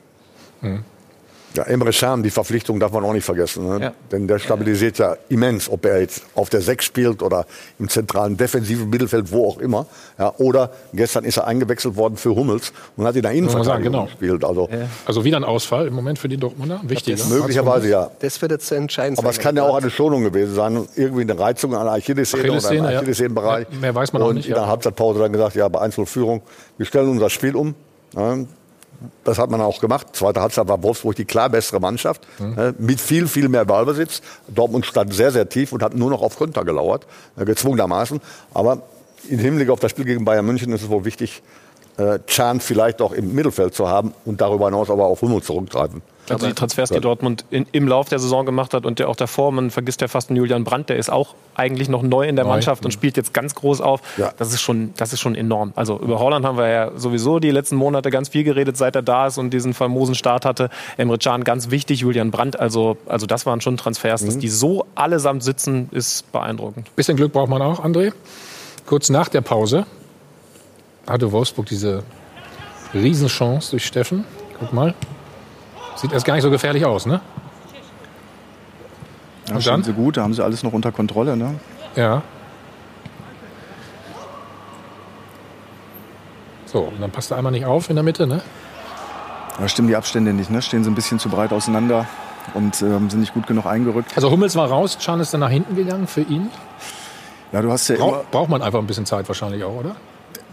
Ja, 1.54 1.64
Emre 1.64 1.90
Can, 1.90 2.22
die 2.22 2.30
Verpflichtung 2.30 2.78
darf 2.78 2.92
man 2.92 3.04
auch 3.04 3.12
nicht 3.12 3.24
vergessen. 3.24 3.66
Ne? 3.68 3.84
Ja. 3.84 3.92
Denn 4.12 4.28
der 4.28 4.38
stabilisiert 4.38 4.98
ja 4.98 5.16
immens, 5.28 5.68
ob 5.68 5.84
er 5.86 6.00
jetzt 6.00 6.22
auf 6.34 6.50
der 6.50 6.60
6 6.60 6.84
spielt 6.84 7.22
oder 7.22 7.46
im 7.78 7.88
zentralen 7.88 8.36
defensiven 8.36 8.90
Mittelfeld, 8.90 9.32
wo 9.32 9.48
auch 9.48 9.58
immer. 9.58 9.86
Ja, 10.18 10.34
oder 10.38 10.70
gestern 10.92 11.24
ist 11.24 11.38
er 11.38 11.46
eingewechselt 11.46 11.96
worden 11.96 12.16
für 12.16 12.34
Hummels 12.34 12.72
und 12.96 13.06
hat 13.06 13.16
in 13.16 13.22
der 13.22 13.32
man 13.32 13.38
sagen, 13.38 13.48
Innenverteidigung 13.48 13.92
genau. 13.92 14.04
gespielt. 14.04 14.44
Also 14.44 14.68
also 15.06 15.24
wieder 15.24 15.36
ein 15.38 15.44
Ausfall 15.44 15.86
im 15.86 15.94
Moment 15.94 16.18
für 16.18 16.28
die 16.28 16.36
Dortmunder. 16.36 16.80
Wichtiger. 16.84 17.24
möglicherweise 17.26 17.88
ja. 17.88 18.10
Das 18.20 18.40
wird 18.42 18.52
jetzt 18.52 18.70
entscheidend 18.70 19.18
Aber 19.18 19.30
es 19.30 19.38
kann 19.38 19.56
ja 19.56 19.64
auch 19.64 19.76
eine 19.76 19.90
Schonung 19.90 20.22
gewesen 20.22 20.54
sein. 20.54 20.86
Irgendwie 20.96 21.22
eine 21.22 21.38
Reizung 21.38 21.74
an 21.74 21.84
der 21.84 21.94
Achillessehne, 21.94 22.52
oder 22.52 22.72
im. 22.72 22.84
Achillessehnenbereich. 22.84 23.66
Ja, 23.70 23.78
mehr 23.78 23.94
weiß 23.94 24.12
man 24.12 24.22
auch 24.22 24.28
und 24.28 24.36
nicht, 24.36 24.48
in 24.48 24.54
der 24.54 24.64
ja. 24.64 24.68
Halbzeitpause 24.68 25.18
dann 25.20 25.32
gesagt, 25.32 25.56
ja, 25.56 25.68
bei 25.68 25.80
1 25.80 25.96
Führung, 26.04 26.42
wir 26.76 26.86
stellen 26.86 27.08
unser 27.08 27.30
Spiel 27.30 27.56
um. 27.56 27.74
Das 29.24 29.38
hat 29.38 29.50
man 29.50 29.60
auch 29.60 29.80
gemacht. 29.80 30.08
Zweite 30.12 30.40
Halbzeit 30.40 30.66
war 30.68 30.82
Wolfsburg 30.82 31.14
die 31.14 31.24
klar 31.24 31.48
bessere 31.50 31.80
Mannschaft. 31.80 32.26
Mhm. 32.38 32.54
ja, 32.56 32.72
Mit 32.78 33.00
viel, 33.00 33.28
viel 33.28 33.48
mehr 33.48 33.64
Ballbesitz. 33.64 34.22
Dortmund 34.48 34.86
stand 34.86 35.14
sehr, 35.14 35.30
sehr 35.30 35.48
tief 35.48 35.72
und 35.72 35.82
hat 35.82 35.94
nur 35.94 36.10
noch 36.10 36.22
auf 36.22 36.36
Konter 36.36 36.64
gelauert. 36.64 37.06
äh, 37.36 37.44
Gezwungenermaßen. 37.44 38.20
Aber 38.54 38.82
im 39.28 39.38
Hinblick 39.38 39.70
auf 39.70 39.80
das 39.80 39.90
Spiel 39.90 40.04
gegen 40.04 40.24
Bayern 40.24 40.46
München 40.46 40.72
ist 40.72 40.82
es 40.82 40.88
wohl 40.88 41.04
wichtig, 41.04 41.42
äh, 41.98 42.18
Can 42.26 42.60
vielleicht 42.60 43.02
auch 43.02 43.12
im 43.12 43.34
Mittelfeld 43.34 43.74
zu 43.74 43.88
haben 43.88 44.14
und 44.24 44.40
darüber 44.40 44.66
hinaus 44.66 44.90
aber 44.90 45.06
auf 45.06 45.20
Hummel 45.20 45.42
zurückgreifen. 45.42 46.02
Also 46.30 46.46
die 46.46 46.52
Transfers, 46.52 46.90
die 46.90 47.00
Dortmund 47.00 47.44
in, 47.50 47.66
im 47.72 47.88
Lauf 47.88 48.08
der 48.08 48.18
Saison 48.18 48.44
gemacht 48.44 48.74
hat 48.74 48.84
und 48.84 48.98
der 48.98 49.08
auch 49.08 49.16
davor, 49.16 49.50
man 49.50 49.70
vergisst 49.70 50.00
ja 50.00 50.08
fast 50.08 50.28
einen 50.28 50.36
Julian 50.36 50.62
Brandt, 50.64 50.90
der 50.90 50.96
ist 50.96 51.10
auch 51.10 51.34
eigentlich 51.54 51.88
noch 51.88 52.02
neu 52.02 52.28
in 52.28 52.36
der 52.36 52.44
Neu. 52.44 52.52
Mannschaft 52.52 52.84
und 52.84 52.92
spielt 52.92 53.16
jetzt 53.16 53.32
ganz 53.32 53.54
groß 53.54 53.80
auf. 53.80 54.02
Ja. 54.18 54.32
Das, 54.36 54.52
ist 54.52 54.60
schon, 54.60 54.92
das 54.96 55.12
ist 55.12 55.20
schon 55.20 55.34
enorm. 55.34 55.72
Also 55.74 55.98
über 55.98 56.18
Holland 56.18 56.44
haben 56.44 56.58
wir 56.58 56.68
ja 56.68 56.90
sowieso 56.96 57.38
die 57.38 57.50
letzten 57.50 57.76
Monate 57.76 58.10
ganz 58.10 58.28
viel 58.28 58.44
geredet, 58.44 58.76
seit 58.76 58.94
er 58.94 59.02
da 59.02 59.26
ist 59.26 59.38
und 59.38 59.50
diesen 59.50 59.74
famosen 59.74 60.14
Start 60.14 60.44
hatte. 60.44 60.70
Emre 60.96 61.18
Can 61.18 61.44
ganz 61.44 61.70
wichtig, 61.70 62.00
Julian 62.00 62.30
Brandt, 62.30 62.60
also, 62.60 62.96
also 63.06 63.26
das 63.26 63.46
waren 63.46 63.60
schon 63.60 63.76
Transfers. 63.76 64.24
Dass 64.24 64.38
die 64.38 64.48
so 64.48 64.84
allesamt 64.94 65.42
sitzen, 65.42 65.88
ist 65.92 66.30
beeindruckend. 66.32 66.94
Bisschen 66.94 67.16
Glück 67.16 67.32
braucht 67.32 67.48
man 67.48 67.62
auch, 67.62 67.82
André. 67.82 68.12
Kurz 68.86 69.08
nach 69.08 69.28
der 69.28 69.40
Pause 69.40 69.86
hatte 71.08 71.32
Wolfsburg 71.32 71.66
diese 71.66 72.02
Riesenchance 72.94 73.70
durch 73.70 73.86
Steffen. 73.86 74.24
Guck 74.58 74.72
mal. 74.72 74.94
Sieht 75.96 76.12
erst 76.12 76.24
gar 76.26 76.34
nicht 76.34 76.42
so 76.42 76.50
gefährlich 76.50 76.84
aus, 76.84 77.06
ne? 77.06 77.20
Ja, 79.48 79.54
Und 79.56 79.66
dann? 79.66 79.82
sie 79.82 79.92
gut, 79.92 80.16
da 80.16 80.22
haben 80.22 80.34
sie 80.34 80.44
alles 80.44 80.62
noch 80.62 80.72
unter 80.72 80.92
Kontrolle. 80.92 81.36
Ne? 81.36 81.58
Ja. 81.96 82.22
So, 86.66 86.80
und 86.80 87.00
dann 87.00 87.10
passt 87.10 87.30
er 87.30 87.38
einmal 87.38 87.52
nicht 87.52 87.64
auf 87.64 87.88
in 87.88 87.96
der 87.96 88.02
Mitte, 88.02 88.26
ne? 88.26 88.42
Da 89.58 89.68
stimmen 89.68 89.88
die 89.88 89.96
Abstände 89.96 90.32
nicht, 90.32 90.50
ne? 90.50 90.62
stehen 90.62 90.84
sie 90.84 90.90
ein 90.90 90.94
bisschen 90.94 91.18
zu 91.18 91.28
breit 91.28 91.52
auseinander 91.52 92.06
und 92.54 92.80
ähm, 92.82 93.10
sind 93.10 93.20
nicht 93.20 93.34
gut 93.34 93.46
genug 93.46 93.66
eingerückt. 93.66 94.12
Also 94.14 94.30
Hummels 94.30 94.54
war 94.54 94.68
raus, 94.68 94.98
Can 95.04 95.18
ist 95.18 95.32
dann 95.32 95.40
nach 95.40 95.50
hinten 95.50 95.74
gegangen 95.74 96.06
für 96.06 96.20
ihn. 96.20 96.50
Ja, 97.52 97.62
du 97.62 97.72
hast 97.72 97.88
ja 97.88 97.96
immer, 97.96 98.04
Braucht, 98.06 98.30
braucht 98.30 98.48
man 98.50 98.62
einfach 98.62 98.78
ein 98.78 98.86
bisschen 98.86 99.06
Zeit 99.06 99.26
wahrscheinlich 99.26 99.64
auch, 99.64 99.74
oder? 99.74 99.96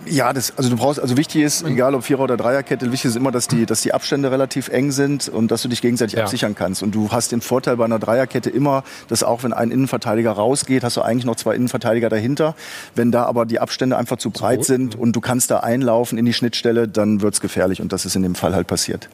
Ja, 0.08 0.34
das, 0.34 0.54
also 0.56 0.70
du 0.70 0.76
brauchst, 0.76 1.00
also 1.00 1.18
wichtig 1.18 1.41
ist, 1.41 1.64
egal 1.66 1.96
ob 1.96 2.04
Vierer- 2.04 2.22
oder 2.24 2.38
Dreierkette, 2.38 2.91
wichtig 2.91 3.10
ist 3.10 3.16
immer, 3.16 3.32
dass 3.32 3.48
die, 3.48 3.66
dass 3.66 3.82
die 3.82 3.91
Abstände 3.93 4.30
relativ 4.30 4.68
eng 4.70 4.91
sind 4.91 5.30
und 5.30 5.50
dass 5.50 5.64
du 5.64 5.68
dich 5.68 5.82
gegenseitig 5.82 6.16
Ja. 6.18 6.24
absichern 6.24 6.54
kannst. 6.54 6.84
Und 6.84 6.93
du 6.93 7.10
hast 7.12 7.32
den 7.32 7.41
Vorteil 7.41 7.78
bei 7.78 7.86
einer 7.86 7.98
Dreierkette 7.98 8.52
immer, 8.52 8.84
dass 9.08 9.24
auch 9.24 9.41
wenn 9.43 9.52
ein 9.54 9.72
Innenverteidiger 9.72 10.32
rausgeht, 10.32 10.84
hast 10.84 10.98
du 10.98 11.02
eigentlich 11.02 11.26
noch 11.26 11.36
zwei 11.38 11.56
Innenverteidiger 11.56 12.10
dahinter. 12.10 12.56
Wenn 12.93 13.12
da 13.12 13.24
aber 13.26 13.46
die 13.48 13.60
Abstände 13.60 13.98
einfach 13.98 14.18
zu 14.18 14.30
breit 14.30 14.64
sind 14.64 14.96
und 14.96 15.14
du 15.16 15.22
kannst 15.22 15.50
da 15.50 15.62
einlaufen 15.62 16.20
in 16.20 16.26
die 16.26 16.34
Schnittstelle, 16.34 16.88
dann 16.88 17.22
wird's 17.22 17.41
gefährlich 17.41 17.82
und 17.82 17.91
das 17.91 18.06
ist 18.06 18.16
in 18.16 18.22
dem 18.22 18.36
Fall 18.36 18.54
halt 18.54 18.68
passiert. 18.68 19.10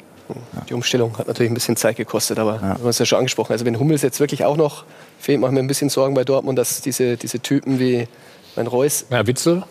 Die 0.70 0.74
Umstellung 0.74 1.18
hat 1.18 1.28
natürlich 1.28 1.52
ein 1.52 1.56
bisschen 1.56 1.76
Zeit 1.78 1.96
gekostet, 1.98 2.38
aber 2.40 2.62
wir 2.62 2.70
haben 2.70 2.88
es 2.88 3.00
ja 3.00 3.06
schon 3.06 3.20
angesprochen. 3.20 3.52
Also 3.54 3.66
wenn 3.66 3.80
Hummels 3.80 4.02
jetzt 4.02 4.20
wirklich 4.20 4.44
auch 4.46 4.58
noch 4.58 4.84
fehlt, 5.20 5.40
machen 5.40 5.56
wir 5.56 5.64
ein 5.64 5.68
bisschen 5.68 5.90
Sorgen 5.90 6.14
bei 6.16 6.24
Dortmund, 6.24 6.58
dass 6.58 6.82
diese, 6.82 7.16
diese 7.18 7.40
Typen 7.40 7.80
wie 7.80 8.08
mein 8.56 8.68
Reus, 8.68 9.06
Ja, 9.10 9.26
Witzel. 9.28 9.64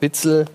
Witzel, 0.00 0.46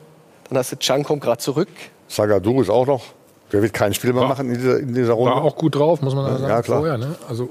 dann 0.50 0.58
hast 0.58 0.72
du 0.72 0.76
Can 0.78 1.04
kommt 1.04 1.22
gerade 1.24 1.40
zurück. 1.40 1.70
Zagadou 2.08 2.62
ist 2.62 2.70
auch 2.70 2.86
noch. 2.88 3.04
Der 3.52 3.62
wird 3.62 3.74
kein 3.74 3.94
Spiel 3.94 4.12
mehr 4.14 4.24
War- 4.24 4.30
machen 4.30 4.50
in 4.50 4.56
dieser, 4.56 4.80
in 4.80 4.94
dieser 4.94 5.14
Runde. 5.14 5.36
War 5.36 5.44
auch 5.44 5.56
gut 5.56 5.76
drauf, 5.76 6.02
muss 6.02 6.16
man 6.16 6.26
sagen. 6.38 6.44
Ja, 6.50 6.62
klar. 6.62 6.80
Vorher, 6.80 6.98
ne? 6.98 7.16
Also 7.30 7.50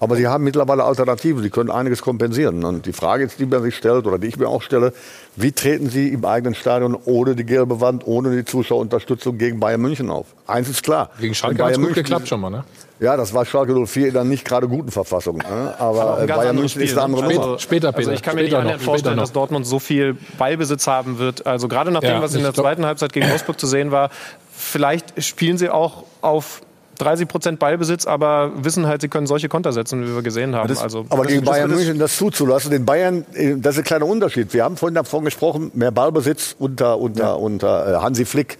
Aber 0.00 0.16
sie 0.16 0.26
haben 0.26 0.42
mittlerweile 0.42 0.82
Alternativen. 0.84 1.42
Sie 1.42 1.50
können 1.50 1.70
einiges 1.70 2.02
kompensieren. 2.02 2.64
Und 2.64 2.86
die 2.86 2.92
Frage 2.92 3.22
jetzt, 3.24 3.38
die 3.38 3.46
man 3.46 3.62
sich 3.62 3.76
stellt 3.76 4.06
oder 4.06 4.18
die 4.18 4.26
ich 4.26 4.36
mir 4.38 4.48
auch 4.48 4.62
stelle, 4.62 4.92
wie 5.36 5.52
treten 5.52 5.90
sie 5.90 6.08
im 6.08 6.24
eigenen 6.24 6.54
Stadion 6.54 6.96
ohne 7.04 7.36
die 7.36 7.44
gelbe 7.44 7.80
Wand, 7.80 8.04
ohne 8.06 8.34
die 8.34 8.44
Zuschauerunterstützung 8.44 9.38
gegen 9.38 9.60
Bayern 9.60 9.80
München 9.80 10.10
auf? 10.10 10.26
Eins 10.46 10.68
ist 10.68 10.82
klar. 10.82 11.10
gegen 11.20 11.34
Schalke 11.34 11.62
hat 11.62 11.70
es 11.72 11.76
Bayern 11.76 11.80
gut 11.82 11.90
München- 11.90 12.02
geklappt 12.02 12.26
schon 12.28 12.40
mal, 12.40 12.50
ne? 12.50 12.64
Ja, 13.02 13.16
das 13.16 13.34
war 13.34 13.44
Schalke 13.44 13.74
04 13.86 14.08
in 14.08 14.16
einer 14.16 14.24
nicht 14.24 14.44
gerade 14.44 14.68
guten 14.68 14.90
Verfassung. 14.92 15.38
Ne? 15.38 15.74
Aber 15.78 16.22
äh, 16.22 16.26
ganz 16.26 16.40
Bayern 16.40 16.56
München 16.56 16.80
ist 16.82 16.92
eine 16.92 17.02
andere 17.02 17.22
ne? 17.26 17.34
Nummer. 17.34 17.42
Also- 17.46 17.58
Später, 17.58 17.88
Also 17.88 17.98
Peter. 17.98 18.12
ich 18.12 18.22
kann 18.22 18.34
mir 18.36 18.42
nicht 18.42 18.50
Später 18.50 18.60
annähernd 18.62 18.80
noch, 18.82 18.86
vorstellen, 18.86 19.16
dass. 19.16 19.32
Dortmund 19.32 19.66
so 19.66 19.78
viel 19.80 20.16
Ballbesitz 20.38 20.86
haben 20.86 21.18
wird. 21.18 21.44
Also 21.46 21.66
gerade 21.68 21.90
nach 21.90 22.00
dem, 22.00 22.10
Ja, 22.10 22.22
was 22.22 22.34
in 22.34 22.42
der 22.42 22.54
zweiten 22.54 22.86
Halbzeit 22.86 23.12
gegen 23.12 23.28
Wolfsburg 23.28 23.58
zu 23.58 23.66
sehen 23.66 23.90
war, 23.90 24.10
vielleicht 24.52 25.20
spielen 25.22 25.58
sie 25.58 25.68
auch 25.68 26.04
auf 26.20 26.60
30 26.98 27.26
Prozent 27.26 27.58
Ballbesitz, 27.58 28.06
aber 28.06 28.52
wissen 28.56 28.86
halt, 28.86 29.00
sie 29.00 29.08
können 29.08 29.26
solche 29.26 29.48
Konter 29.48 29.72
setzen, 29.72 30.06
wie 30.06 30.14
wir 30.14 30.22
gesehen 30.22 30.54
haben. 30.54 30.76
also 30.78 31.04
Aber 31.08 31.24
das- 31.24 31.32
gegen 31.32 31.44
das 31.44 31.54
Bayern 31.56 31.70
München 31.70 31.98
das 31.98 32.16
zuzulassen, 32.16 32.70
den 32.70 32.84
Bayern, 32.84 33.24
äh, 33.34 33.56
das 33.56 33.74
ist 33.74 33.78
ein 33.80 33.84
kleiner 33.84 34.06
Unterschied. 34.06 34.54
Wir 34.54 34.62
haben 34.62 34.76
vorhin 34.76 34.94
davon 34.94 35.24
gesprochen, 35.24 35.72
mehr 35.74 35.90
Ballbesitz 35.90 36.54
unter, 36.58 36.98
unter, 36.98 37.40
unter 37.40 37.94
äh, 37.94 37.96
Hansi 38.00 38.24
Flick. 38.24 38.58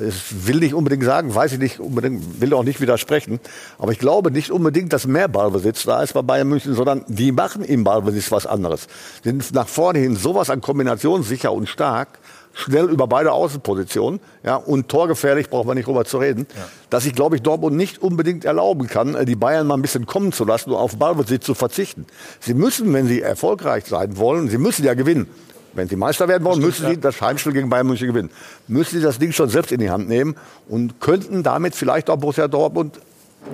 Ich 0.00 0.46
will 0.46 0.60
nicht 0.60 0.74
unbedingt 0.74 1.04
sagen, 1.04 1.34
weiß 1.34 1.52
ich 1.52 1.58
nicht 1.58 1.80
unbedingt, 1.80 2.40
will 2.40 2.54
auch 2.54 2.62
nicht 2.62 2.80
widersprechen. 2.80 3.40
Aber 3.78 3.92
ich 3.92 3.98
glaube 3.98 4.30
nicht 4.30 4.50
unbedingt, 4.50 4.92
dass 4.92 5.06
mehr 5.06 5.28
Ballbesitz 5.28 5.84
da 5.84 6.02
ist 6.02 6.12
bei 6.12 6.22
Bayern 6.22 6.48
München, 6.48 6.74
sondern 6.74 7.04
die 7.08 7.32
machen 7.32 7.64
im 7.64 7.84
Ballbesitz 7.84 8.30
was 8.30 8.46
anderes. 8.46 8.86
Sind 9.24 9.52
nach 9.54 9.68
vorne 9.68 9.98
hin 9.98 10.16
sowas 10.16 10.50
an 10.50 10.60
Kombination 10.60 11.22
sicher 11.22 11.52
und 11.52 11.68
stark, 11.68 12.18
schnell 12.58 12.86
über 12.86 13.06
beide 13.06 13.32
Außenpositionen, 13.32 14.20
ja, 14.44 14.56
und 14.56 14.88
torgefährlich, 14.88 15.48
braucht 15.48 15.66
man 15.66 15.76
nicht 15.76 15.86
drüber 15.86 16.04
zu 16.04 16.18
reden, 16.18 16.46
dass 16.90 17.06
ich, 17.06 17.14
glaube 17.14 17.36
ich, 17.36 17.42
Dortmund 17.42 17.76
nicht 17.76 18.02
unbedingt 18.02 18.44
erlauben 18.44 18.88
kann, 18.88 19.14
äh, 19.14 19.24
die 19.24 19.36
Bayern 19.36 19.66
mal 19.66 19.74
ein 19.74 19.82
bisschen 19.82 20.06
kommen 20.06 20.32
zu 20.32 20.44
lassen 20.44 20.70
und 20.70 20.76
auf 20.76 20.96
Ballbesitz 20.96 21.44
zu 21.44 21.54
verzichten. 21.54 22.06
Sie 22.40 22.54
müssen, 22.54 22.92
wenn 22.92 23.06
sie 23.06 23.20
erfolgreich 23.20 23.86
sein 23.86 24.16
wollen, 24.16 24.48
sie 24.48 24.58
müssen 24.58 24.84
ja 24.84 24.94
gewinnen. 24.94 25.28
Wenn 25.74 25.88
sie 25.88 25.96
Meister 25.96 26.26
werden 26.28 26.44
wollen, 26.44 26.60
müssen 26.60 26.86
sie 26.88 26.98
das 26.98 27.20
Heimspiel 27.20 27.52
gegen 27.52 27.68
Bayern 27.68 27.86
München 27.86 28.08
gewinnen. 28.08 28.30
Müssen 28.66 28.96
sie 28.98 29.02
das 29.02 29.18
Ding 29.18 29.32
schon 29.32 29.48
selbst 29.48 29.70
in 29.70 29.80
die 29.80 29.90
Hand 29.90 30.08
nehmen 30.08 30.34
und 30.68 31.00
könnten 31.00 31.42
damit 31.42 31.74
vielleicht 31.74 32.10
auch 32.10 32.16
Borussia 32.16 32.48
Dortmund 32.48 32.98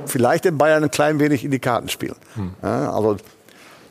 vielleicht 0.07 0.45
den 0.45 0.57
Bayern 0.57 0.85
ein 0.85 0.91
klein 0.91 1.19
wenig 1.21 1.45
in 1.45 1.51
die 1.51 1.59
Karten 1.59 1.89
spielen. 1.89 2.17
Ja, 2.63 2.93
also, 2.93 3.17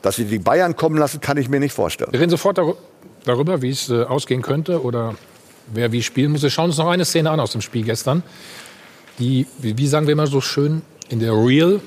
dass 0.01 0.15
sie 0.15 0.25
die 0.25 0.39
Bayern 0.39 0.75
kommen 0.75 0.97
lassen, 0.97 1.21
kann 1.21 1.37
ich 1.37 1.49
mir 1.49 1.59
nicht 1.59 1.73
vorstellen. 1.73 2.11
Wir 2.11 2.19
reden 2.19 2.31
sofort 2.31 2.57
darü- 2.57 2.75
darüber, 3.25 3.61
wie 3.61 3.69
es 3.69 3.89
äh, 3.89 4.03
ausgehen 4.03 4.41
könnte 4.41 4.81
oder 4.83 5.15
wer 5.73 5.91
wie 5.91 6.01
spielen 6.01 6.31
muss. 6.31 6.41
Wir 6.41 6.49
schauen 6.49 6.65
uns 6.65 6.77
noch 6.77 6.87
eine 6.89 7.05
Szene 7.05 7.29
an 7.29 7.39
aus 7.39 7.51
dem 7.51 7.61
Spiel 7.61 7.83
gestern, 7.83 8.23
die, 9.19 9.45
wie, 9.59 9.77
wie 9.77 9.87
sagen 9.87 10.07
wir 10.07 10.13
immer 10.13 10.27
so 10.27 10.41
schön, 10.41 10.81
in 11.09 11.19
der 11.19 11.33
Real 11.33 11.79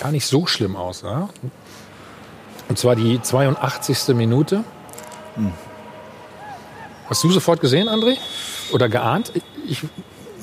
gar 0.00 0.12
nicht 0.12 0.26
so 0.26 0.46
schlimm 0.46 0.76
aussah. 0.76 1.28
Und 2.68 2.78
zwar 2.78 2.96
die 2.96 3.20
82. 3.20 4.14
Minute. 4.14 4.64
Hast 7.08 7.22
du 7.24 7.30
sofort 7.30 7.60
gesehen, 7.60 7.88
André? 7.88 8.16
Oder 8.72 8.88
geahnt? 8.88 9.32
Ich, 9.66 9.82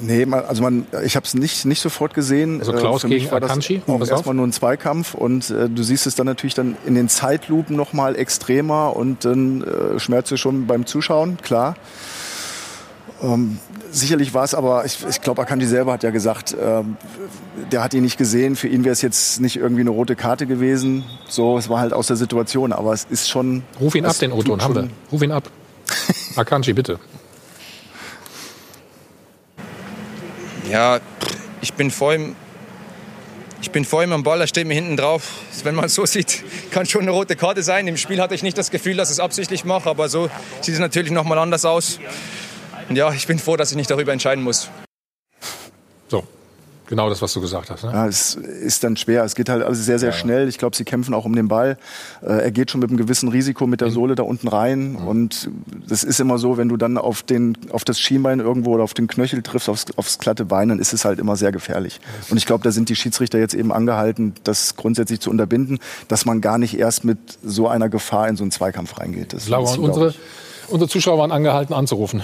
Nee, 0.02 0.26
man, 0.26 0.44
also 0.44 0.64
man, 0.64 0.86
ich 1.06 1.16
habe 1.16 1.26
es 1.26 1.34
nicht, 1.34 1.66
nicht 1.66 1.80
sofort 1.80 2.14
gesehen. 2.14 2.60
Also 2.60 2.74
Klaus 2.74 2.98
Äh, 2.98 3.02
für 3.02 3.08
mich 3.10 3.20
gegen 3.24 3.32
war 3.32 3.40
das 3.40 3.52
Akanji? 3.52 3.82
auch 3.88 4.00
Pass 4.00 4.10
auf. 4.10 4.18
erstmal 4.18 4.36
nur 4.36 4.48
ein 4.48 4.52
Zweikampf 4.52 5.14
und 5.14 5.50
äh, 5.52 5.70
du 5.70 5.84
siehst 5.84 6.08
es 6.08 6.16
dann 6.16 6.26
natürlich 6.26 6.56
dann 6.56 6.76
in 6.86 6.96
den 6.96 7.10
Zeitlupen 7.10 7.76
noch 7.76 7.94
mal 7.94 8.16
extremer 8.16 8.96
und 8.96 9.24
dann 9.24 9.62
äh, 9.64 10.00
schmerzt 10.00 10.32
es 10.32 10.40
schon 10.40 10.66
beim 10.68 10.86
Zuschauen, 10.88 11.38
klar. 11.42 11.76
Ähm, 13.22 13.60
sicherlich 13.94 14.34
war 14.34 14.44
es 14.44 14.54
aber, 14.54 14.86
ich, 14.86 14.98
ich 15.08 15.22
glaube, 15.22 15.42
Akanji 15.42 15.68
selber 15.68 15.94
hat 15.94 16.04
ja 16.04 16.10
gesagt, 16.10 16.56
ähm, 16.60 16.98
der 17.72 17.84
hat 17.84 17.94
ihn 17.94 18.04
nicht 18.04 18.18
gesehen. 18.18 18.56
Für 18.56 18.68
ihn 18.68 18.84
wäre 18.84 18.94
es 18.94 19.02
jetzt 19.02 19.40
nicht 19.40 19.56
irgendwie 19.56 19.82
eine 19.82 19.92
rote 19.92 20.16
Karte 20.16 20.48
gewesen. 20.48 21.06
So, 21.30 21.58
es 21.58 21.70
war 21.70 21.80
halt 21.80 21.94
aus 21.94 22.08
der 22.08 22.18
Situation, 22.18 22.74
aber 22.74 22.94
es 22.94 23.06
ist 23.10 23.30
schon. 23.30 23.64
ruf 23.80 23.96
ihn 23.96 24.06
ab, 24.06 24.18
den 24.18 24.32
O-Ton, 24.32 24.62
haben 24.62 24.76
wir. 24.76 24.90
Ruf 25.12 25.22
ihn 25.22 25.32
ab. 25.32 25.50
Akanji, 26.36 26.74
bitte. 26.74 27.00
Ja, 30.70 31.00
ich 31.62 31.74
bin 31.74 31.92
vor 31.92 32.14
ihm. 32.14 32.36
Ich 33.62 33.72
bin 33.72 33.86
vor 33.86 34.04
ihm 34.04 34.12
am 34.12 34.24
Ball, 34.24 34.42
er 34.42 34.48
steht 34.48 34.68
mir 34.68 34.74
hinten 34.74 34.98
drauf. 34.98 35.40
Wenn 35.64 35.74
man 35.74 35.86
es 35.86 35.96
so 35.96 36.06
sieht, 36.08 36.44
kann 36.72 36.86
schon 36.86 37.04
eine 37.04 37.12
rote 37.12 37.38
Karte 37.38 37.64
sein. 37.64 37.88
Im 37.88 37.96
Spiel 37.96 38.20
hatte 38.22 38.36
ich 38.36 38.44
nicht 38.44 38.58
das 38.58 38.72
Gefühl, 38.72 38.98
dass 38.98 39.10
ich 39.10 39.14
es 39.14 39.20
absichtlich 39.22 39.64
mache, 39.64 39.90
aber 39.90 40.10
so 40.10 40.30
sieht 40.60 40.74
es 40.74 40.82
natürlich 40.82 41.12
noch 41.12 41.24
mal 41.24 41.38
anders 41.38 41.64
aus. 41.64 42.00
Ja, 42.90 43.12
ich 43.14 43.28
bin 43.28 43.40
froh, 43.40 43.58
dass 43.58 43.72
ich 43.72 43.78
nicht 43.78 43.90
darüber 43.90 44.12
entscheiden 44.14 44.44
muss. 44.44 44.70
So, 46.10 46.24
genau 46.88 47.10
das, 47.10 47.22
was 47.22 47.34
du 47.34 47.42
gesagt 47.42 47.70
hast. 47.70 47.84
Ne? 47.84 47.92
Ja, 47.92 48.08
es 48.08 48.36
ist 48.36 48.84
dann 48.84 48.98
schwer. 48.98 49.24
Es 49.24 49.36
geht 49.36 49.50
halt 49.50 49.64
alles 49.64 49.84
sehr, 49.86 50.00
sehr 50.00 50.12
schnell. 50.12 50.48
Ich 50.48 50.58
glaube, 50.58 50.76
sie 50.76 50.84
kämpfen 50.84 51.14
auch 51.14 51.26
um 51.26 51.36
den 51.36 51.48
Ball. 51.48 51.78
Äh, 52.22 52.44
er 52.44 52.52
geht 52.52 52.72
schon 52.72 52.82
mit 52.82 52.90
einem 52.90 52.98
gewissen 52.98 53.30
Risiko 53.30 53.66
mit 53.68 53.82
der 53.82 53.90
Sohle 53.90 54.16
da 54.16 54.24
unten 54.24 54.48
rein. 54.48 54.96
Und 54.96 55.50
das 55.88 56.04
ist 56.04 56.20
immer 56.20 56.38
so, 56.38 56.58
wenn 56.58 56.70
du 56.70 56.78
dann 56.78 56.98
auf, 56.98 57.24
den, 57.24 57.58
auf 57.72 57.84
das 57.84 58.00
Schienbein 58.00 58.40
irgendwo 58.40 58.74
oder 58.74 58.84
auf 58.84 58.94
den 58.94 59.08
Knöchel 59.08 59.42
triffst, 59.42 59.70
aufs, 59.70 59.86
aufs 59.96 60.20
glatte 60.20 60.46
Bein, 60.46 60.70
dann 60.70 60.80
ist 60.80 60.94
es 60.94 61.06
halt 61.06 61.20
immer 61.20 61.36
sehr 61.36 61.52
gefährlich. 61.52 62.00
Und 62.30 62.38
ich 62.38 62.46
glaube, 62.46 62.64
da 62.64 62.72
sind 62.72 62.90
die 62.90 62.96
Schiedsrichter 62.96 63.40
jetzt 63.40 63.54
eben 63.56 63.72
angehalten, 63.72 64.34
das 64.44 64.76
grundsätzlich 64.76 65.20
zu 65.20 65.30
unterbinden, 65.30 65.80
dass 66.10 66.26
man 66.26 66.42
gar 66.42 66.58
nicht 66.58 66.78
erst 66.78 67.06
mit 67.06 67.18
so 67.44 67.68
einer 67.68 67.90
Gefahr 67.90 68.28
in 68.28 68.36
so 68.36 68.44
einen 68.44 68.52
Zweikampf 68.52 69.00
reingeht. 69.00 69.34
Das 69.34 69.48
Laura, 69.48 69.76
unsere, 69.78 70.14
unsere 70.68 70.90
Zuschauer 70.90 71.18
waren 71.18 71.32
angehalten 71.32 71.74
anzurufen. 71.74 72.24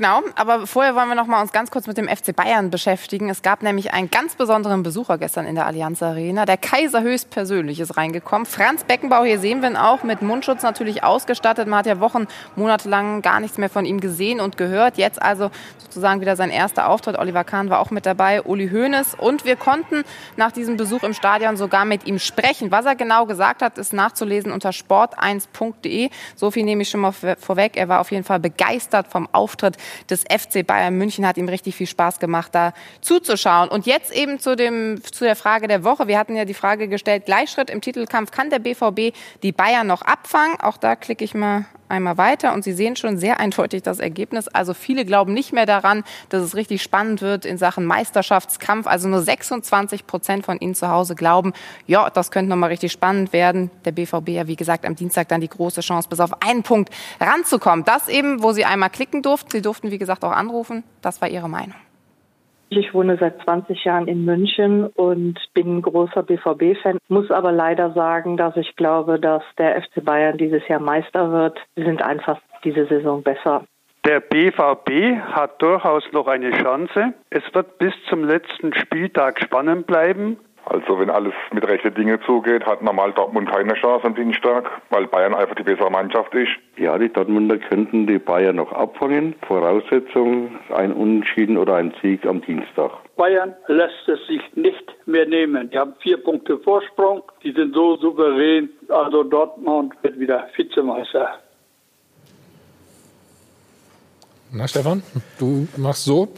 Genau, 0.00 0.22
aber 0.34 0.66
vorher 0.66 0.94
wollen 0.94 1.08
wir 1.10 1.14
noch 1.14 1.26
mal 1.26 1.42
uns 1.42 1.52
ganz 1.52 1.70
kurz 1.70 1.86
mit 1.86 1.98
dem 1.98 2.08
FC 2.08 2.34
Bayern 2.34 2.70
beschäftigen. 2.70 3.28
Es 3.28 3.42
gab 3.42 3.62
nämlich 3.62 3.92
einen 3.92 4.10
ganz 4.10 4.34
besonderen 4.34 4.82
Besucher 4.82 5.18
gestern 5.18 5.44
in 5.44 5.56
der 5.56 5.66
Allianz 5.66 6.02
Arena. 6.02 6.46
Der 6.46 6.56
Kaiser 6.56 7.02
höchstpersönlich 7.02 7.80
ist 7.80 7.98
reingekommen. 7.98 8.46
Franz 8.46 8.84
Beckenbauer, 8.84 9.26
hier 9.26 9.38
sehen 9.38 9.60
wir 9.60 9.68
ihn 9.68 9.76
auch, 9.76 10.02
mit 10.02 10.22
Mundschutz 10.22 10.62
natürlich 10.62 11.04
ausgestattet. 11.04 11.68
Man 11.68 11.80
hat 11.80 11.84
ja 11.84 12.00
Wochen, 12.00 12.28
Monate 12.56 12.88
lang 12.88 13.20
gar 13.20 13.40
nichts 13.40 13.58
mehr 13.58 13.68
von 13.68 13.84
ihm 13.84 14.00
gesehen 14.00 14.40
und 14.40 14.56
gehört. 14.56 14.96
Jetzt 14.96 15.20
also 15.20 15.50
sozusagen 15.76 16.22
wieder 16.22 16.34
sein 16.34 16.48
erster 16.48 16.88
Auftritt. 16.88 17.18
Oliver 17.18 17.44
Kahn 17.44 17.68
war 17.68 17.78
auch 17.80 17.90
mit 17.90 18.06
dabei, 18.06 18.40
Uli 18.40 18.70
Hoeneß. 18.70 19.16
Und 19.18 19.44
wir 19.44 19.56
konnten 19.56 20.04
nach 20.38 20.50
diesem 20.50 20.78
Besuch 20.78 21.02
im 21.02 21.12
Stadion 21.12 21.58
sogar 21.58 21.84
mit 21.84 22.06
ihm 22.06 22.18
sprechen. 22.18 22.70
Was 22.70 22.86
er 22.86 22.96
genau 22.96 23.26
gesagt 23.26 23.60
hat, 23.60 23.76
ist 23.76 23.92
nachzulesen 23.92 24.50
unter 24.50 24.70
sport1.de. 24.70 26.08
So 26.36 26.50
viel 26.50 26.64
nehme 26.64 26.80
ich 26.84 26.88
schon 26.88 27.00
mal 27.00 27.12
vor- 27.12 27.36
vorweg. 27.38 27.76
Er 27.76 27.90
war 27.90 28.00
auf 28.00 28.10
jeden 28.10 28.24
Fall 28.24 28.40
begeistert 28.40 29.06
vom 29.08 29.28
Auftritt 29.32 29.76
des 30.08 30.22
FC 30.22 30.66
Bayern 30.66 30.96
München. 30.96 31.26
Hat 31.26 31.36
ihm 31.36 31.48
richtig 31.48 31.76
viel 31.76 31.86
Spaß 31.86 32.18
gemacht, 32.18 32.54
da 32.54 32.72
zuzuschauen. 33.00 33.68
Und 33.68 33.86
jetzt 33.86 34.12
eben 34.12 34.38
zu, 34.38 34.56
dem, 34.56 35.02
zu 35.02 35.24
der 35.24 35.36
Frage 35.36 35.68
der 35.68 35.84
Woche. 35.84 36.08
Wir 36.08 36.18
hatten 36.18 36.36
ja 36.36 36.44
die 36.44 36.54
Frage 36.54 36.88
gestellt, 36.88 37.26
Gleichschritt 37.26 37.70
im 37.70 37.80
Titelkampf. 37.80 38.30
Kann 38.30 38.50
der 38.50 38.58
BVB 38.58 39.14
die 39.42 39.52
Bayern 39.52 39.86
noch 39.86 40.02
abfangen? 40.02 40.58
Auch 40.60 40.76
da 40.76 40.96
klicke 40.96 41.24
ich 41.24 41.34
mal 41.34 41.66
einmal 41.90 42.16
weiter 42.16 42.54
und 42.54 42.64
Sie 42.64 42.72
sehen 42.72 42.96
schon 42.96 43.18
sehr 43.18 43.40
eindeutig 43.40 43.82
das 43.82 43.98
Ergebnis. 43.98 44.48
Also 44.48 44.74
viele 44.74 45.04
glauben 45.04 45.34
nicht 45.34 45.52
mehr 45.52 45.66
daran, 45.66 46.04
dass 46.28 46.42
es 46.42 46.54
richtig 46.54 46.82
spannend 46.82 47.20
wird 47.20 47.44
in 47.44 47.58
Sachen 47.58 47.84
Meisterschaftskampf. 47.84 48.86
Also 48.86 49.08
nur 49.08 49.20
26 49.20 50.06
Prozent 50.06 50.46
von 50.46 50.58
Ihnen 50.58 50.74
zu 50.74 50.88
Hause 50.88 51.14
glauben, 51.14 51.52
ja, 51.86 52.08
das 52.08 52.30
könnte 52.30 52.48
nochmal 52.48 52.70
richtig 52.70 52.92
spannend 52.92 53.32
werden. 53.32 53.70
Der 53.84 53.92
BVB 53.92 54.28
ja, 54.28 54.46
wie 54.46 54.56
gesagt, 54.56 54.86
am 54.86 54.94
Dienstag 54.94 55.28
dann 55.28 55.40
die 55.40 55.48
große 55.48 55.80
Chance, 55.80 56.08
bis 56.08 56.20
auf 56.20 56.42
einen 56.42 56.62
Punkt 56.62 56.90
ranzukommen. 57.20 57.84
Das 57.84 58.08
eben, 58.08 58.42
wo 58.42 58.52
Sie 58.52 58.64
einmal 58.64 58.90
klicken 58.90 59.22
durften. 59.22 59.50
Sie 59.50 59.62
durften, 59.62 59.69
wie 59.82 59.98
gesagt, 59.98 60.24
auch 60.24 60.32
anrufen. 60.32 60.84
Das 61.02 61.20
war 61.20 61.28
Ihre 61.28 61.48
Meinung. 61.48 61.76
Ich 62.72 62.94
wohne 62.94 63.16
seit 63.18 63.42
20 63.42 63.84
Jahren 63.84 64.06
in 64.06 64.24
München 64.24 64.86
und 64.86 65.40
bin 65.54 65.78
ein 65.78 65.82
großer 65.82 66.22
BVB-Fan, 66.22 66.98
muss 67.08 67.28
aber 67.32 67.50
leider 67.50 67.92
sagen, 67.94 68.36
dass 68.36 68.56
ich 68.56 68.76
glaube, 68.76 69.18
dass 69.18 69.42
der 69.58 69.82
FC 69.82 70.04
Bayern 70.04 70.38
dieses 70.38 70.66
Jahr 70.68 70.78
Meister 70.78 71.32
wird. 71.32 71.58
Sie 71.74 71.82
sind 71.82 72.00
einfach 72.00 72.40
diese 72.62 72.86
Saison 72.86 73.24
besser. 73.24 73.64
Der 74.06 74.20
BVB 74.20 75.20
hat 75.20 75.60
durchaus 75.60 76.04
noch 76.12 76.26
eine 76.26 76.52
Chance. 76.52 77.12
Es 77.28 77.42
wird 77.52 77.76
bis 77.78 77.92
zum 78.08 78.24
letzten 78.24 78.72
Spieltag 78.72 79.40
spannend 79.42 79.86
bleiben. 79.86 80.38
Also 80.66 80.98
wenn 80.98 81.10
alles 81.10 81.34
mit 81.52 81.66
rechten 81.66 81.94
Dingen 81.94 82.20
zugeht, 82.24 82.64
hat 82.64 82.82
normal 82.82 83.12
Dortmund 83.12 83.50
keine 83.50 83.74
Chance 83.74 84.06
am 84.06 84.14
Dienstag, 84.14 84.70
weil 84.90 85.06
Bayern 85.06 85.34
einfach 85.34 85.56
die 85.56 85.62
bessere 85.62 85.90
Mannschaft 85.90 86.34
ist. 86.34 86.50
Ja, 86.76 86.96
die 86.96 87.08
Dortmunder 87.08 87.58
könnten 87.58 88.06
die 88.06 88.18
Bayern 88.18 88.56
noch 88.56 88.72
abfangen. 88.72 89.34
Voraussetzung 89.46 90.58
ein 90.72 90.92
Unentschieden 90.92 91.56
oder 91.56 91.74
ein 91.74 91.92
Sieg 92.00 92.24
am 92.26 92.40
Dienstag. 92.42 92.92
Bayern 93.16 93.54
lässt 93.66 94.08
es 94.08 94.26
sich 94.26 94.42
nicht 94.54 94.94
mehr 95.06 95.26
nehmen. 95.26 95.70
Die 95.70 95.78
haben 95.78 95.94
vier 96.00 96.16
Punkte 96.18 96.58
Vorsprung. 96.58 97.22
Die 97.42 97.52
sind 97.52 97.74
so 97.74 97.96
souverän. 97.96 98.70
Also 98.88 99.24
Dortmund 99.24 99.94
wird 100.02 100.18
wieder 100.18 100.48
Vizemeister. 100.56 101.40
Na, 104.52 104.66
Stefan, 104.66 105.02
du 105.38 105.68
machst 105.76 106.04
so. 106.04 106.28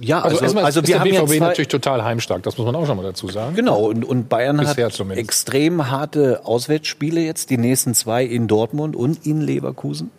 Ja, 0.00 0.22
also, 0.22 0.40
also- 0.40 0.58
also 0.58 0.80
ist 0.80 0.88
wir 0.88 0.94
der 0.96 1.00
haben 1.00 1.26
BVB 1.26 1.40
natürlich 1.40 1.68
total 1.68 2.02
heimstark, 2.02 2.42
das 2.42 2.58
muss 2.58 2.66
man 2.66 2.74
auch 2.74 2.86
schon 2.86 2.96
mal 2.96 3.02
dazu 3.04 3.28
sagen. 3.28 3.54
Genau, 3.54 3.78
und, 3.86 4.04
und 4.04 4.28
Bayern 4.28 4.56
Bisher 4.56 4.86
hat 4.86 4.92
zumindest. 4.92 5.28
extrem 5.28 5.90
harte 5.90 6.40
Auswärtsspiele 6.44 7.20
jetzt, 7.20 7.50
die 7.50 7.58
nächsten 7.58 7.94
zwei 7.94 8.24
in 8.24 8.48
Dortmund 8.48 8.96
und 8.96 9.24
in 9.24 9.40
Leverkusen. 9.40 10.10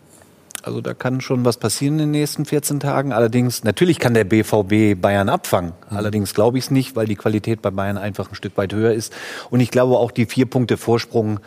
Also 0.63 0.81
da 0.81 0.95
kann 0.95 1.21
schon 1.21 1.45
was 1.45 1.57
passieren 1.57 1.95
in 1.95 2.05
den 2.05 2.11
nächsten 2.11 2.45
14 2.45 2.79
Tagen. 2.79 3.13
Allerdings, 3.13 3.63
natürlich 3.63 3.99
kann 3.99 4.15
der 4.15 4.23
BVB 4.23 4.99
Bayern 4.99 5.29
abfangen. 5.29 5.73
Mhm. 5.91 5.97
Allerdings 5.97 6.33
glaube 6.33 6.57
ich 6.57 6.63
es 6.65 6.71
nicht, 6.71 6.95
weil 6.95 7.05
die 7.05 7.15
Qualität 7.15 7.61
bei 7.61 7.69
Bayern 7.69 7.97
einfach 7.99 8.29
ein 8.31 8.35
Stück 8.35 8.57
weit 8.57 8.73
höher 8.73 8.91
ist. 8.93 9.13
Und 9.51 9.59
ich 9.59 9.69
glaube 9.69 9.97
auch 9.97 10.09
die 10.09 10.25
vier 10.25 10.47
Punkte 10.47 10.77
Vorsprung, 10.77 11.39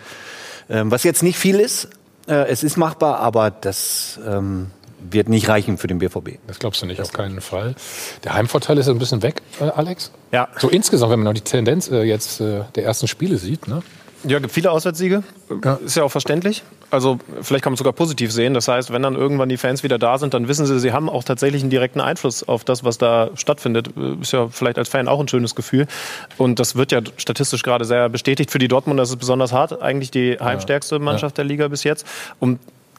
ähm, 0.71 0.91
was 0.93 1.03
jetzt 1.03 1.25
nicht 1.25 1.37
viel 1.37 1.59
ist, 1.59 1.89
äh, 2.29 2.47
es 2.49 2.63
ist 2.63 2.77
machbar, 2.77 3.19
aber 3.19 3.51
das 3.51 4.21
ähm, 4.25 4.71
wird 5.01 5.29
nicht 5.29 5.49
reichen 5.49 5.79
für 5.79 5.87
den 5.87 5.99
BVB. 5.99 6.39
Das 6.47 6.59
glaubst 6.59 6.83
du 6.83 6.87
nicht, 6.87 7.01
auf 7.01 7.13
keinen 7.13 7.41
Fall. 7.41 7.75
Der 8.25 8.35
Heimvorteil 8.35 8.79
ist 8.79 8.89
ein 8.89 8.99
bisschen 8.99 9.23
weg, 9.23 9.43
äh, 9.61 9.65
Alex. 9.65 10.13
Ja. 10.33 10.49
So 10.59 10.69
insgesamt, 10.69 11.13
wenn 11.13 11.21
man 11.21 11.27
noch 11.27 11.35
die 11.35 11.41
Tendenz 11.41 11.91
äh, 11.91 12.03
jetzt 12.03 12.41
äh, 12.41 12.63
der 12.75 12.85
ersten 12.85 13.09
Spiele 13.09 13.39
sieht, 13.39 13.69
ne? 13.69 13.83
Ja, 14.25 14.41
gibt 14.41 14.53
viele 14.53 14.73
Auswärtssiege. 14.73 15.23
Ist 15.85 15.97
ja 15.97 16.03
auch 16.03 16.11
verständlich. 16.11 16.65
Also 16.91 17.19
vielleicht 17.41 17.63
kann 17.63 17.71
man 17.71 17.75
es 17.75 17.79
sogar 17.79 17.93
positiv 17.93 18.33
sehen. 18.33 18.53
Das 18.53 18.67
heißt, 18.67 18.93
wenn 18.93 19.03
dann 19.03 19.15
irgendwann 19.15 19.49
die 19.49 19.57
Fans 19.57 19.85
wieder 19.85 19.97
da 19.97 20.19
sind, 20.19 20.35
dann 20.35 20.49
wissen 20.49 20.67
sie, 20.67 20.81
sie 20.81 20.93
haben 20.93 21.09
auch 21.09 21.23
tatsächlich 21.23 21.63
einen 21.63 21.71
direkten 21.71 22.01
Einfluss 22.01 22.43
auf 22.43 22.65
das, 22.65 22.83
was 22.83 22.99
da 22.99 23.31
stattfindet. 23.35 23.91
Ist 24.21 24.33
ja 24.33 24.49
vielleicht 24.49 24.77
als 24.77 24.89
Fan 24.89 25.07
auch 25.07 25.21
ein 25.21 25.29
schönes 25.29 25.55
Gefühl. 25.55 25.87
Und 26.37 26.59
das 26.59 26.75
wird 26.75 26.91
ja 26.91 27.01
statistisch 27.17 27.63
gerade 27.63 27.85
sehr 27.85 28.09
bestätigt. 28.09 28.51
Für 28.51 28.59
die 28.59 28.67
Dortmunder 28.67 29.05
ist 29.05 29.11
es 29.11 29.17
besonders 29.17 29.53
hart. 29.53 29.81
Eigentlich 29.81 30.11
die 30.11 30.37
heimstärkste 30.41 30.99
Mannschaft 30.99 31.39
der 31.39 31.45
Liga 31.45 31.69
bis 31.69 31.85
jetzt. 31.85 32.05
Um 32.41 32.59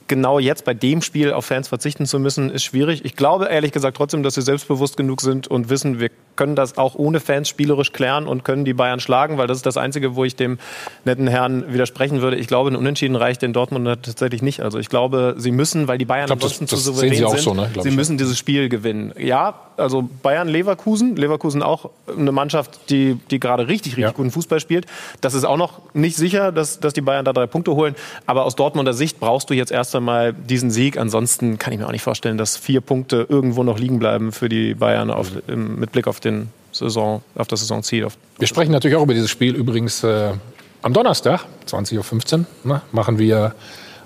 genau 0.09 0.39
jetzt 0.39 0.65
bei 0.65 0.73
dem 0.73 1.01
Spiel 1.01 1.31
auf 1.31 1.45
Fans 1.45 1.69
verzichten 1.69 2.05
zu 2.05 2.19
müssen, 2.19 2.49
ist 2.49 2.63
schwierig. 2.63 3.05
Ich 3.05 3.15
glaube 3.15 3.45
ehrlich 3.45 3.71
gesagt 3.71 3.95
trotzdem, 3.95 4.23
dass 4.23 4.35
sie 4.35 4.41
selbstbewusst 4.41 4.97
genug 4.97 5.21
sind 5.21 5.47
und 5.47 5.69
wissen, 5.69 6.01
wir 6.01 6.09
können 6.39 6.55
das 6.55 6.77
auch 6.77 6.95
ohne 6.95 7.19
Fans 7.19 7.49
spielerisch 7.49 7.91
klären 7.91 8.25
und 8.25 8.45
können 8.45 8.63
die 8.63 8.73
Bayern 8.73 9.01
schlagen, 9.01 9.37
weil 9.37 9.45
das 9.47 9.57
ist 9.57 9.65
das 9.65 9.75
Einzige, 9.75 10.15
wo 10.15 10.23
ich 10.23 10.37
dem 10.37 10.57
netten 11.03 11.27
Herrn 11.27 11.73
widersprechen 11.73 12.21
würde. 12.21 12.37
Ich 12.37 12.47
glaube, 12.47 12.71
ein 12.71 12.77
Unentschieden 12.77 13.17
reicht 13.17 13.41
den 13.41 13.51
Dortmunder 13.51 14.01
tatsächlich 14.01 14.41
nicht. 14.41 14.61
Also 14.61 14.79
ich 14.79 14.87
glaube, 14.87 15.35
sie 15.37 15.51
müssen, 15.51 15.89
weil 15.89 15.97
die 15.97 16.05
Bayern 16.05 16.27
glaub, 16.27 16.39
das- 16.39 16.45
ansonsten 16.59 16.67
zu 16.67 16.75
das 16.77 16.85
souverän 16.85 17.09
sehen 17.09 17.17
sie 17.19 17.25
auch 17.25 17.31
sind, 17.31 17.41
so, 17.43 17.53
ne? 17.53 17.69
Sie 17.81 17.91
müssen 17.91 18.17
dieses 18.17 18.37
Spiel 18.37 18.69
gewinnen. 18.69 19.13
Ja, 19.19 19.53
also 19.75 20.07
Bayern-Leverkusen, 20.23 21.15
Leverkusen 21.17 21.61
auch 21.61 21.89
eine 22.17 22.31
Mannschaft, 22.31 22.79
die, 22.89 23.17
die 23.31 23.39
gerade 23.39 23.67
richtig, 23.67 23.97
richtig 23.97 24.15
guten 24.15 24.31
Fußball 24.31 24.59
spielt. 24.61 24.85
Das 25.21 25.33
ist 25.33 25.43
auch 25.43 25.57
noch 25.57 25.79
nicht 25.93 26.15
sicher, 26.15 26.51
dass, 26.53 26.79
dass 26.79 26.93
die 26.93 27.01
Bayern 27.01 27.25
da 27.25 27.33
drei 27.33 27.47
Punkte 27.47 27.75
holen. 27.75 27.95
Aber 28.25 28.45
aus 28.45 28.55
Dortmunder 28.55 28.93
Sicht 28.93 29.19
brauchst 29.19 29.49
du 29.49 29.53
jetzt 29.53 29.71
erst 29.71 29.93
einmal 29.95 30.31
diesen 30.33 30.71
Sieg. 30.71 30.97
Ansonsten 30.97 31.59
kann 31.59 31.73
ich 31.73 31.79
mir 31.79 31.87
auch 31.87 31.91
nicht 31.91 32.01
vorstellen, 32.03 32.37
dass 32.37 32.55
vier 32.57 32.79
Punkte 32.81 33.25
irgendwo 33.27 33.63
noch 33.63 33.77
liegen 33.77 33.99
bleiben 33.99 34.31
für 34.31 34.47
die 34.49 34.73
Bayern 34.73 35.11
auf, 35.11 35.27
mit 35.47 35.91
Blick 35.91 36.07
auf 36.07 36.19
den 36.19 36.28
Saison, 36.71 37.21
auf 37.35 37.47
das 37.47 37.61
Saisonziel. 37.61 38.05
Auf 38.05 38.17
Wir 38.37 38.47
sprechen 38.47 38.71
natürlich 38.71 38.97
auch 38.97 39.03
über 39.03 39.13
dieses 39.13 39.29
Spiel. 39.29 39.55
Übrigens 39.55 40.03
äh, 40.03 40.33
am 40.81 40.93
Donnerstag, 40.93 41.45
20.15 41.67 42.39
Uhr, 42.39 42.45
ne, 42.63 42.81
machen 42.91 43.17
wir 43.17 43.55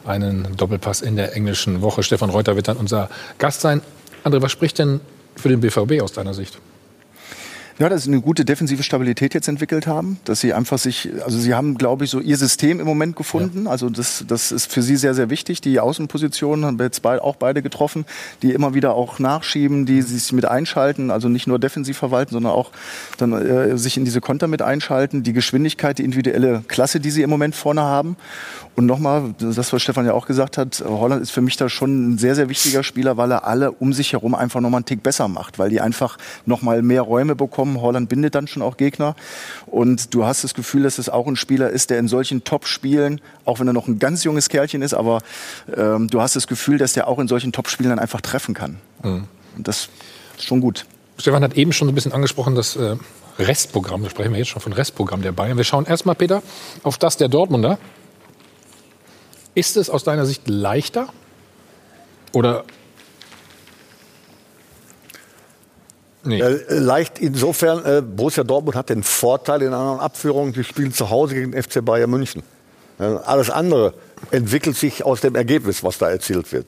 einen 0.06 0.56
Doppelpass 0.58 1.02
in 1.02 1.16
der 1.16 1.36
englischen 1.36 1.82
Woche. 1.82 2.04
Stefan 2.04 2.30
Reuter 2.30 2.56
wird 2.56 2.68
dann 2.68 2.78
unser 2.78 3.10
Gast 3.38 3.62
sein. 3.62 3.82
André, 4.24 4.42
was 4.42 4.52
spricht 4.52 4.80
denn 4.80 5.02
für 5.36 5.50
den 5.50 5.62
BVB 5.62 6.02
aus 6.02 6.14
deiner 6.14 6.34
Sicht? 6.34 6.58
Ja, 7.80 7.90
dass 7.90 8.04
sie 8.04 8.12
eine 8.12 8.22
gute 8.22 8.46
defensive 8.46 8.84
Stabilität 8.84 9.34
jetzt 9.34 9.48
entwickelt 9.48 9.88
haben, 9.88 10.20
dass 10.26 10.42
sie 10.42 10.54
einfach 10.54 10.78
sich, 10.78 11.10
also 11.26 11.40
sie 11.40 11.56
haben, 11.56 11.76
glaube 11.78 12.04
ich, 12.06 12.12
so 12.12 12.20
ihr 12.20 12.38
System 12.38 12.80
im 12.80 12.86
Moment 12.86 13.16
gefunden. 13.16 13.66
Also 13.68 13.90
das, 13.90 14.24
das 14.28 14.52
ist 14.52 14.72
für 14.72 14.84
sie 14.84 14.96
sehr, 14.96 15.16
sehr 15.16 15.32
wichtig. 15.32 15.60
Die 15.62 15.80
Außenpositionen 15.80 16.66
haben 16.66 16.78
wir 16.78 16.86
jetzt 16.86 17.02
beid, 17.02 17.20
auch 17.20 17.36
beide 17.36 17.64
getroffen, 17.64 18.06
die 18.44 18.52
immer 18.52 18.76
wieder 18.76 18.94
auch 18.94 19.18
nachschieben, 19.18 19.88
die 19.88 20.04
sich 20.04 20.32
mit 20.34 20.46
einschalten, 20.46 21.10
also 21.10 21.30
nicht 21.30 21.48
nur 21.48 21.58
defensiv 21.58 21.98
verwalten, 21.98 22.34
sondern 22.34 22.54
auch 22.54 22.72
dann 23.18 23.34
äh, 23.34 23.78
sich 23.78 23.98
in 23.98 24.06
diese 24.06 24.22
Konter 24.22 24.48
mit 24.48 24.62
einschalten. 24.62 25.24
Die 25.24 25.34
Geschwindigkeit, 25.34 25.98
die 25.98 26.04
individuelle 26.04 26.64
Klasse, 26.68 27.00
die 27.00 27.10
sie 27.10 27.24
im 27.24 27.30
Moment 27.32 27.56
vorne 27.56 27.82
haben. 27.82 28.18
Und 28.76 28.88
nochmal, 28.88 29.36
das, 29.38 29.72
was 29.72 29.82
Stefan 29.84 30.06
ja 30.06 30.14
auch 30.14 30.26
gesagt 30.26 30.58
hat, 30.58 30.84
Holland 30.86 31.22
ist 31.22 31.30
für 31.32 31.42
mich 31.42 31.58
da 31.58 31.70
schon 31.70 32.14
ein 32.14 32.18
sehr, 32.18 32.34
sehr 32.34 32.50
wichtiger 32.50 32.84
Spieler, 32.84 33.18
weil 33.18 33.32
er 33.32 33.46
alle 33.46 33.72
um 33.72 33.94
sich 33.94 34.14
herum 34.14 34.34
einfach 34.34 34.62
nochmal 34.62 34.80
einen 34.80 34.86
Tick 34.86 35.04
besser 35.04 35.28
macht, 35.28 35.60
weil 35.60 35.70
die 35.70 35.80
einfach 35.80 36.18
nochmal 36.46 36.82
mehr 36.82 37.04
Räume 37.04 37.36
bekommen. 37.36 37.82
Holland 37.82 38.10
bindet 38.10 38.34
dann 38.34 38.48
schon 38.48 38.64
auch 38.64 38.78
Gegner. 38.78 39.16
Und 39.68 40.14
du 40.16 40.26
hast 40.26 40.44
das 40.44 40.56
Gefühl, 40.56 40.84
dass 40.84 40.98
es 40.98 41.08
auch 41.08 41.28
ein 41.28 41.36
Spieler 41.36 41.70
ist, 41.70 41.92
der 41.92 42.00
in 42.00 42.08
solchen 42.08 42.44
Top-Spielen, 42.44 43.22
auch 43.46 43.60
wenn 43.60 43.68
er 43.68 43.74
noch 43.74 43.88
ein 43.88 44.00
ganz 44.00 44.24
junges 44.24 44.50
Kerlchen 44.50 44.82
ist, 44.82 44.96
aber 44.96 45.20
ähm, 45.76 46.08
du 46.08 46.22
hast 46.22 46.36
das 46.36 46.48
Gefühl, 46.48 46.80
dass 46.80 46.94
der 46.94 47.08
auch 47.08 47.20
in 47.20 47.28
solchen 47.28 47.52
Top-Spielen 47.52 47.92
dann 47.92 48.00
einfach 48.00 48.22
treffen 48.22 48.56
kann. 48.56 48.78
Mhm. 49.04 49.26
Und 49.56 49.68
das 49.68 49.90
ist 50.38 50.46
schon 50.46 50.62
gut. 50.62 50.86
Stefan 51.20 51.44
hat 51.44 51.54
eben 51.54 51.74
schon 51.74 51.88
so 51.88 51.92
ein 51.92 51.96
bisschen 51.96 52.12
angesprochen, 52.12 52.56
das 52.56 52.76
äh, 52.76 52.96
Restprogramm. 53.38 54.04
Da 54.04 54.10
sprechen 54.10 54.32
wir 54.32 54.40
jetzt 54.40 54.50
schon 54.50 54.62
von 54.62 54.74
Restprogramm 54.74 55.22
der 55.22 55.32
Bayern. 55.32 55.58
Wir 55.58 55.64
schauen 55.64 55.86
erstmal, 55.86 56.16
Peter, 56.16 56.42
auf 56.82 56.98
das 56.98 57.18
der 57.18 57.28
Dortmunder. 57.28 57.78
Ist 59.56 59.78
es 59.78 59.90
aus 59.90 60.04
deiner 60.04 60.26
Sicht 60.26 60.48
leichter? 60.48 61.08
Oder 62.32 62.66
Nee. 66.26 66.40
Äh, 66.40 66.80
leicht 66.80 67.20
insofern, 67.20 67.84
äh, 67.86 68.02
Borussia 68.02 68.46
Dortmund 68.46 68.78
hat 68.78 68.90
den 68.90 69.04
Vorteil 69.04 69.62
in 69.62 69.68
einer 69.68 70.00
Abführung, 70.00 70.54
die 70.54 70.64
spielen 70.64 70.94
zu 70.94 71.10
Hause 71.10 71.36
gegen 71.36 71.52
den 71.52 71.62
FC 71.62 71.84
Bayern 71.84 72.10
München. 72.10 72.44
Äh, 72.98 73.04
alles 73.04 73.50
andere 73.50 73.94
entwickelt 74.32 74.78
sich 74.78 75.04
aus 75.04 75.20
dem 75.22 75.36
Ergebnis, 75.36 75.84
was 75.84 75.98
da 75.98 76.10
erzielt 76.10 76.52
wird. 76.54 76.66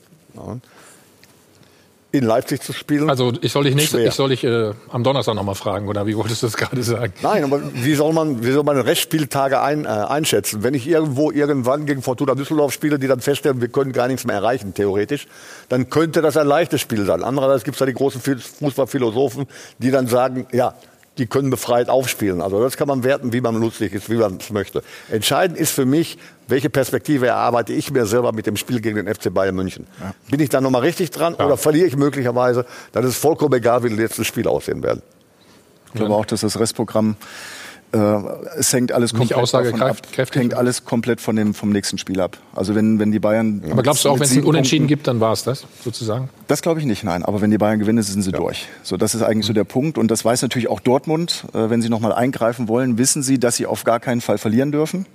In 2.16 2.24
Leipzig 2.24 2.62
zu 2.62 2.72
spielen. 2.72 3.10
Also 3.10 3.34
ich 3.42 3.52
soll 3.52 3.66
dich, 3.66 3.76
nächste, 3.76 4.02
ich 4.02 4.14
soll 4.14 4.30
dich 4.30 4.46
äh, 4.46 4.72
am 4.90 5.04
Donnerstag 5.04 5.36
noch 5.36 5.44
mal 5.44 5.54
fragen, 5.54 5.90
oder 5.90 6.08
wie 6.08 6.16
wolltest 6.16 6.44
du 6.44 6.48
das 6.48 6.56
gerade 6.56 6.82
sagen? 6.82 7.12
Nein, 7.22 7.44
aber 7.44 7.62
wie 7.74 7.94
soll 7.94 8.14
man, 8.14 8.42
wie 8.42 8.54
soll 8.54 8.64
man 8.64 8.78
Restspieltage 8.78 9.60
ein, 9.60 9.84
äh, 9.84 9.90
einschätzen? 9.90 10.64
Wenn 10.64 10.74
ich 10.74 10.88
irgendwo 10.88 11.30
irgendwann 11.30 11.86
gegen 11.86 12.02
Fortuna 12.02 12.34
Düsseldorf 12.34 12.72
spiele, 12.72 13.00
die 13.00 13.08
dann 13.08 13.20
feststellen, 13.20 13.60
wir 13.60 13.68
können 13.68 13.92
gar 13.92 14.08
nichts 14.08 14.26
mehr 14.26 14.38
erreichen, 14.38 14.74
theoretisch, 14.74 15.28
dann 15.68 15.90
könnte 15.90 16.22
das 16.22 16.38
ein 16.38 16.48
leichtes 16.48 16.80
Spiel 16.80 17.06
sein. 17.06 17.22
Andererseits 17.22 17.66
gibt 17.66 17.76
es 17.76 17.80
da 17.80 17.86
die 17.86 17.94
großen 17.94 18.22
Fußballphilosophen, 18.22 19.46
die 19.80 19.92
dann 19.92 20.08
sagen, 20.08 20.48
ja, 20.54 20.74
die 21.18 21.28
können 21.28 21.50
befreit 21.50 21.90
aufspielen. 21.90 22.42
Also 22.42 22.62
das 22.62 22.78
kann 22.78 22.88
man 22.88 23.04
werten, 23.04 23.32
wie 23.34 23.42
man 23.42 23.56
lustig 23.56 23.94
ist, 23.94 24.10
wie 24.10 24.16
man 24.16 24.38
es 24.38 24.50
möchte. 24.50 24.84
Entscheidend 25.10 25.58
ist 25.58 25.72
für 25.72 25.86
mich, 25.86 26.18
welche 26.48 26.70
Perspektive 26.70 27.28
erarbeite 27.28 27.74
ich 27.74 27.92
mir 27.92 28.06
selber 28.06 28.32
mit 28.32 28.48
dem 28.48 28.58
Spiel 28.58 28.82
gegen 28.82 28.98
den 28.98 29.14
FC 29.14 29.34
Bayern 29.34 29.56
München. 29.56 29.88
Bin 30.30 30.40
ich 30.40 30.50
da 30.50 30.62
nochmal 30.62 30.82
richtig 30.82 31.12
dran 31.12 31.36
oder 31.36 31.58
verliere 31.58 31.88
ich 31.88 31.96
möglicherweise? 31.96 32.66
Dann 32.92 33.04
ist 33.04 33.12
es 33.12 33.18
vollkommen 33.18 33.54
egal, 33.54 33.84
wie 33.84 33.90
die 33.90 33.96
letzten 33.96 34.26
Spiele 34.26 34.50
aussehen 34.50 34.84
werden. 34.84 35.02
Ich 35.88 36.00
glaube 36.00 36.14
auch, 36.14 36.26
dass 36.26 36.42
das 36.42 36.60
Restprogramm 36.60 37.16
äh, 37.96 38.60
es 38.60 38.74
hängt 38.74 38.92
alles 38.92 39.14
komplett 39.14 39.54
davon 39.54 39.82
ab, 39.82 39.98
hängt 40.34 40.54
alles 40.54 40.84
komplett 40.86 41.22
von 41.22 41.36
dem 41.36 41.54
vom 41.54 41.70
nächsten 41.70 41.98
Spiel 41.98 42.20
ab. 42.20 42.38
Also 42.54 42.76
wenn 42.76 43.00
wenn 43.00 43.12
die 43.12 43.20
Bayern 43.20 43.62
Aber 43.72 43.84
glaubst 43.84 44.04
du 44.06 44.10
auch, 44.10 44.16
wenn 44.20 44.24
es 44.26 44.36
ein 44.36 44.44
Unentschieden 44.44 44.84
Punkten- 44.84 44.88
gibt, 44.88 45.08
dann 45.08 45.20
war 45.20 45.32
es 45.34 45.44
das, 45.44 45.66
sozusagen? 45.84 46.30
Das 46.48 46.62
glaube 46.62 46.80
ich 46.80 46.86
nicht, 46.86 47.04
nein. 47.04 47.24
Aber 47.24 47.42
wenn 47.42 47.52
die 47.52 47.58
Bayern 47.58 47.80
gewinnen, 47.80 48.04
sind 48.04 48.22
sie 48.22 48.32
durch. 48.32 48.68
So, 48.84 48.98
das 48.98 49.16
ist 49.16 49.22
eigentlich 49.22 49.46
so 49.46 49.54
der 49.54 49.64
Punkt. 49.64 49.98
Und 49.98 50.12
das 50.12 50.26
weiß 50.26 50.42
natürlich 50.42 50.70
auch 50.70 50.80
Dortmund. 50.80 51.46
Äh, 51.54 51.70
wenn 51.70 51.82
sie 51.82 51.90
nochmal 51.90 52.14
eingreifen 52.14 52.68
wollen, 52.68 52.98
wissen 52.98 53.24
sie, 53.24 53.40
dass 53.40 53.56
sie 53.56 53.66
auf 53.66 53.84
gar 53.84 54.00
keinen 54.00 54.22
Fall 54.22 54.38
verlieren 54.38 54.72
dürfen. 54.72 55.06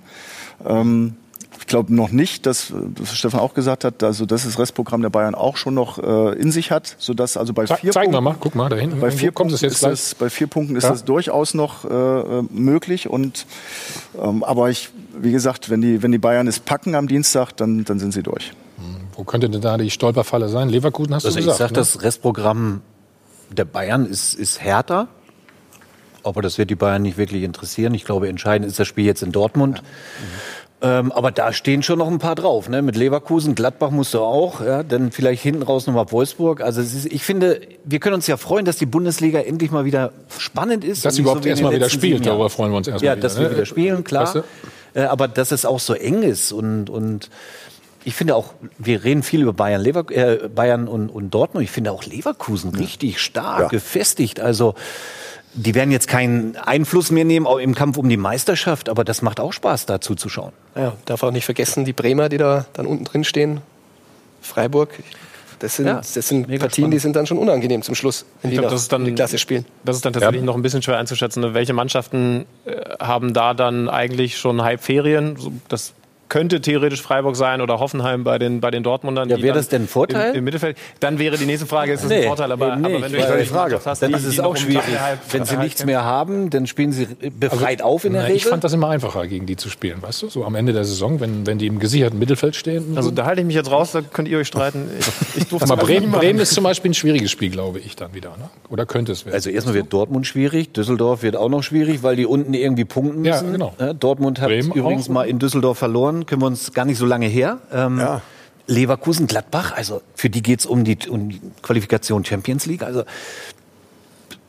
Ähm, 0.65 1.15
ich 1.61 1.67
glaube 1.67 1.93
noch 1.93 2.11
nicht, 2.11 2.45
dass, 2.45 2.73
das 2.95 3.15
Stefan 3.15 3.39
auch 3.39 3.53
gesagt 3.53 3.83
hat, 3.85 4.03
also 4.03 4.25
dass 4.25 4.43
das 4.43 4.59
Restprogramm 4.59 5.01
der 5.01 5.09
Bayern 5.09 5.35
auch 5.35 5.55
schon 5.57 5.73
noch 5.75 5.99
äh, 5.99 6.33
in 6.39 6.51
sich 6.51 6.71
hat, 6.71 6.95
sodass 6.99 7.37
also 7.37 7.53
bei 7.53 7.65
Ze 7.65 7.77
vier 7.77 7.93
wir 7.93 8.01
Punkten, 8.01 8.23
mal, 8.23 8.35
guck 8.39 8.55
mal, 8.55 8.67
da 8.69 8.75
hinten. 8.75 8.99
bei 8.99 9.11
vier 9.11 9.31
kommt 9.31 9.51
es 9.51 9.61
Punkten 9.61 9.65
jetzt 9.75 9.83
ist 9.83 10.11
das, 10.11 10.15
bei 10.15 10.29
vier 10.29 10.47
Punkten 10.47 10.75
ist 10.75 10.83
Ja. 10.83 10.89
das 10.89 11.05
durchaus 11.05 11.53
noch 11.53 11.85
äh, 11.85 11.87
äh, 11.89 12.43
möglich. 12.51 13.07
Und 13.09 13.45
ähm, 14.21 14.43
aber 14.43 14.69
ich, 14.69 14.89
wie 15.17 15.31
gesagt, 15.31 15.69
wenn 15.69 15.81
die 15.81 16.03
wenn 16.03 16.11
die 16.11 16.17
Bayern 16.17 16.47
es 16.47 16.59
packen 16.59 16.95
am 16.95 17.07
Dienstag, 17.07 17.51
dann 17.57 17.85
dann 17.85 17.99
sind 17.99 18.11
sie 18.13 18.23
durch. 18.23 18.51
Wo 19.15 19.23
könnte 19.23 19.49
denn 19.49 19.61
da 19.61 19.77
die 19.77 19.91
Stolperfalle 19.91 20.49
sein? 20.49 20.67
Leverkusen 20.69 21.13
hast 21.13 21.25
Also 21.25 21.35
du 21.35 21.41
ich 21.41 21.45
gesagt. 21.45 21.59
sage, 21.59 21.73
ne? 21.73 21.77
das 21.79 22.01
Restprogramm 22.01 22.81
der 23.51 23.65
Bayern 23.65 24.05
ist, 24.05 24.33
ist 24.33 24.61
härter. 24.61 25.07
Aber 26.23 26.41
das 26.43 26.57
wird 26.57 26.69
die 26.69 26.75
Bayern 26.75 27.01
nicht 27.01 27.17
wirklich 27.17 27.43
interessieren. 27.43 27.93
Ich 27.95 28.05
glaube, 28.05 28.29
entscheidend 28.29 28.69
ist 28.69 28.79
das 28.79 28.87
Spiel 28.87 29.05
jetzt 29.05 29.23
in 29.23 29.31
Dortmund. 29.31 29.81
Ähm, 30.83 31.11
aber 31.11 31.29
da 31.31 31.53
stehen 31.53 31.83
schon 31.83 31.99
noch 31.99 32.07
ein 32.07 32.17
paar 32.17 32.33
drauf. 32.33 32.67
Ne? 32.67 32.81
Mit 32.81 32.95
Leverkusen, 32.95 33.53
Gladbach 33.53 33.91
musst 33.91 34.15
du 34.15 34.19
auch. 34.19 34.61
Ja? 34.61 34.81
Dann 34.81 35.11
vielleicht 35.11 35.43
hinten 35.43 35.61
raus 35.61 35.85
nochmal 35.85 36.11
Wolfsburg. 36.11 36.61
Also 36.61 36.81
ist, 36.81 37.05
ich 37.05 37.23
finde, 37.23 37.61
wir 37.85 37.99
können 37.99 38.15
uns 38.15 38.25
ja 38.25 38.35
freuen, 38.37 38.65
dass 38.65 38.77
die 38.77 38.87
Bundesliga 38.87 39.39
endlich 39.41 39.69
mal 39.69 39.85
wieder 39.85 40.11
spannend 40.39 40.83
ist. 40.83 41.05
Dass 41.05 41.15
sie 41.15 41.21
überhaupt 41.21 41.43
so 41.43 41.49
erstmal 41.49 41.73
wieder 41.73 41.89
spielt, 41.89 42.25
darüber 42.25 42.49
freuen 42.49 42.71
wir 42.71 42.77
uns 42.77 42.87
erstmal 42.87 43.15
Ja, 43.15 43.15
dass 43.15 43.35
wieder, 43.35 43.43
wir 43.45 43.49
ne? 43.49 43.55
wieder 43.57 43.65
spielen, 43.67 44.03
klar. 44.03 44.23
Weißt 44.23 44.35
du? 44.35 44.43
Äh, 44.99 45.03
aber 45.03 45.27
dass 45.27 45.51
es 45.51 45.65
auch 45.65 45.79
so 45.79 45.93
eng 45.93 46.23
ist 46.23 46.51
und, 46.51 46.89
und 46.89 47.29
ich 48.03 48.15
finde 48.15 48.35
auch, 48.35 48.53
wir 48.79 49.03
reden 49.03 49.21
viel 49.21 49.43
über 49.43 49.53
Bayern, 49.53 49.81
Lever 49.81 50.05
äh, 50.09 50.49
Bayern 50.49 50.87
und, 50.87 51.09
und 51.09 51.29
Dortmund. 51.29 51.63
Ich 51.63 51.71
finde 51.71 51.91
auch 51.91 52.03
Leverkusen 52.03 52.73
richtig 52.73 53.19
stark, 53.21 53.59
Ja. 53.59 53.67
gefestigt. 53.67 54.39
Also 54.39 54.73
die 55.53 55.75
werden 55.75 55.91
jetzt 55.91 56.07
keinen 56.07 56.55
Einfluss 56.57 57.11
mehr 57.11 57.25
nehmen 57.25 57.45
auch 57.45 57.57
im 57.57 57.75
Kampf 57.75 57.97
um 57.97 58.07
die 58.07 58.17
Meisterschaft, 58.17 58.87
aber 58.89 59.03
das 59.03 59.21
macht 59.21 59.39
auch 59.39 59.51
Spaß, 59.53 59.85
da 59.85 59.99
zuzuschauen. 60.01 60.53
Ja, 60.75 60.93
darf 61.05 61.23
auch 61.23 61.31
nicht 61.31 61.45
vergessen, 61.45 61.83
die 61.85 61.93
Bremer, 61.93 62.29
die 62.29 62.37
da 62.37 62.65
dann 62.73 62.85
unten 62.85 63.03
drin 63.03 63.23
stehen. 63.23 63.61
Freiburg. 64.41 64.89
Das 65.59 65.75
sind, 65.75 65.85
Ja, 65.85 65.97
das 65.97 66.13
sind 66.13 66.47
Partien, 66.47 66.69
spannend. 66.71 66.93
die 66.95 66.99
sind 66.99 67.15
dann 67.15 67.27
schon 67.27 67.37
unangenehm 67.37 67.83
zum 67.83 67.93
Schluss, 67.93 68.25
wenn 68.41 68.49
Ich 68.49 68.55
die 68.55 68.59
glaub, 68.61 68.71
das 68.71 68.81
ist 68.81 68.91
dann- 68.91 69.01
in 69.01 69.07
die 69.09 69.13
Klasse 69.13 69.37
spielen. 69.37 69.65
Das 69.85 69.95
ist 69.95 70.03
dann 70.03 70.11
tatsächlich 70.13 70.41
noch 70.41 70.55
ein 70.55 70.63
bisschen 70.63 70.81
schwer 70.81 70.97
einzuschätzen. 70.97 71.41
ne? 71.41 71.53
Welche 71.53 71.73
Mannschaften 71.73 72.45
äh, 72.65 72.71
haben 72.99 73.33
da 73.35 73.53
dann 73.53 73.87
eigentlich 73.87 74.37
schon 74.39 74.63
Halbferien? 74.63 75.35
So, 75.37 75.51
Das 75.67 75.93
könnte 76.31 76.61
theoretisch 76.61 77.01
Freiburg 77.01 77.35
sein 77.35 77.59
oder 77.59 77.79
Hoffenheim 77.81 78.23
bei 78.23 78.39
den, 78.39 78.61
bei 78.61 78.71
den 78.71 78.83
Dortmundern. 78.83 79.27
Ja, 79.29 79.41
wäre 79.41 79.53
das 79.53 79.67
denn 79.67 79.83
ein 79.83 79.87
Vorteil? 79.89 80.31
Im, 80.31 80.37
Im 80.37 80.43
Mittelfeld. 80.45 80.77
Dann 81.01 81.19
wäre 81.19 81.37
die 81.37 81.45
nächste 81.45 81.65
Frage, 81.67 81.91
ist 81.91 82.03
das 82.03 82.09
Nee, 82.09 82.21
ein 82.21 82.23
Vorteil? 82.27 82.51
Aber, 82.53 82.67
eben 82.73 82.85
aber 82.85 82.93
nicht, 82.99 83.03
wenn 83.03 83.11
du 83.11 83.17
jetzt 83.37 83.49
die 83.49 83.53
Mannschaft 83.53 83.85
hast, 83.85 84.01
Dann 84.01 84.11
die- 84.11 84.17
ist 84.17 84.25
es 84.25 84.39
auch 84.39 84.55
schwierig. 84.55 84.83
Wenn 85.29 85.43
sie 85.43 85.57
nichts 85.57 85.85
mehr 85.85 86.05
haben, 86.05 86.49
dann 86.49 86.67
spielen 86.67 86.93
sie 86.93 87.05
befreit 87.37 87.81
auf 87.81 88.05
in 88.05 88.13
der 88.13 88.21
Na, 88.21 88.27
Regel. 88.27 88.37
Ich 88.37 88.45
fand 88.45 88.63
das 88.63 88.71
immer 88.71 88.89
einfacher, 88.89 89.27
gegen 89.27 89.45
die 89.45 89.57
zu 89.57 89.69
spielen, 89.69 90.01
weißt 90.01 90.21
du? 90.23 90.29
So 90.29 90.45
am 90.45 90.55
Ende 90.55 90.71
der 90.71 90.85
Saison, 90.85 91.19
wenn, 91.19 91.45
wenn 91.45 91.57
die 91.57 91.67
im 91.67 91.79
gesicherten 91.79 92.17
Mittelfeld 92.17 92.55
stehen. 92.55 92.93
Also 92.95 93.11
da 93.11 93.25
halte 93.25 93.41
ich 93.41 93.47
mich 93.47 93.57
jetzt 93.57 93.69
raus, 93.69 93.91
da 93.91 94.01
könnt 94.01 94.29
ihr 94.29 94.37
euch 94.37 94.47
streiten. 94.47 94.89
Ich, 94.99 95.41
ich 95.41 95.47
durfte 95.49 95.73
es 95.73 95.79
Bremen. 95.79 96.11
Bremen 96.11 96.39
ist 96.39 96.53
zum 96.53 96.63
Beispiel 96.63 96.91
ein 96.91 96.93
schwieriges 96.93 97.29
Spiel, 97.29 97.49
glaube 97.51 97.79
ich, 97.79 97.97
dann 97.97 98.13
wieder. 98.13 98.29
Ne? 98.37 98.49
Oder 98.69 98.85
könnte 98.85 99.11
es 99.11 99.25
werden? 99.25 99.35
Also 99.35 99.49
erstmal 99.49 99.75
wird 99.75 99.91
Dortmund 99.91 100.25
schwierig, 100.25 100.71
Düsseldorf 100.71 101.23
wird 101.23 101.35
auch 101.35 101.49
noch 101.49 101.61
schwierig, 101.61 102.03
weil 102.03 102.15
die 102.15 102.25
unten 102.25 102.53
irgendwie 102.53 102.85
punkten 102.85 103.25
Ja, 103.25 103.33
müssen. 103.33 103.51
genau. 103.51 103.73
Äh, 103.79 103.93
Dortmund 103.93 104.39
hat 104.39 104.47
Bremen 104.47 104.71
übrigens 104.71 105.09
auch. 105.09 105.13
mal 105.13 105.23
in 105.27 105.37
Düsseldorf 105.37 105.77
verloren, 105.77 106.20
können 106.25 106.41
wir 106.41 106.47
uns 106.47 106.73
gar 106.73 106.85
nicht 106.85 106.97
so 106.97 107.05
lange 107.05 107.27
her. 107.27 107.59
Ähm, 107.71 107.99
Ja. 107.99 108.21
Leverkusen, 108.67 109.27
Gladbach, 109.27 109.73
also 109.75 110.01
für 110.15 110.29
die 110.29 110.41
geht's 110.41 110.65
um 110.65 110.83
die, 110.85 110.97
um 111.09 111.29
die 111.29 111.41
Qualifikation 111.61 112.23
Champions 112.23 112.65
League. 112.67 112.83
Also 112.83 113.03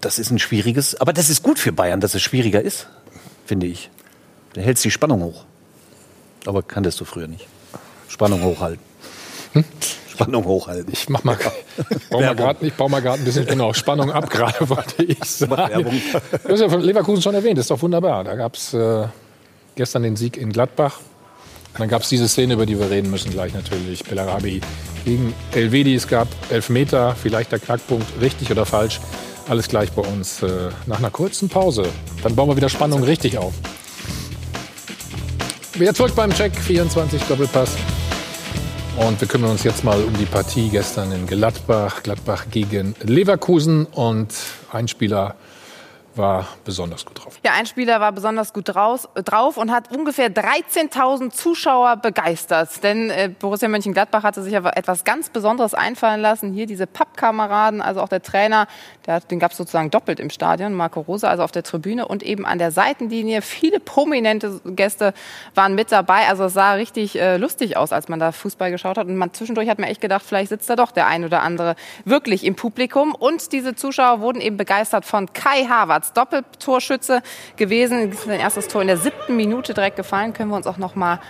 das 0.01 0.19
ist 0.19 0.31
ein 0.31 0.39
schwieriges, 0.39 1.01
aber 1.01 1.13
das 1.13 1.29
ist 1.31 1.43
gut 1.43 1.59
für 1.59 1.73
Bayern, 1.73 2.01
dass 2.01 2.15
es 2.15 2.23
schwieriger 2.23 2.61
ist, 2.63 2.89
finde 3.47 3.67
ich. 3.67 3.91
Da 4.53 4.61
hältst 4.61 4.85
die 4.85 4.91
Spannung 4.91 5.23
hoch. 5.23 5.45
Aber 6.47 6.63
kanntest 6.63 7.01
du 7.01 7.05
früher 7.05 7.27
nicht. 7.27 7.47
Spannung 8.09 8.43
hochhalten. 8.43 8.85
Spannung 10.09 10.45
hochhalten. 10.45 10.93
Ich 10.93 11.09
mach 11.09 11.25
mal, 11.25 11.37
bau 12.11 12.21
mal 12.21 12.37
grad, 12.37 12.63
ich 12.63 12.75
baue 12.75 12.91
mal 12.91 13.01
gerade 13.01 13.23
ein 13.23 13.25
bisschen 13.25 13.47
genau 13.47 13.73
Spannung 13.73 14.13
ab, 14.13 14.29
gerade 14.29 14.69
wollte 14.69 15.03
ich 15.05 15.25
sagen. 15.25 16.01
Du 16.45 16.49
hast 16.53 16.61
ja 16.61 16.69
von 16.69 16.81
Leverkusen 16.81 17.23
schon 17.23 17.35
erwähnt, 17.35 17.59
das 17.59 17.65
ist 17.65 17.71
doch 17.71 17.83
wunderbar. 17.83 18.23
Da 18.25 18.35
gab 18.37 18.55
es 18.55 18.75
äh, 18.75 19.07
gestern 19.75 20.03
den 20.03 20.17
Sieg 20.17 20.37
in 20.37 20.53
Gladbach. 20.53 21.01
Und 21.73 21.81
dann 21.81 21.89
gab 21.89 22.03
es 22.03 22.11
diese 22.11 22.29
Szene, 22.29 22.55
über 22.55 22.67
die 22.67 22.79
wir 22.79 22.91
reden 22.91 23.11
müssen 23.11 23.31
gleich 23.31 23.55
natürlich. 23.55 24.05
Bellarabi 24.05 24.61
gegen 25.05 25.33
Elvedi. 25.53 25.95
Es 25.95 26.07
gab 26.07 26.29
Elfmeter, 26.51 27.15
vielleicht 27.15 27.51
der 27.51 27.59
Knackpunkt, 27.59 28.07
richtig 28.21 28.51
oder 28.51 28.67
falsch. 28.67 29.01
Alles 29.49 29.69
gleich 29.69 29.91
bei 29.93 30.03
uns. 30.03 30.43
Äh, 30.43 30.69
nach 30.87 30.99
einer 30.99 31.11
kurzen 31.11 31.49
Pause. 31.49 31.85
Dann 32.23 32.37
bauen 32.37 32.49
wir 32.49 32.57
wieder 32.57 32.69
Spannung 32.69 33.03
richtig 33.03 33.39
auf. 33.39 33.55
Wieder 35.75 35.95
zurück 35.95 36.13
beim 36.15 36.33
Check 36.35 36.55
24 36.55 37.23
Doppelpass. 37.23 37.71
Und 38.99 39.19
wir 39.19 39.27
kümmern 39.27 39.51
uns 39.51 39.65
jetzt 39.65 39.83
mal 39.85 40.03
um 40.03 40.13
die 40.19 40.27
Partie 40.27 40.69
gestern 40.69 41.11
in 41.13 41.27
Gladbach. 41.27 42.03
Gladbach 42.03 42.45
gegen 42.51 42.95
Leverkusen. 43.03 43.87
Und 43.87 44.29
ein 44.71 44.89
Spieler 44.89 45.37
war 46.17 46.47
besonders 46.65 47.05
gut 47.05 47.25
drauf. 47.25 47.39
Ja, 47.45 47.53
ein 47.53 47.67
Spieler 47.67 48.01
war 48.01 48.13
besonders 48.13 48.53
gut 48.53 48.69
draus, 48.69 49.09
drauf 49.15 49.57
und 49.57 49.71
hat 49.71 49.95
ungefähr 49.95 50.31
13.000 50.31 51.31
Zuschauer 51.31 51.97
begeistert. 51.97 52.83
Denn 52.83 53.11
äh, 53.11 53.31
Borussia 53.39 53.69
Mönchengladbach 53.69 54.23
hatte 54.23 54.43
sich 54.43 54.57
aber 54.57 54.77
etwas 54.77 55.05
ganz 55.05 55.31
Besonderes 55.31 55.75
einfallen 55.75 56.21
lassen. 56.21 56.53
Hier 56.53 56.67
diese 56.67 56.87
Pappkameraden, 56.87 57.83
also 57.83 58.01
auch 58.01 58.09
der 58.09 58.23
Trainer, 58.23 58.67
der, 59.07 59.21
den 59.21 59.39
gab 59.39 59.53
es 59.53 59.57
sozusagen 59.57 59.91
doppelt 59.91 60.21
im 60.21 60.31
Stadion, 60.31 60.75
Marco 60.75 61.01
Rosa, 61.01 61.29
also 61.29 61.43
auf 61.43 61.53
der 61.53 61.63
Tribüne 61.63 62.07
und 62.07 62.23
eben 62.23 62.47
an 62.47 62.59
der 62.59 62.71
Seitenlinie. 62.71 63.43
Viele 63.43 63.81
prominente 63.81 64.61
Gäste 64.65 65.15
waren 65.55 65.75
mit 65.75 65.93
dabei. 65.93 66.29
Also 66.29 66.45
es 66.45 66.55
sah 66.55 66.73
richtig 66.73 67.19
äh, 67.19 67.37
lustig 67.37 67.77
aus, 67.77 67.93
als 67.93 68.09
man 68.09 68.19
da 68.19 68.33
Fußball 68.33 68.71
geschaut 68.71 68.99
hat. 68.99 69.07
Und 69.07 69.17
man 69.17 69.33
zwischendurch 69.33 69.69
hat 69.69 69.79
man 69.79 69.89
echt 69.89 70.01
gedacht, 70.01 70.25
vielleicht 70.27 70.51
sitzt 70.51 70.69
da 70.69 70.77
doch 70.77 70.93
der 70.93 71.07
ein 71.07 71.25
oder 71.25 71.43
andere 71.43 71.77
wirklich 72.05 72.45
im 72.45 72.55
Publikum. 72.55 73.15
Und 73.15 73.53
diese 73.53 73.75
Zuschauer 73.75 74.21
wurden 74.21 74.41
eben 74.41 74.57
begeistert 74.57 75.05
von 75.05 75.33
Kai 75.33 75.65
Havertz, 75.65 76.02
Doppeltorschütze 76.13 77.23
gewesen. 77.57 78.13
Sein 78.13 78.41
erstes 78.41 78.69
Tor 78.69 78.83
in 78.83 78.89
der 78.89 78.97
siebten 78.97 79.37
Minute 79.37 79.75
direkt 79.75 79.97
gefallen. 79.97 80.33
Können 80.33 80.51
wir 80.51 80.57
uns 80.57 80.67
auch 80.67 80.79
noch 80.79 80.95
mal 80.95 81.21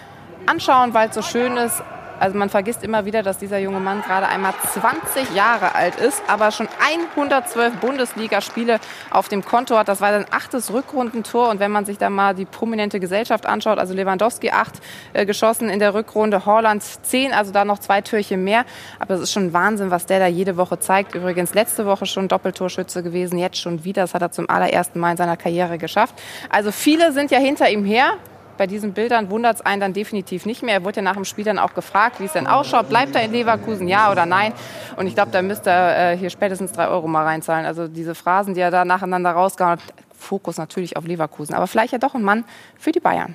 anschauen, 0.47 0.95
weil 0.95 1.09
es 1.09 1.15
so 1.15 1.23
schön 1.23 1.57
ist. 1.57 1.83
Also 2.23 2.39
man 2.39 2.51
vergisst 2.51 2.85
immer 2.85 3.05
wieder, 3.05 3.25
dass 3.25 3.39
dieser 3.39 3.59
junge 3.59 3.81
Mann 3.81 4.01
gerade 4.01 4.29
einmal 4.29 4.55
20 4.73 5.35
Jahre 5.35 5.75
alt 5.75 5.97
ist, 5.97 6.23
aber 6.29 6.53
schon 6.53 6.69
112 6.81 7.79
Bundesligaspiele 7.81 8.79
auf 9.11 9.27
dem 9.27 9.45
Konto 9.45 9.77
hat. 9.77 9.89
Das 9.89 10.01
war 10.01 10.13
sein 10.13 10.27
achtes 10.31 10.73
Rückrundentor. 10.73 11.49
Und 11.49 11.59
wenn 11.59 11.73
man 11.73 11.85
sich 11.85 11.99
da 11.99 12.11
mal 12.11 12.33
die 12.33 12.45
prominente 12.45 13.01
Gesellschaft 13.01 13.45
anschaut, 13.45 13.81
also 13.81 13.93
Lewandowski 13.93 14.51
acht 14.51 14.75
äh, 15.15 15.27
geschossen 15.27 15.69
in 15.69 15.81
der 15.81 15.95
Rückrunde, 15.95 16.47
Holland 16.47 16.85
zehn, 16.85 17.33
also 17.33 17.51
da 17.51 17.65
noch 17.65 17.81
zwei 17.81 18.03
Türchen 18.03 18.45
mehr. 18.45 18.67
Aber 19.01 19.15
es 19.15 19.21
ist 19.23 19.33
schon 19.33 19.53
Wahnsinn, 19.53 19.91
was 19.91 20.07
der 20.07 20.21
da 20.21 20.29
jede 20.29 20.57
Woche 20.57 20.79
zeigt. 20.79 21.17
Übrigens 21.17 21.55
letzte 21.55 21.87
Woche 21.87 22.07
schon 22.07 22.29
Doppeltorschütze 22.29 23.03
gewesen, 23.03 23.37
jetzt 23.37 23.59
schon 23.59 23.83
wieder. 23.83 24.03
Das 24.03 24.15
hat 24.15 24.23
er 24.23 24.31
zum 24.31 24.49
allerersten 24.49 25.01
Mal 25.01 25.11
in 25.11 25.17
seiner 25.17 25.37
Karriere 25.37 25.77
geschafft. 25.77 26.15
Also 26.51 26.71
viele 26.71 27.11
sind 27.11 27.33
ja 27.33 27.41
hinter 27.41 27.69
ihm 27.69 27.85
her. 27.85 28.13
Bei 28.59 28.67
diesen 28.67 28.93
Bildern 28.93 29.31
wundert 29.31 29.57
es 29.57 29.61
einen 29.63 29.81
dann 29.81 29.93
definitiv 29.93 30.47
nicht 30.47 30.63
mehr. 30.63 30.75
Er 30.75 30.85
wurde 30.85 30.97
ja 30.97 31.03
nach 31.03 31.15
dem 31.15 31.25
Spiel 31.25 31.45
dann 31.45 31.59
auch 31.59 31.75
gefragt, 31.75 32.21
wie 32.21 32.25
es 32.25 32.33
denn 32.33 32.47
ausschaut. 32.47 32.89
Bleibt 32.89 33.15
er 33.15 33.25
in 33.25 33.33
Leverkusen, 33.33 33.89
ja 33.89 34.11
oder 34.11 34.27
nein? 34.27 34.53
Und 34.97 35.07
ich 35.07 35.15
glaube, 35.15 35.31
da 35.31 35.43
müsste 35.43 35.71
er 35.71 36.13
äh, 36.13 36.17
hier 36.17 36.31
spätestens 36.31 36.73
drei 36.73 36.89
Euro 36.89 37.09
mal 37.09 37.25
reinzahlen. 37.25 37.67
Also 37.67 37.89
diese 37.89 38.15
Phrasen, 38.15 38.55
die 38.55 38.61
er 38.61 38.71
da 38.71 38.85
nacheinander 38.85 39.31
rausgehauen 39.31 39.79
hat, 39.79 39.81
Fokus 40.17 40.57
natürlich 40.57 40.97
auf 40.97 41.05
Leverkusen. 41.07 41.55
Aber 41.55 41.67
vielleicht 41.67 41.93
ja 41.93 41.99
doch 41.99 42.15
ein 42.15 42.23
Mann 42.23 42.45
für 42.79 42.93
die 42.93 43.01
Bayern. 43.01 43.35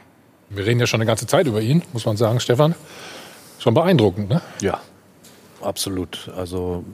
Wir 0.50 0.66
reden 0.66 0.80
ja 0.80 0.88
schon 0.88 1.02
eine 1.02 1.08
ganze 1.08 1.28
Zeit 1.28 1.46
über 1.46 1.62
ihn, 1.62 1.84
muss 1.94 2.06
man 2.06 2.16
sagen, 2.16 2.40
Stefan. 2.40 2.74
Schon 3.60 3.74
beeindruckend, 3.74 4.30
ne? 4.30 4.42
Ja, 4.62 4.80
absolut. 5.62 6.32
Also 6.38 6.86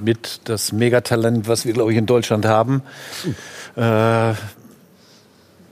mit 0.00 0.40
das 0.44 0.72
Megatalent, 0.72 1.48
was 1.48 1.66
wir, 1.66 1.72
glaube 1.72 1.92
ich, 1.92 1.98
in 1.98 2.06
Deutschland 2.06 2.46
haben. 2.46 2.82
Äh, 3.76 4.34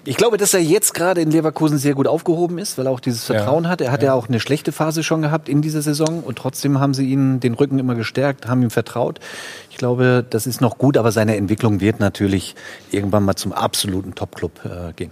ich 0.04 0.16
glaube, 0.16 0.36
dass 0.36 0.52
er 0.52 0.60
jetzt 0.60 0.94
gerade 0.94 1.20
in 1.20 1.30
Leverkusen 1.30 1.78
sehr 1.78 1.94
gut 1.94 2.06
aufgehoben 2.08 2.58
ist, 2.58 2.76
weil 2.76 2.86
er 2.86 2.92
auch 2.92 3.00
dieses 3.00 3.24
Vertrauen 3.24 3.64
Ja. 3.64 3.70
hat. 3.70 3.80
Er 3.80 3.92
hat 3.92 4.02
ja. 4.02 4.14
auch 4.14 4.28
eine 4.28 4.40
schlechte 4.40 4.72
Phase 4.72 5.02
schon 5.04 5.22
gehabt 5.22 5.48
in 5.48 5.62
dieser 5.62 5.80
Saison 5.82 6.22
und 6.24 6.36
trotzdem 6.38 6.80
haben 6.80 6.92
sie 6.94 7.08
ihn 7.08 7.38
den 7.40 7.54
Rücken 7.54 7.78
immer 7.78 7.94
gestärkt, 7.94 8.48
haben 8.48 8.62
ihm 8.62 8.70
vertraut. 8.70 9.20
Ich 9.70 9.76
glaube, 9.76 10.24
das 10.28 10.46
ist 10.46 10.60
noch 10.60 10.78
gut, 10.78 10.96
aber 10.96 11.12
seine 11.12 11.36
Entwicklung 11.36 11.80
wird 11.80 12.00
natürlich 12.00 12.54
irgendwann 12.90 13.24
mal 13.24 13.36
zum 13.36 13.52
absoluten 13.52 14.14
Top-Club 14.14 14.60
äh, 14.64 14.92
gehen. 14.94 15.10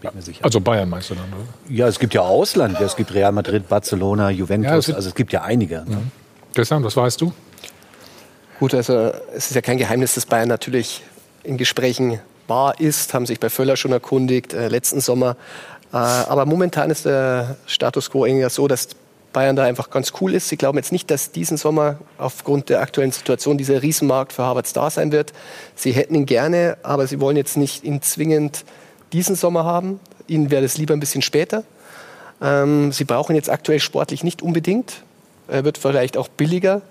Bin 0.00 0.10
mir 0.14 0.22
sicher. 0.22 0.42
Also 0.44 0.60
Bayern 0.62 0.88
meinst 0.88 1.10
du 1.10 1.14
dann, 1.14 1.24
oder? 1.24 1.44
Ja, 1.74 1.86
es 1.86 1.98
gibt 1.98 2.14
ja 2.14 2.22
Ausland. 2.22 2.80
Ja, 2.80 2.86
Es 2.86 2.96
gibt 2.96 3.12
Real 3.12 3.32
Madrid, 3.32 3.68
Barcelona, 3.68 4.30
Juventus. 4.30 4.70
Ja, 4.70 4.76
es 4.78 4.94
also 4.94 5.08
es 5.10 5.14
gibt 5.14 5.30
ja 5.32 5.42
einige. 5.42 5.84
Ne? 5.86 5.98
Christian, 6.54 6.82
was 6.82 6.96
weißt 6.96 7.20
du? 7.20 7.34
Gut, 8.58 8.74
also 8.74 9.12
es 9.34 9.48
ist 9.50 9.54
ja 9.54 9.60
kein 9.60 9.76
Geheimnis, 9.76 10.14
dass 10.14 10.24
Bayern 10.24 10.48
natürlich 10.48 11.02
in 11.42 11.58
Gesprächen 11.58 12.18
war, 12.50 12.78
ist, 12.78 13.14
haben 13.14 13.24
sich 13.24 13.40
bei 13.40 13.48
Völler 13.48 13.76
schon 13.76 13.92
erkundigt, 13.92 14.52
äh, 14.52 14.68
letzten 14.68 15.00
Sommer. 15.00 15.36
Äh, 15.92 15.96
aber 15.96 16.44
momentan 16.44 16.90
ist 16.90 17.06
der 17.06 17.56
Status 17.64 18.10
quo 18.10 18.26
irgendwie 18.26 18.50
so, 18.50 18.68
dass 18.68 18.88
Bayern 19.32 19.56
da 19.56 19.64
einfach 19.64 19.90
ganz 19.90 20.12
cool 20.20 20.34
ist. 20.34 20.48
Sie 20.48 20.56
glauben 20.56 20.76
jetzt 20.76 20.92
nicht, 20.92 21.10
dass 21.10 21.30
diesen 21.30 21.56
Sommer 21.56 21.96
aufgrund 22.18 22.68
der 22.68 22.80
aktuellen 22.80 23.12
Situation 23.12 23.56
dieser 23.56 23.82
Riesenmarkt 23.82 24.32
für 24.32 24.42
Harvards 24.42 24.72
da 24.72 24.90
sein 24.90 25.12
wird. 25.12 25.32
Sie 25.74 25.92
hätten 25.92 26.14
ihn 26.14 26.26
gerne, 26.26 26.76
aber 26.82 27.06
sie 27.06 27.20
wollen 27.20 27.36
jetzt 27.36 27.56
nicht 27.56 27.84
ihn 27.84 28.02
zwingend 28.02 28.64
diesen 29.12 29.36
Sommer 29.36 29.64
haben. 29.64 30.00
Ihnen 30.26 30.50
wäre 30.50 30.62
das 30.62 30.78
lieber 30.78 30.94
ein 30.94 31.00
bisschen 31.00 31.22
später. 31.22 31.62
Ähm, 32.42 32.92
sie 32.92 33.04
brauchen 33.04 33.36
jetzt 33.36 33.50
aktuell 33.50 33.80
sportlich 33.80 34.24
nicht 34.24 34.42
unbedingt. 34.42 35.02
Er 35.48 35.64
wird 35.64 35.78
vielleicht 35.78 36.16
auch 36.16 36.28
billiger, 36.28 36.82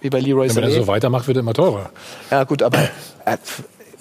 wie 0.00 0.10
bei 0.10 0.20
Leroy 0.20 0.54
Wenn 0.54 0.64
er 0.64 0.70
so 0.70 0.86
weitermacht, 0.86 1.26
wird 1.26 1.38
er 1.38 1.40
immer 1.40 1.54
teurer. 1.54 1.90
Ja 2.30 2.44
gut, 2.44 2.62
aber 2.62 2.78
äh, 3.24 3.36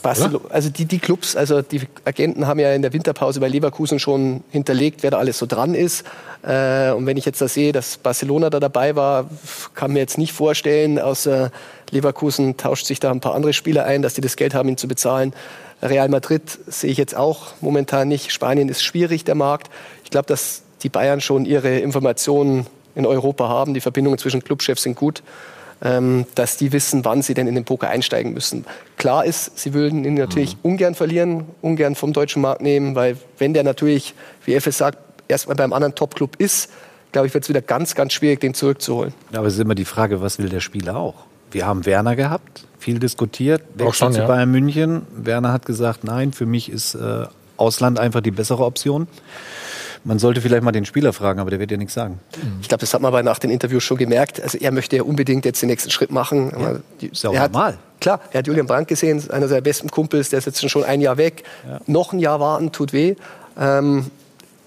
Barcelo 0.06 0.42
also 0.50 0.70
die, 0.70 0.86
die 0.86 1.00
Clubs, 1.00 1.36
also 1.36 1.62
die 1.62 1.82
Agenten 2.06 2.46
haben 2.48 2.60
ja 2.60 2.74
in 2.74 2.82
der 2.82 2.94
Winterpause 2.94 3.40
bei 3.40 3.48
Leverkusen 3.48 4.00
schon 4.00 4.44
hinterlegt, 4.52 5.04
wer 5.04 5.12
da 5.12 5.18
alles 5.18 5.40
so 5.40 5.46
dran 5.46 5.74
ist. 5.74 6.06
Äh, 6.44 6.92
und 6.92 7.06
wenn 7.06 7.18
ich 7.18 7.26
jetzt 7.26 7.42
da 7.42 7.48
sehe, 7.48 7.72
dass 7.72 7.98
Barcelona 7.98 8.50
da 8.50 8.60
dabei 8.60 8.96
war, 8.96 9.30
kann 9.74 9.94
mir 9.94 10.00
jetzt 10.00 10.18
nicht 10.18 10.32
vorstellen, 10.32 11.00
außer 11.00 11.52
Leverkusen 11.90 12.56
tauscht 12.58 12.86
sich 12.86 13.00
da 13.00 13.12
ein 13.12 13.20
paar 13.20 13.34
andere 13.34 13.54
Spieler 13.54 13.86
ein, 13.86 14.02
dass 14.02 14.14
die 14.14 14.22
das 14.22 14.36
Geld 14.36 14.54
haben, 14.54 14.70
ihn 14.70 14.78
zu 14.78 14.88
bezahlen. 14.88 15.34
Real 15.82 16.10
Madrid 16.10 16.44
sehe 16.68 16.92
ich 16.92 16.98
jetzt 16.98 17.16
auch 17.16 17.54
momentan 17.62 18.08
nicht. 18.08 18.32
Spanien 18.32 18.70
ist 18.70 18.84
schwierig, 18.84 19.24
der 19.24 19.36
Markt. 19.36 19.70
Ich 20.04 20.12
glaube, 20.12 20.28
dass 20.28 20.62
die 20.84 20.90
Bayern 20.90 21.20
schon 21.20 21.46
ihre 21.46 21.80
Informationen 21.80 22.68
in 22.94 23.06
Europa 23.06 23.50
haben. 23.50 23.74
Die 23.74 23.82
Verbindungen 23.82 24.20
zwischen 24.20 24.44
Clubchefs 24.44 24.84
sind 24.84 24.96
gut. 24.96 25.24
Ähm, 25.82 26.26
dass 26.36 26.56
die 26.56 26.72
wissen, 26.72 27.04
wann 27.04 27.22
sie 27.22 27.34
denn 27.34 27.48
in 27.48 27.56
den 27.56 27.66
Poker 27.66 27.90
einsteigen 27.90 28.34
müssen. 28.34 28.66
Klar 28.98 29.26
ist, 29.26 29.60
sie 29.60 29.74
würden 29.74 30.06
ihn 30.06 30.14
natürlich 30.14 30.56
mhm. 30.56 30.72
ungern 30.72 30.96
verlieren, 30.96 31.46
ungern 31.62 31.96
vom 31.96 32.14
deutschen 32.14 32.42
Markt 32.42 32.62
nehmen, 32.62 32.96
weil 32.96 33.18
wenn 33.38 33.54
der 33.54 33.64
natürlich, 33.64 34.16
wie 34.46 34.56
FS 34.56 34.78
sagt, 34.78 34.98
erstmal 35.28 35.58
beim 35.58 35.74
anderen 35.74 35.94
Top-Club 35.94 36.38
ist, 36.38 36.70
glaube 37.12 37.28
ich, 37.28 37.34
wird 37.34 37.44
es 37.44 37.50
wieder 37.50 37.62
ganz, 37.62 37.94
ganz 37.94 38.14
schwierig, 38.14 38.40
den 38.40 38.54
zurückzuholen. 38.54 39.14
Aber 39.34 39.48
es 39.48 39.56
ist 39.56 39.60
immer 39.60 39.76
die 39.76 39.86
Frage, 39.86 40.22
was 40.22 40.40
will 40.40 40.50
der 40.50 40.62
Spieler 40.62 40.96
auch? 40.96 41.26
Wir 41.52 41.66
haben 41.66 41.86
Werner 41.86 42.16
gehabt, 42.16 42.66
viel 42.80 43.00
diskutiert, 43.00 43.62
auch 43.82 43.94
schon, 43.94 44.14
zu 44.14 44.20
ja. 44.20 44.28
Bayern 44.28 44.52
München. 44.52 45.04
Werner 45.16 45.54
hat 45.54 45.66
gesagt, 45.66 46.04
nein, 46.04 46.34
für 46.34 46.46
mich 46.46 46.70
ist 46.70 46.96
äh, 46.96 47.26
Ausland 47.58 48.00
einfach 48.00 48.22
die 48.22 48.32
bessere 48.32 48.66
Option. 48.66 49.08
Man 50.06 50.20
sollte 50.20 50.40
vielleicht 50.40 50.62
mal 50.62 50.72
den 50.72 50.86
Spieler 50.86 51.14
fragen, 51.14 51.40
aber 51.40 51.50
der 51.50 51.60
wird 51.60 51.72
ja 51.72 51.78
nichts 51.78 51.96
sagen. 51.96 52.20
Ich 52.62 52.68
glaube, 52.68 52.82
das 52.82 52.94
hat 52.94 53.02
man 53.02 53.10
aber 53.10 53.24
nach 53.24 53.40
den 53.40 53.50
Interviews 53.50 53.84
schon 53.84 53.98
gemerkt. 53.98 54.40
Also 54.40 54.60
er 54.60 54.72
möchte 54.72 54.96
ja 54.96 55.02
unbedingt 55.02 55.46
jetzt 55.46 55.64
den 55.64 55.68
nächsten 55.68 55.90
Schritt 55.90 56.12
machen. 56.12 56.54
Ja, 56.58 57.08
ist 57.10 57.24
ja 57.24 57.32
auch 57.32 57.34
er 57.34 57.48
normal. 57.50 57.72
Hat, 57.72 57.80
klar, 58.00 58.20
er 58.32 58.38
hat 58.38 58.48
Julian 58.48 58.68
Brandt 58.68 58.88
gesehen, 58.88 59.24
einer 59.32 59.48
seiner 59.48 59.62
besten 59.62 59.90
Kumpels, 59.90 60.30
der 60.30 60.40
ist 60.40 60.46
jetzt 60.46 60.70
schon 60.70 60.84
ein 60.84 61.02
Jahr 61.02 61.18
weg. 61.18 61.44
Ja. 61.68 61.80
Noch 61.88 62.14
ein 62.14 62.20
Jahr 62.20 62.40
warten 62.40 62.72
tut 62.72 62.94
weh. 62.94 63.16
Ähm, 63.60 64.12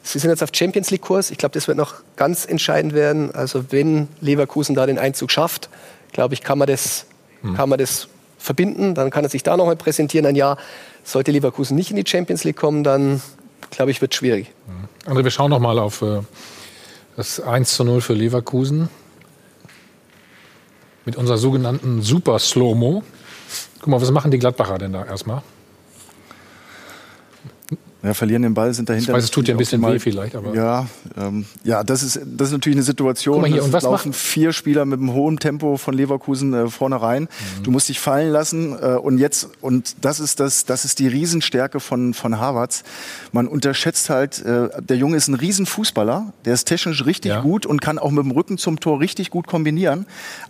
Sie 0.02 0.18
sind 0.18 0.30
jetzt 0.30 0.42
auf 0.42 0.50
Champions 0.52 0.90
League 0.90 1.02
Kurs. 1.02 1.30
Ich 1.30 1.38
glaube, 1.38 1.52
das 1.52 1.68
wird 1.68 1.76
noch 1.76 1.94
ganz 2.16 2.44
entscheidend 2.44 2.94
werden. 2.94 3.32
Also 3.32 3.70
wenn 3.70 4.08
Leverkusen 4.20 4.74
da 4.74 4.86
den 4.86 4.98
Einzug 4.98 5.30
schafft, 5.30 5.68
glaube 6.12 6.34
ich, 6.34 6.40
kann 6.40 6.58
man 6.58 6.66
das, 6.66 7.06
hm. 7.42 7.54
kann 7.54 7.68
man 7.68 7.78
das 7.78 8.08
verbinden. 8.38 8.94
Dann 8.94 9.10
kann 9.10 9.24
er 9.24 9.30
sich 9.30 9.42
da 9.42 9.56
noch 9.56 9.66
mal 9.66 9.76
präsentieren. 9.76 10.26
Ein 10.26 10.34
Jahr 10.34 10.56
sollte 11.04 11.30
Leverkusen 11.30 11.76
nicht 11.76 11.90
in 11.90 11.96
die 11.96 12.08
Champions 12.08 12.42
League 12.44 12.56
kommen, 12.56 12.82
dann 12.84 13.20
glaube 13.70 13.90
ich, 13.90 14.00
wird 14.00 14.12
es 14.12 14.18
schwierig. 14.18 14.52
Mhm. 14.66 14.88
André, 15.08 15.24
wir 15.24 15.30
schauen 15.30 15.48
noch 15.48 15.58
mal 15.58 15.78
auf 15.78 16.02
äh, 16.02 16.20
das 17.16 17.40
1 17.40 17.76
zu 17.76 17.82
0 17.82 18.02
für 18.02 18.12
Leverkusen. 18.12 18.90
Mit 21.06 21.16
unserer 21.16 21.38
sogenannten 21.38 22.02
Super 22.02 22.38
Slow-Mo. 22.38 23.02
Guck 23.80 23.86
mal, 23.86 24.02
was 24.02 24.10
machen 24.10 24.30
die 24.30 24.38
Gladbacher 24.38 24.76
denn 24.76 24.92
da 24.92 25.06
erstmal? 25.06 25.40
Ja, 28.08 28.14
verlieren 28.14 28.40
den 28.40 28.54
Ball, 28.54 28.72
sind 28.72 28.88
dahinter. 28.88 29.10
Ich 29.10 29.16
weiß, 29.18 29.24
es 29.24 29.30
tut 29.30 29.48
dir 29.48 29.52
ein 29.52 29.58
bisschen 29.58 29.82
weh 29.82 29.98
vielleicht, 29.98 30.34
aber. 30.34 30.54
Ja, 30.54 30.86
ähm, 31.18 31.44
ja 31.62 31.84
das, 31.84 32.02
ist, 32.02 32.18
das 32.24 32.48
ist 32.48 32.52
natürlich 32.52 32.76
eine 32.76 32.82
Situation. 32.82 33.34
Guck 33.34 33.42
mal 33.42 33.52
hier, 33.52 33.62
und 33.62 33.74
was 33.74 33.82
laufen 33.82 34.08
macht? 34.08 34.18
vier 34.18 34.54
Spieler 34.54 34.86
mit 34.86 34.98
einem 34.98 35.12
hohen 35.12 35.38
Tempo 35.38 35.76
von 35.76 35.92
Leverkusen 35.92 36.54
äh, 36.54 36.68
vorne 36.68 37.02
rein. 37.02 37.24
Mhm. 37.24 37.64
Du 37.64 37.70
musst 37.70 37.90
dich 37.90 38.00
fallen 38.00 38.32
lassen. 38.32 38.72
Äh, 38.72 38.94
und 38.94 39.18
jetzt, 39.18 39.50
und 39.60 39.96
das 40.00 40.20
ist, 40.20 40.40
das, 40.40 40.64
das 40.64 40.86
ist 40.86 41.00
die 41.00 41.06
Riesenstärke 41.06 41.80
von, 41.80 42.14
von 42.14 42.38
Harvards. 42.38 42.82
Man 43.32 43.46
unterschätzt 43.46 44.08
halt, 44.08 44.42
äh, 44.42 44.70
der 44.80 44.96
Junge 44.96 45.18
ist 45.18 45.28
ein 45.28 45.34
Riesenfußballer, 45.34 46.32
der 46.46 46.54
ist 46.54 46.64
technisch 46.64 47.04
richtig 47.04 47.32
ja. 47.32 47.42
gut 47.42 47.66
und 47.66 47.82
kann 47.82 47.98
auch 47.98 48.10
mit 48.10 48.24
dem 48.24 48.30
Rücken 48.30 48.56
zum 48.56 48.80
Tor 48.80 49.00
richtig 49.00 49.28
gut 49.28 49.46
kombinieren. 49.46 50.06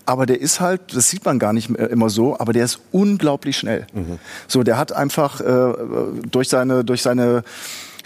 Aber 0.06 0.26
der 0.26 0.40
ist 0.40 0.60
halt, 0.60 0.94
das 0.94 1.10
sieht 1.10 1.24
man 1.24 1.40
gar 1.40 1.52
nicht 1.52 1.70
immer 1.70 2.08
so, 2.08 2.38
aber 2.38 2.52
der 2.52 2.64
ist 2.64 2.78
unglaublich 2.92 3.56
schnell. 3.56 3.88
Mhm. 3.92 4.20
So, 4.46 4.62
der 4.62 4.78
hat 4.78 4.92
einfach 4.92 5.40
äh, 5.40 5.72
durch 6.30 6.48
seine, 6.48 6.84
durch 6.84 7.02
seine 7.02 7.42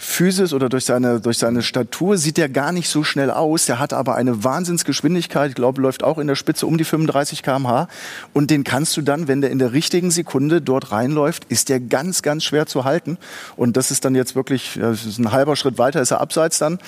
Physis 0.03 0.53
oder 0.53 0.69
durch 0.69 0.85
seine, 0.85 1.21
durch 1.21 1.37
seine 1.37 1.61
Statur 1.61 2.17
sieht 2.17 2.37
er 2.37 2.49
gar 2.49 2.71
nicht 2.71 2.89
so 2.89 3.03
schnell 3.03 3.31
aus. 3.31 3.65
Der 3.65 3.79
hat 3.79 3.93
aber 3.93 4.15
eine 4.15 4.43
Wahnsinnsgeschwindigkeit. 4.43 5.49
Ich 5.49 5.55
glaube, 5.55 5.81
läuft 5.81 6.03
auch 6.03 6.17
in 6.17 6.27
der 6.27 6.35
Spitze 6.35 6.67
um 6.67 6.77
die 6.77 6.83
35 6.83 7.41
km/h. 7.41 7.87
Und 8.33 8.51
den 8.51 8.63
kannst 8.63 8.95
du 8.97 9.01
dann, 9.01 9.27
wenn 9.27 9.41
der 9.41 9.49
in 9.49 9.59
der 9.59 9.71
richtigen 9.71 10.11
Sekunde 10.11 10.61
dort 10.61 10.91
reinläuft, 10.91 11.45
ist 11.45 11.69
der 11.69 11.79
ganz, 11.79 12.21
ganz 12.21 12.43
schwer 12.43 12.65
zu 12.65 12.83
halten. 12.83 13.17
Und 13.55 13.77
das 13.77 13.91
ist 13.91 14.03
dann 14.05 14.13
jetzt 14.13 14.35
wirklich, 14.35 14.77
ist 14.77 15.19
ein 15.19 15.31
halber 15.31 15.55
Schritt 15.55 15.77
weiter, 15.77 16.01
ist 16.01 16.11
er 16.11 16.21
abseits 16.21 16.59
dann. 16.59 16.79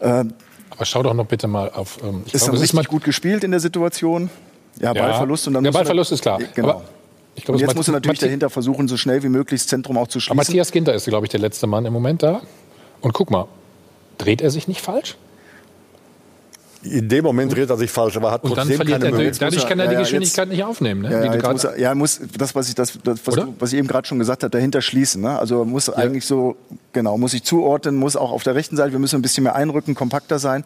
Äh, 0.00 0.24
aber 0.70 0.84
schau 0.84 1.02
doch 1.02 1.14
noch 1.14 1.26
bitte 1.26 1.48
mal 1.48 1.70
auf. 1.70 1.98
Ähm, 2.02 2.22
ist 2.26 2.32
glaube, 2.32 2.52
dann 2.52 2.60
richtig 2.60 2.88
gut 2.88 3.04
gespielt 3.04 3.44
in 3.44 3.50
der 3.50 3.60
Situation. 3.60 4.30
Ja, 4.78 4.92
Ballverlust 4.92 5.48
und 5.48 5.54
dann. 5.54 5.64
Der 5.64 5.72
Ballverlust 5.72 6.12
ist 6.12 6.22
klar. 6.22 6.38
Genau. 6.54 6.68
Aber 6.68 6.82
Glaub, 7.44 7.56
und 7.56 7.60
jetzt 7.60 7.76
muss 7.76 7.88
er 7.88 7.92
natürlich 7.92 8.18
Mathi 8.18 8.26
dahinter 8.26 8.50
versuchen, 8.50 8.88
so 8.88 8.96
schnell 8.96 9.22
wie 9.22 9.28
möglich 9.28 9.60
das 9.60 9.66
Zentrum 9.68 9.96
auch 9.98 10.08
zu 10.08 10.20
schließen. 10.20 10.32
Aber 10.32 10.46
Matthias 10.46 10.72
Ginter 10.72 10.94
ist, 10.94 11.06
glaube 11.06 11.26
ich, 11.26 11.30
der 11.30 11.40
letzte 11.40 11.66
Mann 11.66 11.84
im 11.86 11.92
Moment 11.92 12.22
da. 12.22 12.42
Und 13.00 13.12
guck 13.14 13.30
mal, 13.30 13.46
dreht 14.18 14.40
er 14.40 14.50
sich 14.50 14.68
nicht 14.68 14.80
falsch? 14.80 15.16
In 16.82 17.08
dem 17.08 17.24
Moment 17.24 17.52
dreht 17.52 17.68
er 17.68 17.76
sich 17.76 17.90
falsch, 17.90 18.16
aber 18.16 18.30
hat 18.30 18.44
und 18.44 18.54
trotzdem 18.54 18.78
keine 18.78 19.06
er, 19.06 19.30
Dadurch 19.32 19.66
kann 19.66 19.80
er 19.80 19.86
ja, 19.86 19.90
die 19.90 19.96
Geschwindigkeit 19.96 20.46
jetzt, 20.46 20.56
nicht 20.56 20.64
aufnehmen. 20.64 21.02
Ne? 21.02 21.10
Ja, 21.10 21.34
ja, 21.34 21.52
muss 21.52 21.64
er, 21.64 21.78
ja, 21.78 21.94
muss 21.94 22.20
das, 22.38 22.54
was 22.54 22.68
ich, 22.68 22.76
das, 22.76 22.96
das 23.02 23.18
was, 23.24 23.36
was, 23.58 23.72
ich 23.72 23.78
eben 23.80 23.88
gerade 23.88 24.06
schon 24.06 24.20
gesagt 24.20 24.44
habe, 24.44 24.50
dahinter 24.50 24.80
schließen. 24.80 25.22
Ne? 25.22 25.36
Also 25.36 25.64
muss 25.64 25.88
ja. 25.88 25.94
eigentlich 25.94 26.24
so, 26.24 26.56
genau, 26.92 27.18
muss 27.18 27.34
ich 27.34 27.42
zuordnen, 27.42 27.96
muss 27.96 28.14
auch 28.14 28.30
auf 28.30 28.44
der 28.44 28.54
rechten 28.54 28.76
Seite, 28.76 28.92
wir 28.92 29.00
müssen 29.00 29.16
ein 29.16 29.22
bisschen 29.22 29.42
mehr 29.42 29.56
einrücken, 29.56 29.96
kompakter 29.96 30.38
sein. 30.38 30.64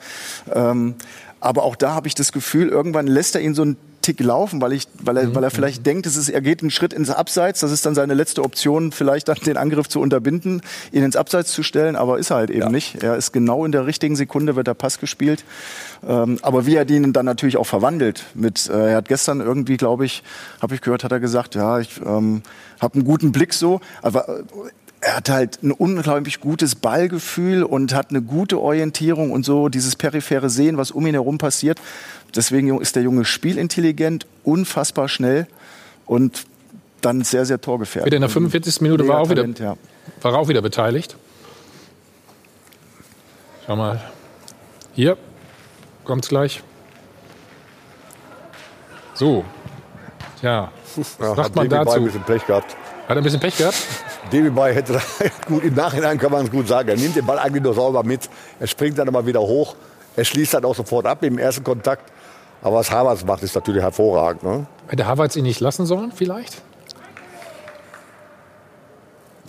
Ähm, 0.54 0.96
aber 1.42 1.64
auch 1.64 1.76
da 1.76 1.94
habe 1.94 2.06
ich 2.08 2.14
das 2.14 2.32
Gefühl, 2.32 2.68
irgendwann 2.68 3.06
lässt 3.06 3.34
er 3.34 3.40
ihn 3.40 3.54
so 3.54 3.64
ein 3.64 3.76
Tick 4.00 4.20
laufen, 4.20 4.60
weil, 4.60 4.72
ich, 4.72 4.86
weil, 5.00 5.16
er, 5.16 5.26
mhm. 5.26 5.34
weil 5.34 5.44
er 5.44 5.50
vielleicht 5.50 5.86
denkt, 5.86 6.06
es 6.06 6.16
ist, 6.16 6.28
er 6.28 6.40
geht 6.40 6.60
einen 6.60 6.70
Schritt 6.70 6.92
ins 6.92 7.08
Abseits. 7.10 7.60
Das 7.60 7.70
ist 7.70 7.86
dann 7.86 7.94
seine 7.94 8.14
letzte 8.14 8.42
Option, 8.42 8.92
vielleicht 8.92 9.28
dann 9.28 9.38
den 9.38 9.56
Angriff 9.56 9.88
zu 9.88 10.00
unterbinden, 10.00 10.60
ihn 10.90 11.04
ins 11.04 11.16
Abseits 11.16 11.52
zu 11.52 11.62
stellen. 11.62 11.96
Aber 11.96 12.18
ist 12.18 12.30
er 12.30 12.36
halt 12.36 12.50
eben 12.50 12.60
ja. 12.60 12.68
nicht. 12.68 13.02
Er 13.02 13.16
ist 13.16 13.32
genau 13.32 13.64
in 13.64 13.72
der 13.72 13.86
richtigen 13.86 14.16
Sekunde, 14.16 14.56
wird 14.56 14.66
der 14.66 14.74
Pass 14.74 14.98
gespielt. 14.98 15.44
Ähm, 16.06 16.38
aber 16.42 16.66
wie 16.66 16.74
er 16.74 16.84
den 16.84 17.12
dann 17.12 17.26
natürlich 17.26 17.56
auch 17.56 17.66
verwandelt. 17.66 18.24
Mit, 18.34 18.68
äh, 18.68 18.90
er 18.90 18.96
hat 18.96 19.08
gestern 19.08 19.40
irgendwie, 19.40 19.76
glaube 19.76 20.04
ich, 20.04 20.22
habe 20.60 20.74
ich 20.74 20.80
gehört, 20.80 21.04
hat 21.04 21.12
er 21.12 21.20
gesagt, 21.20 21.54
ja, 21.54 21.78
ich 21.78 22.00
ähm, 22.04 22.42
habe 22.80 22.94
einen 22.94 23.04
guten 23.04 23.32
Blick 23.32 23.54
so. 23.54 23.80
Aber 24.02 24.28
äh, 24.28 24.42
er 25.02 25.16
hat 25.16 25.28
halt 25.28 25.62
ein 25.62 25.72
unglaublich 25.72 26.40
gutes 26.40 26.76
Ballgefühl 26.76 27.64
und 27.64 27.92
hat 27.92 28.10
eine 28.10 28.22
gute 28.22 28.60
Orientierung 28.60 29.32
und 29.32 29.44
so 29.44 29.68
dieses 29.68 29.96
periphere 29.96 30.48
Sehen, 30.48 30.76
was 30.78 30.92
um 30.92 31.04
ihn 31.06 31.14
herum 31.14 31.38
passiert. 31.38 31.80
Deswegen 32.34 32.80
ist 32.80 32.94
der 32.94 33.02
Junge 33.02 33.24
spielintelligent, 33.24 34.26
unfassbar 34.44 35.08
schnell 35.08 35.48
und 36.06 36.46
dann 37.00 37.22
sehr, 37.24 37.44
sehr 37.44 37.60
torgefährdet. 37.60 38.06
Wieder 38.06 38.16
in 38.16 38.22
der 38.22 38.30
45. 38.30 38.80
Minute 38.80 39.08
war, 39.08 39.18
auch 39.18 39.28
wieder, 39.28 39.44
ja. 39.44 39.76
war 40.20 40.34
auch 40.34 40.46
wieder 40.46 40.62
beteiligt. 40.62 41.16
Schau 43.66 43.74
mal. 43.74 44.00
Hier 44.94 45.16
kommt's 46.04 46.28
gleich. 46.28 46.62
So. 49.14 49.44
Tja, 50.40 50.70
was 50.96 51.16
ja, 51.18 51.34
sagt 51.34 51.56
man 51.56 51.68
dazu? 51.68 51.96
Ein 51.96 52.04
bisschen 52.04 52.22
Pech 52.22 52.46
gehabt. 52.46 52.76
Hat 53.08 53.10
er 53.10 53.16
ein 53.16 53.24
bisschen 53.24 53.40
Pech 53.40 53.56
gehabt? 53.56 53.76
Bay 54.40 54.74
hätte 54.74 54.98
gut, 55.46 55.64
im 55.64 55.74
Nachhinein 55.74 56.18
kann 56.18 56.32
man 56.32 56.46
es 56.46 56.50
gut 56.50 56.66
sagen. 56.66 56.88
Er 56.88 56.96
nimmt 56.96 57.16
den 57.16 57.26
Ball 57.26 57.38
eigentlich 57.38 57.62
nur 57.62 57.74
sauber 57.74 58.02
mit. 58.02 58.28
Er 58.58 58.66
springt 58.66 58.98
dann 58.98 59.08
immer 59.08 59.26
wieder 59.26 59.40
hoch. 59.40 59.76
Er 60.16 60.24
schließt 60.24 60.54
dann 60.54 60.64
auch 60.64 60.74
sofort 60.74 61.06
ab 61.06 61.22
im 61.22 61.38
ersten 61.38 61.64
Kontakt. 61.64 62.10
Aber 62.62 62.76
was 62.76 62.90
Havertz 62.90 63.24
macht, 63.24 63.42
ist 63.42 63.54
natürlich 63.54 63.82
hervorragend. 63.82 64.42
Ne? 64.42 64.66
Hätte 64.88 65.06
Havertz 65.06 65.36
ihn 65.36 65.42
nicht 65.42 65.60
lassen 65.60 65.84
sollen, 65.84 66.12
vielleicht? 66.12 66.62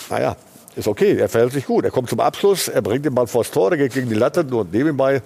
Naja, 0.10 0.36
ist 0.76 0.88
okay. 0.88 1.18
Er 1.18 1.30
verhält 1.30 1.54
sich 1.54 1.66
gut. 1.66 1.86
Er 1.86 1.92
kommt 1.92 2.10
zum 2.10 2.20
Abschluss, 2.20 2.68
er 2.68 2.82
bringt 2.82 3.06
den 3.06 3.16
Ball 3.16 3.28
vors 3.28 3.52
Tor, 3.52 3.70
der 3.70 3.78
geht 3.78 3.94
gegen 3.94 4.10
die 4.10 4.16
Latte. 4.16 4.44
Nur 4.44 4.66
nebenbei 4.70 5.22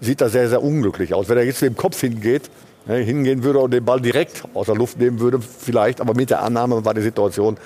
sieht 0.00 0.20
er 0.20 0.30
sehr, 0.30 0.48
sehr 0.48 0.62
unglücklich 0.62 1.14
aus. 1.14 1.28
Wenn 1.28 1.38
er 1.38 1.44
jetzt 1.44 1.62
mit 1.62 1.72
dem 1.72 1.76
Kopf 1.76 2.00
hingeht, 2.00 2.50
ne, 2.86 2.96
hingehen 2.96 3.42
würde 3.42 3.58
und 3.58 3.70
den 3.72 3.84
Ball 3.84 4.00
direkt 4.00 4.44
aus 4.54 4.66
der 4.66 4.74
Luft 4.74 4.98
nehmen 4.98 5.20
würde, 5.20 5.40
vielleicht. 5.40 6.00
Aber 6.00 6.14
mit 6.14 6.30
der 6.30 6.42
Annahme 6.42 6.84
war 6.84 6.94
die 6.94 7.02
Situation 7.02 7.58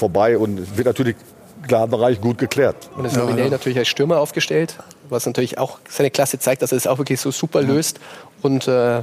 vorbei 0.00 0.36
und 0.36 0.76
wird 0.76 0.86
natürlich 0.86 1.16
klar 1.66 1.86
Bereich 1.86 2.20
gut 2.20 2.38
geklärt. 2.38 2.90
Und 2.96 3.04
ist 3.04 3.16
nominell 3.16 3.44
ja. 3.44 3.50
natürlich 3.50 3.78
als 3.78 3.88
Stürmer 3.88 4.18
aufgestellt, 4.18 4.76
was 5.08 5.26
natürlich 5.26 5.58
auch 5.58 5.78
seine 5.88 6.10
Klasse 6.10 6.38
zeigt, 6.38 6.62
dass 6.62 6.72
er 6.72 6.78
es 6.78 6.84
das 6.84 6.92
auch 6.92 6.98
wirklich 6.98 7.20
so 7.20 7.30
super 7.30 7.62
löst 7.62 8.00
und 8.42 8.66
äh, 8.66 9.02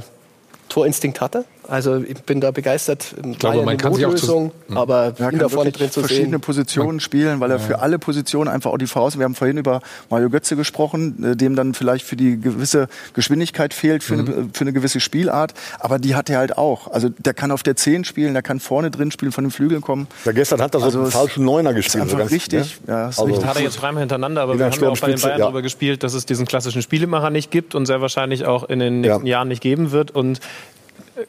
Torinstinkt 0.68 1.20
hatte. 1.20 1.44
Also 1.68 1.96
ich 1.98 2.22
bin 2.22 2.40
da 2.40 2.50
begeistert. 2.50 3.14
Ich 3.30 3.38
glaube, 3.38 3.62
man 3.62 3.76
kann 3.76 3.92
sich 3.92 4.06
auch 4.06 4.14
zu, 4.14 4.52
aber 4.74 5.12
ja, 5.18 5.30
da 5.30 5.48
vorne 5.50 5.70
drin 5.70 5.90
zu 5.90 6.00
verschiedene 6.00 6.30
sehen. 6.30 6.40
Positionen 6.40 6.98
spielen, 6.98 7.40
weil 7.40 7.50
er 7.50 7.58
ja. 7.58 7.62
für 7.62 7.80
alle 7.80 7.98
Positionen 7.98 8.48
einfach 8.48 8.70
auch 8.70 8.78
die 8.78 8.86
Faust. 8.86 9.18
Wir 9.18 9.24
haben 9.24 9.34
vorhin 9.34 9.58
über 9.58 9.82
Mario 10.08 10.30
Götze 10.30 10.56
gesprochen, 10.56 11.22
äh, 11.22 11.36
dem 11.36 11.56
dann 11.56 11.74
vielleicht 11.74 12.06
für 12.06 12.16
die 12.16 12.40
gewisse 12.40 12.88
Geschwindigkeit 13.12 13.74
fehlt, 13.74 14.02
für, 14.02 14.16
mhm. 14.16 14.20
eine, 14.20 14.48
für 14.54 14.62
eine 14.62 14.72
gewisse 14.72 14.98
Spielart. 14.98 15.52
Aber 15.78 15.98
die 15.98 16.14
hat 16.14 16.30
er 16.30 16.38
halt 16.38 16.56
auch. 16.56 16.90
Also 16.90 17.10
der 17.10 17.34
kann 17.34 17.50
auf 17.50 17.62
der 17.62 17.76
10 17.76 18.04
spielen, 18.04 18.32
der 18.32 18.42
kann 18.42 18.60
vorne 18.60 18.90
drin 18.90 19.10
spielen, 19.10 19.32
von 19.32 19.44
den 19.44 19.50
Flügeln 19.50 19.82
kommen. 19.82 20.06
Ja, 20.24 20.32
gestern 20.32 20.62
hat 20.62 20.74
er 20.74 20.80
so 20.80 20.86
also 20.86 21.00
einen 21.00 21.10
falschen 21.10 21.44
Neuner 21.44 21.74
gespielt. 21.74 22.06
Ist 22.06 22.14
einfach 22.14 22.30
richtig. 22.30 22.78
Ja, 22.86 22.94
ja 22.94 23.06
also 23.06 23.24
richtig. 23.24 23.44
Hat 23.44 23.56
er 23.56 23.62
jetzt 23.62 23.82
dreimal 23.82 24.00
hintereinander, 24.00 24.40
aber 24.40 24.58
wir 24.58 24.64
haben 24.64 24.80
ja 24.80 24.88
auch 24.88 24.98
bei 24.98 25.08
den 25.08 25.20
Bayern 25.20 25.38
darüber 25.38 25.60
gespielt, 25.60 26.02
dass 26.02 26.14
es 26.14 26.24
diesen 26.24 26.46
klassischen 26.46 26.80
Spielemacher 26.80 27.28
nicht 27.28 27.50
gibt 27.50 27.74
und 27.74 27.84
sehr 27.84 28.00
wahrscheinlich 28.00 28.46
auch 28.46 28.66
in 28.70 28.78
den 28.78 29.02
nächsten 29.02 29.26
Jahren 29.26 29.48
nicht 29.48 29.60
geben 29.60 29.90
wird. 29.90 30.12
Und 30.12 30.40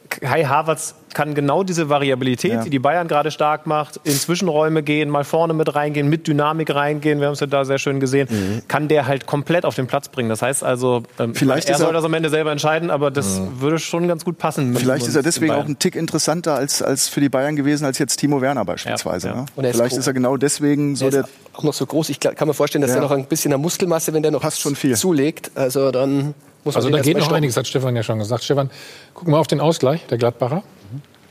Kai 0.08 0.44
Havertz 0.44 0.94
kann 1.14 1.34
genau 1.34 1.64
diese 1.64 1.88
Variabilität, 1.88 2.52
Ja. 2.52 2.62
die 2.62 2.70
die 2.70 2.78
Bayern 2.78 3.08
gerade 3.08 3.30
stark 3.32 3.66
macht, 3.66 3.98
in 4.04 4.12
Zwischenräume 4.12 4.82
gehen, 4.84 5.10
mal 5.10 5.24
vorne 5.24 5.52
mit 5.54 5.74
reingehen, 5.74 6.08
mit 6.08 6.28
Dynamik 6.28 6.72
reingehen, 6.72 7.18
wir 7.18 7.26
haben 7.26 7.32
es 7.34 7.40
ja 7.40 7.48
da 7.48 7.64
sehr 7.64 7.78
schön 7.78 7.98
gesehen, 7.98 8.28
Mhm. 8.30 8.62
kann 8.68 8.86
der 8.86 9.06
halt 9.06 9.26
komplett 9.26 9.64
auf 9.64 9.74
den 9.74 9.88
Platz 9.88 10.08
bringen. 10.08 10.28
Das 10.28 10.42
heißt 10.42 10.62
also, 10.62 11.02
ähm, 11.18 11.34
Vielleicht 11.34 11.68
er 11.68 11.74
ist 11.74 11.80
er- 11.80 11.86
soll 11.86 11.94
das 11.94 12.04
am 12.04 12.14
Ende 12.14 12.28
selber 12.30 12.52
entscheiden, 12.52 12.90
aber 12.90 13.10
das 13.10 13.40
würde 13.58 13.78
schon 13.80 14.06
ganz 14.06 14.24
gut 14.24 14.38
passen. 14.38 14.74
Vielleicht 14.76 15.06
ist 15.08 15.16
er 15.16 15.22
deswegen 15.24 15.52
auch 15.52 15.64
ein 15.66 15.78
Tick 15.80 15.96
interessanter 15.96 16.54
als, 16.54 16.80
als 16.82 17.08
für 17.08 17.20
die 17.20 17.28
Bayern 17.28 17.56
gewesen, 17.56 17.84
als 17.84 17.98
jetzt 17.98 18.16
Timo 18.18 18.40
Werner 18.40 18.64
beispielsweise. 18.64 19.28
Ja, 19.28 19.34
ja. 19.34 19.40
Ne? 19.40 19.68
Ist 19.68 19.74
Vielleicht 19.76 19.90
groß. 19.90 19.98
ist 19.98 20.06
er 20.06 20.12
genau 20.12 20.36
deswegen 20.36 20.94
so 20.94 21.06
der 21.10 21.10
der. 21.10 21.20
ist 21.22 21.30
auch 21.54 21.62
noch 21.64 21.74
so 21.74 21.86
groß. 21.86 22.08
Ich 22.10 22.20
kann 22.20 22.46
mir 22.46 22.54
vorstellen, 22.54 22.82
dass 22.82 22.90
Ja. 22.92 22.96
er 22.98 23.02
noch 23.02 23.10
ein 23.10 23.24
bisschen 23.26 23.52
an 23.52 23.60
Muskelmasse, 23.60 24.12
wenn 24.12 24.22
der 24.22 24.30
noch 24.30 24.48
schon 24.52 24.76
viel. 24.76 24.94
zulegt, 24.94 25.50
also 25.56 25.90
dann 25.90 26.34
muss 26.64 26.76
Also 26.76 26.90
da 26.90 27.00
geht 27.00 27.16
noch 27.16 27.24
stoppen. 27.24 27.36
einiges, 27.36 27.56
hat 27.56 27.66
Stefan 27.66 27.96
ja 27.96 28.02
schon 28.02 28.18
gesagt. 28.18 28.44
Stefan, 28.44 28.70
gucken 29.14 29.32
wir 29.32 29.38
auf 29.38 29.46
den 29.46 29.60
Ausgleich 29.60 30.06
der 30.06 30.18
Gladbacher. 30.18 30.62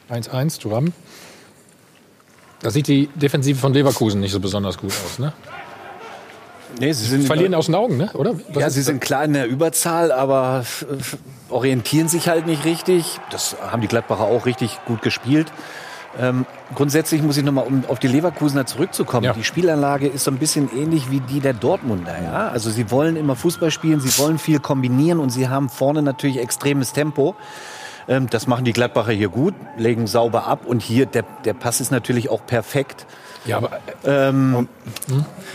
1-1, 0.09 0.59
Thuram. 0.59 0.93
Da 2.61 2.71
sieht 2.71 2.87
die 2.87 3.07
Defensive 3.15 3.59
von 3.59 3.73
Leverkusen 3.73 4.19
nicht 4.19 4.31
so 4.31 4.39
besonders 4.39 4.77
gut 4.77 4.91
aus, 5.05 5.19
ne? 5.19 5.33
Nee, 6.79 6.91
sie 6.93 7.05
sind 7.05 7.25
Verlieren 7.25 7.53
aus 7.55 7.65
den 7.65 7.75
Augen, 7.75 7.97
ne? 7.97 8.09
oder? 8.13 8.35
Was 8.53 8.61
Ja, 8.61 8.69
sie 8.69 8.81
sind 8.81 9.01
klar 9.01 9.23
in 9.23 9.33
der 9.33 9.47
Überzahl, 9.47 10.11
aber 10.11 10.65
orientieren 11.49 12.07
sich 12.07 12.29
halt 12.29 12.45
nicht 12.45 12.63
richtig. 12.65 13.19
Das 13.31 13.55
haben 13.61 13.81
die 13.81 13.87
Gladbacher 13.87 14.23
auch 14.23 14.45
richtig 14.45 14.79
gut 14.85 15.01
gespielt. 15.01 15.51
Ähm, 16.17 16.45
grundsätzlich 16.73 17.21
muss 17.21 17.37
ich 17.37 17.43
nochmal, 17.43 17.67
um 17.67 17.83
auf 17.87 17.99
die 17.99 18.07
Leverkusener 18.07 18.65
zurückzukommen. 18.65 19.25
Ja. 19.25 19.33
Die 19.33 19.43
Spielanlage 19.43 20.07
ist 20.07 20.23
so 20.23 20.31
ein 20.31 20.37
bisschen 20.37 20.69
ähnlich 20.75 21.11
wie 21.11 21.19
die 21.19 21.39
der 21.39 21.53
Dortmunder. 21.53 22.21
Ja? 22.21 22.47
Also 22.49 22.69
sie 22.69 22.89
wollen 22.89 23.15
immer 23.15 23.35
Fußball 23.35 23.71
spielen, 23.71 23.99
sie 23.99 24.17
wollen 24.19 24.39
viel 24.39 24.59
kombinieren 24.59 25.19
und 25.19 25.29
sie 25.29 25.49
haben 25.49 25.69
vorne 25.69 26.01
natürlich 26.01 26.39
extremes 26.39 26.93
Tempo. 26.93 27.35
Ähm, 28.09 28.27
das 28.29 28.47
machen 28.47 28.65
die 28.65 28.73
Gladbacher 28.73 29.11
hier 29.13 29.29
gut, 29.29 29.53
legen 29.77 30.07
sauber 30.07 30.47
ab 30.47 30.65
und 30.65 30.81
hier 30.81 31.05
der, 31.05 31.23
der 31.45 31.53
Pass 31.53 31.79
ist 31.79 31.91
natürlich 31.91 32.29
auch 32.29 32.45
perfekt. 32.45 33.05
Ja, 33.45 33.55
aber 33.57 33.69
Ähm, 34.03 34.67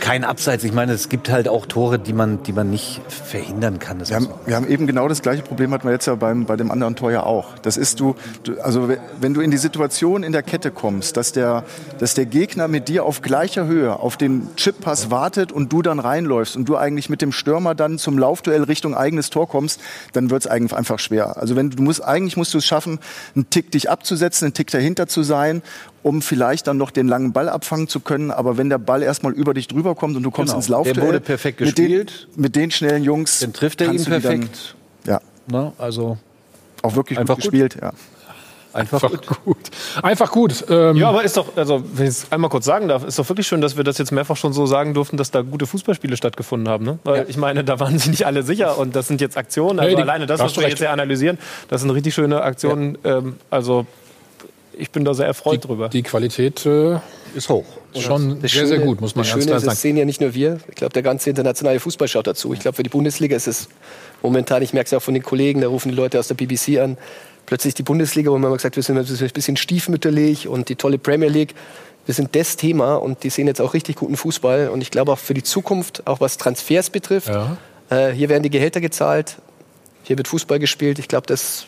kein 0.01 0.25
Abseits. 0.25 0.65
Ich 0.65 0.73
meine, 0.73 0.93
es 0.93 1.11
gibt 1.11 1.31
halt 1.31 1.49
auch 1.49 1.67
Tore, 1.67 1.99
die 1.99 2.15
man, 2.15 2.43
die 2.43 2.53
man 2.53 2.71
nicht 2.71 3.01
verhindern 3.09 3.79
kann. 3.79 3.99
Das 3.99 4.09
Wir 4.09 4.17
haben, 4.17 4.29
wir 4.47 4.57
haben 4.57 4.69
eben 4.69 4.87
genau 4.87 5.07
das 5.07 5.21
gleiche 5.21 5.43
Problem 5.43 5.71
hatten 5.73 5.85
wir 5.87 5.93
jetzt 5.93 6.07
ja 6.07 6.15
beim, 6.15 6.47
bei 6.47 6.57
dem 6.57 6.71
anderen 6.71 6.97
Tor 6.97 7.13
ja 7.13 7.23
auch. 7.25 7.59
Das 7.61 7.77
ist 7.77 8.01
du, 8.01 8.15
du, 8.43 8.59
also 8.61 8.89
we- 8.89 8.99
wenn 9.21 9.35
du 9.35 9.43
in 9.43 9.51
die 9.51 9.59
Situation 9.59 10.23
in 10.23 10.33
der 10.33 10.43
Kette 10.43 10.71
kommst, 10.71 11.19
dass 11.19 11.33
der, 11.33 11.65
dass 11.99 12.15
der 12.15 12.25
Gegner 12.25 12.69
mit 12.69 12.89
dir 12.89 13.05
auf 13.05 13.21
gleicher 13.21 13.67
Höhe 13.67 13.99
auf 14.01 14.17
den 14.17 14.49
Chippass 14.57 15.11
wartet 15.11 15.53
und 15.53 15.71
du 15.71 15.83
dann 15.83 15.99
reinläufst 16.01 16.57
und 16.57 16.67
du 16.69 16.77
eigentlich 16.77 17.11
mit 17.11 17.21
dem 17.21 17.33
Stürmer 17.33 17.75
dann 17.75 17.99
zum 17.99 18.19
Laufduell 18.19 18.63
Richtung 18.63 18.95
eigenes 18.95 19.29
Tor 19.29 19.47
kommst, 19.47 19.81
dann 20.15 20.31
wird 20.31 20.43
es 20.43 20.47
eigentlich 20.51 20.75
einfach 20.75 20.99
schwer. 20.99 21.37
Also 21.37 21.55
wenn 21.55 21.69
du, 21.71 21.77
du 21.77 21.83
musst, 21.83 22.03
eigentlich 22.03 22.37
musst 22.39 22.44
du 22.53 22.59
es 22.59 22.67
schaffen, 22.67 22.99
einen 23.35 23.49
Tick 23.51 23.71
dich 23.71 23.89
abzusetzen, 23.91 24.47
einen 24.47 24.55
Tick 24.55 24.71
dahinter 24.71 25.07
zu 25.07 25.23
sein, 25.23 25.63
um 26.03 26.21
vielleicht 26.23 26.67
dann 26.67 26.77
noch 26.77 26.91
den 26.91 27.09
langen 27.09 27.33
Ball 27.33 27.49
abfangen 27.49 27.89
zu 27.89 28.01
können. 28.01 28.31
Aber 28.31 28.57
wenn 28.59 28.69
der 28.69 28.79
Ball 28.79 29.03
erstmal 29.03 29.33
über 29.33 29.55
dich 29.55 29.69
drüber 29.69 29.95
kommt 29.95 30.17
und 30.17 30.23
du 30.23 30.31
kommst 30.31 30.51
Genau. 30.53 30.59
ins 30.59 30.69
Laufduell, 30.69 30.95
Der 30.95 31.05
wurde 31.07 31.21
perfekt 31.21 31.61
mit 31.61 31.79
den, 31.79 31.85
gespielt. 31.89 32.29
mit 32.37 32.57
den 32.57 32.71
schnellen 32.71 33.03
Jungs, 33.05 33.41
Dann 33.41 33.53
trifft 33.53 33.81
er 33.81 33.89
ihn 33.93 33.97
die 33.99 34.05
dann- 34.05 34.21
perfekt. 34.23 34.75
ja, 35.07 35.21
Ne? 35.47 35.73
Also 35.79 36.19
auch 36.83 36.97
wirklich 36.97 37.19
Einfach 37.19 37.37
gut 37.37 37.45
gut. 37.45 37.53
gespielt. 37.53 37.77
Ja. 37.81 37.93
Einfach, 38.75 39.03
Einfach 39.05 39.45
gut. 39.45 39.57
Einfach 40.03 40.31
gut. 40.31 40.65
Ähm, 40.69 40.97
Ja, 40.97 41.09
aber 41.09 41.23
ist 41.25 41.37
doch, 41.37 41.57
also 41.57 41.83
wenn 41.95 42.05
ich 42.05 42.11
es 42.11 42.33
einmal 42.33 42.51
kurz 42.51 42.65
sagen 42.65 42.89
darf, 42.89 43.05
ist 43.05 43.19
doch 43.19 43.29
wirklich 43.29 43.47
schön, 43.47 43.61
dass 43.61 43.77
wir 43.77 43.85
das 43.85 43.99
jetzt 43.99 44.13
mehrfach 44.13 44.37
schon 44.37 44.53
so 44.53 44.67
sagen 44.67 44.95
durften, 44.95 45.17
dass 45.17 45.31
da 45.31 45.43
gute 45.43 45.67
Fußballspiele 45.67 46.17
stattgefunden 46.17 46.69
haben. 46.69 46.85
Ne? 46.85 46.99
Weil 47.05 47.27
ich 47.29 47.37
meine, 47.37 47.65
da 47.65 47.79
waren 47.81 47.99
sich 47.99 48.09
nicht 48.11 48.27
alle 48.27 48.43
sicher 48.43 48.79
und 48.79 48.95
das 48.97 49.09
sind 49.09 49.21
jetzt 49.21 49.37
Aktionen. 49.37 49.79
Also 49.79 49.91
Nee, 49.91 49.97
die- 49.97 50.03
alleine 50.03 50.27
das, 50.27 50.41
was 50.41 50.55
wir 50.57 50.63
recht. 50.63 50.71
jetzt 50.73 50.79
hier 50.81 50.91
analysieren, 50.91 51.39
das 51.69 51.81
sind 51.83 51.91
richtig 51.91 52.15
schöne 52.15 52.43
Aktionen. 52.43 52.99
Ähm, 53.05 53.37
also 53.51 53.87
ich 54.77 54.91
bin 54.91 55.05
da 55.05 55.15
sehr 55.15 55.27
erfreut 55.27 55.65
drüber. 55.69 55.89
Die 55.89 56.03
Qualität 56.03 56.67
äh, 56.67 56.99
ist 57.37 57.49
hoch. 57.49 57.65
Schon 57.97 58.41
Das 58.43 58.51
sehr, 58.51 58.67
sehr 58.67 58.81
gut, 58.81 59.01
muss 59.01 59.15
man 59.15 59.23
das 59.23 59.31
ganz 59.31 59.43
Schöne 59.43 59.45
klar 59.47 59.57
ist, 59.59 59.63
sagen. 59.63 59.71
das 59.73 59.83
sehen 59.83 59.97
ja 59.97 60.05
nicht 60.05 60.21
nur 60.21 60.35
wir. 60.35 60.59
Ich 60.69 60.75
glaube, 60.75 60.93
der 60.93 61.03
ganze 61.05 61.31
internationale 61.31 61.79
Fußball 61.79 62.09
schaut 62.09 62.27
dazu. 62.27 62.53
Ich 62.53 62.59
glaube, 62.59 62.75
für 62.75 62.83
die 62.83 62.91
Bundesliga 62.91 63.37
ist 63.37 63.47
es 63.47 63.69
momentan, 64.21 64.63
ich 64.63 64.73
merke 64.73 64.89
es 64.89 64.95
auch 64.95 65.03
von 65.03 65.15
den 65.15 65.23
Kollegen, 65.23 65.61
da 65.61 65.69
rufen 65.69 65.91
die 65.91 65.95
Leute 65.95 66.19
aus 66.19 66.27
der 66.27 66.35
BBC 66.35 66.81
an, 66.81 66.97
plötzlich 67.47 67.75
die 67.75 67.83
Bundesliga, 67.83 68.31
wo 68.31 68.39
man 68.39 68.49
immer 68.49 68.57
gesagt, 68.57 68.77
wir 68.77 68.83
sind 68.83 68.99
ein 68.99 69.29
bisschen 69.31 69.57
stiefmütterlich 69.57 70.49
und 70.49 70.69
die 70.69 70.77
tolle 70.77 70.99
Premier 70.99 71.29
League. 71.29 71.55
Wir 72.07 72.15
sind 72.15 72.35
das 72.37 72.57
Thema 72.57 72.97
und 72.97 73.23
die 73.25 73.31
sehen 73.31 73.47
jetzt 73.47 73.61
auch 73.61 73.73
richtig 73.75 73.97
guten 73.97 74.17
Fußball. 74.17 74.69
Und 74.69 74.81
ich 74.83 74.91
glaube 74.91 75.13
auch 75.13 75.19
für 75.19 75.35
die 75.35 75.43
Zukunft, 75.43 76.07
auch 76.07 76.21
was 76.21 76.37
Transfers 76.37 76.91
betrifft, 76.91 77.29
Ja. 77.29 77.57
äh, 77.91 78.11
hier 78.13 78.29
werden 78.29 78.43
die 78.43 78.51
Gehälter 78.51 78.81
gezahlt, 78.81 79.37
hier 80.03 80.17
wird 80.19 80.29
Fußball 80.29 80.59
gespielt. 80.59 80.99
Ich 80.99 81.09
glaube, 81.09 81.27
das 81.27 81.67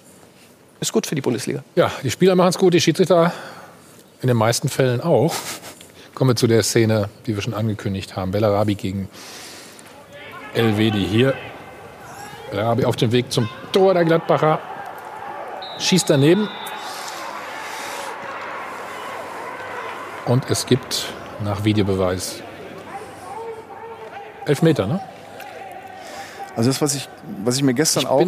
ist 0.80 0.92
gut 0.92 1.06
für 1.06 1.14
die 1.14 1.22
Bundesliga. 1.22 1.64
Ja, 1.74 1.90
die 2.02 2.10
Spieler 2.10 2.34
machen 2.34 2.50
es 2.50 2.58
gut, 2.58 2.74
die 2.74 2.80
Schiedsrichter 2.82 3.32
in 4.20 4.28
den 4.28 4.36
meisten 4.36 4.68
Fällen 4.68 5.00
auch. 5.00 5.34
Kommen 6.14 6.30
wir 6.30 6.36
zu 6.36 6.46
der 6.46 6.62
Szene, 6.62 7.08
die 7.26 7.34
wir 7.34 7.42
schon 7.42 7.54
angekündigt 7.54 8.16
haben. 8.16 8.30
Bellarabi 8.30 8.74
gegen 8.74 9.08
Elvedi 10.54 11.06
hier. 11.06 11.34
Bellarabi 12.50 12.84
auf 12.84 12.96
dem 12.96 13.12
Weg 13.12 13.30
zum 13.32 13.48
Tor 13.72 13.94
der 13.94 14.04
Gladbacher. 14.04 14.58
Schießt 15.78 16.08
daneben. 16.10 16.48
Und 20.26 20.50
es 20.50 20.66
gibt 20.66 21.12
nach 21.44 21.64
Videobeweis 21.64 22.42
Elfmeter, 24.46 24.86
ne? 24.86 25.00
Also 26.56 26.70
das, 26.70 26.80
was 26.80 26.94
ich, 26.94 27.08
was 27.44 27.56
ich 27.56 27.62
mir 27.62 27.74
gestern 27.74 28.06
auch 28.06 28.26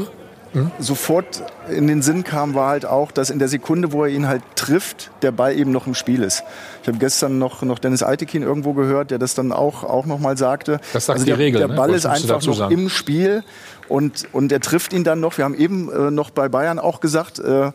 sofort 0.79 1.43
in 1.71 1.87
den 1.87 2.03
Sinn 2.03 2.25
kam, 2.25 2.55
war 2.55 2.71
halt 2.71 2.87
auch, 2.87 3.13
dass 3.13 3.31
in 3.31 3.39
der 3.39 3.49
Sekunde, 3.49 3.93
wo 3.93 4.05
er 4.05 4.11
ihn 4.11 4.27
halt 4.27 4.43
trifft, 4.57 5.11
der 5.23 5.33
Ball 5.33 5.57
eben 5.57 5.71
noch 5.71 5.87
im 5.87 5.95
Spiel 5.95 6.23
ist. 6.23 6.43
Ich 6.83 6.89
habe 6.89 6.99
gestern 6.99 7.39
noch, 7.39 7.63
noch 7.63 7.79
Dennis 7.79 8.03
Altekin 8.03 8.43
irgendwo 8.43 8.73
gehört, 8.73 9.11
der 9.11 9.19
das 9.19 9.35
dann 9.35 9.53
auch, 9.53 9.85
auch 9.85 10.07
noch 10.07 10.19
mal 10.19 10.37
sagte. 10.37 10.81
Das 10.93 11.07
sagt 11.07 11.19
also 11.19 11.25
die 11.25 11.31
der, 11.31 11.39
Regel, 11.39 11.59
Der 11.61 11.69
ne? 11.69 11.75
Ball 11.75 11.91
ist 11.91 12.05
Wolltest 12.05 12.29
du 12.29 12.35
einfach 12.35 12.47
noch 12.47 12.57
sagen? 12.57 12.75
im 12.75 12.89
Spiel 12.89 13.45
und, 13.89 14.27
und 14.33 14.53
er 14.53 14.61
trifft 14.61 14.93
ihn 14.93 15.05
dann 15.05 15.21
noch. 15.21 15.37
Wir 15.39 15.45
haben 15.45 15.55
eben 15.55 15.91
äh, 15.93 16.11
noch 16.11 16.31
bei 16.31 16.49
Bayern 16.49 16.79
auch 16.79 17.01
gesagt, 17.01 17.39
äh, 17.39 17.73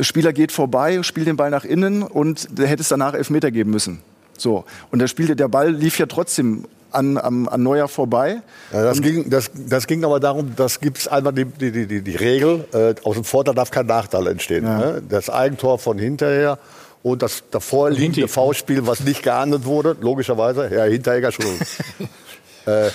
Spieler 0.00 0.32
geht 0.32 0.52
vorbei, 0.52 1.02
spielt 1.02 1.26
den 1.26 1.36
Ball 1.36 1.50
nach 1.50 1.64
innen 1.64 2.02
und 2.02 2.58
der 2.58 2.66
hätte 2.66 2.82
es 2.82 2.88
danach 2.88 3.14
Elfmeter 3.14 3.50
geben 3.50 3.70
müssen. 3.70 4.00
So. 4.40 4.64
Und 4.90 5.00
der 5.00 5.08
spielte, 5.08 5.36
der 5.36 5.48
Ball 5.48 5.70
lief 5.70 5.98
ja 5.98 6.06
trotzdem 6.06 6.64
an, 6.92 7.18
an, 7.18 7.48
an 7.48 7.62
Neuer 7.62 7.88
vorbei. 7.88 8.40
Ja, 8.72 8.84
das, 8.84 9.02
ging, 9.02 9.28
das, 9.28 9.50
das 9.54 9.86
ging 9.86 10.04
aber 10.04 10.20
darum, 10.20 10.54
das 10.56 10.80
gibt 10.80 10.98
es 10.98 11.08
einmal 11.08 11.32
die, 11.32 11.44
die, 11.44 11.86
die, 11.86 12.02
die, 12.02 12.16
Regel, 12.16 12.64
äh, 12.72 12.94
aus 13.04 13.14
dem 13.14 13.24
Vorteil 13.24 13.54
darf 13.54 13.70
kein 13.70 13.86
Nachteil 13.86 14.26
entstehen. 14.28 14.64
Ne? 14.64 15.02
Das 15.08 15.28
Eigentor 15.28 15.78
von 15.78 15.98
hinterher 15.98 16.58
und 17.02 17.22
das 17.22 17.44
davor 17.50 17.90
liegende 17.90 18.28
V-Spiel, 18.28 18.86
was 18.86 19.00
nicht 19.00 19.22
geahndet 19.22 19.64
wurde, 19.64 19.96
logischerweise, 20.00 20.74
ja, 20.74 20.84
Hinteregger 20.84 21.32
schon. 21.32 21.44
äh, 22.66 22.90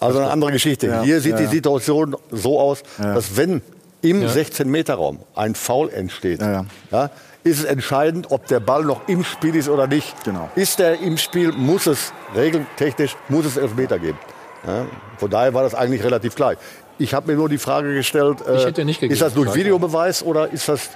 also 0.00 0.18
eine 0.18 0.30
andere 0.30 0.52
Geschichte. 0.52 0.86
Ja, 0.88 1.02
Hier 1.02 1.20
sieht 1.20 1.32
ja, 1.32 1.38
die 1.38 1.44
ja. 1.44 1.50
Situation 1.50 2.16
so 2.30 2.58
aus, 2.58 2.82
Ja. 2.98 3.14
dass 3.14 3.36
wenn 3.36 3.62
im 4.02 4.22
Ja. 4.22 4.28
16-Meter-Raum 4.28 5.20
ein 5.34 5.54
Foul 5.54 5.90
entsteht, 5.90 6.40
Ja, 6.40 6.66
ja, 6.90 7.10
ist 7.44 7.58
es 7.60 7.64
entscheidend, 7.64 8.30
ob 8.30 8.46
der 8.46 8.60
Ball 8.60 8.84
noch 8.84 9.06
im 9.06 9.22
Spiel 9.22 9.54
ist 9.54 9.68
oder 9.68 9.86
nicht. 9.86 10.24
Genau. 10.24 10.48
Ist 10.54 10.80
er 10.80 11.00
im 11.00 11.18
Spiel, 11.18 11.52
muss 11.52 11.86
es 11.86 12.12
regeltechnisch 12.34 13.16
muss 13.28 13.44
es 13.44 13.56
Elfmeter 13.56 13.98
geben. 13.98 14.18
Ja, 14.66 14.86
von 15.18 15.30
daher 15.30 15.52
war 15.52 15.62
das 15.62 15.74
eigentlich 15.74 16.02
relativ 16.02 16.34
klar. 16.34 16.54
Ich 16.98 17.12
habe 17.12 17.30
mir 17.30 17.36
nur 17.36 17.48
die 17.48 17.58
Frage 17.58 17.94
gestellt, 17.94 18.38
äh, 18.46 18.72
gegeben. 18.72 19.12
ist 19.12 19.20
das 19.20 19.34
durch 19.34 19.54
Videobeweis 19.54 20.22
oder 20.22 20.50
ist 20.50 20.68
das 20.68 20.88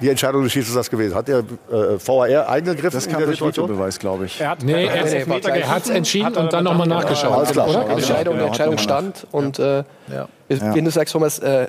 die 0.00 0.08
Entscheidung 0.08 0.42
des 0.42 0.52
Schiedsrichters 0.52 0.90
gewesen? 0.90 1.14
Hat 1.14 1.28
der 1.28 1.38
äh, 1.38 1.98
VAR 2.04 2.48
eingegriffen 2.48 2.90
Das 2.98 3.08
kam 3.08 3.18
der 3.18 3.26
durch? 3.26 3.40
Videobeweis, 3.40 3.98
glaube 3.98 4.26
ich. 4.26 4.40
Er 4.40 4.50
hat, 4.50 4.62
Nee, 4.62 4.72
er 4.72 5.04
nee, 5.04 5.22
hat 5.24 5.44
nee, 5.44 5.60
es 5.60 5.68
hat's 5.68 5.90
entschieden 5.90 6.34
und 6.36 6.52
dann 6.52 6.64
nochmal 6.64 6.86
nachgeschaut. 6.86 7.32
Alles 7.32 7.50
klar. 7.50 7.68
oder? 7.68 7.80
Alles 7.80 8.06
Die 8.06 8.12
Entscheidung, 8.12 8.34
die 8.34 8.40
ja, 8.40 8.46
Entscheidung 8.46 8.74
hat 8.74 8.80
stand. 8.80 9.26
Und 9.30 9.58
äh, 9.58 9.84
wenn 10.48 10.84
du 10.84 10.90
sagst, 10.90 11.12
Thomas, 11.12 11.38
äh, 11.38 11.68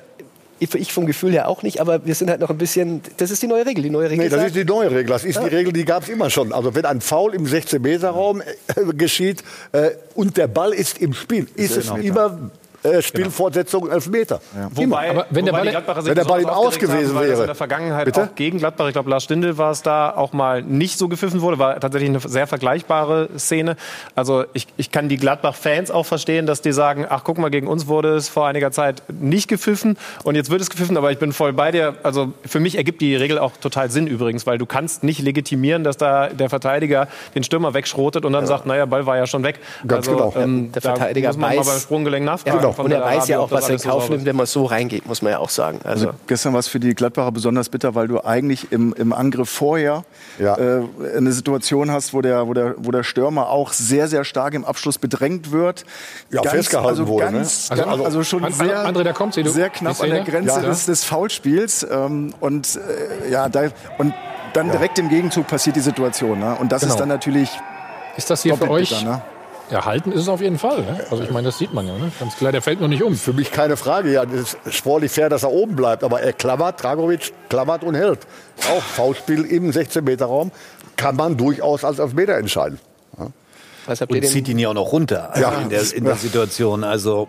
ich, 0.60 0.74
ich 0.74 0.92
vom 0.92 1.06
Gefühl 1.06 1.32
her 1.32 1.48
auch 1.48 1.62
nicht, 1.62 1.80
aber 1.80 2.06
wir 2.06 2.14
sind 2.14 2.30
halt 2.30 2.40
noch 2.40 2.50
ein 2.50 2.58
bisschen. 2.58 3.00
Das 3.16 3.30
ist 3.30 3.42
die 3.42 3.46
neue 3.46 3.66
Regel. 3.66 3.82
Die 3.82 3.90
neue 3.90 4.10
Regel 4.10 4.24
Nee, 4.24 4.30
das 4.30 4.44
ist 4.44 4.56
die 4.56 4.64
neue 4.64 4.90
Regel. 4.90 5.06
Das 5.06 5.24
ist 5.24 5.40
die 5.40 5.48
Regel, 5.48 5.72
die 5.72 5.84
gab 5.84 6.02
es 6.02 6.08
immer 6.10 6.30
schon. 6.30 6.52
Also 6.52 6.74
wenn 6.74 6.84
ein 6.84 7.00
Foul 7.00 7.34
im 7.34 7.46
16-Meter-Raum 7.46 8.42
äh, 8.42 8.44
geschieht 8.94 9.42
äh, 9.72 9.90
und 10.14 10.36
der 10.36 10.46
Ball 10.46 10.72
ist 10.72 10.98
im 10.98 11.14
Spiel, 11.14 11.48
ist 11.56 11.76
es 11.76 11.88
immer 11.88 12.50
äh, 12.82 13.02
Spielfortsetzung 13.02 13.90
Elfmeter. 13.90 14.40
Immer. 14.54 14.70
Wobei, 14.76 15.10
Aber 15.10 15.26
wenn 15.30 15.44
der 15.44 15.52
wobei 15.54 15.62
Ball- 15.64 15.70
Gladbacher 15.72 16.02
sich 16.02 16.08
wenn 16.10 16.16
der 16.16 16.24
Ball 16.24 16.40
ihm 16.42 16.48
aufgeregt 16.48 16.84
ausgewesen 16.92 17.16
haben, 17.16 17.26
wäre. 17.28 17.40
in 17.40 17.46
der 17.46 17.54
Vergangenheit 17.54 18.04
Bitte? 18.06 18.22
auch 18.24 18.34
gegen 18.34 18.58
Gladbach, 18.58 18.86
ich 18.88 18.92
glaube 18.92 19.10
Lars 19.10 19.24
Stindl 19.24 19.58
war 19.58 19.70
es 19.70 19.82
da, 19.82 20.10
auch 20.10 20.32
mal 20.32 20.62
nicht 20.62 20.98
so 20.98 21.08
gepfiffen 21.08 21.40
wurde, 21.42 21.58
war 21.58 21.78
tatsächlich 21.80 22.10
eine 22.10 22.20
sehr 22.20 22.46
vergleichbare 22.46 23.28
Szene. 23.38 23.76
Also 24.14 24.44
ich, 24.52 24.66
ich 24.76 24.90
kann 24.90 25.08
die 25.08 25.16
Gladbach-Fans 25.16 25.90
auch 25.90 26.06
verstehen, 26.06 26.46
dass 26.46 26.62
die 26.62 26.72
sagen, 26.72 27.06
ach 27.08 27.22
guck 27.24 27.38
mal, 27.38 27.50
gegen 27.50 27.66
uns 27.66 27.86
wurde 27.86 28.14
es 28.16 28.28
vor 28.28 28.46
einiger 28.46 28.70
Zeit 28.72 29.02
nicht 29.08 29.48
gepfiffen 29.48 29.98
und 30.24 30.34
jetzt 30.34 30.50
wird 30.50 30.60
es 30.60 30.70
gepfiffen, 30.70 30.96
aber 30.96 31.10
ich 31.12 31.18
bin 31.18 31.32
voll 31.32 31.52
bei 31.52 31.70
dir. 31.72 31.96
Also 32.02 32.32
für 32.46 32.60
mich 32.60 32.76
ergibt 32.76 33.00
die 33.00 33.14
Regel 33.16 33.38
auch 33.38 33.52
total 33.60 33.90
Sinn 33.90 34.06
übrigens, 34.06 34.46
weil 34.46 34.58
du 34.58 34.66
kannst 34.66 35.04
nicht 35.04 35.20
legitimieren, 35.20 35.84
dass 35.84 35.96
da 35.96 36.28
der 36.28 36.48
Verteidiger 36.50 37.08
den 37.34 37.42
Stürmer 37.44 37.74
wegschrotet 37.74 38.24
und 38.24 38.32
dann 38.32 38.46
sagt, 38.46 38.66
naja, 38.66 38.86
Ball 38.86 39.06
war 39.06 39.16
ja 39.16 39.26
schon 39.26 39.42
weg. 39.42 39.58
Ganz 39.86 40.08
also, 40.08 40.30
genau. 40.30 40.32
ähm, 40.42 40.72
Der 40.72 40.82
da 40.82 40.90
Verteidiger 40.94 41.28
muss 41.28 41.36
man 41.36 41.56
mal 41.56 41.62
weiß- 41.62 41.66
beim 41.66 41.78
Sprunggelenk 41.80 42.22
er 42.26 42.32
nachfragen. 42.32 42.58
Genau. 42.58 42.69
Genau. 42.76 42.84
Und 42.86 42.92
er 42.92 43.02
weiß 43.02 43.28
ja 43.28 43.38
auch, 43.38 43.50
was 43.50 43.68
er 43.68 43.76
in 43.76 43.80
Kauf 43.80 44.08
nimmt, 44.10 44.24
wenn 44.24 44.36
man 44.36 44.46
so 44.46 44.64
reingeht, 44.64 45.06
muss 45.06 45.22
man 45.22 45.32
ja 45.32 45.38
auch 45.38 45.48
sagen. 45.50 45.80
Also, 45.84 46.08
Also 46.08 46.18
gestern 46.26 46.52
war 46.52 46.60
es 46.60 46.68
für 46.68 46.80
die 46.80 46.94
Gladbacher 46.94 47.32
besonders 47.32 47.68
bitter, 47.68 47.94
weil 47.94 48.08
du 48.08 48.24
eigentlich 48.24 48.72
im, 48.72 48.92
im 48.94 49.12
Angriff 49.12 49.48
vorher 49.50 50.04
Ja. 50.38 50.56
äh, 50.56 50.82
eine 51.16 51.32
Situation 51.32 51.90
hast, 51.90 52.14
wo 52.14 52.20
der, 52.22 52.46
wo, 52.46 52.54
der, 52.54 52.74
wo 52.78 52.90
der 52.90 53.02
Stürmer 53.02 53.48
auch 53.48 53.72
sehr, 53.72 54.08
sehr 54.08 54.24
stark 54.24 54.54
im 54.54 54.64
Abschluss 54.64 54.98
bedrängt 54.98 55.52
wird. 55.52 55.84
Ja, 56.30 56.42
festgehalten 56.42 56.88
also 56.90 57.08
wurde, 57.08 57.26
ne? 57.26 57.32
Ganz, 57.38 57.68
Also- 57.70 57.84
ganz, 57.84 58.04
also 58.04 58.22
schon 58.24 58.44
An- 58.44 58.52
sehr, 58.52 58.86
André, 58.86 59.02
da 59.02 59.12
kommt 59.12 59.34
sie, 59.34 59.42
du- 59.42 59.50
sehr 59.50 59.70
knapp 59.70 60.00
an 60.02 60.10
der? 60.10 60.24
Grenze 60.24 60.60
Ja. 60.60 60.66
des, 60.68 60.86
des 60.86 61.04
Foulspiels. 61.04 61.86
Ähm, 61.90 62.34
und 62.40 62.78
äh, 63.26 63.30
ja, 63.30 63.48
da, 63.48 63.64
und 63.98 64.14
dann 64.52 64.70
direkt 64.70 64.98
im 64.98 65.08
Gegenzug 65.08 65.46
passiert 65.46 65.76
die 65.76 65.80
Situation. 65.80 66.38
Ne? 66.40 66.56
Und 66.60 66.72
das 66.72 66.82
Genau. 66.82 66.94
ist 66.94 67.00
dann 67.00 67.08
natürlich 67.08 67.50
Ist 68.16 68.30
das 68.30 68.42
hier 68.42 68.56
für 68.56 68.68
euch 68.68 68.90
bitter, 68.90 69.04
ne? 69.04 69.22
Erhalten? 69.72 70.12
Ist 70.12 70.20
es 70.22 70.28
auf 70.28 70.40
jeden 70.40 70.58
Fall. 70.58 70.82
Ne? 70.82 71.00
Also 71.10 71.22
ich 71.22 71.30
meine, 71.30 71.46
das 71.48 71.58
sieht 71.58 71.72
man 71.74 71.86
ja. 71.86 71.92
Ne? 71.96 72.10
Ganz 72.18 72.36
klar, 72.36 72.52
der 72.52 72.62
fällt 72.62 72.80
nur 72.80 72.88
nicht 72.88 73.02
um. 73.02 73.14
Für 73.16 73.32
mich 73.32 73.50
keine 73.52 73.76
Frage. 73.76 74.12
Ja, 74.12 74.24
das 74.26 74.56
ist 74.64 74.74
sportlich 74.74 75.12
fair, 75.12 75.28
dass 75.28 75.42
er 75.42 75.50
oben 75.52 75.76
bleibt. 75.76 76.04
Aber 76.04 76.20
er 76.20 76.32
klammert, 76.32 76.82
Dragovic 76.82 77.32
klammert 77.48 77.84
und 77.84 77.94
hält. 77.94 78.20
Auch 78.74 78.82
Foulspiel 78.82 79.44
im 79.44 79.70
16-Meter-Raum 79.70 80.50
kann 80.96 81.16
man 81.16 81.36
durchaus 81.36 81.84
als 81.84 81.98
Elfmeter 81.98 82.34
entscheiden. 82.36 82.78
was 83.86 84.00
habt 84.00 84.12
ihr 84.14 84.22
Und 84.22 84.28
zieht 84.28 84.48
ihn 84.48 84.58
ja 84.58 84.68
auch 84.68 84.74
noch 84.74 84.92
runter 84.92 85.30
also 85.30 85.42
Ja. 85.42 85.60
in, 85.60 85.68
der, 85.70 85.82
in 85.94 86.04
der 86.04 86.12
Ja. 86.14 86.18
Situation. 86.18 86.84
Also 86.84 87.26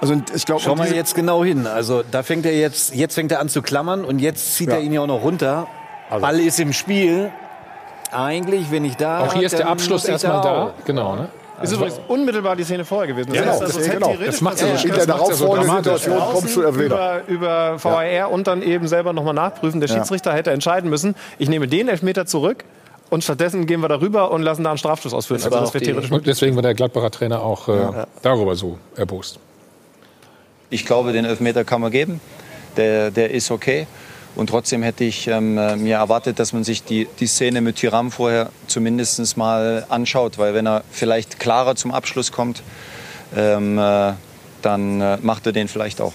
Also 0.00 0.12
und 0.14 0.34
ich 0.34 0.44
glaube, 0.46 0.60
schau 0.62 0.74
mal 0.74 0.92
jetzt 0.92 1.14
genau 1.14 1.44
hin. 1.44 1.66
Also 1.66 2.02
da 2.10 2.22
fängt 2.22 2.46
er 2.46 2.56
jetzt, 2.58 2.94
jetzt 2.94 3.14
fängt 3.14 3.32
er 3.32 3.40
an 3.40 3.48
zu 3.48 3.62
klammern 3.62 4.04
und 4.04 4.18
jetzt 4.18 4.54
zieht 4.54 4.68
er 4.70 4.80
ihn 4.80 4.92
ja 4.92 5.00
auch 5.02 5.06
noch 5.06 5.22
runter. 5.22 5.66
Ball 6.10 6.38
ist 6.40 6.60
im 6.60 6.72
Spiel. 6.72 7.30
Eigentlich, 8.16 8.70
wenn 8.70 8.84
ich 8.84 8.96
da. 8.96 9.20
Auch 9.20 9.32
hier 9.34 9.46
ist 9.46 9.58
der 9.58 9.68
Abschluss 9.68 10.04
erstmal 10.06 10.40
da. 10.42 10.62
auch. 10.64 10.70
Genau. 10.84 11.16
Ne? 11.16 11.28
Ist 11.62 11.72
übrigens 11.72 11.98
unmittelbar 12.08 12.54
die 12.54 12.64
Szene 12.64 12.84
vorher 12.84 13.06
gewesen. 13.06 13.30
Das 13.32 13.38
Ja, 13.38 13.46
heißt, 13.46 13.60
genau. 13.60 13.66
also, 13.66 13.80
es 13.80 13.86
hätte 13.88 13.98
genau. 13.98 14.14
Das 14.26 14.40
macht's 14.42 14.60
ja 14.60 14.66
so- 14.66 14.72
das 14.74 14.84
In 14.84 14.88
der 14.90 14.98
ja 14.98 15.02
so 15.04 15.06
darauffolgenden 15.12 15.66
dramatisch. 15.66 16.02
Situation 16.02 16.32
kommst 16.32 16.56
du 16.56 16.62
Elfmeter. 16.62 17.22
über, 17.28 17.72
über 17.74 17.82
VAR 17.84 18.30
und 18.30 18.46
dann 18.46 18.62
eben 18.62 18.88
selber 18.88 19.12
nochmal 19.14 19.32
nachprüfen. 19.34 19.80
Der 19.80 19.88
Ja. 19.88 19.96
Schiedsrichter 19.96 20.32
hätte 20.34 20.50
entscheiden 20.50 20.90
müssen, 20.90 21.14
ich 21.38 21.48
nehme 21.48 21.66
den 21.66 21.88
Elfmeter 21.88 22.26
zurück 22.26 22.64
und 23.08 23.24
stattdessen 23.24 23.66
gehen 23.66 23.80
wir 23.80 23.88
darüber 23.88 24.30
und 24.32 24.42
lassen 24.42 24.64
da 24.64 24.70
einen 24.70 24.78
Strafstoß 24.78 25.14
ausführen. 25.14 25.40
Das 25.42 25.50
Also 25.52 25.72
das 25.78 26.10
Und 26.10 26.26
deswegen 26.26 26.56
war 26.56 26.62
der 26.62 26.74
Gladbacher 26.74 27.10
Trainer 27.10 27.40
auch 27.42 27.68
äh, 27.68 28.04
darüber 28.22 28.54
so 28.54 28.78
erbost. 28.96 29.38
Ich 30.68 30.84
glaube, 30.84 31.12
den 31.12 31.24
Elfmeter 31.24 31.64
kann 31.64 31.80
man 31.80 31.90
geben. 31.90 32.20
Der, 32.76 33.10
der 33.10 33.30
ist 33.30 33.50
okay. 33.50 33.86
Und 34.36 34.48
trotzdem 34.50 34.82
hätte 34.82 35.02
ich 35.04 35.26
ähm, 35.28 35.56
äh, 35.58 35.76
mir 35.76 35.96
erwartet, 35.96 36.38
dass 36.38 36.52
man 36.52 36.62
sich 36.62 36.84
die, 36.84 37.08
die 37.20 37.26
Szene 37.26 37.60
mit 37.62 37.76
Tyram 37.76 38.10
vorher 38.10 38.50
zumindest 38.66 39.36
mal 39.36 39.86
anschaut. 39.88 40.38
Weil 40.38 40.52
wenn 40.54 40.66
er 40.66 40.84
vielleicht 40.90 41.40
klarer 41.40 41.74
zum 41.74 41.90
Abschluss 41.90 42.32
kommt, 42.32 42.62
ähm, 43.34 43.78
äh, 43.78 44.12
dann 44.62 45.00
äh, 45.00 45.16
macht 45.22 45.46
er 45.46 45.52
den 45.52 45.68
vielleicht 45.68 46.00
auch. 46.00 46.12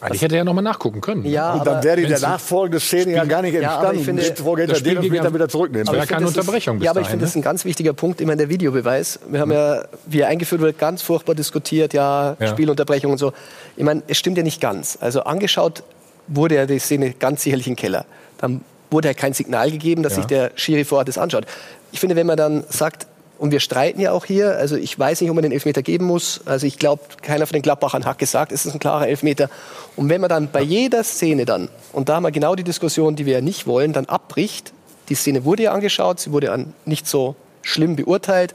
Eigentlich 0.00 0.20
hätte 0.20 0.34
er 0.34 0.38
ja 0.38 0.44
nochmal 0.44 0.64
nachgucken 0.64 1.00
können. 1.00 1.24
Ja, 1.24 1.54
Und 1.54 1.66
dann 1.66 1.82
wäre 1.82 1.96
die 2.02 2.06
nachfolgende 2.12 2.78
Szene 2.78 3.12
ja 3.12 3.24
gar 3.24 3.40
nicht 3.40 3.54
Ja, 3.54 3.78
aber 3.78 3.94
entstanden. 3.94 3.98
ich 4.00 4.04
finde, 4.04 4.22
das 4.22 4.40
er 4.40 4.66
den 4.66 4.76
Spiel 4.76 4.92
ging 4.96 5.02
Elfmeter 5.04 5.24
ja- 5.24 5.34
wieder 5.34 5.48
zurücknehmen. 5.48 5.88
Aber 5.88 5.96
ich 5.96 6.02
ja 6.02 6.06
keine 6.06 6.22
das 6.26 6.32
ist- 6.32 6.36
Unterbrechung 6.38 6.78
bis 6.78 6.84
Ja, 6.84 6.90
aber 6.90 7.00
ich 7.00 7.06
finde, 7.06 7.22
das 7.22 7.30
ist 7.30 7.36
ne? 7.36 7.40
ein 7.40 7.44
ganz 7.44 7.64
wichtiger 7.64 7.94
Punkt, 7.94 8.20
immer 8.20 8.36
der 8.36 8.50
Videobeweis. 8.50 9.20
Wir 9.30 9.40
haben 9.40 9.50
ja, 9.52 9.84
wie 10.04 10.20
er 10.20 10.28
eingeführt 10.28 10.60
wurde, 10.60 10.74
ganz 10.74 11.00
furchtbar 11.00 11.34
diskutiert, 11.34 11.94
ja, 11.94 12.36
Ja. 12.38 12.46
Spielunterbrechung 12.48 13.12
und 13.12 13.18
so. 13.18 13.32
Ich 13.76 13.84
meine, 13.84 14.02
es 14.06 14.18
stimmt 14.18 14.36
ja 14.36 14.42
nicht 14.42 14.60
ganz. 14.60 14.98
Also 15.00 15.22
angeschaut 15.22 15.82
wurde 16.28 16.56
ja 16.56 16.66
die 16.66 16.78
Szene 16.78 17.12
ganz 17.12 17.42
sicherlich 17.42 17.68
im 17.68 17.76
Keller. 17.76 18.06
Dann 18.38 18.62
wurde 18.90 19.08
ja 19.08 19.14
kein 19.14 19.32
Signal 19.32 19.70
gegeben, 19.70 20.02
dass 20.02 20.12
Ja. 20.14 20.16
sich 20.18 20.26
der 20.26 20.52
Schiri 20.54 20.84
vor 20.84 20.98
Ort 20.98 21.08
das 21.08 21.18
anschaut. 21.18 21.46
Ich 21.92 22.00
finde, 22.00 22.16
wenn 22.16 22.26
man 22.26 22.36
dann 22.36 22.64
sagt, 22.68 23.06
und 23.38 23.50
wir 23.50 23.58
streiten 23.60 24.00
ja 24.00 24.12
auch 24.12 24.24
hier, 24.24 24.56
also 24.56 24.76
ich 24.76 24.96
weiß 24.96 25.20
nicht, 25.20 25.28
ob 25.28 25.34
man 25.34 25.42
den 25.42 25.50
Elfmeter 25.52 25.82
geben 25.82 26.06
muss. 26.06 26.40
Also 26.46 26.66
ich 26.66 26.78
glaube, 26.78 27.02
keiner 27.20 27.46
von 27.46 27.54
den 27.54 27.62
Gladbachern 27.62 28.04
hat 28.04 28.18
gesagt, 28.18 28.52
es 28.52 28.64
ist 28.64 28.74
ein 28.74 28.78
klarer 28.78 29.08
Elfmeter. 29.08 29.50
Und 29.96 30.08
wenn 30.08 30.20
man 30.20 30.30
dann 30.30 30.50
bei 30.50 30.62
jeder 30.62 31.02
Szene 31.02 31.44
dann, 31.44 31.68
und 31.92 32.08
da 32.08 32.14
haben 32.16 32.22
wir 32.22 32.30
genau 32.30 32.54
die 32.54 32.62
Diskussion, 32.62 33.16
die 33.16 33.26
wir 33.26 33.34
ja 33.34 33.40
nicht 33.40 33.66
wollen, 33.66 33.92
dann 33.92 34.06
abbricht, 34.06 34.72
die 35.08 35.16
Szene 35.16 35.44
wurde 35.44 35.64
ja 35.64 35.72
angeschaut, 35.72 36.20
sie 36.20 36.30
wurde 36.30 36.52
an 36.52 36.72
nicht 36.84 37.06
so 37.08 37.34
schlimm 37.62 37.96
beurteilt, 37.96 38.54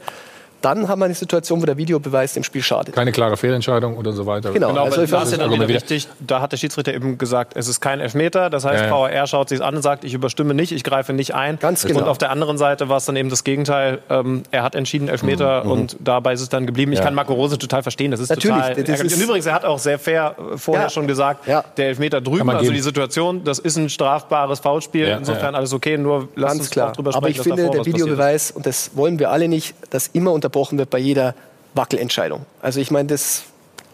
dann 0.62 0.88
haben 0.88 0.98
wir 0.98 1.06
eine 1.06 1.14
Situation, 1.14 1.60
wo 1.62 1.66
der 1.66 1.76
Videobeweis 1.76 2.34
dem 2.34 2.44
Spiel 2.44 2.62
schadet. 2.62 2.94
Keine 2.94 3.12
klare 3.12 3.36
Fehlentscheidung 3.36 3.96
oder 3.96 4.12
so 4.12 4.26
weiter. 4.26 4.52
Genau, 4.52 4.68
Genau, 4.68 4.84
also 4.84 4.96
aber 4.96 5.04
ich 5.04 5.10
da 5.10 5.22
ist 5.22 5.32
ja 5.32 5.38
das 5.38 5.46
dann 5.48 5.52
wieder 5.54 5.68
wichtig, 5.68 6.08
da 6.20 6.40
hat 6.40 6.52
der 6.52 6.56
Schiedsrichter 6.56 6.92
eben 6.94 7.18
gesagt, 7.18 7.52
es 7.56 7.68
ist 7.68 7.80
kein 7.80 8.00
Elfmeter. 8.00 8.50
Das 8.50 8.64
heißt, 8.64 8.84
Ja, 8.84 9.08
ja. 9.08 9.14
VAR 9.18 9.26
schaut 9.26 9.48
sich 9.48 9.62
an 9.62 9.76
und 9.76 9.82
sagt, 9.82 10.04
ich 10.04 10.14
überstimme 10.14 10.54
nicht, 10.54 10.72
ich 10.72 10.84
greife 10.84 11.12
nicht 11.12 11.34
ein. 11.34 11.58
Ganz 11.58 11.84
genau. 11.84 12.00
Und 12.00 12.08
auf 12.08 12.18
der 12.18 12.30
anderen 12.30 12.58
Seite 12.58 12.88
war 12.88 12.98
es 12.98 13.04
dann 13.06 13.16
eben 13.16 13.30
das 13.30 13.44
Gegenteil. 13.44 13.98
Ähm, 14.10 14.42
er 14.50 14.62
hat 14.62 14.74
entschieden 14.74 15.08
Elfmeter 15.08 15.64
und 15.64 15.96
dabei 16.00 16.32
ist 16.32 16.40
es 16.40 16.48
dann 16.48 16.66
geblieben. 16.66 16.92
Ich 16.92 16.98
Ja. 16.98 17.04
kann 17.04 17.14
Marco 17.14 17.32
Rose 17.34 17.58
total 17.58 17.82
verstehen. 17.82 18.10
Das 18.10 18.20
ist 18.20 18.28
Natürlich, 18.28 18.56
total 18.56 18.70
das 18.74 18.78
ärgerlich. 18.88 19.12
ist- 19.12 19.18
Und 19.18 19.24
übrigens, 19.24 19.46
er 19.46 19.54
hat 19.54 19.64
auch 19.64 19.78
sehr 19.78 19.98
fair 19.98 20.34
äh, 20.54 20.56
vorher 20.58 20.84
Ja. 20.84 20.90
schon 20.90 21.06
gesagt, 21.06 21.46
Ja. 21.46 21.64
der 21.76 21.88
Elfmeter 21.88 22.20
drüben, 22.20 22.46
man 22.46 22.56
also 22.56 22.64
geben. 22.64 22.74
die 22.76 22.82
Situation, 22.82 23.44
das 23.44 23.58
ist 23.58 23.76
ein 23.76 23.88
strafbares 23.88 24.60
Foulspiel. 24.60 25.08
Ja, 25.08 25.16
Insofern 25.16 25.52
ja. 25.54 25.58
alles 25.58 25.72
okay, 25.72 25.96
nur 25.98 26.28
lass 26.36 26.50
Ganz 26.50 26.60
uns 26.62 26.70
klar. 26.70 26.88
auch 26.90 26.92
drüber 26.92 27.10
Aber 27.14 27.18
sprechen, 27.28 27.30
ich 27.32 27.36
dass 27.48 27.56
finde, 27.56 27.70
der. 27.70 27.86
Videobeweis, 27.86 28.50
und 28.50 28.66
das 28.66 28.90
wollen 28.94 29.18
wir 29.18 29.30
alle 29.30 29.48
nicht, 29.48 29.74
dass 29.90 30.08
immer 30.08 30.32
unterbrochen 30.50 30.78
wird 30.78 30.90
bei 30.90 30.98
jeder 30.98 31.34
Wackelentscheidung. 31.74 32.44
Also 32.60 32.80
ich 32.80 32.90
meine, 32.90 33.08
das 33.08 33.44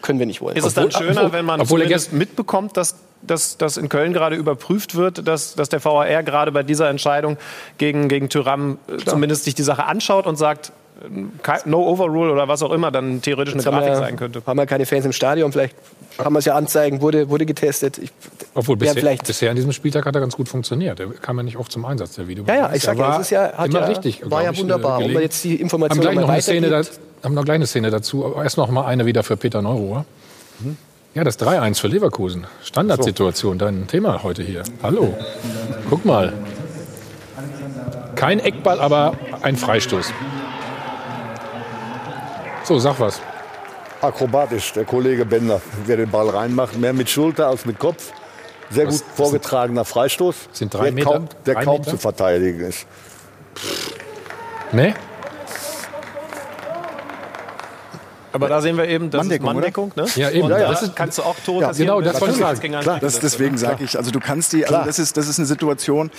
können 0.03 0.19
wir 0.19 0.27
nicht 0.27 0.41
wollen. 0.41 0.57
Ist 0.57 0.65
es 0.65 0.75
dann 0.75 0.87
Obwohl- 0.87 1.01
schöner, 1.03 1.21
obwohl- 1.23 1.33
wenn 1.33 1.45
man 1.45 1.61
obwohl 1.61 1.81
er 1.81 1.87
zumindest 1.87 2.13
mitbekommt, 2.13 2.77
dass 2.77 2.97
dass 3.23 3.57
das 3.57 3.77
in 3.77 3.89
Köln 3.89 4.13
gerade 4.13 4.37
überprüft 4.37 4.95
wird, 4.95 5.27
dass, 5.27 5.55
dass 5.57 5.69
der 5.71 5.83
VAR 5.85 6.23
gerade 6.23 6.53
bei 6.53 6.63
dieser 6.63 6.89
Entscheidung 6.91 7.39
gegen, 7.77 8.09
gegen 8.09 8.29
Tyram 8.29 8.79
äh, 8.87 8.99
zumindest 9.05 9.45
sich 9.45 9.55
die 9.55 9.65
Sache 9.65 9.85
anschaut 9.85 10.27
und 10.27 10.37
sagt, 10.37 10.71
no 11.67 11.87
overrule 11.89 12.33
oder 12.33 12.49
was 12.49 12.63
auch 12.63 12.73
immer 12.73 12.91
dann 12.91 13.21
theoretisch 13.21 13.55
eine 13.55 13.63
Jetzt 13.63 13.67
haben 13.67 13.75
Grafik 13.79 13.91
wir, 13.91 13.97
sein 13.97 14.17
könnte. 14.17 14.43
haben 14.47 14.57
wir 14.57 14.67
keine 14.67 14.87
Fans 14.87 15.05
im 15.05 15.13
Stadion, 15.13 15.53
vielleicht 15.53 15.75
kann 16.17 16.33
man 16.33 16.41
es 16.41 16.47
ja 16.47 16.55
anzeigen, 16.55 17.01
wurde, 17.01 17.29
wurde 17.29 17.45
getestet. 17.45 17.99
Ich, 17.99 18.11
Obwohl 18.55 18.77
bisher, 18.77 18.95
vielleicht 18.95 19.27
bisher 19.27 19.51
an 19.51 19.57
diesem 19.57 19.73
Spieltag 19.73 20.07
hat 20.07 20.15
er 20.15 20.21
ganz 20.21 20.37
gut 20.37 20.49
funktioniert. 20.49 20.99
Der 20.99 21.09
kam 21.09 21.37
ja 21.37 21.43
nicht 21.43 21.57
oft 21.59 21.71
zum 21.71 21.85
Einsatz, 21.85 22.15
der 22.15 22.29
Video. 22.29 22.45
Ja, 22.47 22.55
ja, 22.55 22.75
ich 22.75 22.83
sag 22.83 22.97
ja, 22.97 23.05
war 23.05 23.21
es 23.21 23.27
ist 23.27 23.31
ja, 23.31 23.53
hat 23.53 23.69
immer 23.69 23.81
ja, 23.81 23.87
richtig. 23.87 24.23
war 24.31 24.43
ja 24.43 24.53
ich, 24.53 24.59
wunderbar. 24.59 24.93
äh, 25.01 25.03
Und 25.03 25.09
gelegen. 25.09 25.23
jetzt 25.23 25.45
die 25.45 25.55
haben 25.55 25.61
Information 25.61 26.01
gleich 26.01 26.17
noch 26.17 26.29
eine 26.29 26.43
Szene, 26.43 26.71
da, 26.71 26.83
haben 27.23 27.35
noch 27.35 27.45
gleich 27.45 27.57
eine 27.57 27.67
Szene 27.67 27.91
dazu. 27.91 28.25
Aber 28.25 28.43
erst 28.43 28.57
noch 28.57 28.71
mal 28.71 28.87
eine 28.87 29.05
wieder 29.05 29.23
für 29.23 29.37
Peter 29.37 29.61
Neuruhr. 29.61 30.07
Ja, 31.15 31.25
das 31.25 31.39
3-1 31.39 31.81
für 31.81 31.89
Leverkusen. 31.89 32.47
Standardsituation, 32.63 33.59
dein 33.59 33.87
Thema 33.87 34.23
heute 34.23 34.43
hier. 34.43 34.63
Hallo. 34.83 35.15
Guck 35.89 36.05
mal. 36.05 36.33
Kein 38.15 38.41
Eckball, 38.41 38.81
aber 38.81 39.15
ein 39.43 39.57
Freistoß. 39.57 40.13
So, 42.67 42.79
sag 42.79 42.99
was. 43.01 43.21
Akrobatisch, 44.03 44.73
der 44.73 44.85
Kollege 44.85 45.25
Bender, 45.25 45.61
wer 45.87 45.97
den 45.97 46.11
Ball 46.11 46.29
reinmacht. 46.29 46.77
Mehr 46.77 46.93
mit 46.93 47.09
Schulter 47.09 47.47
als 47.49 47.65
mit 47.65 47.79
Kopf. 47.79 48.13
Sehr 48.71 48.87
Was- 48.89 49.03
gut 49.05 49.13
vorgetragener 49.15 49.85
Freistoß, 49.85 50.35
sind 50.53 50.75
drei 50.75 50.85
der, 50.85 50.93
Meter? 50.93 51.11
kaum, 51.11 51.29
der 51.47 51.55
Drei 51.55 51.65
kaum 51.65 51.79
Meter? 51.79 51.91
zu 51.93 51.97
verteidigen 51.99 52.61
ist. 52.61 52.87
Ne? 54.73 54.95
Aber 58.37 58.49
da 58.49 58.61
sehen 58.61 58.77
wir 58.77 58.89
eben, 58.89 59.11
das 59.11 59.19
Manndeckung, 59.21 59.49
ist 59.49 59.55
Manndeckung. 59.55 59.93
Ne? 59.97 60.05
Ja, 60.17 60.31
eben. 60.31 60.43
Und 60.45 60.51
Ja, 60.51 60.59
ja. 60.59 60.65
da 60.67 60.71
Das 60.73 60.83
ist- 60.83 60.97
kannst 60.97 61.19
du 61.19 61.23
auch 61.23 61.37
Tore 61.45 61.63
Ja, 61.63 61.73
genau, 61.73 62.01
das 62.01 62.21
wollte 62.21 62.35
ich 62.35 62.41
sagen. 62.41 63.01
Das, 63.01 63.19
deswegen 63.21 63.59
sage 63.59 63.85
ich, 63.85 63.97
also 63.99 64.11
du 64.11 64.21
kannst 64.21 64.53
die, 64.53 64.67
also 64.67 64.81
das 64.85 64.99
ist, 64.99 65.17
das 65.17 65.29
ist 65.29 65.39
eine 65.39 65.47
Situation, 65.47 66.11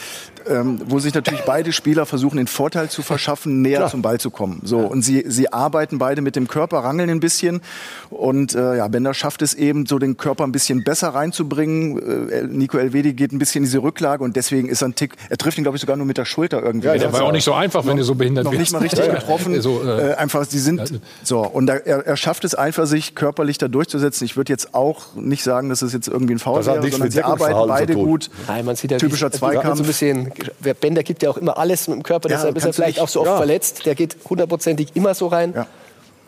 ähm, 0.50 0.82
wo 0.86 1.00
sich 1.00 1.14
natürlich 1.14 1.42
beide 1.46 1.72
Spieler 1.74 2.06
versuchen, 2.06 2.38
den 2.38 2.48
Vorteil 2.48 2.90
zu 2.90 3.02
verschaffen, 3.02 3.62
näher 3.62 3.78
Klar. 3.78 3.90
zum 3.90 4.02
Ball 4.02 4.20
zu 4.20 4.30
kommen. 4.32 4.62
So 4.64 4.80
und 4.80 5.02
sie, 5.02 5.24
sie 5.28 5.52
arbeiten 5.54 5.98
beide 5.98 6.22
mit 6.22 6.36
dem 6.36 6.48
Körper, 6.48 6.80
rangeln 6.80 7.10
ein 7.10 7.20
bisschen 7.20 7.62
und 8.10 8.56
äh, 8.56 8.78
ja, 8.78 8.88
Bender 8.88 9.14
schafft 9.14 9.42
es 9.42 9.54
eben, 9.54 9.86
so 9.86 10.00
den 10.00 10.18
Körper 10.18 10.44
ein 10.44 10.52
bisschen 10.52 10.84
besser 10.84 11.10
reinzubringen. 11.10 12.30
Äh, 12.32 12.44
Nico 12.48 12.78
Elvedi 12.78 13.14
geht 13.14 13.32
ein 13.32 13.40
bisschen 13.40 13.60
in 13.60 13.66
diese 13.66 13.80
Rücklage 13.84 14.24
und 14.24 14.36
deswegen 14.36 14.70
ist 14.70 14.82
er 14.82 14.90
ein 14.90 14.96
Tick. 14.96 15.16
Er 15.30 15.38
trifft 15.38 15.58
ihn 15.58 15.64
glaube 15.64 15.78
ich 15.78 15.82
sogar 15.82 15.98
nur 15.98 16.06
mit 16.06 16.18
der 16.18 16.26
Schulter 16.26 16.64
irgendwie. 16.64 16.88
Ja, 16.88 16.98
Das 16.98 17.14
war 17.14 17.24
auch 17.24 17.32
nicht 17.32 17.44
so 17.44 17.54
einfach, 17.54 17.86
wenn 17.86 17.98
du 17.98 18.04
so 18.04 18.16
behindert 18.16 18.46
noch 18.46 18.52
bist. 18.52 18.60
nicht 18.62 18.72
mal 18.74 18.80
richtig 18.80 19.00
Ja, 19.00 19.06
ja. 19.08 19.16
getroffen. 19.16 19.62
So, 19.62 19.82
äh, 19.84 20.12
äh, 20.12 20.14
einfach, 20.16 20.46
sie 20.46 20.60
sind 20.60 21.00
so 21.24 21.40
und 21.42 21.68
da, 21.68 21.76
er, 21.76 22.06
er 22.08 22.18
schafft 22.18 22.44
es 22.46 22.56
einfach, 22.56 22.86
sich 22.88 23.14
körperlich 23.16 23.58
da 23.58 23.68
durchzusetzen. 23.68 24.26
Ich 24.26 24.36
würde 24.38 24.52
jetzt 24.52 24.74
auch 24.74 25.14
nicht 25.16 25.44
sagen, 25.44 25.70
dass 25.70 25.82
es 25.82 25.94
jetzt 25.94 26.08
irgendwie 26.08 26.34
ein 26.36 26.40
Foul 26.40 26.58
Das 26.58 26.68
hat 26.68 26.76
wäre, 26.76 26.84
nichts 26.86 26.96
sondern 26.98 27.06
mit 27.08 27.14
sie 27.14 27.24
arbeiten 27.24 27.68
beide 27.68 27.94
gut. 27.94 28.30
Nein, 28.48 28.66
man 28.66 28.76
sieht 28.76 28.92
ja 28.92 28.98
Typischer 28.98 29.28
wie- 29.30 29.34
wie- 29.34 29.38
So 29.38 29.46
ein 29.46 29.54
Zweikampf. 29.54 29.86
bisschen, 29.86 30.32
wer 30.60 30.74
Bender 30.74 31.04
gibt 31.04 31.22
ja 31.24 31.30
auch 31.30 31.38
immer 31.38 31.58
alles 31.58 31.88
mit 31.88 31.98
dem 31.98 32.04
Körper, 32.04 32.30
Ja, 32.30 32.38
deshalb 32.38 32.58
ist 32.58 32.66
er 32.66 32.74
vielleicht 32.74 32.98
nicht- 32.98 33.04
auch 33.04 33.10
so 33.10 33.20
oft 33.22 33.30
ja. 33.30 33.38
verletzt. 33.38 33.86
Der 33.86 33.96
geht 33.96 34.16
hundertprozentig 34.30 34.96
immer 34.96 35.14
so 35.14 35.28
rein. 35.28 35.54
Ja. 35.56 35.68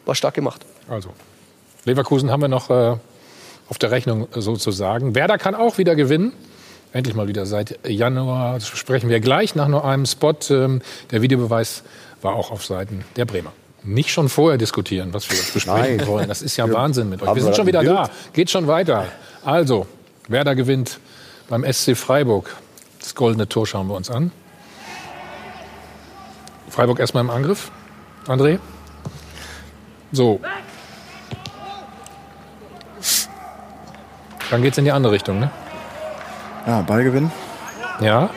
War 0.05 0.15
stark 0.15 0.33
gemacht. 0.35 0.65
Also, 0.87 1.09
Leverkusen 1.85 2.29
haben 2.31 2.41
wir 2.41 2.47
noch 2.49 2.69
äh, 2.69 2.95
auf 3.69 3.77
der 3.79 3.91
Rechnung 3.91 4.27
äh, 4.35 4.41
sozusagen. 4.41 5.15
Werder 5.15 5.37
kann 5.37 5.55
auch 5.55 5.77
wieder 5.77 5.95
gewinnen. 5.95 6.33
Endlich 6.91 7.15
mal 7.15 7.27
wieder 7.27 7.45
seit 7.45 7.79
Januar. 7.87 8.55
Das 8.55 8.67
sprechen 8.67 9.09
wir 9.09 9.19
gleich 9.19 9.53
nach 9.55 9.67
nur 9.67 9.85
einem 9.85 10.05
Spot. 10.07 10.33
Ähm, 10.49 10.81
der 11.11 11.21
Videobeweis 11.21 11.83
war 12.21 12.33
auch 12.33 12.51
auf 12.51 12.65
Seiten 12.65 13.05
der 13.15 13.25
Bremer. 13.25 13.53
Nicht 13.83 14.11
schon 14.11 14.27
vorher 14.29 14.57
diskutieren, 14.57 15.13
was 15.13 15.29
wir 15.29 15.37
jetzt 15.37 15.53
besprechen 15.53 15.97
Nein. 15.97 16.07
wollen. 16.07 16.27
Das 16.27 16.41
ist 16.41 16.57
ja 16.57 16.71
Wahnsinn 16.71 17.09
mit 17.09 17.21
euch. 17.21 17.33
wir 17.33 17.41
sind 17.41 17.55
schon 17.55 17.67
wieder 17.67 17.83
da. 17.83 18.09
Geht 18.33 18.49
schon 18.49 18.67
weiter. 18.67 19.05
Also, 19.43 19.87
Werder 20.27 20.55
gewinnt 20.55 20.99
beim 21.47 21.63
SC 21.71 21.95
Freiburg. 21.95 22.55
Das 22.99 23.15
goldene 23.15 23.47
Tor 23.47 23.65
schauen 23.65 23.87
wir 23.87 23.95
uns 23.95 24.09
an. 24.09 24.31
Freiburg 26.69 26.99
erstmal 26.99 27.23
im 27.23 27.29
Angriff. 27.29 27.71
André? 28.27 28.59
So. 30.11 30.39
Dann 34.49 34.61
geht's 34.61 34.77
in 34.77 34.85
die 34.85 34.91
andere 34.91 35.13
Richtung, 35.13 35.39
ne? 35.39 35.51
Ja, 36.67 36.81
Ballgewinn. 36.81 37.31
Ja. 38.01 38.29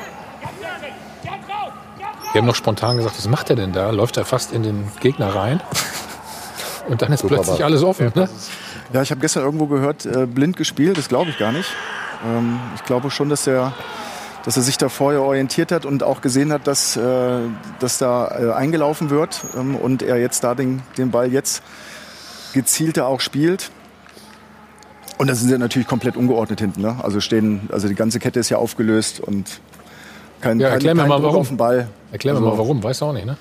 Wir 2.33 2.41
haben 2.41 2.47
noch 2.47 2.55
spontan 2.55 2.97
gesagt, 2.97 3.19
was 3.19 3.29
macht 3.29 3.51
er 3.51 3.57
denn 3.57 3.73
da? 3.73 3.91
Läuft 3.91 4.17
er 4.17 4.25
fast 4.25 4.53
in 4.53 4.63
den 4.63 4.89
Gegner 5.01 5.35
rein? 5.35 5.61
Und 6.89 7.03
dann 7.03 7.13
ist 7.13 7.21
Super 7.21 7.35
plötzlich 7.37 7.59
Ball. 7.59 7.67
alles 7.67 7.83
offen. 7.83 8.11
Ne? 8.15 8.29
Ja, 8.93 9.03
ich 9.03 9.11
habe 9.11 9.21
gestern 9.21 9.45
irgendwo 9.45 9.67
gehört, 9.67 10.07
äh, 10.07 10.27
blind 10.27 10.57
gespielt, 10.57 10.97
das 10.97 11.09
glaube 11.09 11.31
ich 11.31 11.39
gar 11.39 11.53
nicht. 11.53 11.69
Ähm, 12.27 12.59
ich 12.75 12.85
glaube 12.85 13.11
schon, 13.11 13.29
dass 13.29 13.47
er, 13.47 13.75
dass 14.45 14.57
er 14.57 14.63
sich 14.63 14.79
da 14.79 14.89
vorher 14.89 15.23
orientiert 15.23 15.73
hat 15.73 15.85
und 15.85 16.03
auch 16.03 16.23
gesehen 16.23 16.53
hat, 16.53 16.67
dass, 16.67 16.97
äh, 16.97 17.41
dass 17.81 17.99
da 17.99 18.29
äh, 18.29 18.53
eingelaufen 18.53 19.11
wird 19.11 19.43
ähm, 19.55 19.77
und 19.77 20.03
er 20.03 20.17
jetzt 20.17 20.43
da 20.43 20.55
den, 20.55 20.83
den 20.97 21.11
Ball 21.11 21.31
jetzt 21.31 21.63
gezielter 22.55 23.07
auch 23.07 23.21
spielt. 23.21 23.71
Und 25.19 25.29
da 25.29 25.35
sind 25.35 25.49
sie 25.51 25.59
natürlich 25.59 25.87
komplett 25.87 26.17
ungeordnet 26.17 26.61
hinten. 26.61 26.81
Ne? 26.81 26.97
Also 27.03 27.21
stehen, 27.21 27.69
also 27.71 27.89
die 27.89 27.95
ganze 27.95 28.19
Kette 28.19 28.41
ist 28.41 28.49
ja 28.49 28.57
aufgelöst 28.57 29.21
und 29.21 29.61
kein, 30.43 30.61
Ja, 30.61 30.67
kein, 30.69 30.75
erklär 30.75 30.95
mir 30.95 31.01
kein 31.03 31.09
mal 31.09 31.23
warum. 31.23 31.37
auf 31.41 31.49
den 31.49 31.57
Ball. 31.57 31.89
Erklär 32.13 32.35
mir 32.35 32.39
Also- 32.41 32.51
mal 32.51 32.59
warum, 32.59 32.83
weißt 32.83 33.01
du 33.01 33.05
auch 33.07 33.13
nicht, 33.15 33.25
ne? 33.27 33.37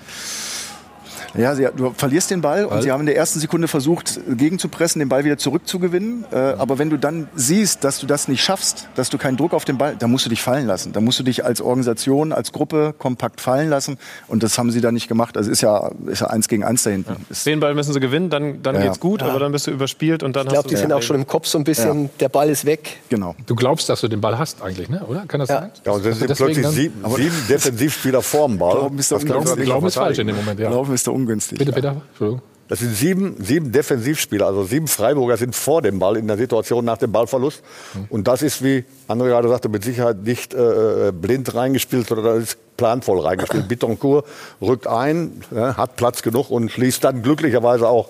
Ja, 1.36 1.56
sie, 1.56 1.68
du 1.76 1.94
verlierst 1.96 2.30
den 2.32 2.42
Ball 2.42 2.66
Ball. 2.66 2.78
und 2.78 2.82
sie 2.84 2.92
haben 2.92 3.02
in 3.02 3.06
der 3.06 3.16
ersten 3.16 3.40
Sekunde 3.40 3.68
versucht, 3.68 4.20
gegenzupressen, 4.30 5.00
den 5.00 5.10
Ball 5.10 5.24
wieder 5.24 5.38
zurückzugewinnen. 5.38 6.26
Äh, 6.32 6.36
aber 6.36 6.80
wenn 6.80 6.90
du 6.90 6.98
dann 6.98 7.30
siehst, 7.36 7.84
dass 7.84 8.00
du 8.00 8.08
das 8.08 8.28
nicht 8.28 8.44
schaffst, 8.44 8.90
dass 8.96 9.10
du 9.10 9.18
keinen 9.18 9.38
Druck 9.38 9.54
auf 9.54 9.64
den 9.66 9.78
Ball, 9.78 9.96
dann 9.98 10.12
musst 10.12 10.26
du 10.26 10.30
dich 10.30 10.42
fallen 10.42 10.68
lassen. 10.68 10.92
Dann 10.94 11.04
musst 11.04 11.20
du 11.20 11.24
dich 11.24 11.46
als 11.46 11.62
Organisation, 11.62 12.32
als 12.34 12.52
Gruppe 12.52 12.94
kompakt 12.98 13.40
fallen 13.42 13.70
lassen. 13.70 13.98
Und 14.28 14.44
das 14.44 14.58
haben 14.58 14.72
sie 14.72 14.82
da 14.82 14.92
nicht 14.92 15.08
gemacht. 15.08 15.38
Also 15.38 15.50
ist 15.52 15.62
ja, 15.62 15.92
ist 16.08 16.22
ja 16.22 16.28
eins 16.28 16.48
gegen 16.48 16.64
eins 16.64 16.84
da 16.84 16.90
hinten. 16.90 17.26
Ist, 17.30 17.46
Den 17.46 17.60
Ball 17.60 17.74
müssen 17.74 17.94
sie 17.94 18.00
gewinnen, 18.00 18.30
dann, 18.30 18.62
dann 18.62 18.76
Ja. 18.76 18.82
geht's 18.84 19.00
gut, 19.00 19.22
Ja. 19.22 19.28
aber 19.30 19.40
dann 19.40 19.52
bist 19.52 19.68
du 19.68 19.72
überspielt 19.72 20.24
und 20.24 20.36
dann 20.36 20.48
Ich 20.48 20.54
glaube, 20.54 20.66
hast 20.66 20.72
die 20.72 20.76
sind 20.78 20.92
auch 20.94 21.02
schon 21.02 21.16
im 21.16 21.28
Kopf 21.28 21.48
so 21.48 21.58
ein 21.58 21.64
bisschen, 21.64 22.10
der 22.20 22.30
Ball 22.30 22.50
ist 22.50 22.66
weg. 22.66 22.98
Genau. 23.10 23.36
Du 23.46 23.56
glaubst, 23.56 23.88
dass 23.90 24.02
du 24.02 24.08
den 24.08 24.22
Ball 24.22 24.38
hast 24.38 24.62
eigentlich, 24.62 24.90
ne? 24.90 25.04
oder? 25.08 25.24
Kann 25.28 25.40
das 25.40 25.50
sein? 25.50 25.72
Ja, 25.86 25.92
und 25.94 26.04
sind 26.04 26.22
deswegen 26.30 26.36
plötzlich 26.36 26.68
sieben, 26.68 27.04
sieben 27.16 27.36
Defensivspieler 27.50 28.22
vorm 28.22 28.58
Ball. 28.58 28.72
Glauben 28.78 29.00
ist 29.00 29.12
da 29.12 29.16
Das 29.16 29.24
nicht 29.56 29.66
Glauben 29.66 29.88
ist 29.88 29.96
falsch 29.96 30.20
in 30.20 30.28
dem 30.28 30.36
Moment, 30.36 30.60
ja. 30.60 30.70
Glauben 30.70 30.94
ist 30.94 31.08
da 31.08 31.12
ungünstig. 31.22 31.58
Bitte, 31.58 31.72
Peter. 31.72 32.02
Entschuldigung. 32.10 32.42
Das 32.72 32.80
sind 32.80 32.96
sieben, 32.96 33.36
sieben 33.44 33.74
Defensivspieler, 33.74 34.46
also 34.46 34.64
sieben 34.64 34.88
Freiburger 34.88 35.36
sind 35.36 35.58
vor 35.58 35.82
dem 35.82 36.00
Ball 36.00 36.16
in 36.16 36.26
der 36.28 36.38
Situation 36.38 36.86
nach 36.86 36.98
dem 36.98 37.12
Ballverlust. 37.12 37.62
Und 38.08 38.30
das 38.30 38.42
ist, 38.42 38.64
wie 38.64 38.86
André 39.10 39.26
gerade 39.26 39.50
sagte, 39.50 39.68
mit 39.68 39.84
Sicherheit 39.84 40.24
nicht 40.24 40.54
äh, 40.54 41.12
blind 41.12 41.54
reingespielt, 41.54 42.08
sondern 42.08 42.28
das 42.28 42.44
ist 42.44 42.78
planvoll 42.78 43.20
reingespielt. 43.20 43.68
Bittencourt 43.68 44.26
rückt 44.62 44.88
ein, 44.88 45.42
ja, 45.54 45.76
hat 45.76 45.98
Platz 45.98 46.22
genug 46.22 46.50
und 46.50 46.72
schließt 46.72 47.04
dann 47.04 47.22
glücklicherweise 47.22 47.90
auch 47.90 48.08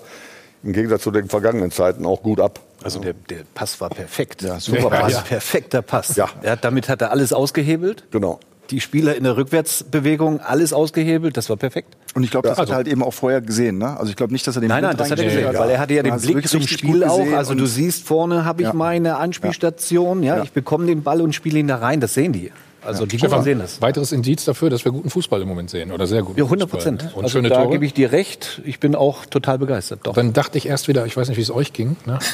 im 0.62 0.72
Gegensatz 0.72 1.02
zu 1.02 1.10
den 1.10 1.28
vergangenen 1.28 1.72
Zeiten 1.72 2.06
auch 2.06 2.22
gut 2.22 2.38
ab. 2.38 2.60
Also 2.84 3.00
der, 3.00 3.14
der 3.14 3.40
Pass 3.54 3.80
war 3.80 3.90
perfekt. 3.90 4.42
Ja, 4.42 4.60
super 4.60 4.90
Pass. 4.90 5.14
Pass. 5.14 5.24
Perfekter 5.24 5.82
Pass. 5.82 6.14
Ja. 6.14 6.28
Er 6.40 6.52
hat, 6.52 6.64
damit 6.64 6.88
hat 6.88 7.02
er 7.02 7.10
alles 7.10 7.32
ausgehebelt. 7.32 8.04
Genau. 8.12 8.38
Die 8.70 8.80
Spieler 8.80 9.14
in 9.16 9.24
der 9.24 9.36
Rückwärtsbewegung, 9.36 10.40
alles 10.40 10.72
ausgehebelt. 10.72 11.36
Das 11.36 11.50
war 11.50 11.56
perfekt. 11.56 11.94
Und 12.14 12.22
ich 12.22 12.30
glaube, 12.30 12.48
das 12.48 12.56
Ja. 12.56 12.62
hat 12.62 12.70
er 12.70 12.76
halt 12.76 12.88
eben 12.88 13.02
auch 13.02 13.12
vorher 13.12 13.40
gesehen. 13.40 13.78
Ne? 13.78 13.96
Also 13.98 14.08
ich 14.10 14.16
glaube 14.16 14.32
nicht, 14.32 14.46
dass 14.46 14.56
er 14.56 14.60
den 14.60 14.68
Nein, 14.68 14.82
nein, 14.82 14.90
blind 14.96 15.00
das 15.00 15.10
hat 15.10 15.18
er 15.18 15.24
gesehen, 15.24 15.58
weil 15.58 15.70
er 15.70 15.78
hatte 15.78 15.94
ja 15.94 16.02
Da 16.02 16.16
den 16.16 16.20
Blick 16.20 16.48
zum 16.48 16.62
Spiel 16.66 17.00
gut 17.00 17.04
auch. 17.04 17.32
Also 17.32 17.54
du 17.54 17.66
siehst 17.66 18.06
vorne 18.06 18.44
habe 18.44 18.62
ich 18.62 18.68
Ja. 18.68 18.74
meine 18.74 19.16
Anspielstation, 19.16 20.22
ja, 20.22 20.38
Ja. 20.38 20.42
ich 20.42 20.52
bekomme 20.52 20.86
den 20.86 21.02
Ball 21.02 21.20
und 21.20 21.34
spiele 21.34 21.58
ihn 21.58 21.68
da 21.68 21.76
rein. 21.76 22.00
Das 22.00 22.14
sehen 22.14 22.32
die. 22.32 22.50
Also 22.84 23.06
die 23.06 23.16
Stefan, 23.18 23.44
sehen 23.44 23.58
das. 23.60 23.80
Weiteres 23.80 24.10
Indiz 24.10 24.44
dafür, 24.44 24.68
dass 24.70 24.84
wir 24.84 24.90
guten 24.90 25.08
Fußball 25.10 25.40
im 25.42 25.46
Moment 25.48 25.70
sehen. 25.70 25.92
Oder 25.92 26.06
sehr 26.08 26.22
guten 26.22 26.38
Ja, 26.38 26.44
100 26.46 26.68
Fußball, 26.70 26.92
Prozent. 26.96 27.14
Und 27.14 27.24
Also 27.24 27.38
schöne 27.38 27.48
da 27.48 27.62
Tore. 27.62 27.70
gebe 27.72 27.84
ich 27.86 27.94
dir 27.94 28.10
recht. 28.10 28.60
Ich 28.64 28.80
bin 28.80 28.94
auch 28.96 29.24
total 29.26 29.58
begeistert. 29.58 30.00
Doch. 30.04 30.14
Dann 30.14 30.32
dachte 30.32 30.58
ich 30.58 30.66
erst 30.66 30.88
wieder, 30.88 31.06
ich 31.06 31.16
weiß 31.16 31.28
nicht, 31.28 31.36
wie 31.36 31.42
es 31.42 31.50
euch 31.52 31.72
ging. 31.72 31.96
Ne? 32.06 32.18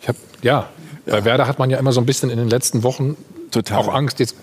Ich 0.00 0.08
hab, 0.08 0.16
ja, 0.42 0.68
bei 1.06 1.24
Werder 1.24 1.46
hat 1.46 1.58
man 1.58 1.70
ja 1.70 1.78
immer 1.78 1.92
so 1.92 2.00
ein 2.00 2.06
bisschen 2.06 2.30
in 2.30 2.38
den 2.38 2.48
letzten 2.48 2.82
Wochen 2.82 3.16
auch 3.72 3.92
Angst. 3.92 4.20
Jetzt, 4.20 4.36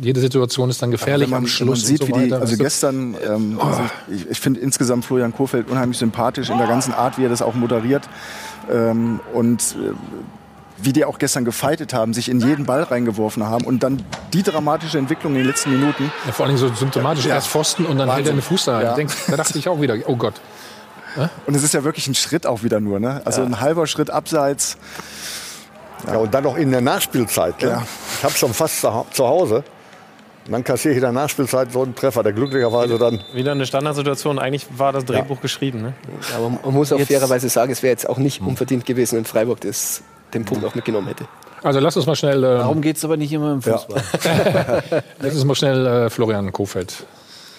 jede 0.00 0.20
Situation 0.20 0.70
ist 0.70 0.82
dann 0.82 0.90
gefährlich 0.90 1.28
man, 1.30 1.38
am 1.38 1.46
Schluss 1.46 1.80
man 1.80 1.86
sieht, 1.86 1.98
so 1.98 2.08
wie 2.08 2.28
die, 2.28 2.32
also 2.32 2.56
gestern, 2.56 3.16
ähm, 3.26 3.58
also 3.60 3.82
ich, 4.10 4.30
ich 4.30 4.40
finde 4.40 4.60
insgesamt 4.60 5.04
Florian 5.04 5.34
Kohfeldt 5.34 5.70
unheimlich 5.70 5.98
sympathisch 5.98 6.50
in 6.50 6.58
der 6.58 6.66
ganzen 6.66 6.92
Art, 6.92 7.18
wie 7.18 7.24
er 7.24 7.30
das 7.30 7.42
auch 7.42 7.54
moderiert. 7.54 8.08
Ähm, 8.70 9.20
und 9.32 9.76
äh, 9.78 9.92
wie 10.84 10.92
die 10.92 11.04
auch 11.04 11.18
gestern 11.18 11.44
gefeitet 11.44 11.94
haben, 11.94 12.12
sich 12.12 12.28
in 12.28 12.40
jeden 12.40 12.66
Ball 12.66 12.82
reingeworfen 12.82 13.44
haben 13.44 13.64
und 13.64 13.82
dann 13.84 14.02
die 14.32 14.42
dramatische 14.42 14.98
Entwicklung 14.98 15.32
in 15.34 15.38
den 15.38 15.46
letzten 15.46 15.70
Minuten. 15.70 16.10
Ja, 16.26 16.32
vor 16.32 16.46
allem 16.46 16.56
so 16.56 16.68
symptomatisch. 16.74 17.24
Ja. 17.24 17.36
Erst 17.36 17.48
Pfosten 17.48 17.86
und 17.86 17.98
dann 17.98 18.08
hält 18.08 18.26
er 18.26 18.32
Wahnsinn. 18.32 18.32
eine 18.32 18.42
Fuß 18.42 18.64
da. 18.64 18.78
rein. 18.78 19.06
Ja. 19.06 19.14
Da 19.28 19.36
dachte 19.36 19.58
ich 19.58 19.68
auch 19.68 19.80
wieder, 19.80 19.96
oh 20.06 20.16
Gott. 20.16 20.34
Und 21.46 21.54
es 21.54 21.62
ist 21.62 21.74
ja 21.74 21.84
wirklich 21.84 22.06
ein 22.08 22.14
Schritt 22.14 22.46
auch 22.46 22.62
wieder 22.62 22.80
nur, 22.80 23.00
ne? 23.00 23.22
Also 23.24 23.42
ein 23.42 23.60
halber 23.60 23.86
Schritt 23.86 24.10
abseits. 24.10 24.76
Ja, 26.06 26.16
und 26.16 26.34
dann 26.34 26.44
noch 26.44 26.56
in 26.56 26.70
der 26.70 26.80
Nachspielzeit. 26.80 27.62
Ne? 27.62 27.68
Ja. 27.68 27.86
Ich 28.18 28.24
habe 28.24 28.34
schon 28.34 28.52
fast 28.54 28.80
zu, 28.80 29.26
Hause. 29.26 29.62
Und 30.46 30.52
dann 30.52 30.64
kassiere 30.64 30.92
ich 30.92 30.96
in 30.96 31.02
der 31.02 31.12
Nachspielzeit 31.12 31.70
so 31.72 31.82
einen 31.82 31.94
Treffer, 31.94 32.24
der 32.24 32.32
glücklicherweise 32.32 32.98
dann. 32.98 33.22
Wieder 33.32 33.52
eine 33.52 33.66
Standardsituation. 33.66 34.38
Eigentlich 34.40 34.66
war 34.76 34.92
das 34.92 35.04
Drehbuch 35.04 35.40
geschrieben. 35.40 35.82
Ne? 35.82 35.92
Aber 36.36 36.48
man 36.48 36.74
muss 36.74 36.92
auch 36.92 36.98
Jetzt- 36.98 37.08
fairerweise 37.08 37.48
sagen, 37.48 37.70
es 37.70 37.82
wäre 37.82 37.92
jetzt 37.92 38.08
auch 38.08 38.18
nicht 38.18 38.40
unverdient 38.40 38.84
gewesen, 38.84 39.16
wenn 39.18 39.24
Freiburg 39.24 39.60
das, 39.60 40.02
den 40.34 40.44
Punkt 40.44 40.64
auch 40.64 40.74
mitgenommen 40.74 41.06
hätte. 41.06 41.26
Also 41.62 41.78
lass 41.78 41.96
uns 41.96 42.06
mal 42.06 42.16
schnell. 42.16 42.38
Ähm, 42.42 42.58
Darum 42.58 42.80
geht 42.80 42.96
es 42.96 43.04
aber 43.04 43.16
nicht 43.16 43.32
immer 43.32 43.52
im 43.52 43.62
Fußball. 43.62 44.02
lass 45.20 45.34
uns 45.34 45.44
mal 45.44 45.54
schnell 45.54 45.86
äh, 45.86 46.10
Florian 46.10 46.50
Kofeld 46.52 47.06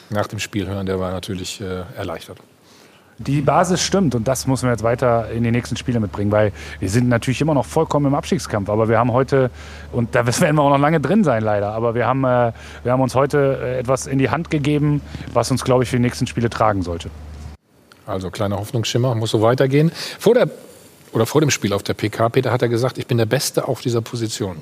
nach 0.10 0.28
dem 0.28 0.40
Spiel 0.40 0.68
hören. 0.68 0.86
Der 0.86 1.00
war 1.00 1.12
natürlich 1.12 1.62
äh, 1.62 1.84
erleichtert. 1.96 2.38
Die 3.26 3.42
Basis 3.42 3.82
stimmt 3.82 4.16
und 4.16 4.28
das 4.28 4.48
müssen 4.48 4.66
wir 4.66 4.72
jetzt 4.72 4.84
weiter 4.84 5.30
in 5.32 5.44
die 5.44 5.52
nächsten 5.52 5.78
Spiele 5.78 6.00
mitbringen, 6.00 6.32
weil 6.32 6.52
wir 6.80 6.90
sind 6.90 7.08
natürlich 7.08 7.40
immer 7.40 7.54
noch 7.54 7.66
vollkommen 7.66 8.08
im 8.08 8.16
Abstiegskampf, 8.16 8.70
aber 8.70 8.90
wir 8.90 9.00
haben 9.00 9.14
heute, 9.14 9.50
und 9.92 10.14
da 10.14 10.26
werden 10.42 10.56
wir 10.56 10.62
auch 10.62 10.70
noch 10.70 10.80
lange 10.80 11.00
drin 11.00 11.24
sein 11.24 11.44
leider, 11.44 11.72
aber 11.72 11.96
wir 11.96 12.06
haben, 12.06 12.24
äh, 12.24 12.52
wir 12.84 12.92
haben 12.92 13.02
uns 13.02 13.16
heute 13.16 13.60
äh, 13.62 13.80
etwas 13.80 14.08
in 14.08 14.20
die 14.20 14.30
Hand 14.30 14.50
gegeben, 14.50 15.02
was 15.34 15.52
uns, 15.52 15.64
glaube 15.64 15.84
ich, 15.84 15.90
für 15.90 15.98
die 15.98 16.02
nächsten 16.02 16.28
Spiele 16.28 16.50
tragen 16.50 16.82
sollte. 16.82 17.10
Also 18.06 18.30
kleiner 18.30 18.58
Hoffnungsschimmer, 18.58 19.16
muss 19.16 19.32
so 19.32 19.42
weitergehen. 19.42 19.92
Vor 20.20 20.34
der 20.34 20.50
oder 21.14 21.26
vor 21.26 21.42
dem 21.42 21.52
Spiel 21.52 21.74
auf 21.74 21.84
der 21.84 21.94
PK, 21.94 22.30
Peter 22.30 22.52
hat 22.52 22.62
er 22.64 22.70
gesagt, 22.70 22.98
ich 22.98 23.08
bin 23.08 23.18
der 23.18 23.28
Beste 23.28 23.68
auf 23.68 23.82
dieser 23.82 24.02
Position. 24.02 24.58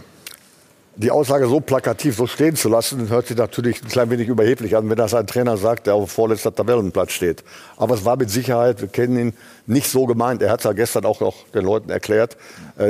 Die 0.98 1.10
Aussage 1.10 1.48
so 1.48 1.62
plakativ 1.62 2.18
so 2.18 2.28
stehen 2.28 2.58
zu 2.58 2.68
lassen, 2.68 3.08
hört 3.08 3.28
sich 3.28 3.38
natürlich 3.38 3.82
ein 3.82 3.88
klein 3.88 4.10
wenig 4.10 4.28
überheblich 4.28 4.76
an, 4.76 4.90
wenn 4.90 4.98
das 4.98 5.14
ein 5.14 5.26
Trainer 5.26 5.56
sagt, 5.56 5.88
der 5.88 5.96
auf 5.96 6.12
vorletzter 6.12 6.54
Tabellenplatz 6.54 7.14
steht. 7.14 7.46
Aber 7.78 7.96
es 7.96 8.04
war 8.04 8.18
mit 8.18 8.30
Sicherheit, 8.30 8.82
wir 8.82 8.90
kennen 8.90 9.18
ihn, 9.18 9.34
nicht 9.68 9.88
so 9.88 10.06
gemeint. 10.06 10.42
Er 10.42 10.52
hat 10.52 10.60
es 10.60 10.66
ja 10.66 10.74
gestern 10.74 11.06
auch 11.06 11.22
noch 11.22 11.48
den 11.54 11.64
Leuten 11.64 11.90
erklärt, 11.90 12.36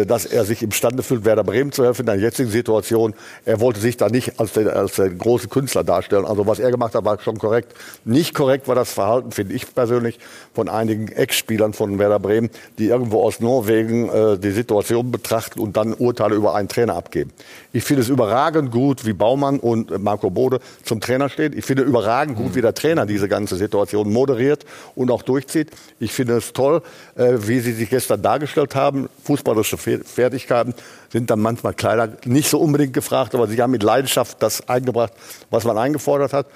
dass 0.06 0.26
er 0.26 0.46
sich 0.46 0.64
imstande 0.64 1.04
fühlt, 1.04 1.26
Werder 1.26 1.44
Bremen 1.44 1.72
zu 1.72 1.84
helfen 1.84 2.02
in 2.02 2.06
der 2.08 2.16
jetzigen 2.16 2.50
Situation. 2.50 3.14
Er 3.46 3.60
wollte 3.60 3.80
sich 3.80 3.98
da 3.98 4.10
nicht 4.10 4.40
als 4.40 4.54
der, 4.54 4.76
als 4.76 4.96
der 4.96 5.10
große 5.10 5.48
Künstler 5.48 5.84
darstellen. 5.84 6.26
Also 6.26 6.48
was 6.48 6.60
er 6.60 6.72
gemacht 6.72 6.96
hat, 6.96 7.06
war 7.06 7.20
schon 7.20 7.38
korrekt. 7.38 7.74
Nicht 8.06 8.34
korrekt 8.34 8.68
war 8.68 8.76
das 8.76 8.92
Verhalten, 8.92 9.32
finde 9.32 9.54
ich 9.54 9.74
persönlich, 9.74 10.20
von 10.54 10.70
einigen 10.70 11.08
Ex-Spielern 11.08 11.74
von 11.74 12.00
Werder 12.00 12.20
Bremen, 12.20 12.50
die 12.78 12.88
irgendwo 12.88 13.22
aus 13.24 13.40
Norwegen 13.40 14.10
äh, 14.10 14.38
die 14.38 14.52
Situation 14.52 15.12
betrachten 15.12 15.60
und 15.60 15.78
dann 15.78 15.94
Urteile 15.94 16.36
über 16.36 16.56
einen 16.56 16.68
Trainer 16.68 16.96
abgeben. 16.96 17.32
Ich 17.74 17.84
finde 17.84 18.02
es 18.02 18.10
überragend 18.10 18.72
gut, 18.72 19.06
wie 19.06 19.14
Baumann 19.14 19.60
und 19.60 19.92
äh, 19.92 19.98
Marco 19.98 20.30
Bode 20.30 20.60
zum 20.84 21.02
Trainer 21.02 21.30
stehen. 21.30 21.58
Ich 21.58 21.66
finde 21.66 21.84
überragend 21.84 22.38
gut, 22.38 22.56
wie 22.56 22.62
der 22.62 22.74
Trainer 22.74 23.06
diese 23.06 23.28
ganze 23.28 23.56
Situation 23.56 24.12
moderiert 24.12 24.66
und 24.96 25.12
auch 25.12 25.22
durchzieht. 25.22 25.72
Ich 26.00 26.12
finde 26.12 26.38
es 26.38 26.54
toll, 26.54 26.82
äh, 27.16 27.34
wie 27.40 27.60
sie 27.60 27.74
sich 27.74 27.90
gestern 27.90 28.22
dargestellt 28.22 28.76
haben. 28.76 29.10
Fußballerische 29.24 29.78
Fe- 29.78 30.04
Fertigkeiten 30.04 30.74
sind 31.12 31.30
dann 31.30 31.40
manchmal 31.40 31.74
kleiner 31.74 32.10
nicht 32.26 32.50
so 32.50 32.60
unbedingt 32.60 32.94
gefragt, 32.94 33.36
aber 33.36 33.48
sie 33.48 33.62
haben 33.62 33.72
mit 33.72 33.84
Leidenschaft 33.84 34.42
das 34.42 34.68
eingebracht, 34.68 35.14
was 35.50 35.64
man 35.64 35.78
eingefordert 35.78 36.34
hat. 36.34 36.48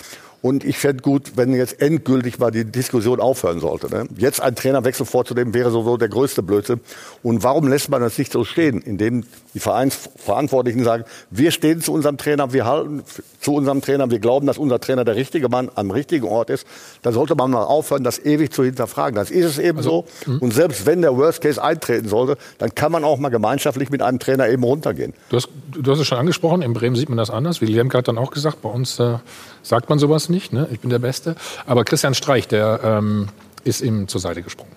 Und 0.46 0.64
ich 0.64 0.78
fände 0.78 1.02
gut, 1.02 1.38
wenn 1.38 1.56
jetzt 1.56 1.82
endgültig 1.82 2.38
mal 2.38 2.52
die 2.52 2.66
Diskussion 2.66 3.20
aufhören 3.20 3.60
sollte. 3.60 3.90
Ne? 3.90 4.08
Jetzt 4.16 4.44
einen 4.44 4.56
Trainerwechsel 4.56 5.04
vorzunehmen, 5.04 5.56
wäre 5.56 5.72
sowieso 5.72 5.98
der 5.98 6.08
größte 6.08 6.44
Blödsinn. 6.44 6.82
Und 7.24 7.42
warum 7.42 7.68
lässt 7.68 7.90
man 7.90 8.00
das 8.00 8.16
nicht 8.20 8.32
so 8.32 8.44
stehen? 8.44 8.80
Indem 8.80 9.24
die 9.56 9.60
Vereinsverantwortlichen 9.60 10.84
sagen, 10.84 11.04
wir 11.32 11.50
stehen 11.50 11.82
zu 11.82 11.94
unserem 11.94 12.18
Trainer, 12.18 12.54
wir 12.54 12.66
halten 12.66 13.02
zu 13.42 13.56
unserem 13.56 13.82
Trainer, 13.82 14.12
wir 14.12 14.20
glauben, 14.20 14.46
dass 14.46 14.60
unser 14.60 14.80
Trainer 14.80 15.04
der 15.04 15.16
richtige 15.16 15.50
Mann 15.50 15.72
am 15.74 15.90
richtigen 15.90 16.28
Ort 16.28 16.52
ist. 16.52 16.68
Dann 17.02 17.16
sollte 17.16 17.34
man 17.34 17.50
mal 17.50 17.64
aufhören, 17.64 18.04
das 18.04 18.24
ewig 18.24 18.54
zu 18.54 18.64
hinterfragen. 18.64 19.16
Das 19.16 19.32
ist 19.32 19.46
es 19.46 19.58
eben 19.58 19.82
so. 19.82 20.06
Und 20.28 20.54
selbst 20.54 20.86
wenn 20.86 21.02
der 21.02 21.18
Worst 21.18 21.42
Case 21.42 21.64
eintreten 21.64 22.08
sollte, 22.08 22.38
dann 22.60 22.76
kann 22.76 22.92
man 22.92 23.04
auch 23.04 23.18
mal 23.18 23.30
gemeinschaftlich 23.30 23.90
mit 23.90 24.04
einem 24.04 24.20
Trainer 24.20 24.48
eben 24.48 24.64
runtergehen. 24.64 25.14
Du 25.30 25.38
hast, 25.38 25.50
du 25.76 25.92
hast 25.92 25.98
es 25.98 26.06
schon 26.06 26.20
angesprochen, 26.20 26.62
in 26.62 26.74
Bremen 26.74 26.96
sieht 26.96 27.10
man 27.10 27.18
das 27.18 27.32
anders. 27.32 27.62
Wie 27.62 27.66
Lemke 27.66 27.98
hat 27.98 28.08
dann 28.08 28.20
auch 28.20 28.30
gesagt, 28.30 28.62
bei 28.62 28.70
uns 28.70 29.00
äh, 29.00 29.18
sagt 29.66 29.90
man 29.90 29.98
sowas 29.98 30.30
nicht, 30.30 30.54
ne? 30.54 30.68
ich 30.72 30.80
bin 30.80 30.92
der 30.92 31.00
Beste. 31.00 31.36
Aber 31.66 31.84
Christian 31.84 32.14
Streich, 32.14 32.48
der 32.48 32.80
ähm, 32.84 33.30
ist 33.64 33.82
ihm 33.82 34.08
zur 34.08 34.22
Seite 34.22 34.44
gesprungen. 34.44 34.72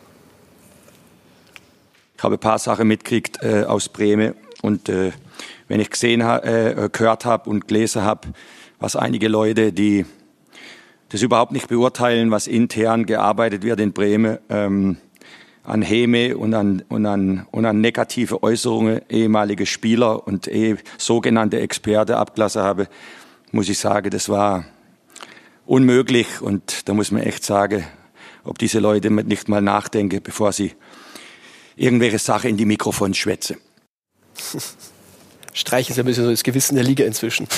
Ich 2.16 2.22
habe 2.22 2.36
ein 2.36 2.40
paar 2.40 2.58
Sachen 2.58 2.88
mitgekriegt 2.88 3.42
äh, 3.42 3.64
aus 3.64 3.90
Bremen 3.90 4.34
und 4.62 4.88
äh, 4.88 5.12
wenn 5.68 5.78
ich 5.78 5.90
gesehen 5.90 6.22
äh, 6.22 6.88
gehört 6.90 7.26
habe 7.26 7.50
und 7.50 7.68
gelesen 7.68 8.02
habe, 8.02 8.28
was 8.80 8.96
einige 8.96 9.28
Leute, 9.28 9.72
die 9.72 10.06
das 11.10 11.22
überhaupt 11.22 11.52
nicht 11.52 11.68
beurteilen, 11.68 12.30
was 12.30 12.46
intern 12.46 13.04
gearbeitet 13.06 13.62
wird 13.62 13.80
in 13.80 13.92
Bremen, 13.92 14.38
ähm, 14.48 14.96
an 15.64 15.82
Häme 15.82 16.36
und 16.36 16.54
an, 16.54 16.82
und, 16.88 17.04
an, 17.04 17.46
und 17.50 17.66
an 17.66 17.82
negative 17.82 18.42
Äußerungen 18.42 19.02
ehemalige 19.10 19.66
Spieler 19.66 20.26
und 20.26 20.48
eh 20.48 20.76
sogenannte 20.96 21.60
Experte 21.60 22.16
abgelassen 22.16 22.62
habe, 22.62 22.88
muss 23.52 23.68
ich 23.68 23.78
sagen, 23.78 24.10
das 24.10 24.30
war 24.30 24.64
unmöglich. 25.68 26.40
Und 26.40 26.88
da 26.88 26.94
muss 26.94 27.10
man 27.10 27.22
echt 27.22 27.44
sagen, 27.44 27.84
ob 28.44 28.58
diese 28.58 28.80
Leute 28.80 29.10
nicht 29.10 29.48
mal 29.48 29.60
nachdenken, 29.60 30.20
bevor 30.22 30.52
sie 30.52 30.72
irgendwelche 31.76 32.18
Sachen 32.18 32.50
in 32.50 32.56
die 32.56 32.64
Mikrofon 32.64 33.14
schwätzen. 33.14 33.58
Streich 35.52 35.90
ist 35.90 35.96
ja 35.96 36.02
ein 36.02 36.06
bisschen 36.06 36.24
so 36.24 36.30
das 36.30 36.42
Gewissen 36.42 36.76
der 36.76 36.84
Liga 36.84 37.04
inzwischen. 37.04 37.46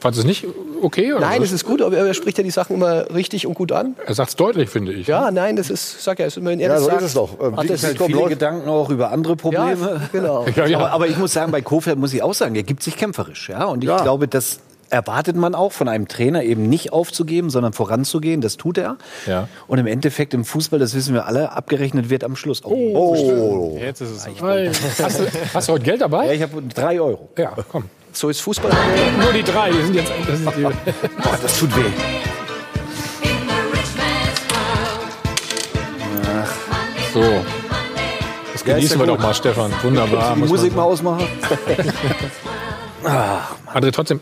Fandest 0.00 0.24
du 0.24 0.28
es 0.28 0.42
nicht 0.42 0.46
okay? 0.82 1.12
Oder 1.12 1.20
Nein, 1.20 1.40
was? 1.40 1.48
es 1.48 1.54
ist 1.54 1.64
gut, 1.64 1.80
aber 1.80 1.96
er 1.96 2.12
spricht 2.14 2.36
ja 2.38 2.44
die 2.44 2.50
Sachen 2.50 2.76
immer 2.76 3.14
richtig 3.14 3.46
und 3.46 3.54
gut 3.54 3.72
an. 3.72 3.96
Er 4.06 4.14
sagt 4.14 4.30
es 4.30 4.36
deutlich, 4.36 4.68
finde 4.68 4.92
ich. 4.92 5.06
Ja, 5.06 5.30
nein, 5.30 5.56
das 5.56 5.70
ist, 5.70 6.02
sag 6.02 6.18
ja, 6.18 6.26
ist 6.26 6.36
immerhin 6.36 6.60
er 6.60 6.68
Ja, 6.68 6.74
das 6.74 6.82
so 6.82 6.88
sagt. 6.90 7.00
ist 7.00 7.06
es 7.08 7.14
doch. 7.14 7.40
Ähm, 7.40 7.56
Hat 7.56 7.70
es 7.70 7.82
halt 7.84 8.00
viele 8.02 8.28
Gedanken 8.28 8.68
auch 8.68 8.90
über 8.90 9.10
andere 9.10 9.36
Probleme. 9.36 10.00
Ja, 10.02 10.08
genau. 10.12 10.46
Ja, 10.56 10.66
ja. 10.66 10.78
Aber, 10.78 10.90
aber 10.92 11.08
ich 11.08 11.16
muss 11.16 11.32
sagen, 11.32 11.52
bei 11.52 11.62
Kofeld 11.62 11.98
muss 11.98 12.12
ich 12.12 12.22
auch 12.22 12.34
sagen, 12.34 12.54
er 12.54 12.64
gibt 12.64 12.82
sich 12.82 12.96
kämpferisch. 12.96 13.48
Ja? 13.48 13.64
Und 13.64 13.82
ich 13.82 13.96
glaube, 13.96 14.28
das 14.28 14.60
erwartet 14.94 15.34
man 15.34 15.56
auch 15.56 15.72
von 15.72 15.88
einem 15.88 16.06
Trainer 16.06 16.44
eben 16.44 16.68
nicht 16.68 16.92
aufzugeben, 16.92 17.50
sondern 17.50 17.72
voranzugehen. 17.72 18.40
Das 18.40 18.56
tut 18.56 18.78
er. 18.78 18.96
Ja. 19.26 19.48
Und 19.66 19.78
im 19.78 19.86
Endeffekt 19.88 20.34
im 20.34 20.44
Fußball, 20.44 20.78
das 20.78 20.94
wissen 20.94 21.14
wir 21.14 21.26
alle, 21.26 21.50
abgerechnet 21.50 22.10
wird 22.10 22.22
am 22.22 22.36
Schluss. 22.36 22.64
Oh, 22.64 23.76
Jetzt 23.80 24.00
ist 24.00 24.10
es 24.10 24.22
so. 24.22 24.30
Hast 25.04 25.18
du, 25.18 25.26
hast 25.52 25.68
du 25.68 25.72
heute 25.72 25.84
Geld 25.84 26.00
dabei? 26.00 26.26
Ja, 26.26 26.32
ich 26.32 26.42
habe 26.42 26.62
drei 26.62 27.00
Euro. 27.00 27.28
Ja, 27.36 27.56
komm. 27.68 27.84
So 28.12 28.28
ist 28.28 28.40
Fußball. 28.40 28.70
Nur 29.20 29.32
die 29.32 29.42
drei, 29.42 29.72
die 29.72 29.82
sind 29.82 29.94
jetzt. 29.96 30.12
Das 30.28 30.38
sind 30.38 30.56
die, 30.56 30.62
Boah, 31.22 31.38
das 31.42 31.58
tut 31.58 31.76
weh. 31.76 31.82
so. 37.12 37.22
Das 38.52 38.64
genießen 38.64 38.98
wir 38.98 39.06
doch 39.06 39.18
mal, 39.18 39.34
Stefan. 39.34 39.72
Wunderbar. 39.82 40.36
Die 40.36 40.42
Musik 40.42 40.74
mal 40.76 40.82
ausmachen. 40.84 41.26
André, 43.74 43.90
trotzdem, 43.92 44.20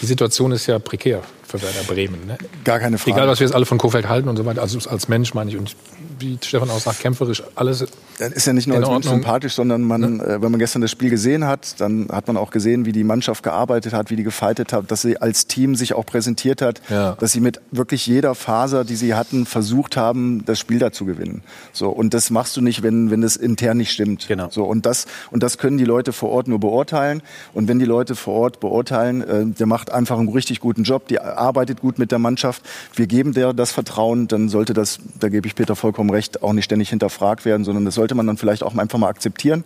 die 0.00 0.06
Situation 0.06 0.52
ist 0.52 0.66
ja 0.66 0.78
prekär 0.78 1.22
für 1.46 1.60
Werder 1.62 1.84
Bremen. 1.86 2.26
Ne? 2.26 2.38
Gar 2.64 2.80
keine 2.80 2.98
Frage. 2.98 3.16
Egal, 3.16 3.28
was 3.28 3.40
wir 3.40 3.46
jetzt 3.46 3.54
alle 3.54 3.66
von 3.66 3.78
Kofeld 3.78 4.08
halten 4.08 4.28
und 4.28 4.36
so 4.36 4.44
weiter, 4.44 4.62
also 4.62 4.78
als 4.88 5.08
Mensch 5.08 5.34
meine 5.34 5.50
ich. 5.50 5.56
Und 5.56 5.76
wie 6.24 6.38
Stefan 6.42 6.70
auch 6.70 6.78
sagt, 6.80 7.00
kämpferisch, 7.00 7.42
alles. 7.54 7.84
Das 8.18 8.32
ist 8.32 8.46
ja 8.46 8.52
nicht 8.52 8.66
nur 8.66 8.78
als 8.78 8.88
Mensch 8.88 9.06
sympathisch, 9.06 9.54
sondern 9.54 9.82
man, 9.82 10.20
äh, 10.20 10.40
wenn 10.40 10.50
man 10.50 10.58
gestern 10.58 10.82
das 10.82 10.90
Spiel 10.90 11.10
gesehen 11.10 11.44
hat, 11.44 11.80
dann 11.80 12.08
hat 12.10 12.26
man 12.26 12.36
auch 12.36 12.50
gesehen, 12.50 12.86
wie 12.86 12.92
die 12.92 13.04
Mannschaft 13.04 13.42
gearbeitet 13.42 13.92
hat, 13.92 14.10
wie 14.10 14.16
die 14.16 14.22
gefaltet 14.22 14.72
hat, 14.72 14.90
dass 14.90 15.02
sie 15.02 15.18
als 15.20 15.46
Team 15.46 15.74
sich 15.74 15.94
auch 15.94 16.06
präsentiert 16.06 16.62
hat, 16.62 16.80
Ja. 16.88 17.12
dass 17.20 17.32
sie 17.32 17.40
mit 17.40 17.60
wirklich 17.70 18.06
jeder 18.06 18.34
Faser, 18.34 18.84
die 18.84 18.96
sie 18.96 19.14
hatten, 19.14 19.46
versucht 19.46 19.96
haben, 19.96 20.44
das 20.46 20.58
Spiel 20.58 20.78
da 20.78 20.92
zu 20.92 21.04
gewinnen. 21.04 21.42
So 21.72 21.90
und 21.90 22.14
das 22.14 22.30
machst 22.30 22.56
du 22.56 22.60
nicht, 22.60 22.82
wenn 22.82 23.10
wenn 23.10 23.22
es 23.22 23.36
intern 23.36 23.76
nicht 23.76 23.92
stimmt. 23.92 24.26
Genau. 24.28 24.48
So 24.50 24.64
und 24.64 24.86
das 24.86 25.06
und 25.30 25.42
das 25.42 25.58
können 25.58 25.78
die 25.78 25.84
Leute 25.84 26.12
vor 26.12 26.30
Ort 26.30 26.48
nur 26.48 26.60
beurteilen. 26.60 27.22
Und 27.52 27.68
wenn 27.68 27.78
die 27.78 27.84
Leute 27.84 28.14
vor 28.14 28.34
Ort 28.34 28.60
beurteilen, 28.60 29.22
äh, 29.22 29.46
der 29.46 29.66
macht 29.66 29.90
einfach 29.92 30.18
einen 30.18 30.28
richtig 30.28 30.60
guten 30.60 30.84
Job, 30.84 31.08
die 31.08 31.20
arbeitet 31.20 31.80
gut 31.80 31.98
mit 31.98 32.10
der 32.12 32.18
Mannschaft. 32.18 32.62
Wir 32.94 33.06
geben 33.06 33.34
der 33.34 33.52
das 33.52 33.72
Vertrauen, 33.72 34.28
dann 34.28 34.48
sollte 34.48 34.72
das, 34.72 34.98
da 35.18 35.28
gebe 35.28 35.46
ich 35.46 35.54
Peter 35.54 35.74
vollkommen 35.76 36.10
recht, 36.14 36.42
auch 36.42 36.52
nicht 36.54 36.64
ständig 36.64 36.88
hinterfragt 36.88 37.44
werden, 37.44 37.64
sondern 37.64 37.84
das 37.84 37.94
sollte 37.94 38.14
man 38.14 38.26
dann 38.26 38.36
vielleicht 38.38 38.62
auch 38.62 38.74
einfach 38.76 38.98
mal 38.98 39.08
akzeptieren. 39.08 39.64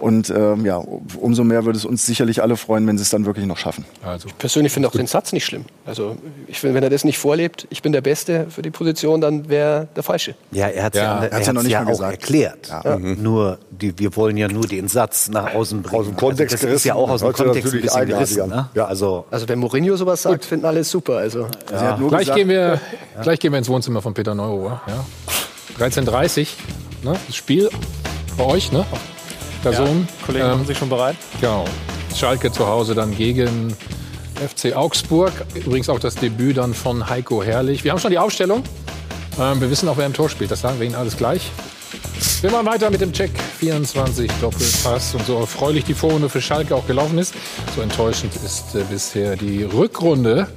Und 0.00 0.30
ähm, 0.30 0.64
ja, 0.64 0.82
umso 1.20 1.44
mehr 1.44 1.64
würde 1.64 1.78
es 1.78 1.84
uns 1.84 2.04
sicherlich 2.04 2.42
alle 2.42 2.56
freuen, 2.56 2.86
wenn 2.86 2.98
sie 2.98 3.02
es 3.02 3.10
dann 3.10 3.26
wirklich 3.26 3.46
noch 3.46 3.58
schaffen. 3.58 3.84
Also, 4.04 4.28
Persönlich 4.38 4.72
finde 4.72 4.88
ich 4.88 4.94
auch 4.94 4.98
den 4.98 5.06
Satz 5.06 5.32
nicht 5.32 5.44
schlimm. 5.44 5.64
Also 5.86 6.16
ich 6.48 6.58
finde, 6.60 6.74
wenn 6.74 6.82
er 6.82 6.90
das 6.90 7.04
nicht 7.04 7.18
vorlebt, 7.18 7.66
ich 7.70 7.82
bin 7.82 7.92
der 7.92 8.00
Beste 8.00 8.46
für 8.50 8.62
die 8.62 8.70
Position, 8.70 9.20
dann 9.20 9.48
wäre 9.48 9.86
der 9.94 10.02
Falsche. 10.02 10.34
Ja, 10.50 10.66
er 10.68 10.84
hat 10.84 10.94
es 10.94 11.00
Ja, 11.00 11.04
ja, 11.20 11.24
er 11.26 11.36
hat's 11.36 11.46
ja 11.46 11.52
noch 11.52 11.62
nicht 11.62 11.72
ja 11.72 11.80
mal 11.80 11.86
auch 11.86 11.90
gesagt. 11.90 12.12
erklärt. 12.12 12.68
Ja. 12.68 12.98
Nur, 12.98 13.58
die, 13.70 13.98
wir 13.98 14.16
wollen 14.16 14.36
ja 14.36 14.48
nur 14.48 14.66
den 14.66 14.88
Satz 14.88 15.28
nach 15.28 15.54
außen 15.54 15.82
bringen. 15.82 16.00
Aus 16.00 16.06
dem 16.06 16.16
Kontext 16.16 16.54
also 16.54 16.66
das 16.66 16.76
ist 16.76 16.84
ja 16.84 16.94
auch 16.94 17.10
aus 17.10 17.20
dem 17.20 17.32
Kontext 17.32 17.74
ein 17.74 17.80
bisschen 17.82 18.06
gerissen. 18.06 18.48
Ne? 18.48 18.68
Ja. 18.74 18.86
Also, 18.86 19.26
Also 19.30 19.48
wenn 19.48 19.58
Mourinho 19.58 19.96
sowas 19.96 20.22
sagt, 20.22 20.44
finden 20.44 20.66
alle 20.66 20.82
super. 20.84 21.18
Also 21.18 21.46
Sie 21.68 21.74
hat 21.74 22.00
nur 22.00 22.08
gleich, 22.08 22.20
gesagt, 22.20 22.38
gehen 22.38 22.48
wir, 22.48 22.80
gleich 23.22 23.38
gehen 23.38 23.52
wir 23.52 23.58
ins 23.58 23.68
Wohnzimmer 23.68 24.00
von 24.02 24.14
Peter 24.14 24.34
Neurohr. 24.34 24.80
Ja. 24.86 25.04
13.30 25.78 26.48
ne? 27.02 27.16
das 27.26 27.36
Spiel 27.36 27.70
bei 28.36 28.44
euch, 28.44 28.72
ne? 28.72 28.84
Der 29.64 29.72
Sohn. 29.72 30.06
Kollegen 30.26 30.46
machen 30.46 30.66
sich 30.66 30.76
schon 30.76 30.88
bereit. 30.88 31.16
Genau. 31.40 31.64
Schalke 32.14 32.52
zu 32.52 32.66
Hause 32.66 32.94
dann 32.94 33.16
gegen 33.16 33.74
FC 34.34 34.76
Augsburg. 34.76 35.32
Übrigens 35.54 35.88
auch 35.88 35.98
das 35.98 36.14
Debüt 36.16 36.58
dann 36.58 36.74
von 36.74 37.08
Heiko 37.08 37.42
Herrlich. 37.42 37.82
Wir 37.82 37.92
haben 37.92 37.98
schon 37.98 38.10
die 38.10 38.18
Aufstellung. 38.18 38.62
Ähm, 39.40 39.60
wir 39.60 39.70
wissen 39.70 39.88
auch, 39.88 39.96
wer 39.96 40.06
im 40.06 40.12
Tor 40.12 40.28
spielt. 40.28 40.50
Das 40.50 40.60
sagen 40.60 40.78
wir 40.78 40.86
Ihnen 40.86 40.94
alles 40.94 41.16
gleich. 41.16 41.50
Wir 42.40 42.50
machen 42.50 42.66
weiter 42.66 42.90
mit 42.90 43.00
dem 43.00 43.12
Check 43.12 43.30
24 43.58 44.30
Doppelpass 44.40 45.14
und 45.14 45.24
so 45.26 45.38
erfreulich 45.38 45.84
die 45.84 45.94
Vorrunde 45.94 46.28
für 46.28 46.40
Schalke 46.40 46.74
auch 46.74 46.86
gelaufen 46.86 47.18
ist. 47.18 47.34
So 47.74 47.82
enttäuschend 47.82 48.34
ist 48.36 48.74
äh, 48.74 48.84
bisher 48.90 49.36
die 49.36 49.62
Rückrunde. 49.62 50.48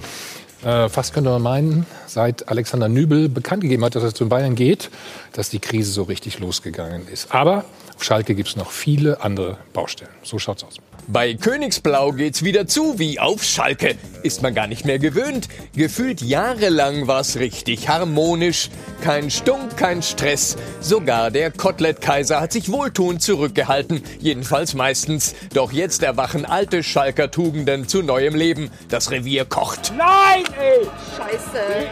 Äh, 0.66 0.90
fast 0.90 1.14
könnte 1.14 1.30
man 1.30 1.42
meinen, 1.42 1.86
seit 2.08 2.50
Alexander 2.50 2.90
Nübel 2.90 3.30
bekannt 3.30 3.62
gegeben 3.62 3.84
hat, 3.86 3.96
dass 3.96 4.04
er 4.04 4.14
zu 4.14 4.28
Bayern 4.28 4.56
geht, 4.56 4.90
dass 5.34 5.50
die 5.50 5.60
Krise 5.60 5.92
so 5.92 6.04
richtig 6.04 6.40
losgegangen 6.40 7.08
ist. 7.08 7.34
Aber 7.34 7.66
auf 7.96 8.04
Schalke 8.04 8.36
gibt 8.36 8.50
es 8.50 8.56
noch 8.56 8.72
viele 8.72 9.22
andere 9.22 9.58
Baustellen. 9.74 10.12
So 10.24 10.40
schaut's 10.40 10.64
aus. 10.64 10.76
Bei 11.10 11.36
Königsblau 11.36 12.12
geht's 12.12 12.44
wieder 12.44 12.68
zu 12.68 13.00
wie 13.00 13.18
auf 13.18 13.42
Schalke. 13.42 13.96
Ist 14.24 14.42
man 14.42 14.54
gar 14.54 14.68
nicht 14.68 14.84
mehr 14.84 15.00
gewöhnt. 15.00 15.48
Gefühlt 15.74 16.22
jahrelang 16.22 17.08
war's 17.08 17.38
richtig 17.38 17.88
harmonisch. 17.88 18.70
Kein 19.02 19.32
Stunk, 19.32 19.78
kein 19.78 20.04
Stress. 20.04 20.58
Sogar 20.82 21.32
der 21.32 21.52
Kotelett-Kaiser 21.52 22.42
hat 22.42 22.52
sich 22.52 22.70
wohltuend 22.70 23.22
zurückgehalten. 23.22 24.04
Jedenfalls 24.20 24.74
meistens. 24.74 25.34
Doch 25.54 25.72
jetzt 25.72 26.04
erwachen 26.04 26.44
alte 26.44 26.84
Schalker 26.84 27.32
Tugenden 27.32 27.88
zu 27.88 28.02
neuem 28.02 28.36
Leben. 28.36 28.70
Das 28.90 29.10
Revier 29.10 29.46
kocht. 29.46 29.94
Nein, 29.98 30.44
ey! 30.60 30.90
Scheiße. 31.16 31.88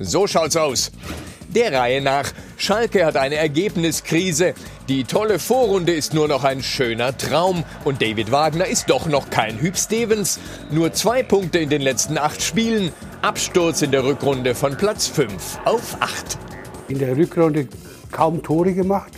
So 0.00 0.26
schaut's 0.26 0.56
aus. 0.56 0.92
Der 1.54 1.72
Reihe 1.72 2.00
nach. 2.00 2.32
Schalke 2.56 3.04
hat 3.04 3.16
eine 3.16 3.34
Ergebniskrise. 3.34 4.54
Die 4.88 5.04
tolle 5.04 5.38
Vorrunde 5.38 5.92
ist 5.92 6.14
nur 6.14 6.26
noch 6.26 6.44
ein 6.44 6.62
schöner 6.62 7.16
Traum. 7.16 7.64
Und 7.84 8.00
David 8.00 8.32
Wagner 8.32 8.66
ist 8.66 8.88
doch 8.88 9.06
noch 9.06 9.28
kein 9.28 9.60
Hüb 9.60 9.76
Stevens. 9.76 10.40
Nur 10.70 10.94
zwei 10.94 11.22
Punkte 11.22 11.58
in 11.58 11.68
den 11.68 11.82
letzten 11.82 12.16
acht 12.16 12.42
Spielen. 12.42 12.90
Absturz 13.20 13.82
in 13.82 13.90
der 13.90 14.04
Rückrunde 14.04 14.54
von 14.54 14.76
Platz 14.78 15.06
5 15.08 15.60
auf 15.66 15.96
8. 16.00 16.38
In 16.88 16.98
der 16.98 17.16
Rückrunde 17.16 17.68
kaum 18.10 18.42
Tore 18.42 18.72
gemacht, 18.72 19.12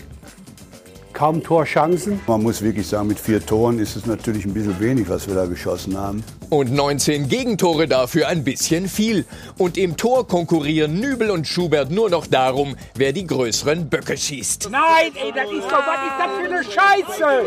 kaum 1.15 1.43
Torchancen. 1.43 2.21
Man 2.27 2.43
muss 2.43 2.61
wirklich 2.61 2.87
sagen, 2.87 3.09
mit 3.09 3.19
vier 3.19 3.45
Toren 3.45 3.79
ist 3.79 3.97
es 3.97 4.05
natürlich 4.07 4.45
ein 4.45 4.53
bisschen 4.53 4.79
wenig, 4.81 5.09
was 5.09 5.27
wir 5.27 5.35
da 5.35 5.47
geschossen 5.47 5.97
haben. 5.97 6.23
Und 6.51 6.73
19 6.73 7.29
Gegentore 7.29 7.89
dafür 7.89 8.29
ein 8.29 8.45
bisschen 8.45 8.89
viel. 8.89 9.25
Und 9.57 9.79
im 9.79 9.97
Tor 9.97 10.27
konkurrieren 10.29 11.01
Nübel 11.01 11.31
und 11.31 11.47
Schubert 11.47 11.91
nur 11.91 12.11
noch 12.11 12.27
darum, 12.27 12.77
wer 12.95 13.13
die 13.13 13.27
größeren 13.27 13.89
Böcke 13.89 14.17
schießt. 14.17 14.69
Nein, 14.71 15.13
ey, 15.15 15.33
das 15.35 15.51
ist 15.51 15.71
doch, 15.71 15.83
was 15.87 16.01
ist 16.05 16.19
das 16.19 16.31
für 16.37 16.53
eine 16.53 16.65
Scheiße? 16.65 17.45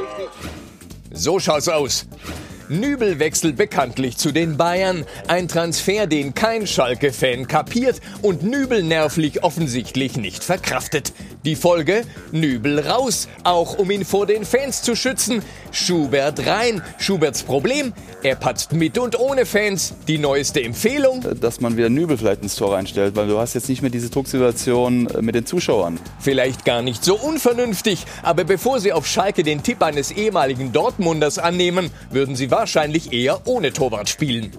So 1.13 1.39
schaut's 1.39 1.69
aus. 1.69 2.05
Nübel 2.69 3.19
wechselt 3.19 3.55
bekanntlich 3.55 4.17
zu 4.17 4.31
den 4.31 4.57
Bayern. 4.57 5.05
Ein 5.27 5.47
Transfer, 5.47 6.05
den 6.07 6.33
kein 6.33 6.67
Schalke-Fan 6.67 7.47
kapiert 7.47 8.01
und 8.21 8.43
Nübel 8.43 8.83
nervlich 8.83 9.43
offensichtlich 9.43 10.17
nicht 10.17 10.43
verkraftet. 10.43 11.13
Die 11.45 11.55
Folge? 11.55 12.03
Nübel 12.31 12.79
raus, 12.79 13.29
auch 13.43 13.77
um 13.77 13.89
ihn 13.89 14.03
vor 14.03 14.25
den 14.25 14.43
Fans 14.43 14.81
zu 14.81 14.95
schützen. 14.95 15.41
Schubert 15.71 16.45
rein. 16.45 16.81
Schuberts 16.97 17.43
Problem? 17.43 17.93
Er 18.23 18.35
patzt 18.35 18.73
mit 18.73 18.97
und 18.97 19.17
ohne 19.17 19.45
Fans. 19.45 19.93
Die 20.07 20.17
neueste 20.17 20.61
Empfehlung? 20.61 21.23
dass 21.39 21.61
man 21.61 21.77
wieder 21.77 21.89
Nübel 21.89 22.17
vielleicht 22.17 22.41
ins 22.41 22.55
Tor 22.55 22.73
reinstellt, 22.73 23.15
weil 23.15 23.27
du 23.27 23.37
hast 23.37 23.53
jetzt 23.53 23.69
nicht 23.69 23.81
mehr 23.81 23.91
diese 23.91 24.09
Drucksituation 24.09 25.07
äh, 25.07 25.21
mit 25.21 25.35
den 25.35 25.45
Zuschauern. 25.45 25.99
Vielleicht 26.19 26.65
gar 26.65 26.81
nicht 26.81 27.03
so 27.03 27.15
unvernünftig, 27.15 28.05
aber 28.23 28.43
bevor 28.43 28.79
Sie 28.79 28.91
auf 28.91 29.07
Schalke 29.07 29.43
den 29.43 29.63
Tipp 29.63 29.81
eines 29.83 30.11
ehemaligen 30.11 30.71
Dortmunders 30.71 31.37
annehmen, 31.37 31.91
würden 32.11 32.35
Sie 32.35 32.51
wahrscheinlich 32.57 33.13
eher 33.13 33.45
ohne 33.45 33.71
Torwart 33.71 34.09
spielen. 34.09 34.51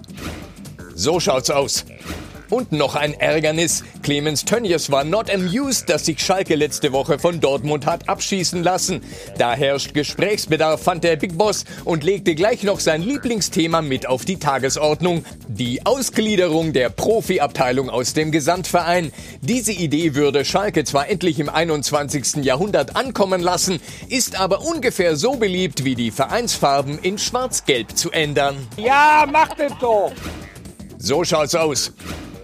So 0.94 1.18
schaut's 1.18 1.50
aus. 1.50 1.84
Und 2.50 2.72
noch 2.72 2.94
ein 2.94 3.12
Ärgernis. 3.14 3.84
Clemens 4.02 4.44
Tönjes 4.44 4.90
war 4.90 5.04
not 5.04 5.32
amused, 5.32 5.90
dass 5.90 6.06
sich 6.06 6.20
Schalke 6.20 6.54
letzte 6.54 6.92
Woche 6.92 7.18
von 7.18 7.40
Dortmund 7.40 7.84
hat 7.84 8.08
abschießen 8.08 8.62
lassen. 8.62 9.02
Da 9.36 9.54
herrscht 9.54 9.92
Gesprächsbedarf, 9.92 10.82
fand 10.82 11.04
der 11.04 11.16
Big 11.16 11.36
Boss 11.36 11.64
und 11.84 12.04
legte 12.04 12.34
gleich 12.34 12.62
noch 12.62 12.80
sein 12.80 13.02
Lieblingsthema 13.02 13.82
mit 13.82 14.06
auf 14.06 14.24
die 14.24 14.38
Tagesordnung. 14.38 15.24
Die 15.48 15.84
Ausgliederung 15.84 16.72
der 16.72 16.88
Profiabteilung 16.88 17.90
aus 17.90 18.14
dem 18.14 18.32
Gesamtverein. 18.32 19.12
Diese 19.42 19.72
Idee 19.72 20.14
würde 20.14 20.44
Schalke 20.44 20.84
zwar 20.84 21.08
endlich 21.08 21.38
im 21.40 21.50
21. 21.50 22.44
Jahrhundert 22.44 22.96
ankommen 22.96 23.42
lassen, 23.42 23.80
ist 24.08 24.40
aber 24.40 24.62
ungefähr 24.62 25.16
so 25.16 25.32
beliebt 25.36 25.84
wie 25.84 25.94
die 25.94 26.10
Vereinsfarben 26.10 26.98
in 26.98 27.18
Schwarz-Gelb 27.18 27.96
zu 27.96 28.10
ändern. 28.10 28.56
Ja, 28.76 29.26
mach 29.30 29.54
das 29.54 29.72
doch. 29.80 30.12
So 30.98 31.24
schaut's 31.24 31.54
aus. 31.54 31.92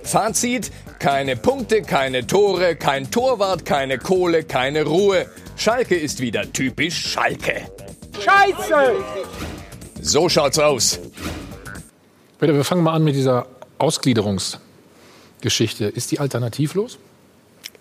Fazit: 0.04 0.70
keine 0.98 1.36
Punkte, 1.36 1.82
keine 1.82 2.26
Tore, 2.26 2.76
kein 2.76 3.10
Torwart, 3.10 3.64
keine 3.64 3.98
Kohle, 3.98 4.44
keine 4.44 4.84
Ruhe. 4.84 5.26
Schalke 5.56 5.96
ist 5.96 6.20
wieder 6.20 6.50
typisch 6.52 7.12
Schalke. 7.12 7.62
Scheiße! 8.20 8.92
So 10.00 10.28
schaut's 10.28 10.58
aus. 10.58 11.00
Peter, 12.38 12.54
wir 12.54 12.64
fangen 12.64 12.82
mal 12.82 12.94
an 12.94 13.04
mit 13.04 13.14
dieser 13.14 13.46
Ausgliederungsgeschichte. 13.78 15.86
Ist 15.86 16.10
die 16.10 16.20
alternativlos? 16.20 16.98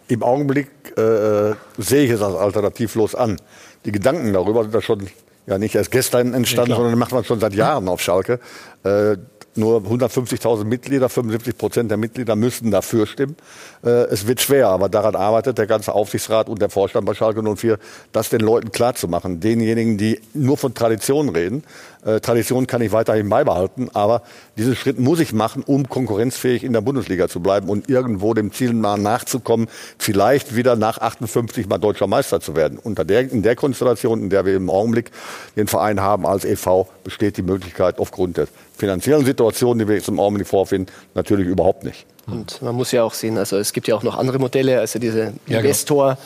Im 0.08 0.24
Augenblick 0.24 0.70
äh, 0.98 1.54
sehe 1.78 2.06
ich 2.06 2.12
es 2.12 2.22
als 2.22 2.36
alternativlos 2.36 3.16
an. 3.16 3.38
Die 3.86 3.92
Gedanken 3.92 4.34
darüber 4.34 4.64
sind 4.64 4.74
ja 4.74 4.82
schon 4.82 5.08
ja 5.46 5.58
nicht 5.58 5.76
erst 5.76 5.92
gestern 5.92 6.34
entstanden, 6.34 6.72
Ja, 6.72 6.76
klar. 6.78 6.86
sondern 6.86 7.00
macht 7.00 7.12
man 7.12 7.24
schon 7.26 7.40
seit 7.40 7.54
Jahren 7.54 7.88
auf 7.90 8.02
Schalke. 8.02 8.40
Äh, 8.84 9.18
nur 9.58 9.82
150.000 9.82 10.66
Mitglieder, 10.66 11.10
75 11.10 11.58
Prozent 11.58 11.92
der 11.92 11.98
Mitglieder 11.98 12.36
müssten 12.36 12.72
dafür 12.72 13.06
stimmen. 13.08 13.36
Äh, 13.84 14.06
es 14.06 14.28
wird 14.28 14.42
schwer, 14.42 14.70
aber 14.70 14.90
daran 14.90 15.16
arbeitet 15.16 15.58
der 15.58 15.68
ganze 15.68 15.94
Aufsichtsrat 15.94 16.48
und 16.48 16.62
der 16.62 16.70
Vorstand 16.70 17.06
bei 17.06 17.14
Schalke 17.14 17.42
04, 17.44 17.78
das 18.12 18.30
den 18.30 18.42
Leuten 18.42 18.72
klarzumachen. 18.72 19.40
Denjenigen, 19.40 19.98
die 19.98 20.20
nur 20.34 20.58
von 20.58 20.74
Tradition 20.74 21.30
reden. 21.30 21.64
Äh, 22.06 22.20
Tradition 22.22 22.68
kann 22.68 22.82
ich 22.82 22.92
weiterhin 22.92 23.28
beibehalten, 23.30 23.90
aber 23.94 24.24
diesen 24.58 24.76
Schritt 24.76 25.00
muss 25.00 25.20
ich 25.20 25.34
machen, 25.34 25.64
um 25.66 25.90
konkurrenzfähig 25.90 26.64
in 26.64 26.74
der 26.74 26.82
Bundesliga 26.82 27.28
zu 27.28 27.42
bleiben 27.42 27.70
und 27.70 27.90
irgendwo 27.90 28.34
dem 28.34 28.52
Ziel 28.54 28.74
mal 28.74 28.98
nachzukommen, 28.98 29.68
vielleicht 29.98 30.56
wieder 30.56 30.76
nach 30.76 31.00
58 31.00 31.68
mal 31.68 31.78
deutscher 31.78 32.08
Meister 32.08 32.40
zu 32.40 32.56
werden. 32.56 32.80
Unter 32.82 33.04
der, 33.04 33.32
in 33.32 33.44
der 33.44 33.56
Konstellation, 33.56 34.22
in 34.22 34.30
der 34.30 34.46
wir 34.46 34.56
im 34.56 34.70
Augenblick 34.70 35.12
den 35.56 35.68
Verein 35.68 36.02
haben 36.02 36.26
als 36.26 36.46
e.V., 36.46 36.88
besteht 37.04 37.38
die 37.38 37.42
Möglichkeit 37.42 38.00
aufgrund 38.00 38.38
der 38.38 38.48
finanziellen 38.78 39.26
Situation, 39.26 39.78
die 39.80 39.88
wir 39.88 39.96
jetzt 39.96 40.08
im 40.08 40.20
Augenblick 40.20 40.48
vorfinden, 40.48 40.92
natürlich 41.14 41.48
überhaupt 41.48 41.84
nicht. 41.84 42.06
Und 42.26 42.62
man 42.62 42.74
muss 42.76 42.92
ja 42.92 43.04
auch 43.04 43.14
sehen, 43.14 43.38
also 43.38 43.58
es 43.58 43.74
gibt 43.74 43.88
ja 43.88 43.96
auch 43.96 44.04
noch 44.04 44.18
andere 44.18 44.40
Modelle. 44.40 44.80
Also 44.80 44.98
dieser 45.00 45.34
genau. 45.46 45.60
Investor 45.60 46.18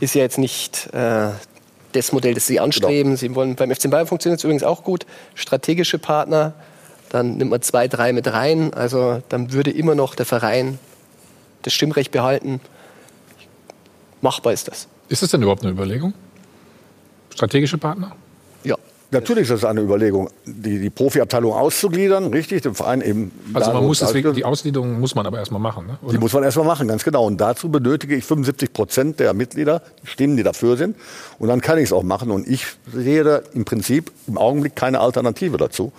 ist 0.00 0.14
ja 0.14 0.22
jetzt 0.22 0.38
nicht 0.38 0.92
äh, 0.92 1.30
das 1.92 2.12
Modell, 2.12 2.34
das 2.34 2.46
Sie 2.46 2.60
anstreben. 2.60 3.12
Genau. 3.12 3.16
Sie 3.16 3.34
wollen 3.34 3.56
beim 3.56 3.74
FC 3.74 3.90
Bayern 3.90 4.06
funktioniert 4.06 4.40
es 4.40 4.44
übrigens 4.44 4.62
auch 4.62 4.84
gut. 4.84 5.06
Strategische 5.34 5.98
Partner, 5.98 6.52
dann 7.08 7.38
nimmt 7.38 7.50
man 7.50 7.62
zwei, 7.62 7.88
drei 7.88 8.12
mit 8.12 8.30
rein. 8.30 8.74
Also 8.74 9.22
dann 9.30 9.52
würde 9.52 9.70
immer 9.70 9.94
noch 9.94 10.14
der 10.14 10.26
Verein 10.26 10.78
das 11.62 11.72
Stimmrecht 11.72 12.12
behalten. 12.12 12.60
Machbar 14.20 14.52
ist 14.52 14.68
das. 14.68 14.88
Ist 15.08 15.22
das 15.22 15.30
denn 15.30 15.42
überhaupt 15.42 15.62
eine 15.62 15.72
Überlegung? 15.72 16.12
Strategische 17.30 17.78
Partner? 17.78 18.12
Natürlich 19.20 19.42
ist 19.44 19.62
das 19.62 19.64
eine 19.64 19.80
Überlegung, 19.80 20.28
die, 20.44 20.78
die 20.78 20.90
Profiabteilung 20.90 21.52
auszugliedern, 21.52 22.32
richtig, 22.32 22.62
dem 22.62 22.74
Verein 22.74 23.00
eben. 23.00 23.32
Also 23.54 23.72
man 23.72 23.84
muss 23.84 24.00
deswegen, 24.00 24.32
die 24.34 24.44
Ausgliederung 24.44 25.00
muss 25.00 25.14
man 25.14 25.26
aber 25.26 25.38
erstmal 25.38 25.60
machen. 25.60 25.86
Ne? 25.86 25.98
Die 26.12 26.18
muss 26.18 26.32
man 26.32 26.44
erstmal 26.44 26.66
machen, 26.66 26.88
ganz 26.88 27.02
genau. 27.04 27.24
Und 27.24 27.38
dazu 27.40 27.70
benötige 27.70 28.14
ich 28.14 28.24
75 28.24 28.72
Prozent 28.72 29.20
der 29.20 29.32
Mitglieder, 29.34 29.82
Stimmen, 30.04 30.36
die 30.36 30.42
dafür 30.42 30.76
sind. 30.76 30.96
Und 31.38 31.48
dann 31.48 31.60
kann 31.60 31.78
ich 31.78 31.84
es 31.84 31.92
auch 31.92 32.02
machen. 32.02 32.30
Und 32.30 32.46
ich 32.46 32.66
sehe 32.92 33.24
da 33.24 33.40
im 33.54 33.64
Prinzip 33.64 34.12
im 34.26 34.38
Augenblick 34.38 34.76
keine 34.76 35.00
Alternative 35.00 35.56
dazu. 35.56 35.92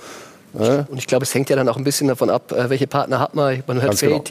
Und 0.54 0.98
ich 0.98 1.08
glaube, 1.08 1.24
es 1.24 1.34
hängt 1.34 1.50
ja 1.50 1.56
dann 1.56 1.70
auch 1.70 1.78
ein 1.78 1.84
bisschen 1.84 2.08
davon 2.08 2.30
ab, 2.30 2.52
äh, 2.52 2.70
welche 2.70 2.88
Partner 2.88 3.20
hat 3.20 3.36
man. 3.36 3.64
Man 3.68 3.78
hört 3.82 3.92
Ganz 3.92 4.00
genau. 4.00 4.24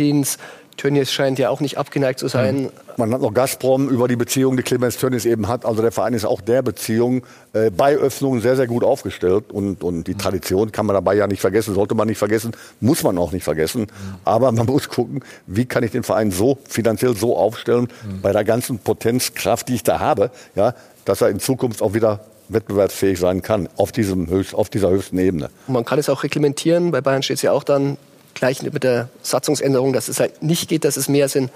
Tönnies 0.77 1.13
scheint 1.13 1.39
ja 1.39 1.51
auch 1.51 1.61
nicht 1.61 1.79
abgeneigt 1.79 2.19
zu 2.19 2.29
sein. 2.29 2.71
Man 2.97 3.13
hat 3.13 3.21
noch 3.21 3.33
Gazprom 3.35 3.89
über 3.89 4.09
die 4.09 4.17
Beziehung, 4.17 4.57
die 4.57 4.63
Clemens 4.63 4.97
Tönnies 4.97 5.25
eben 5.25 5.49
hat. 5.49 5.65
Also 5.65 5.83
der 5.83 5.93
Verein 5.93 6.15
ist 6.15 6.25
auch 6.25 6.41
der 6.41 6.63
Beziehung 6.63 7.23
äh, 7.53 7.71
bei 7.71 7.95
Öffnungen 7.97 8.41
sehr, 8.41 8.57
sehr 8.57 8.67
gut 8.67 8.85
aufgestellt. 8.85 9.53
Und, 9.53 9.83
und 9.83 10.05
die 10.05 10.15
Tradition 10.15 10.73
kann 10.73 10.87
man 10.87 10.95
dabei 10.95 11.15
ja 11.15 11.27
nicht 11.27 11.41
vergessen, 11.41 11.75
sollte 11.75 11.95
man 11.95 12.09
nicht 12.09 12.19
vergessen, 12.19 12.53
muss 12.81 13.03
man 13.03 13.19
auch 13.19 13.33
nicht 13.33 13.45
vergessen. 13.45 13.87
Aber 14.25 14.53
man 14.53 14.67
muss 14.67 14.89
gucken, 14.89 15.23
wie 15.47 15.67
kann 15.67 15.83
ich 15.83 15.91
den 15.91 16.03
Verein 16.03 16.31
so 16.31 16.59
finanziell 16.69 17.17
so 17.17 17.37
aufstellen, 17.37 17.89
bei 18.23 18.33
der 18.33 18.45
ganzen 18.45 18.79
Potenzkraft, 18.79 19.69
die 19.69 19.75
ich 19.75 19.83
da 19.83 20.01
habe, 20.01 20.31
ja, 20.55 20.75
dass 21.05 21.21
er 21.21 21.29
in 21.29 21.41
Zukunft 21.41 21.83
auch 21.83 21.95
wieder 21.95 22.21
wettbewerbsfähig 22.49 23.19
sein 23.19 23.43
kann 23.43 23.69
auf, 23.77 23.93
diesem 23.93 24.29
höchst, 24.29 24.55
auf 24.55 24.69
dieser 24.69 24.91
höchsten 24.91 25.19
Ebene. 25.19 25.51
Und 25.67 25.75
man 25.75 25.85
kann 25.85 25.99
es 25.99 26.09
auch 26.09 26.23
reglementieren. 26.23 26.91
Bei 26.91 27.01
Bayern 27.01 27.23
steht 27.23 27.37
es 27.37 27.43
ja 27.43 27.53
auch 27.53 27.65
dann 27.65 27.97
gleich 28.37 28.63
mit 28.63 28.85
der 28.85 29.09
Satzungsänderung, 29.23 29.93
dass 29.93 30.09
es 30.09 30.21
halt 30.21 30.43
nicht 30.43 30.69
geht, 30.69 30.85
dass 30.85 30.97
es 30.97 31.09
mehr 31.09 31.29
sind. 31.29 31.51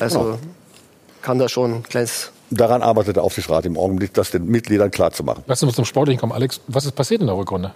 Also 0.00 0.20
Genau. 0.20 0.38
kann 1.20 1.38
da 1.38 1.48
schon 1.48 1.74
ein 1.74 1.82
kleines. 1.82 2.30
Daran 2.50 2.82
arbeitet 2.82 3.16
der 3.16 3.22
Aufsichtsrat 3.24 3.66
im 3.66 3.76
Augenblick, 3.76 4.14
das 4.14 4.30
den 4.30 4.46
Mitgliedern 4.46 4.90
klarzumachen. 4.90 5.42
Lass 5.46 5.62
uns 5.62 5.74
zum 5.74 5.84
Sportlichen 5.84 6.20
kommen. 6.20 6.32
Alex, 6.32 6.60
was 6.68 6.84
ist 6.86 6.92
passiert 6.92 7.20
in 7.20 7.26
der 7.26 7.36
Rückrunde? 7.36 7.72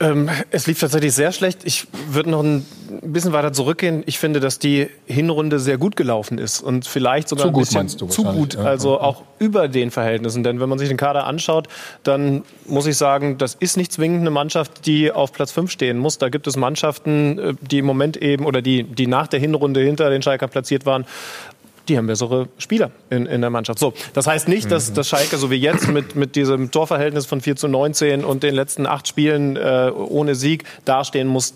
Ähm, 0.00 0.30
es 0.50 0.66
lief 0.66 0.78
tatsächlich 0.78 1.12
sehr 1.12 1.32
schlecht. 1.32 1.60
Ich 1.64 1.86
würde 2.08 2.30
noch 2.30 2.42
ein 2.42 2.64
bisschen 3.02 3.32
weiter 3.32 3.52
zurückgehen. 3.52 4.04
Ich 4.06 4.18
finde, 4.18 4.38
dass 4.38 4.58
die 4.58 4.88
Hinrunde 5.06 5.58
sehr 5.58 5.76
gut 5.76 5.96
gelaufen 5.96 6.38
ist 6.38 6.60
und 6.60 6.86
vielleicht 6.86 7.28
sogar 7.28 7.44
Zu 7.44 7.48
ein 7.48 7.52
gut, 7.52 7.62
bisschen 7.62 7.78
meinst 7.78 8.00
du 8.00 8.06
zu 8.06 8.24
gut, 8.24 8.56
also 8.56 9.00
auch 9.00 9.22
über 9.38 9.66
den 9.66 9.90
Verhältnissen. 9.90 10.44
Denn 10.44 10.60
wenn 10.60 10.68
man 10.68 10.78
sich 10.78 10.88
den 10.88 10.96
Kader 10.96 11.26
anschaut, 11.26 11.68
dann 12.04 12.44
muss 12.66 12.86
ich 12.86 12.96
sagen, 12.96 13.38
das 13.38 13.56
ist 13.56 13.76
nicht 13.76 13.92
zwingend 13.92 14.20
eine 14.20 14.30
Mannschaft, 14.30 14.86
die 14.86 15.10
auf 15.10 15.32
Platz 15.32 15.50
5 15.50 15.70
stehen 15.70 15.98
muss. 15.98 16.18
Da 16.18 16.28
gibt 16.28 16.46
es 16.46 16.56
Mannschaften, 16.56 17.38
äh, 17.38 17.54
die 17.60 17.78
im 17.78 17.86
Moment 17.86 18.16
eben 18.16 18.46
oder 18.46 18.62
die, 18.62 18.84
die 18.84 19.08
nach 19.08 19.26
der 19.26 19.40
Hinrunde 19.40 19.80
hinter 19.80 20.10
den 20.10 20.22
Schalker 20.22 20.46
platziert 20.46 20.86
waren, 20.86 21.06
die 21.88 21.96
haben 21.96 22.06
bessere 22.06 22.48
Spieler 22.58 22.90
in, 23.10 23.26
in 23.26 23.40
der 23.40 23.50
Mannschaft. 23.50 23.78
So, 23.78 23.92
das 24.12 24.26
heißt 24.26 24.48
nicht, 24.48 24.70
dass, 24.70 24.92
dass 24.92 25.08
Schalke 25.08 25.36
so 25.38 25.50
wie 25.50 25.56
jetzt 25.56 25.88
mit, 25.88 26.16
mit 26.16 26.36
diesem 26.36 26.70
Torverhältnis 26.70 27.26
von 27.26 27.40
4 27.40 27.56
zu 27.56 27.68
19 27.68 28.24
und 28.24 28.42
den 28.42 28.54
letzten 28.54 28.86
acht 28.86 29.08
Spielen 29.08 29.56
äh, 29.56 29.90
ohne 29.94 30.34
Sieg 30.34 30.64
dastehen 30.84 31.28
muss. 31.28 31.54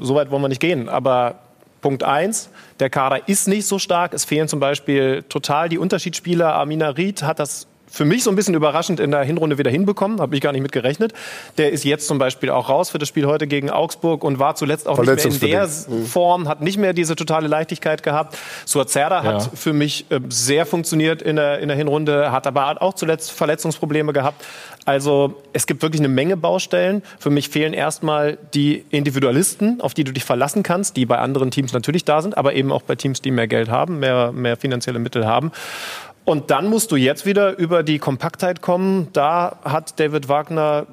So 0.00 0.14
weit 0.14 0.30
wollen 0.30 0.42
wir 0.42 0.48
nicht 0.48 0.60
gehen. 0.60 0.88
Aber 0.88 1.36
Punkt 1.80 2.02
eins: 2.02 2.50
der 2.78 2.90
Kader 2.90 3.28
ist 3.28 3.48
nicht 3.48 3.66
so 3.66 3.78
stark. 3.78 4.14
Es 4.14 4.24
fehlen 4.24 4.48
zum 4.48 4.60
Beispiel 4.60 5.24
total 5.28 5.68
die 5.68 5.78
Unterschiedsspieler. 5.78 6.54
Amina 6.54 6.90
Ried 6.90 7.22
hat 7.22 7.38
das 7.38 7.66
für 7.90 8.04
mich 8.04 8.22
so 8.24 8.30
ein 8.30 8.36
bisschen 8.36 8.54
überraschend 8.54 9.00
in 9.00 9.10
der 9.10 9.22
Hinrunde 9.22 9.58
wieder 9.58 9.70
hinbekommen, 9.70 10.20
habe 10.20 10.34
ich 10.34 10.40
gar 10.40 10.52
nicht 10.52 10.62
mit 10.62 10.72
gerechnet. 10.72 11.12
Der 11.58 11.72
ist 11.72 11.84
jetzt 11.84 12.06
zum 12.06 12.18
Beispiel 12.18 12.50
auch 12.50 12.68
raus 12.68 12.90
für 12.90 12.98
das 12.98 13.08
Spiel 13.08 13.26
heute 13.26 13.46
gegen 13.46 13.68
Augsburg 13.70 14.24
und 14.24 14.38
war 14.38 14.54
zuletzt 14.54 14.86
auch 14.88 14.98
nicht 14.98 15.06
mehr 15.06 15.12
in 15.12 15.16
der 15.16 15.30
Verletzungsbedingt. 15.68 16.08
Form, 16.08 16.48
hat 16.48 16.60
nicht 16.60 16.78
mehr 16.78 16.92
diese 16.92 17.16
totale 17.16 17.48
Leichtigkeit 17.48 18.02
gehabt. 18.02 18.38
Suazerda 18.64 19.24
Ja. 19.24 19.34
hat 19.34 19.50
für 19.54 19.72
mich 19.72 20.06
äh, 20.10 20.20
sehr 20.28 20.66
funktioniert 20.66 21.20
in 21.22 21.36
der, 21.36 21.58
in 21.58 21.68
der 21.68 21.76
Hinrunde, 21.76 22.30
hat 22.32 22.46
aber 22.46 22.80
auch 22.80 22.94
zuletzt 22.94 23.32
Verletzungsprobleme 23.32 24.12
gehabt. 24.12 24.44
Also 24.86 25.34
es 25.52 25.66
gibt 25.66 25.82
wirklich 25.82 26.00
eine 26.00 26.08
Menge 26.08 26.36
Baustellen. 26.36 27.02
Für 27.18 27.30
mich 27.30 27.48
fehlen 27.48 27.74
erstmal 27.74 28.38
die 28.54 28.84
Individualisten, 28.90 29.80
auf 29.80 29.94
die 29.94 30.04
du 30.04 30.12
dich 30.12 30.24
verlassen 30.24 30.62
kannst, 30.62 30.96
die 30.96 31.06
bei 31.06 31.18
anderen 31.18 31.50
Teams 31.50 31.72
natürlich 31.72 32.04
da 32.04 32.22
sind, 32.22 32.38
aber 32.38 32.54
eben 32.54 32.72
auch 32.72 32.82
bei 32.82 32.94
Teams, 32.94 33.20
die 33.20 33.30
mehr 33.30 33.46
Geld 33.46 33.68
haben, 33.68 33.98
mehr, 33.98 34.32
mehr 34.32 34.56
finanzielle 34.56 34.98
Mittel 34.98 35.26
haben. 35.26 35.52
Und 36.24 36.50
dann 36.50 36.68
musst 36.68 36.92
du 36.92 36.96
jetzt 36.96 37.26
wieder 37.26 37.56
über 37.58 37.82
die 37.82 37.98
Kompaktheit 37.98 38.60
kommen. 38.62 39.08
Da 39.12 39.58
hat 39.64 39.98
David 39.98 40.28
Wagner 40.28 40.86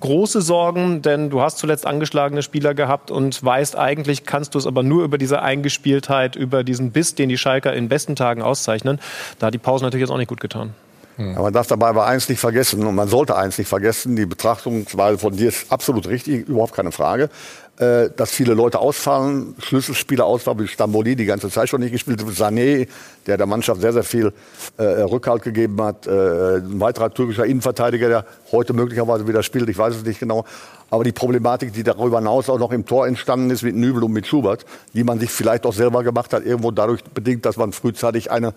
große 0.00 0.42
Sorgen, 0.42 1.00
denn 1.00 1.30
du 1.30 1.40
hast 1.40 1.58
zuletzt 1.58 1.86
angeschlagene 1.86 2.42
Spieler 2.42 2.74
gehabt 2.74 3.10
und 3.10 3.42
weißt, 3.42 3.76
eigentlich 3.76 4.26
kannst 4.26 4.54
du 4.54 4.58
es 4.58 4.66
aber 4.66 4.82
nur 4.82 5.04
über 5.04 5.16
diese 5.16 5.40
Eingespieltheit, 5.40 6.36
über 6.36 6.64
diesen 6.64 6.90
Biss, 6.90 7.14
den 7.14 7.28
die 7.28 7.38
Schalker 7.38 7.72
in 7.72 7.88
besten 7.88 8.14
Tagen 8.16 8.42
auszeichnen. 8.42 9.00
Da 9.38 9.46
hat 9.46 9.54
die 9.54 9.58
Pause 9.58 9.84
natürlich 9.84 10.02
jetzt 10.02 10.10
auch 10.10 10.18
nicht 10.18 10.28
gut 10.28 10.40
getan. 10.40 10.74
Aber 11.16 11.42
man 11.44 11.52
darf 11.52 11.68
dabei 11.68 11.88
aber 11.88 12.06
eins 12.06 12.28
nicht 12.28 12.40
vergessen, 12.40 12.84
und 12.84 12.94
man 12.96 13.08
sollte 13.08 13.36
eins 13.36 13.56
nicht 13.56 13.68
vergessen, 13.68 14.16
die 14.16 14.26
Betrachtungsweise 14.26 15.18
von 15.18 15.36
dir 15.36 15.48
ist 15.48 15.70
absolut 15.70 16.08
richtig, 16.08 16.48
überhaupt 16.48 16.74
keine 16.74 16.90
Frage, 16.90 17.30
äh, 17.78 18.10
dass 18.16 18.30
viele 18.30 18.54
Leute 18.54 18.78
ausfallen, 18.78 19.56
Schlüsselspieler 19.58 20.24
ausfallen, 20.24 20.60
wie 20.60 20.68
Stamboli, 20.68 21.16
die 21.16 21.24
ganze 21.24 21.50
Zeit 21.50 21.68
schon 21.68 21.80
nicht 21.80 21.90
gespielt 21.90 22.22
hat, 22.22 22.28
Sané, 22.28 22.86
der 23.26 23.36
der 23.36 23.46
Mannschaft 23.46 23.80
sehr, 23.80 23.92
sehr 23.92 24.04
viel 24.04 24.32
äh, 24.76 24.82
Rückhalt 24.82 25.42
gegeben 25.42 25.82
hat, 25.82 26.06
äh, 26.06 26.58
ein 26.58 26.78
weiterer 26.78 27.12
türkischer 27.12 27.44
Innenverteidiger, 27.44 28.08
der 28.08 28.26
heute 28.52 28.74
möglicherweise 28.74 29.26
wieder 29.26 29.42
spielt, 29.42 29.68
ich 29.68 29.76
weiß 29.76 29.96
es 29.96 30.04
nicht 30.04 30.20
genau. 30.20 30.44
Aber 30.90 31.02
die 31.02 31.10
Problematik, 31.10 31.72
die 31.72 31.82
darüber 31.82 32.18
hinaus 32.18 32.48
auch 32.48 32.60
noch 32.60 32.70
im 32.70 32.86
Tor 32.86 33.08
entstanden 33.08 33.50
ist 33.50 33.64
mit 33.64 33.74
Nübel 33.74 34.04
und 34.04 34.12
mit 34.12 34.28
Schubert, 34.28 34.64
die 34.92 35.02
man 35.02 35.18
sich 35.18 35.30
vielleicht 35.30 35.66
auch 35.66 35.72
selber 35.72 36.04
gemacht 36.04 36.32
hat, 36.32 36.44
irgendwo 36.46 36.70
dadurch 36.70 37.02
bedingt, 37.02 37.44
dass 37.44 37.56
man 37.56 37.72
frühzeitig 37.72 38.30
eine 38.30 38.54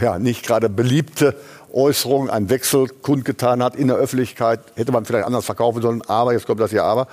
ja, 0.00 0.18
nicht 0.18 0.46
gerade 0.46 0.68
beliebte 0.68 1.34
Äußerung, 1.72 2.30
einen 2.30 2.48
Wechsel 2.48 2.88
kundgetan 2.88 3.62
hat 3.62 3.76
in 3.76 3.88
der 3.88 3.96
Öffentlichkeit. 3.96 4.60
Hätte 4.74 4.92
man 4.92 5.04
vielleicht 5.04 5.26
anders 5.26 5.44
verkaufen 5.44 5.82
sollen, 5.82 6.02
aber, 6.02 6.32
jetzt 6.32 6.46
kommt 6.46 6.60
das 6.60 6.70
hier 6.70 6.84
aber. 6.84 7.06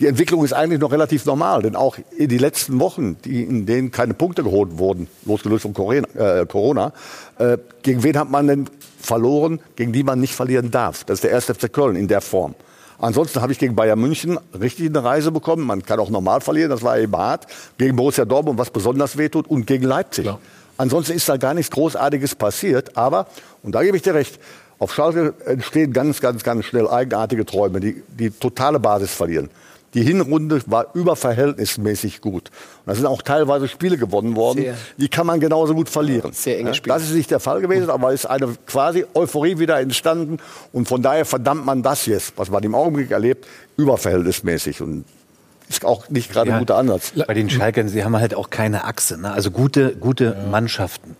Die 0.00 0.06
Entwicklung 0.06 0.44
ist 0.44 0.52
eigentlich 0.52 0.80
noch 0.80 0.92
relativ 0.92 1.26
normal, 1.26 1.62
denn 1.62 1.76
auch 1.76 1.96
in 2.16 2.28
die 2.28 2.38
letzten 2.38 2.80
Wochen, 2.80 3.16
die, 3.24 3.42
in 3.42 3.66
denen 3.66 3.90
keine 3.90 4.14
Punkte 4.14 4.42
geholt 4.42 4.78
wurden, 4.78 5.08
losgelöst 5.24 5.62
von 5.62 5.74
Corona, 5.74 6.08
äh, 6.14 6.46
Corona 6.46 6.92
äh, 7.38 7.58
gegen 7.82 8.02
wen 8.02 8.16
hat 8.16 8.30
man 8.30 8.46
denn 8.46 8.66
verloren, 8.98 9.60
gegen 9.76 9.92
die 9.92 10.02
man 10.02 10.20
nicht 10.20 10.34
verlieren 10.34 10.70
darf? 10.70 11.04
Das 11.04 11.16
ist 11.16 11.24
der 11.24 11.34
1. 11.34 11.44
FC 11.44 11.72
Köln 11.72 11.96
in 11.96 12.08
der 12.08 12.20
Form. 12.20 12.54
Ansonsten 12.98 13.42
habe 13.42 13.52
ich 13.52 13.58
gegen 13.58 13.74
Bayern 13.74 13.98
München 13.98 14.38
richtig 14.58 14.86
eine 14.88 15.02
Reise 15.02 15.32
bekommen. 15.32 15.66
Man 15.66 15.82
kann 15.82 15.98
auch 15.98 16.10
normal 16.10 16.40
verlieren, 16.40 16.70
das 16.70 16.82
war 16.82 16.98
eben 16.98 17.16
hart. 17.16 17.46
Gegen 17.76 17.96
Borussia 17.96 18.24
Dortmund, 18.24 18.58
was 18.58 18.70
besonders 18.70 19.18
wehtut, 19.18 19.48
und 19.48 19.66
gegen 19.66 19.84
Leipzig. 19.84 20.30
Ansonsten 20.76 21.12
ist 21.12 21.28
da 21.28 21.36
gar 21.36 21.52
nichts 21.52 21.70
Großartiges 21.72 22.36
passiert. 22.36 22.96
Aber, 22.96 23.26
und 23.62 23.74
da 23.74 23.82
gebe 23.82 23.96
ich 23.96 24.02
dir 24.02 24.14
recht, 24.14 24.38
auf 24.78 24.94
Schalke 24.94 25.34
entstehen 25.46 25.92
ganz, 25.92 26.20
ganz, 26.20 26.42
ganz 26.42 26.64
schnell 26.64 26.88
eigenartige 26.88 27.44
Träume, 27.44 27.80
die 27.80 28.02
die 28.08 28.30
totale 28.30 28.80
Basis 28.80 29.12
verlieren. 29.12 29.50
Die 29.94 30.02
Hinrunde 30.02 30.60
war 30.66 30.86
überverhältnismäßig 30.94 32.20
gut. 32.20 32.48
Und 32.48 32.86
da 32.86 32.94
sind 32.94 33.06
auch 33.06 33.20
teilweise 33.20 33.68
Spiele 33.68 33.98
gewonnen 33.98 34.36
worden, 34.36 34.62
Sehr. 34.62 34.74
die 34.96 35.08
kann 35.08 35.26
man 35.26 35.38
genauso 35.38 35.74
gut 35.74 35.90
verlieren. 35.90 36.32
Sehr 36.32 36.58
enge 36.58 36.70
Ja, 36.70 36.74
Spiele. 36.74 36.94
Das 36.94 37.02
ist 37.02 37.14
nicht 37.14 37.30
der 37.30 37.40
Fall 37.40 37.60
gewesen, 37.60 37.90
aber 37.90 38.12
es 38.12 38.24
ist 38.24 38.26
eine 38.26 38.54
quasi 38.66 39.04
Euphorie 39.14 39.58
wieder 39.58 39.78
entstanden. 39.80 40.38
Und 40.72 40.88
von 40.88 41.02
daher 41.02 41.24
verdammt 41.24 41.66
man 41.66 41.82
das 41.82 42.06
jetzt, 42.06 42.32
was 42.36 42.50
man 42.50 42.62
im 42.62 42.74
Augenblick 42.74 43.10
erlebt, 43.10 43.46
überverhältnismäßig. 43.76 44.80
Und 44.80 45.04
ist 45.68 45.84
auch 45.84 46.08
nicht 46.08 46.32
gerade 46.32 46.52
ein 46.52 46.58
guter 46.58 46.76
Ansatz. 46.76 47.12
Bei 47.26 47.34
den 47.34 47.50
Schalkern, 47.50 47.88
sie 47.88 48.04
haben 48.04 48.16
halt 48.16 48.34
auch 48.34 48.50
keine 48.50 48.84
Achse. 48.84 49.18
Ne? 49.20 49.30
Also 49.32 49.50
gute, 49.50 49.94
gute 49.96 50.36
Mannschaften 50.50 51.16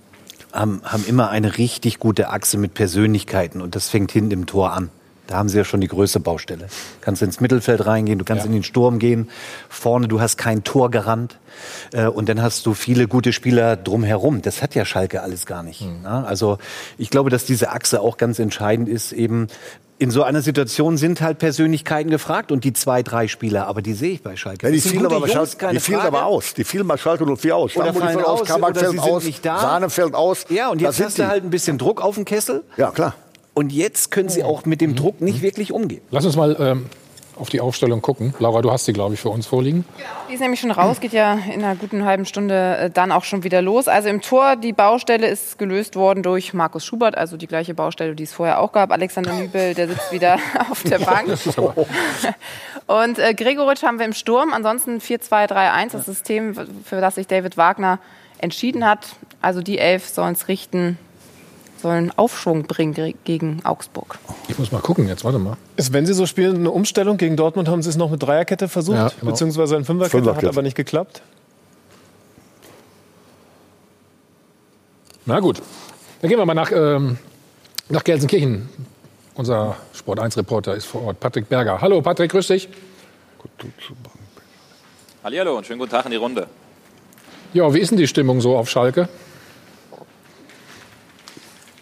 haben, 0.52 0.80
haben 0.84 1.04
immer 1.06 1.30
eine 1.30 1.58
richtig 1.58 1.98
gute 1.98 2.28
Achse 2.30 2.58
mit 2.58 2.74
Persönlichkeiten 2.74 3.60
und 3.60 3.74
das 3.74 3.88
fängt 3.88 4.12
hinten 4.12 4.30
im 4.32 4.46
Tor 4.46 4.72
an. 4.72 4.90
Da 5.32 5.38
haben 5.38 5.48
sie 5.48 5.56
ja 5.56 5.64
schon 5.64 5.80
die 5.80 5.88
größte 5.88 6.20
Baustelle. 6.20 6.66
Du 6.66 6.70
kannst 7.00 7.22
ins 7.22 7.40
Mittelfeld 7.40 7.86
reingehen, 7.86 8.18
du 8.18 8.24
kannst 8.26 8.42
Ja. 8.44 8.46
in 8.46 8.52
den 8.52 8.62
Sturm 8.62 8.98
gehen. 8.98 9.30
Vorne, 9.70 10.06
du 10.06 10.20
hast 10.20 10.36
kein 10.36 10.62
Torgarant. 10.62 11.38
Äh, 11.94 12.06
und 12.06 12.28
dann 12.28 12.42
hast 12.42 12.66
du 12.66 12.74
viele 12.74 13.08
gute 13.08 13.32
Spieler 13.32 13.76
drumherum. 13.76 14.42
Das 14.42 14.60
hat 14.60 14.74
ja 14.74 14.84
Schalke 14.84 15.22
alles 15.22 15.46
gar 15.46 15.62
nicht. 15.62 15.80
Ne? 15.80 16.24
Also 16.26 16.58
ich 16.98 17.08
glaube, 17.08 17.30
dass 17.30 17.46
diese 17.46 17.70
Achse 17.70 18.02
auch 18.02 18.18
ganz 18.18 18.38
entscheidend 18.38 18.90
ist. 18.90 19.12
Eben 19.12 19.46
in 19.98 20.10
so 20.10 20.22
einer 20.22 20.42
Situation 20.42 20.96
sind 20.98 21.22
halt 21.22 21.38
Persönlichkeiten 21.38 22.10
gefragt 22.10 22.52
und 22.52 22.64
die 22.64 22.74
zwei, 22.74 23.02
drei 23.02 23.26
Spieler. 23.28 23.68
Aber 23.68 23.80
die 23.80 23.94
sehe 23.94 24.12
ich 24.12 24.22
bei 24.22 24.36
Schalke. 24.36 24.66
Ja, 24.66 24.72
die 24.72 24.80
fielen 24.82 25.06
aber 25.06 25.26
Jungs, 25.26 25.56
die 25.72 25.80
fielen 25.80 26.00
aber 26.00 26.26
aus. 26.26 26.52
Die 26.54 26.64
fielen 26.64 26.86
bei 26.88 26.98
Schalke 26.98 27.24
04 27.24 27.56
aus. 27.56 27.74
Oder 27.76 27.84
Stamboli 27.84 28.04
fallen 28.04 28.14
fällt 28.16 28.26
aus, 28.26 28.48
Kabak 28.48 28.70
oder 28.70 28.80
fällt 28.80 28.92
sie 28.92 28.98
sind 28.98 29.10
aus, 29.14 29.24
nicht 29.24 29.46
da. 29.46 29.58
Sahne 29.60 29.88
fällt 29.88 30.14
aus. 30.14 30.44
Ja, 30.50 30.68
und 30.70 30.82
jetzt 30.82 31.02
hast 31.02 31.18
du 31.18 31.26
halt 31.26 31.42
ein 31.44 31.50
bisschen 31.50 31.78
Druck 31.78 32.02
auf 32.02 32.16
dem 32.16 32.26
Kessel. 32.26 32.64
Ja, 32.76 32.90
klar. 32.90 33.14
Und 33.54 33.72
jetzt 33.72 34.10
können 34.10 34.28
sie 34.28 34.44
auch 34.44 34.64
mit 34.64 34.80
dem 34.80 34.94
Druck 34.94 35.20
nicht 35.20 35.42
wirklich 35.42 35.72
umgehen. 35.72 36.00
Lass 36.10 36.24
uns 36.24 36.36
mal 36.36 36.56
ähm, 36.58 36.86
auf 37.36 37.48
die 37.48 37.60
Aufstellung 37.60 38.02
gucken. 38.02 38.34
Laura, 38.38 38.62
du 38.62 38.70
hast 38.70 38.86
die, 38.86 38.92
glaube 38.92 39.14
ich, 39.14 39.20
für 39.20 39.28
uns 39.28 39.46
vorliegen. 39.46 39.84
Die 40.28 40.34
ist 40.34 40.40
nämlich 40.40 40.60
schon 40.60 40.70
raus, 40.70 41.00
geht 41.00 41.12
ja 41.12 41.34
in 41.34 41.62
einer 41.62 41.76
guten 41.76 42.04
halben 42.04 42.24
Stunde 42.24 42.76
äh, 42.76 42.90
dann 42.90 43.12
auch 43.12 43.24
schon 43.24 43.42
wieder 43.44 43.62
los. 43.62 43.88
Also 43.88 44.08
im 44.08 44.20
Tor, 44.20 44.56
die 44.56 44.72
Baustelle 44.72 45.26
ist 45.26 45.58
gelöst 45.58 45.96
worden 45.96 46.22
durch 46.22 46.54
Markus 46.54 46.84
Schubert, 46.84 47.16
also 47.16 47.36
die 47.36 47.46
gleiche 47.46 47.74
Baustelle, 47.74 48.14
die 48.14 48.22
es 48.22 48.32
vorher 48.32 48.60
auch 48.60 48.72
gab. 48.72 48.92
Alexander 48.92 49.32
Nübel, 49.34 49.74
der 49.74 49.88
sitzt 49.88 50.12
wieder 50.12 50.38
auf 50.70 50.82
der 50.82 50.98
Bank. 50.98 51.28
Und 52.86 53.18
äh, 53.18 53.34
Gregoritsch 53.34 53.82
haben 53.82 53.98
wir 53.98 54.06
im 54.06 54.12
Sturm. 54.12 54.52
Ansonsten 54.52 54.98
4-2-3-1, 54.98 55.92
das 55.92 56.06
System, 56.06 56.54
für 56.84 57.00
das 57.00 57.16
sich 57.16 57.26
David 57.26 57.56
Wagner 57.56 57.98
entschieden 58.38 58.86
hat. 58.86 59.08
Also 59.40 59.62
die 59.62 59.78
Elf 59.78 60.08
sollen 60.08 60.34
es 60.34 60.48
richten, 60.48 60.98
sollen 61.82 62.10
Aufschwung 62.16 62.62
bringen 62.64 62.94
ge- 62.94 63.14
gegen 63.24 63.60
Augsburg. 63.64 64.18
Ich 64.48 64.58
muss 64.58 64.72
mal 64.72 64.80
gucken 64.80 65.08
jetzt, 65.08 65.24
warte 65.24 65.38
mal. 65.38 65.56
Ist, 65.76 65.92
wenn 65.92 66.06
Sie 66.06 66.14
so 66.14 66.24
spielen, 66.26 66.56
eine 66.56 66.70
Umstellung 66.70 67.16
gegen 67.18 67.36
Dortmund, 67.36 67.68
haben 67.68 67.82
Sie 67.82 67.90
es 67.90 67.96
noch 67.96 68.10
mit 68.10 68.22
Dreierkette 68.22 68.68
versucht, 68.68 68.96
Ja, 68.96 69.08
genau. 69.20 69.32
beziehungsweise 69.32 69.76
in 69.76 69.84
Fünferkette, 69.84 70.16
Fünferkette. 70.18 70.46
hat 70.46 70.54
aber 70.54 70.62
nicht 70.62 70.76
geklappt. 70.76 71.22
Na 75.26 75.38
gut, 75.40 75.60
dann 76.20 76.28
gehen 76.30 76.38
wir 76.38 76.46
mal 76.46 76.54
nach, 76.54 76.72
ähm, 76.72 77.18
nach 77.88 78.02
Gelsenkirchen. 78.04 78.68
Unser 79.34 79.76
Sport 79.94 80.18
1-Reporter 80.20 80.74
ist 80.74 80.86
vor 80.86 81.02
Ort, 81.04 81.20
Patrick 81.20 81.48
Berger. 81.48 81.80
Hallo 81.80 82.02
Patrick, 82.02 82.30
grüß 82.32 82.48
dich. 82.48 82.68
Hallihallo 85.24 85.56
und 85.56 85.66
schönen 85.66 85.78
guten 85.78 85.90
Tag 85.92 86.04
in 86.06 86.10
die 86.10 86.16
Runde. 86.16 86.46
Ja, 87.54 87.72
wie 87.72 87.78
ist 87.78 87.90
denn 87.90 87.98
die 87.98 88.08
Stimmung 88.08 88.40
so 88.40 88.56
auf 88.56 88.68
Schalke? 88.68 89.08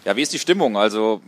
Ja, 0.03 0.15
wie 0.15 0.21
ist 0.23 0.33
die 0.33 0.39
Stimmung? 0.39 0.77
Also 0.77 1.21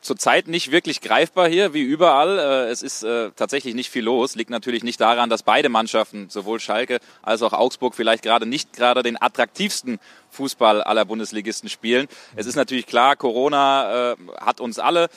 zurzeit 0.00 0.48
nicht 0.48 0.72
wirklich 0.72 1.00
greifbar 1.00 1.48
hier, 1.48 1.72
wie 1.72 1.82
überall. 1.82 2.38
Äh, 2.38 2.70
Es 2.70 2.82
ist 2.82 3.04
äh, 3.04 3.30
tatsächlich 3.36 3.74
nicht 3.74 3.90
viel 3.90 4.02
los. 4.02 4.34
Liegt 4.34 4.50
natürlich 4.50 4.82
nicht 4.82 5.00
daran, 5.00 5.30
dass 5.30 5.44
beide 5.44 5.68
Mannschaften, 5.68 6.28
sowohl 6.28 6.58
Schalke 6.58 6.98
als 7.22 7.42
auch 7.42 7.52
Augsburg, 7.52 7.94
vielleicht 7.94 8.24
gerade 8.24 8.44
nicht 8.44 8.72
gerade 8.72 9.04
den 9.04 9.20
attraktivsten 9.22 10.00
Fußball 10.30 10.82
aller 10.82 11.04
Bundesligisten 11.04 11.68
spielen. 11.68 12.08
Es 12.34 12.46
ist 12.46 12.56
natürlich 12.56 12.86
klar, 12.86 13.14
Corona 13.14 14.12
äh, 14.12 14.16
hat 14.40 14.60
uns 14.60 14.78
alle. 14.80 15.08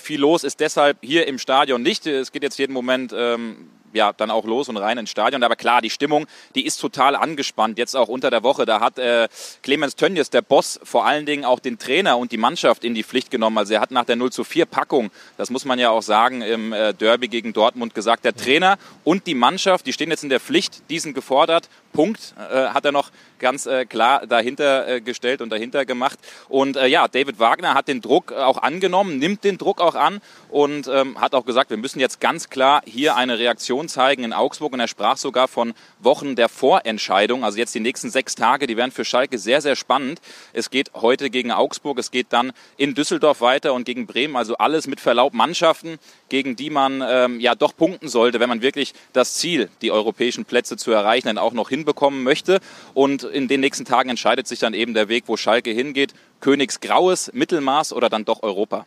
Viel 0.00 0.20
los 0.20 0.42
ist 0.44 0.58
deshalb 0.60 0.98
hier 1.02 1.28
im 1.28 1.38
Stadion 1.38 1.82
nicht. 1.82 2.06
Es 2.06 2.32
geht 2.32 2.42
jetzt 2.42 2.58
jeden 2.58 2.72
Moment 2.72 3.14
ähm, 3.16 3.68
ja, 3.92 4.12
dann 4.12 4.30
auch 4.30 4.44
los 4.44 4.68
und 4.68 4.76
rein 4.76 4.98
ins 4.98 5.10
Stadion. 5.10 5.42
Aber 5.42 5.56
klar, 5.56 5.80
die 5.80 5.90
Stimmung, 5.90 6.26
die 6.54 6.66
ist 6.66 6.78
total 6.78 7.16
angespannt, 7.16 7.78
jetzt 7.78 7.96
auch 7.96 8.08
unter 8.08 8.30
der 8.30 8.42
Woche. 8.42 8.66
Da 8.66 8.80
hat 8.80 8.98
äh, 8.98 9.28
Clemens 9.62 9.96
Tönnies, 9.96 10.30
der 10.30 10.42
Boss, 10.42 10.80
vor 10.82 11.06
allen 11.06 11.26
Dingen 11.26 11.44
auch 11.44 11.60
den 11.60 11.78
Trainer 11.78 12.18
und 12.18 12.32
die 12.32 12.36
Mannschaft 12.36 12.84
in 12.84 12.94
die 12.94 13.02
Pflicht 13.02 13.30
genommen. 13.30 13.58
Also 13.58 13.74
er 13.74 13.80
hat 13.80 13.90
nach 13.90 14.04
der 14.04 14.16
0 14.16 14.32
zu 14.32 14.44
4 14.44 14.66
Packung, 14.66 15.10
das 15.36 15.50
muss 15.50 15.64
man 15.64 15.78
ja 15.78 15.90
auch 15.90 16.02
sagen, 16.02 16.42
im 16.42 16.72
äh, 16.72 16.94
Derby 16.94 17.28
gegen 17.28 17.52
Dortmund 17.52 17.94
gesagt, 17.94 18.24
der 18.24 18.34
Trainer 18.34 18.78
und 19.04 19.26
die 19.26 19.34
Mannschaft, 19.34 19.86
die 19.86 19.92
stehen 19.92 20.10
jetzt 20.10 20.22
in 20.22 20.30
der 20.30 20.40
Pflicht, 20.40 20.82
die 20.90 20.98
sind 20.98 21.14
gefordert. 21.14 21.68
Punkt, 21.92 22.34
äh, 22.38 22.68
hat 22.68 22.84
er 22.84 22.92
noch 22.92 23.10
ganz 23.42 23.66
äh, 23.66 23.84
klar 23.84 24.26
dahinter 24.26 24.88
äh, 24.88 25.00
gestellt 25.02 25.42
und 25.42 25.50
dahinter 25.50 25.84
gemacht. 25.84 26.18
Und 26.48 26.76
äh, 26.76 26.86
ja, 26.86 27.08
David 27.08 27.38
Wagner 27.38 27.74
hat 27.74 27.88
den 27.88 28.00
Druck 28.00 28.32
auch 28.32 28.58
angenommen, 28.58 29.18
nimmt 29.18 29.44
den 29.44 29.58
Druck 29.58 29.80
auch 29.80 29.94
an 29.94 30.20
und 30.48 30.88
ähm, 30.88 31.20
hat 31.20 31.34
auch 31.34 31.44
gesagt, 31.44 31.70
wir 31.70 31.76
müssen 31.76 32.00
jetzt 32.00 32.20
ganz 32.20 32.48
klar 32.48 32.82
hier 32.86 33.16
eine 33.16 33.38
Reaktion 33.38 33.88
zeigen 33.88 34.24
in 34.24 34.32
Augsburg. 34.32 34.72
Und 34.72 34.80
er 34.80 34.88
sprach 34.88 35.16
sogar 35.16 35.48
von 35.48 35.74
Wochen 35.98 36.36
der 36.36 36.48
Vorentscheidung. 36.48 37.44
Also 37.44 37.58
jetzt 37.58 37.74
die 37.74 37.80
nächsten 37.80 38.10
sechs 38.10 38.34
Tage, 38.34 38.66
die 38.66 38.76
werden 38.76 38.92
für 38.92 39.04
Schalke 39.04 39.38
sehr, 39.38 39.60
sehr 39.60 39.76
spannend. 39.76 40.20
Es 40.52 40.70
geht 40.70 40.92
heute 40.94 41.28
gegen 41.28 41.50
Augsburg, 41.50 41.98
es 41.98 42.10
geht 42.10 42.28
dann 42.30 42.52
in 42.76 42.94
Düsseldorf 42.94 43.40
weiter 43.40 43.74
und 43.74 43.84
gegen 43.84 44.06
Bremen. 44.06 44.36
Also 44.36 44.56
alles 44.56 44.86
mit 44.86 45.00
Verlaub 45.00 45.34
Mannschaften, 45.34 45.98
gegen 46.28 46.54
die 46.54 46.70
man 46.70 47.02
ähm, 47.06 47.40
ja 47.40 47.54
doch 47.54 47.76
punkten 47.76 48.08
sollte, 48.08 48.38
wenn 48.38 48.48
man 48.48 48.62
wirklich 48.62 48.94
das 49.12 49.34
Ziel, 49.34 49.68
die 49.82 49.90
europäischen 49.90 50.44
Plätze 50.44 50.76
zu 50.76 50.92
erreichen, 50.92 51.26
dann 51.26 51.38
auch 51.38 51.52
noch 51.52 51.70
hinbekommen 51.82 52.22
möchte. 52.22 52.60
Und 52.94 53.24
in 53.24 53.48
den 53.48 53.60
nächsten 53.60 53.84
Tagen 53.84 54.10
entscheidet 54.10 54.46
sich 54.46 54.58
dann 54.58 54.74
eben 54.74 54.94
der 54.94 55.08
Weg, 55.08 55.24
wo 55.26 55.36
Schalke 55.36 55.70
hingeht. 55.70 56.14
Königsgraues, 56.40 57.32
Mittelmaß 57.32 57.92
oder 57.92 58.08
dann 58.08 58.24
doch 58.24 58.42
Europa. 58.42 58.86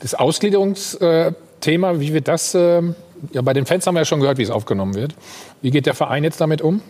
Das 0.00 0.14
Ausgliederungsthema, 0.14 2.00
wie 2.00 2.12
wird 2.12 2.28
das? 2.28 2.54
ähm, 2.54 2.94
ja, 3.32 3.42
bei 3.42 3.52
den 3.52 3.66
Fans 3.66 3.86
haben 3.86 3.94
wir 3.94 4.00
ja 4.00 4.04
schon 4.04 4.20
gehört, 4.20 4.38
wie 4.38 4.42
es 4.42 4.50
aufgenommen 4.50 4.94
wird. 4.94 5.14
Wie 5.62 5.70
geht 5.70 5.86
der 5.86 5.94
Verein 5.94 6.24
jetzt 6.24 6.40
damit 6.40 6.62
um? 6.62 6.82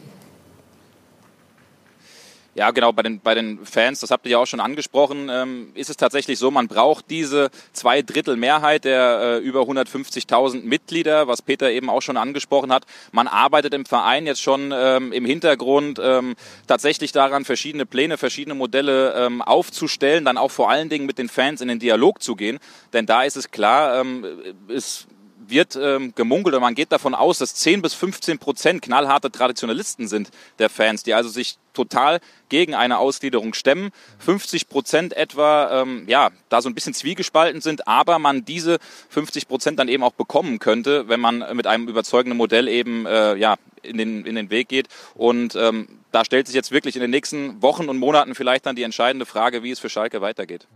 Ja, 2.57 2.71
genau, 2.71 2.91
bei 2.91 3.03
den, 3.03 3.21
bei 3.21 3.35
den 3.35 3.67
Fans, 3.67 4.01
das 4.01 4.11
habt 4.11 4.25
ihr 4.25 4.33
ja 4.33 4.39
auch 4.39 4.47
schon 4.47 4.61
angesprochen, 4.61 5.29
ähm, 5.31 5.73
ist 5.75 5.91
es 5.91 5.99
tatsächlich 5.99 6.39
so, 6.39 6.51
man 6.51 6.69
braucht 6.69 7.11
diese 7.11 7.51
zwei 7.75 8.01
Drittel 8.01 8.37
Mehrheit 8.37 8.87
der 8.87 9.21
äh, 9.21 9.39
über 9.41 9.61
150.000 9.61 10.63
Mitglieder, 10.65 11.29
was 11.29 11.43
Peter 11.43 11.71
eben 11.71 11.91
auch 11.91 12.01
schon 12.01 12.17
angesprochen 12.17 12.73
hat. 12.73 12.87
Man 13.13 13.29
arbeitet 13.29 13.75
im 13.75 13.85
Verein 13.85 14.25
jetzt 14.25 14.41
schon 14.41 14.73
ähm, 14.75 15.13
im 15.13 15.27
Hintergrund 15.27 16.01
ähm, 16.03 16.35
tatsächlich 16.67 17.13
daran, 17.13 17.45
verschiedene 17.45 17.85
Pläne, 17.85 18.17
verschiedene 18.17 18.55
Modelle 18.55 19.13
ähm, 19.13 19.43
aufzustellen, 19.43 20.25
dann 20.25 20.39
auch 20.39 20.51
vor 20.51 20.71
allen 20.71 20.89
Dingen 20.89 21.05
mit 21.05 21.19
den 21.19 21.29
Fans 21.29 21.61
in 21.61 21.69
den 21.69 21.79
Dialog 21.79 22.23
zu 22.23 22.37
gehen. 22.37 22.59
Denn 22.95 23.05
da 23.05 23.25
ist 23.25 23.37
es 23.37 23.51
klar, 23.51 24.01
ähm, 24.01 24.25
es 24.69 25.07
wird 25.49 25.77
ähm, 25.77 26.15
gemunkelt 26.15 26.55
oder 26.55 26.61
man 26.61 26.75
geht 26.75 26.93
davon 26.93 27.15
aus, 27.15 27.39
dass 27.39 27.55
10 27.55 27.83
bis 27.83 27.95
15 27.95 28.39
Prozent 28.39 28.83
knallharte 28.83 29.31
Traditionalisten 29.31 30.09
sind 30.09 30.31
der 30.59 30.69
Fans, 30.69 31.03
die 31.03 31.15
also 31.15 31.29
sich 31.29 31.59
total 31.75 32.21
gegen 32.49 32.75
eine 32.75 32.99
Ausgliederung 32.99 33.55
stemmen. 33.55 33.91
50 34.19 34.69
Prozent 34.69 35.17
etwa, 35.17 35.83
ähm, 35.83 36.05
ja, 36.07 36.31
da 36.49 36.63
so 36.63 36.69
ein 36.69 36.75
bisschen 36.75 36.95
zwiegespalten 36.95 37.61
sind, 37.61 37.87
aber 37.87 38.19
man 38.19 38.45
diese 38.45 38.79
50 39.11 39.49
Prozent 39.49 39.79
dann 39.79 39.89
eben 39.89 40.03
auch 40.03 40.13
bekommen 40.13 40.59
könnte, 40.59 41.09
wenn 41.09 41.21
man 41.21 41.45
mit 41.55 41.67
einem 41.67 41.89
überzeugenden 41.89 42.37
Modell 42.37 42.69
eben 42.69 43.07
äh, 43.07 43.37
ja, 43.37 43.57
in, 43.83 43.99
den, 43.99 44.25
in 44.25 44.35
den 44.35 44.51
Weg 44.51 44.69
geht. 44.69 44.89
Und 45.15 45.55
ähm, 45.57 45.89
da 46.13 46.25
stellt 46.25 46.47
sich 46.47 46.57
jetzt 46.57 46.73
wirklich 46.73 46.97
in 46.97 47.03
den 47.03 47.11
nächsten 47.11 47.61
Wochen 47.63 47.89
und 47.89 47.99
Monaten 47.99 48.35
vielleicht 48.35 48.67
dann 48.67 48.77
die 48.77 48.83
entscheidende 48.83 49.27
Frage, 49.27 49.63
wie 49.63 49.71
es 49.71 49.79
für 49.79 49.89
Schalke 49.91 50.21
weitergeht. 50.21 50.67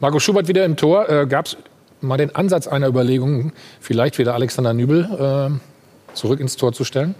Marco 0.00 0.18
Schubert 0.18 0.48
wieder 0.48 0.64
im 0.64 0.76
Tor. 0.76 1.08
Äh, 1.08 1.26
Gab 1.26 1.46
es 1.46 1.56
mal 2.06 2.16
den 2.16 2.34
Ansatz 2.34 2.66
einer 2.66 2.88
Überlegung, 2.88 3.52
vielleicht 3.80 4.18
wieder 4.18 4.34
Alexander 4.34 4.72
Nübel 4.72 5.60
äh, 5.60 6.14
zurück 6.14 6.40
ins 6.40 6.56
Tor 6.56 6.72
zu 6.72 6.84
stellen? 6.84 7.14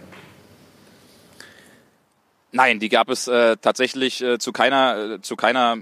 Nein, 2.53 2.79
die 2.79 2.89
gab 2.89 3.09
es 3.11 3.27
äh, 3.27 3.57
tatsächlich 3.61 4.23
äh, 4.23 4.39
zu 4.39 4.53
keiner 4.53 5.15
äh, 5.15 5.21
zu 5.21 5.35
keiner 5.35 5.77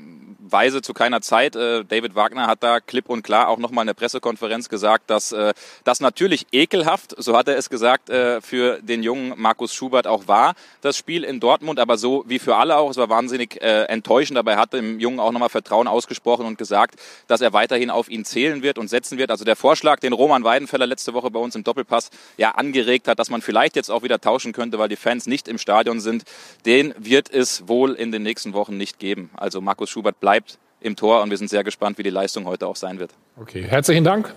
Weise, 0.52 0.82
zu 0.82 0.92
keiner 0.94 1.20
Zeit. 1.20 1.56
Äh, 1.56 1.84
David 1.84 2.14
Wagner 2.14 2.46
hat 2.46 2.62
da 2.62 2.80
klipp 2.80 3.08
und 3.08 3.22
klar 3.22 3.48
auch 3.48 3.58
nochmal 3.58 3.82
in 3.82 3.88
der 3.88 3.94
Pressekonferenz 3.94 4.68
gesagt, 4.68 5.10
dass 5.10 5.32
äh, 5.32 5.54
das 5.84 6.00
natürlich 6.00 6.46
ekelhaft, 6.52 7.14
so 7.16 7.36
hat 7.36 7.48
er 7.48 7.56
es 7.56 7.70
gesagt, 7.70 8.10
äh, 8.10 8.40
für 8.40 8.80
den 8.82 9.02
jungen 9.02 9.34
Markus 9.36 9.74
Schubert 9.74 10.06
auch 10.06 10.28
war, 10.28 10.54
das 10.80 10.96
Spiel 10.96 11.24
in 11.24 11.40
Dortmund, 11.40 11.78
aber 11.78 11.96
so 11.96 12.24
wie 12.26 12.38
für 12.38 12.56
alle 12.56 12.76
auch. 12.76 12.90
Es 12.90 12.96
war 12.96 13.08
wahnsinnig 13.08 13.60
äh, 13.62 13.84
enttäuschend, 13.84 14.38
aber 14.38 14.52
er 14.52 14.58
hat 14.58 14.72
dem 14.72 15.00
Jungen 15.00 15.20
auch 15.20 15.32
nochmal 15.32 15.48
Vertrauen 15.48 15.88
ausgesprochen 15.88 16.46
und 16.46 16.58
gesagt, 16.58 16.96
dass 17.26 17.40
er 17.40 17.52
weiterhin 17.52 17.90
auf 17.90 18.08
ihn 18.08 18.24
zählen 18.24 18.62
wird 18.62 18.78
und 18.78 18.88
setzen 18.88 19.18
wird. 19.18 19.30
Also 19.30 19.44
der 19.44 19.56
Vorschlag, 19.56 20.00
den 20.00 20.12
Roman 20.12 20.44
Weidenfeller 20.44 20.86
letzte 20.86 21.14
Woche 21.14 21.30
bei 21.30 21.40
uns 21.40 21.54
im 21.54 21.64
Doppelpass 21.64 22.10
ja 22.36 22.52
angeregt 22.52 23.08
hat, 23.08 23.18
dass 23.18 23.30
man 23.30 23.42
vielleicht 23.42 23.76
jetzt 23.76 23.90
auch 23.90 24.02
wieder 24.02 24.20
tauschen 24.20 24.52
könnte, 24.52 24.78
weil 24.78 24.88
die 24.88 24.96
Fans 24.96 25.26
nicht 25.26 25.48
im 25.48 25.58
Stadion 25.58 26.00
sind, 26.00 26.24
den 26.66 26.94
wird 26.98 27.30
es 27.30 27.68
wohl 27.68 27.94
in 27.94 28.12
den 28.12 28.22
nächsten 28.22 28.52
Wochen 28.52 28.76
nicht 28.76 28.98
geben. 28.98 29.30
Also 29.34 29.60
Markus 29.60 29.90
Schubert 29.90 30.20
bleibt 30.20 30.41
im 30.80 30.96
Tor 30.96 31.22
und 31.22 31.30
wir 31.30 31.36
sind 31.38 31.48
sehr 31.48 31.64
gespannt, 31.64 31.98
wie 31.98 32.02
die 32.02 32.10
Leistung 32.10 32.44
heute 32.46 32.66
auch 32.66 32.76
sein 32.76 32.98
wird. 32.98 33.12
Okay, 33.40 33.62
herzlichen 33.66 34.04
Dank. 34.04 34.34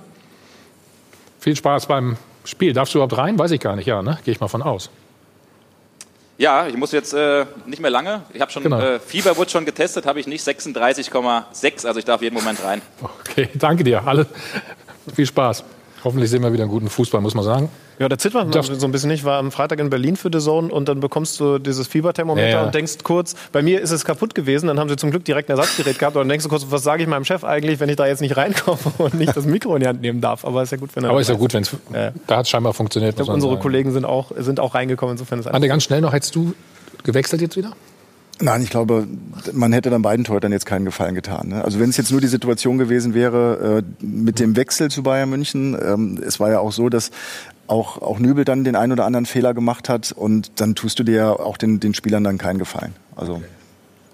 Viel 1.40 1.56
Spaß 1.56 1.88
beim 1.88 2.18
Spiel. 2.44 2.74
Darfst 2.74 2.94
du 2.94 3.00
überhaupt 3.00 3.18
rein? 3.18 3.38
Weiß 3.40 3.52
ich 3.52 3.60
gar 3.60 3.76
nicht. 3.76 3.86
Ja, 3.88 4.02
ne? 4.02 4.20
Gehe 4.24 4.32
ich 4.34 4.40
mal 4.40 4.48
von 4.48 4.62
aus. 4.62 4.90
Ja, 6.38 6.68
ich 6.68 6.76
muss 6.76 6.92
jetzt 6.92 7.14
äh, 7.14 7.46
nicht 7.66 7.82
mehr 7.82 7.90
lange. 7.92 8.24
Ich 8.34 8.42
habe 8.42 8.52
schon 8.52 8.64
Genau. 8.64 8.80
äh, 8.80 9.00
Fieber 9.00 9.38
wurde 9.38 9.50
schon 9.50 9.64
getestet, 9.66 10.06
habe 10.06 10.20
ich 10.20 10.28
nicht 10.28 10.46
36,6, 10.46 11.88
also 11.88 11.98
ich 11.98 12.04
darf 12.06 12.22
jeden 12.22 12.36
Moment 12.36 12.62
rein. 12.64 12.82
Okay, 13.02 13.50
danke 13.56 13.84
dir. 13.86 14.06
Alle, 14.06 14.26
viel 15.16 15.26
Spaß. 15.26 15.64
Hoffentlich 16.04 16.30
sehen 16.30 16.44
wir 16.44 16.52
wieder 16.52 16.64
einen 16.64 16.72
guten 16.72 16.90
Fußball, 16.90 17.22
muss 17.22 17.36
man 17.36 17.46
sagen. 17.46 17.70
Ja, 17.98 18.10
da 18.10 18.18
zittert 18.18 18.44
man 18.44 18.52
Das- 18.52 18.68
so 18.68 18.86
ein 18.86 18.92
bisschen. 18.92 19.10
Ich 19.12 19.24
war 19.24 19.40
am 19.40 19.52
Freitag 19.52 19.80
in 19.80 19.90
Berlin 19.90 20.18
für 20.18 20.30
The 20.32 20.40
Zone 20.40 20.72
und 20.74 20.90
dann 20.90 21.00
bekommst 21.00 21.40
du 21.40 21.60
dieses 21.60 21.88
Fieberthermometer 21.88 22.48
Ja, 22.48 22.60
ja. 22.60 22.66
und 22.66 22.76
denkst 22.76 22.98
kurz, 23.04 23.36
bei 23.52 23.62
mir 23.62 23.80
ist 23.82 23.92
es 23.92 24.04
kaputt 24.04 24.36
gewesen, 24.36 24.68
dann 24.68 24.80
haben 24.80 24.90
sie 24.90 24.98
zum 24.98 25.12
Glück 25.12 25.24
direkt 25.24 25.50
ein 25.50 25.58
Ersatzgerät 25.58 25.98
gehabt 25.98 26.16
und 26.18 26.22
dann 26.22 26.30
denkst 26.30 26.44
du 26.44 26.50
kurz, 26.50 26.66
was 26.70 26.84
sage 26.84 27.04
ich 27.04 27.10
meinem 27.10 27.24
Chef 27.26 27.44
eigentlich, 27.44 27.80
wenn 27.80 27.88
ich 27.90 27.96
da 27.96 28.06
jetzt 28.06 28.22
nicht 28.22 28.36
reinkomme 28.36 28.78
und 28.98 29.14
nicht 29.14 29.36
das 29.36 29.46
Mikro 29.46 29.76
in 29.76 29.82
die 29.82 29.88
Hand 29.88 30.02
nehmen 30.02 30.20
darf. 30.22 30.44
Aber 30.46 30.62
ist 30.64 30.72
ja 30.72 30.78
gut, 30.78 30.90
wenn 30.96 31.06
er 31.06 31.10
Aber 31.12 31.22
ist 31.22 31.30
ja 31.30 31.36
gut, 31.36 31.54
wenn 31.54 31.64
es. 31.64 31.72
Da 32.28 32.38
hat 32.38 32.44
es 32.46 32.50
scheinbar 32.50 32.74
funktioniert. 32.74 33.12
Ich 33.12 33.16
glaube, 33.18 33.32
unsere 33.32 33.58
Kollegen 33.60 33.92
sind 33.92 34.06
auch, 34.06 34.32
sind 34.38 34.60
auch 34.60 34.76
reingekommen, 34.76 35.14
insofern 35.14 35.40
ist 35.40 35.48
Ande, 35.48 35.68
ganz 35.68 35.84
schnell 35.84 36.02
noch, 36.02 36.12
hättest 36.14 36.36
du 36.36 36.54
gewechselt 37.04 37.42
jetzt 37.42 37.56
wieder? 37.56 37.72
Nein, 38.42 38.62
ich 38.64 38.70
glaube, 38.70 39.08
man 39.54 39.72
hätte 39.72 39.90
dann 39.90 40.02
beiden 40.02 40.26
Torhütern 40.26 40.52
jetzt 40.52 40.66
keinen 40.66 40.84
Gefallen 40.84 41.16
getan. 41.16 41.48
Ne? 41.48 41.64
Also 41.64 41.80
wenn 41.80 41.90
es 41.90 41.96
jetzt 41.96 42.12
nur 42.12 42.20
die 42.20 42.28
Situation 42.28 42.78
gewesen 42.78 43.14
wäre 43.14 43.78
äh, 44.02 44.06
mit 44.06 44.40
dem 44.40 44.58
Wechsel 44.58 44.92
zu 44.92 45.04
Bayern 45.04 45.30
München, 45.30 45.78
ähm, 45.82 46.22
es 46.26 46.38
war 46.42 46.50
ja 46.50 46.60
auch 46.60 46.74
so, 46.74 46.90
dass 46.90 47.12
auch, 47.68 48.02
auch 48.02 48.20
Nübel 48.20 48.46
dann 48.46 48.64
den 48.64 48.76
einen 48.76 48.92
oder 48.92 49.06
anderen 49.06 49.26
Fehler 49.26 49.54
gemacht 49.54 49.90
hat 49.90 50.12
und 50.12 50.60
dann 50.60 50.76
tust 50.76 51.00
du 51.00 51.04
dir 51.04 51.16
ja 51.16 51.32
auch 51.32 51.58
den, 51.58 51.80
den 51.80 51.94
Spielern 51.94 52.24
dann 52.24 52.38
keinen 52.38 52.60
Gefallen. 52.60 52.96
Also 53.16 53.42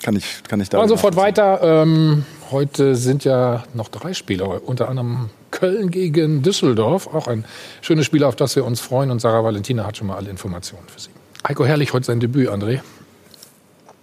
kann 0.02 0.16
ich, 0.16 0.44
kann 0.48 0.60
ich 0.62 0.70
da. 0.70 0.88
Sofort 0.88 1.16
weiter. 1.16 1.60
Ähm, 1.62 2.26
heute 2.50 2.96
sind 2.96 3.24
ja 3.24 3.64
noch 3.74 3.90
drei 3.90 4.14
Spiele, 4.14 4.46
unter 4.46 4.90
anderem 4.90 5.30
Köln 5.52 5.92
gegen 5.92 6.42
Düsseldorf. 6.42 7.08
Auch 7.14 7.28
ein 7.28 7.46
schönes 7.82 8.06
Spiel, 8.06 8.24
auf 8.24 8.36
das 8.36 8.56
wir 8.56 8.66
uns 8.66 8.80
freuen. 8.80 9.12
Und 9.12 9.20
Sarah 9.20 9.44
Valentina 9.44 9.86
hat 9.86 9.98
schon 9.98 10.08
mal 10.08 10.16
alle 10.16 10.30
Informationen 10.30 10.88
für 10.88 11.00
Sie. 11.00 11.10
Heiko 11.48 11.66
Herrlich, 11.66 11.94
heute 11.94 12.06
sein 12.06 12.20
Debüt, 12.20 12.50
André. 12.50 12.80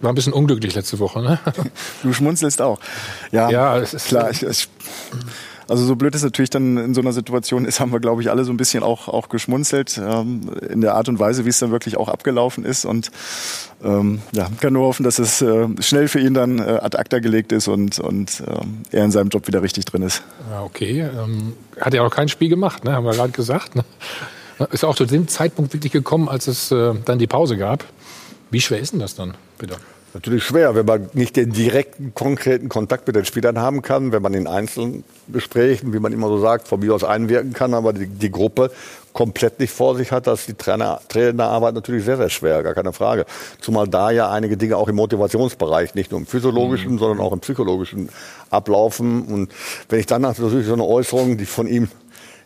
War 0.01 0.13
ein 0.13 0.15
bisschen 0.15 0.31
unglücklich 0.31 0.75
letzte 0.75 0.99
Woche, 0.99 1.21
ne? 1.21 1.39
Du 2.03 2.13
schmunzelst 2.13 2.61
auch. 2.61 2.79
Ja, 3.31 3.49
Ja, 3.49 3.77
es 3.77 3.93
ist 3.93 4.07
klar. 4.07 4.29
Ich, 4.31 4.43
ich, 4.43 4.69
also 5.69 5.85
so 5.85 5.95
blöd 5.95 6.15
es 6.15 6.23
natürlich 6.23 6.49
dann 6.49 6.77
in 6.77 6.93
so 6.93 7.01
einer 7.01 7.13
Situation 7.13 7.65
ist, 7.65 7.79
haben 7.79 7.91
wir, 7.91 7.99
glaube 7.99 8.21
ich, 8.21 8.29
alle 8.29 8.43
so 8.43 8.51
ein 8.51 8.57
bisschen 8.57 8.83
auch, 8.83 9.07
auch 9.07 9.29
geschmunzelt 9.29 9.99
ähm, 10.03 10.49
in 10.69 10.81
der 10.81 10.95
Art 10.95 11.09
und 11.09 11.19
Weise, 11.19 11.45
wie 11.45 11.49
es 11.49 11.59
dann 11.59 11.71
wirklich 11.71 11.97
auch 11.97 12.09
abgelaufen 12.09 12.65
ist. 12.65 12.85
Und 12.85 13.11
ähm, 13.83 14.21
ja, 14.31 14.49
kann 14.59 14.73
nur 14.73 14.87
hoffen, 14.87 15.03
dass 15.03 15.19
es 15.19 15.41
äh, 15.41 15.67
schnell 15.79 16.07
für 16.07 16.19
ihn 16.19 16.33
dann 16.33 16.59
äh, 16.59 16.79
ad 16.81 16.97
acta 16.97 17.19
gelegt 17.19 17.51
ist 17.51 17.67
und, 17.67 17.99
und 17.99 18.43
ähm, 18.47 18.79
er 18.91 19.05
in 19.05 19.11
seinem 19.11 19.29
Job 19.29 19.47
wieder 19.47 19.61
richtig 19.61 19.85
drin 19.85 20.01
ist. 20.01 20.23
Ja, 20.49 20.63
okay. 20.63 21.01
Ähm, 21.01 21.53
hat 21.79 21.93
ja 21.93 22.01
auch 22.03 22.11
kein 22.11 22.29
Spiel 22.29 22.49
gemacht, 22.49 22.83
ne? 22.83 22.93
haben 22.93 23.05
wir 23.05 23.13
gerade 23.13 23.31
gesagt. 23.31 23.75
Ne? 23.75 23.83
Ist 24.71 24.83
auch 24.83 24.95
zu 24.95 25.05
dem 25.05 25.27
Zeitpunkt 25.27 25.73
wirklich 25.73 25.93
gekommen, 25.93 26.27
als 26.27 26.47
es 26.47 26.71
äh, 26.71 26.93
dann 27.05 27.19
die 27.19 27.27
Pause 27.27 27.57
gab. 27.57 27.85
Wie 28.51 28.59
schwer 28.59 28.79
ist 28.79 28.93
denn 28.93 28.99
das 28.99 29.15
dann, 29.15 29.35
bitte? 29.57 29.77
Natürlich 30.19 30.43
schwer, 30.43 30.75
wenn 30.75 30.85
man 30.85 31.09
nicht 31.13 31.37
den 31.37 31.53
direkten, 31.53 32.13
konkreten 32.13 32.67
Kontakt 32.67 33.07
mit 33.07 33.15
den 33.15 33.23
Spielern 33.23 33.57
haben 33.57 33.81
kann, 33.81 34.11
wenn 34.11 34.21
man 34.21 34.33
in 34.33 34.47
einzelnen 34.47 35.05
Gesprächen, 35.29 35.93
wie 35.93 35.99
man 35.99 36.11
immer 36.11 36.27
so 36.27 36.39
sagt, 36.39 36.67
von 36.67 36.81
mir 36.81 36.93
aus 36.93 37.05
einwirken 37.05 37.53
kann, 37.53 37.73
aber 37.73 37.93
die, 37.93 38.07
die 38.07 38.29
Gruppe 38.29 38.69
komplett 39.13 39.61
nicht 39.61 39.71
vor 39.71 39.95
sich 39.95 40.11
hat, 40.11 40.27
das 40.27 40.41
ist 40.41 40.49
die 40.49 40.53
Trainer, 40.55 40.99
Trainerarbeit 41.07 41.73
natürlich 41.73 42.03
sehr, 42.03 42.17
sehr 42.17 42.29
schwer, 42.29 42.63
gar 42.63 42.73
keine 42.73 42.91
Frage. 42.91 43.25
Zumal 43.61 43.87
da 43.87 44.11
ja 44.11 44.29
einige 44.29 44.57
Dinge 44.57 44.75
auch 44.75 44.89
im 44.89 44.97
Motivationsbereich, 44.97 45.95
nicht 45.95 46.11
nur 46.11 46.19
im 46.19 46.25
physiologischen, 46.25 46.97
sondern 46.97 47.21
auch 47.25 47.31
im 47.31 47.39
psychologischen 47.39 48.09
ablaufen. 48.49 49.21
Und 49.21 49.53
wenn 49.87 50.01
ich 50.01 50.05
dann 50.05 50.23
natürlich 50.23 50.67
so 50.67 50.73
eine 50.73 50.83
Äußerung, 50.83 51.37
die 51.37 51.45
von 51.45 51.65
ihm 51.65 51.87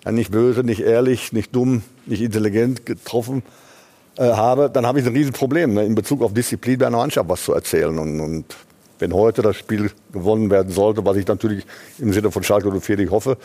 ja, 0.05 0.11
nicht 0.11 0.29
böse, 0.29 0.63
nicht 0.63 0.81
ehrlich, 0.81 1.33
nicht 1.33 1.55
dumm, 1.55 1.81
nicht 2.05 2.21
intelligent 2.21 2.85
getroffen 2.85 3.41
äh, 4.17 4.23
habe, 4.23 4.69
dann 4.69 4.85
habe 4.85 4.99
ich 4.99 5.05
ein 5.05 5.13
Riesenproblem, 5.13 5.73
ne, 5.73 5.85
in 5.85 5.95
Bezug 5.95 6.21
auf 6.21 6.33
Disziplin 6.33 6.77
bei 6.77 6.87
einer 6.87 6.97
Mannschaft 6.97 7.29
was 7.29 7.43
zu 7.43 7.53
erzählen. 7.53 7.97
Und, 7.97 8.19
und 8.19 8.45
wenn 8.99 9.13
heute 9.13 9.41
das 9.41 9.57
Spiel 9.57 9.91
gewonnen 10.11 10.49
werden 10.49 10.71
sollte, 10.71 11.03
was 11.03 11.17
ich 11.17 11.27
natürlich 11.27 11.65
im 11.99 12.13
Sinne 12.13 12.31
von 12.31 12.43
Schalke 12.43 12.71
04 12.71 12.97
nicht 12.97 13.11
hoffe, 13.11 13.37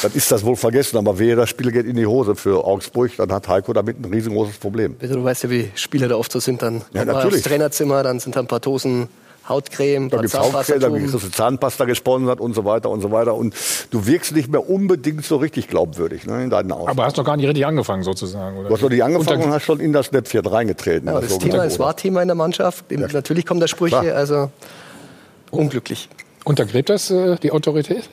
dann 0.00 0.12
ist 0.14 0.30
das 0.32 0.44
wohl 0.44 0.56
vergessen. 0.56 0.96
Aber 0.96 1.18
wehe, 1.18 1.36
das 1.36 1.50
Spiel 1.50 1.70
geht 1.70 1.86
in 1.86 1.96
die 1.96 2.06
Hose 2.06 2.34
für 2.34 2.64
Augsburg, 2.64 3.10
dann 3.18 3.32
hat 3.32 3.48
Heiko 3.48 3.72
damit 3.72 3.98
ein 3.98 4.12
riesengroßes 4.12 4.58
Problem. 4.58 4.96
Also 5.00 5.16
Du 5.16 5.24
weißt 5.24 5.42
ja, 5.44 5.50
wie 5.50 5.70
Spieler 5.74 6.08
da 6.08 6.16
oft 6.16 6.32
so 6.32 6.40
sind. 6.40 6.62
Dann 6.62 6.82
Ja, 6.92 7.04
natürlich. 7.04 7.34
aufs 7.34 7.42
Trainerzimmer, 7.42 8.02
dann 8.02 8.20
sind 8.20 8.36
da 8.36 8.40
ein 8.40 8.46
paar 8.46 8.60
Dosen 8.60 9.08
Hautcreme, 9.48 10.08
Da 10.08 10.18
gibt's 10.18 10.34
Hauptgeld, 10.34 10.82
da 10.82 10.86
Zahnpasta. 10.88 10.90
kriegst 10.98 11.14
du 11.14 11.18
Zahnpasta 11.30 11.84
gesponsert 11.84 12.40
und 12.40 12.54
so 12.54 12.64
weiter 12.64 12.90
und 12.90 13.00
so 13.00 13.10
weiter. 13.10 13.34
Und 13.34 13.54
du 13.90 14.06
wirkst 14.06 14.32
nicht 14.36 14.48
mehr 14.50 14.68
unbedingt 14.70 15.24
so 15.24 15.36
richtig 15.36 15.68
glaubwürdig 15.68 16.26
ne, 16.26 16.44
in 16.44 16.50
deinen 16.50 16.70
Aussagen. 16.70 16.90
Aber 16.90 17.04
hast 17.04 17.16
noch 17.16 17.24
gar 17.24 17.36
nicht 17.36 17.46
richtig 17.48 17.66
angefangen, 17.66 18.04
sozusagen. 18.04 18.56
Oder? 18.58 18.68
Du 18.68 18.74
hast 18.74 18.82
noch 18.82 18.90
nicht 18.90 19.02
angefangen 19.02 19.40
Und 19.42 19.48
und 19.48 19.54
hast 19.54 19.64
schon 19.64 19.80
in 19.80 19.92
das 19.92 20.12
Näpfchen 20.12 20.46
reingetreten. 20.46 21.08
Ja, 21.08 21.20
das 21.20 21.30
sogenannte 21.30 21.50
Thema, 21.50 21.64
es 21.64 21.74
Oder. 21.74 21.84
war 21.86 21.96
Thema 21.96 22.22
in 22.22 22.28
der 22.28 22.34
Mannschaft. 22.36 22.84
Natürlich 22.90 23.44
kommen 23.44 23.58
da 23.60 23.66
Sprüche, 23.66 24.00
Klar. 24.00 24.14
also 24.14 24.50
unglücklich. 25.50 26.08
Untergräbt 26.44 26.88
das 26.90 27.10
äh, 27.10 27.36
die 27.36 27.50
Autorität? 27.50 28.08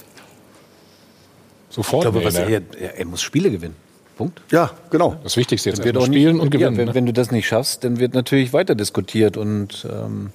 Sofort. 1.70 2.06
Ich 2.06 2.12
glaube, 2.12 2.20
Nee, 2.20 2.26
was 2.26 2.34
ne? 2.34 2.64
er, 2.80 2.82
er, 2.82 2.98
er 3.00 3.06
muss 3.06 3.22
Spiele 3.22 3.52
gewinnen. 3.52 3.76
Punkt. 4.18 4.42
Ja, 4.52 4.72
genau. 4.90 5.16
Das 5.24 5.38
Wichtigste 5.38 5.70
jetzt 5.70 5.84
wird 5.84 5.96
auch 5.96 6.08
nicht- 6.08 6.18
spielen 6.20 6.40
und 6.40 6.50
gewinnen. 6.50 6.74
Ja, 6.74 6.78
wenn, 6.80 6.88
ne? 6.90 6.96
wenn 6.96 7.06
du 7.06 7.14
das 7.14 7.32
nicht 7.32 7.48
schaffst, 7.48 7.84
dann 7.84 8.00
wird 8.00 8.14
natürlich 8.14 8.52
weiter 8.52 8.76
diskutiert. 8.76 9.38
Und 9.38 9.88
ähm, 9.90 10.32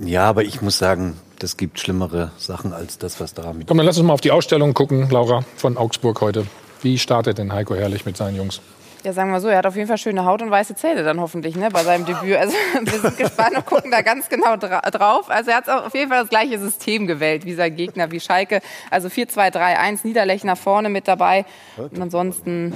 ja, 0.00 0.24
aber 0.24 0.44
ich 0.44 0.62
muss 0.62 0.78
sagen, 0.78 1.18
das 1.38 1.56
gibt 1.56 1.78
schlimmere 1.78 2.30
Sachen 2.38 2.72
als 2.72 2.98
das, 2.98 3.20
was 3.20 3.34
da 3.34 3.52
mit. 3.52 3.66
Komm, 3.66 3.76
dann 3.76 3.86
lass 3.86 3.98
uns 3.98 4.06
mal 4.06 4.14
auf 4.14 4.20
die 4.20 4.30
Ausstellung 4.30 4.74
gucken, 4.74 5.08
Laura, 5.10 5.44
von 5.56 5.76
Augsburg 5.76 6.20
heute. 6.20 6.46
Wie 6.82 6.98
startet 6.98 7.38
denn 7.38 7.52
Heiko 7.52 7.74
Herrlich 7.74 8.04
mit 8.04 8.16
seinen 8.16 8.36
Jungs? 8.36 8.60
Ja, 9.04 9.12
sagen 9.12 9.30
wir 9.32 9.40
so, 9.40 9.48
er 9.48 9.58
hat 9.58 9.66
auf 9.66 9.76
jeden 9.76 9.86
Fall 9.86 9.98
schöne 9.98 10.24
Haut 10.24 10.40
und 10.40 10.50
weiße 10.50 10.76
Zähne 10.76 11.02
dann 11.04 11.20
hoffentlich 11.20 11.56
ne, 11.56 11.68
bei 11.70 11.84
seinem 11.84 12.06
Debüt. 12.06 12.36
Also 12.36 12.54
wir 12.82 13.00
sind 13.00 13.18
gespannt 13.18 13.54
und 13.54 13.66
gucken 13.66 13.90
da 13.90 14.00
ganz 14.00 14.30
genau 14.30 14.56
dra 14.56 14.80
drauf. 14.80 15.28
Also 15.28 15.50
er 15.50 15.58
hat 15.58 15.68
auf 15.68 15.94
jeden 15.94 16.08
Fall 16.08 16.22
das 16.22 16.30
gleiche 16.30 16.58
System 16.58 17.06
gewählt 17.06 17.44
wie 17.44 17.52
sein 17.52 17.76
Gegner, 17.76 18.10
wie 18.10 18.20
Schalke. 18.20 18.62
Also 18.90 19.08
4-2-3-1, 19.08 20.00
Niederlechner 20.04 20.56
vorne 20.56 20.88
mit 20.88 21.06
dabei. 21.06 21.44
Und 21.76 22.00
ansonsten 22.00 22.72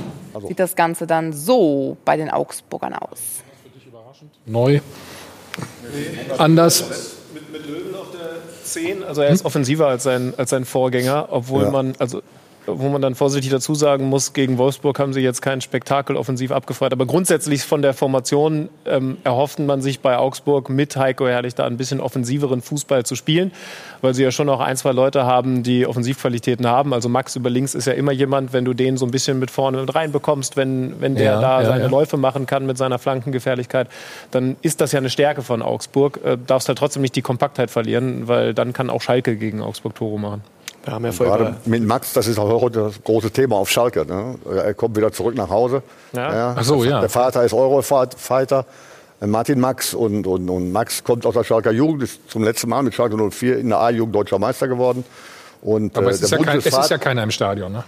sieht 0.46 0.58
das 0.58 0.76
Ganze 0.76 1.06
dann 1.06 1.32
so 1.32 1.96
bei 2.04 2.18
den 2.18 2.28
Augsburgern 2.28 2.92
aus. 2.92 3.42
Neu? 4.44 4.80
Anders? 6.38 6.84
Mit, 7.34 7.52
mit 7.52 7.66
Löwen 7.66 7.94
auf 7.94 8.06
der 8.12 8.64
10, 8.64 9.02
also 9.02 9.22
er 9.22 9.30
ist 9.30 9.44
offensiver 9.44 9.86
als 9.88 10.02
sein, 10.02 10.34
als 10.36 10.50
sein 10.50 10.64
Vorgänger, 10.64 11.28
obwohl 11.30 11.64
Ja. 11.64 11.70
man, 11.70 11.94
also 11.98 12.22
wo 12.68 12.88
man 12.88 13.02
dann 13.02 13.14
vorsichtig 13.14 13.50
dazu 13.50 13.74
sagen 13.74 14.08
muss, 14.08 14.32
gegen 14.32 14.58
Wolfsburg 14.58 14.98
haben 14.98 15.12
sie 15.12 15.20
jetzt 15.20 15.42
kein 15.42 15.60
Spektakel 15.60 16.16
offensiv 16.16 16.52
abgefeuert. 16.52 16.92
Aber 16.92 17.06
grundsätzlich 17.06 17.62
von 17.62 17.82
der 17.82 17.94
Formation 17.94 18.68
ähm, 18.86 19.18
erhofften 19.24 19.66
man 19.66 19.82
sich 19.82 20.00
bei 20.00 20.18
Augsburg 20.18 20.68
mit 20.68 20.96
Heiko 20.96 21.26
Herrlich 21.26 21.54
da 21.54 21.64
ein 21.66 21.76
bisschen 21.76 22.00
offensiveren 22.00 22.62
Fußball 22.62 23.04
zu 23.04 23.14
spielen, 23.14 23.52
weil 24.00 24.14
sie 24.14 24.22
ja 24.22 24.30
schon 24.30 24.48
auch 24.48 24.60
ein, 24.60 24.76
zwei 24.76 24.92
Leute 24.92 25.24
haben, 25.24 25.62
die 25.62 25.86
Offensivqualitäten 25.86 26.66
haben. 26.66 26.92
Also 26.92 27.08
Max 27.08 27.36
über 27.36 27.50
links 27.50 27.74
ist 27.74 27.86
ja 27.86 27.94
immer 27.94 28.12
jemand, 28.12 28.52
wenn 28.52 28.64
du 28.64 28.74
den 28.74 28.96
so 28.96 29.06
ein 29.06 29.10
bisschen 29.10 29.38
mit 29.38 29.50
vorne 29.50 29.80
mit 29.80 29.94
reinbekommst, 29.94 30.56
wenn, 30.56 31.00
wenn 31.00 31.14
der 31.14 31.32
Ja, 31.32 31.40
da 31.40 31.60
ja, 31.60 31.66
seine 31.66 31.84
ja. 31.84 31.90
Läufe 31.90 32.16
machen 32.16 32.46
kann 32.46 32.66
mit 32.66 32.78
seiner 32.78 32.98
Flankengefährlichkeit, 32.98 33.88
dann 34.30 34.56
ist 34.62 34.80
das 34.80 34.92
ja 34.92 34.98
eine 34.98 35.10
Stärke 35.10 35.42
von 35.42 35.62
Augsburg. 35.62 36.20
Äh, 36.24 36.36
darfst 36.46 36.68
halt 36.68 36.78
trotzdem 36.78 37.02
nicht 37.02 37.16
die 37.16 37.22
Kompaktheit 37.22 37.70
verlieren, 37.70 38.28
weil 38.28 38.54
dann 38.54 38.72
kann 38.72 38.90
auch 38.90 39.02
Schalke 39.02 39.36
gegen 39.36 39.62
Augsburg 39.62 39.94
Tore 39.94 40.18
machen. 40.18 40.42
Wir 40.88 40.94
haben 40.94 41.04
ja 41.04 41.10
Gerade 41.10 41.56
mit 41.66 41.82
Max, 41.84 42.12
das 42.14 42.26
ist 42.26 42.38
auch 42.38 42.62
heute 42.62 42.80
das 42.80 43.02
große 43.04 43.30
Thema 43.30 43.56
auf 43.56 43.68
Schalke. 43.68 44.06
Ne? 44.06 44.36
Er 44.64 44.72
kommt 44.74 44.96
wieder 44.96 45.12
zurück 45.12 45.34
nach 45.34 45.50
Hause. 45.50 45.82
Ja. 46.12 46.54
Ach 46.56 46.64
so, 46.64 46.82
der, 46.82 46.92
ja. 46.92 47.00
Der 47.00 47.08
Vater 47.10 47.44
ist 47.44 47.52
Eurofighter, 47.52 48.64
äh, 49.20 49.26
Martin 49.26 49.60
Max. 49.60 49.92
Und, 49.94 50.26
und, 50.26 50.48
und 50.48 50.72
Max 50.72 51.04
kommt 51.04 51.26
aus 51.26 51.34
der 51.34 51.44
Schalker 51.44 51.72
Jugend, 51.72 52.02
ist 52.04 52.30
zum 52.30 52.42
letzten 52.42 52.70
Mal 52.70 52.82
mit 52.82 52.94
Schalke 52.94 53.16
04 53.30 53.58
in 53.58 53.68
der 53.68 53.78
A-Jugend 53.80 54.14
deutscher 54.14 54.38
Meister 54.38 54.66
geworden. 54.66 55.04
Und, 55.60 55.96
Aber 55.98 56.06
äh, 56.06 56.10
es 56.10 56.22
ist, 56.22 56.30
der 56.32 56.38
ja 56.38 56.44
kein, 56.44 56.58
es 56.58 56.66
ist 56.66 56.90
ja 56.90 56.98
keiner 56.98 57.22
im 57.22 57.30
Stadion, 57.30 57.72
ne? 57.72 57.84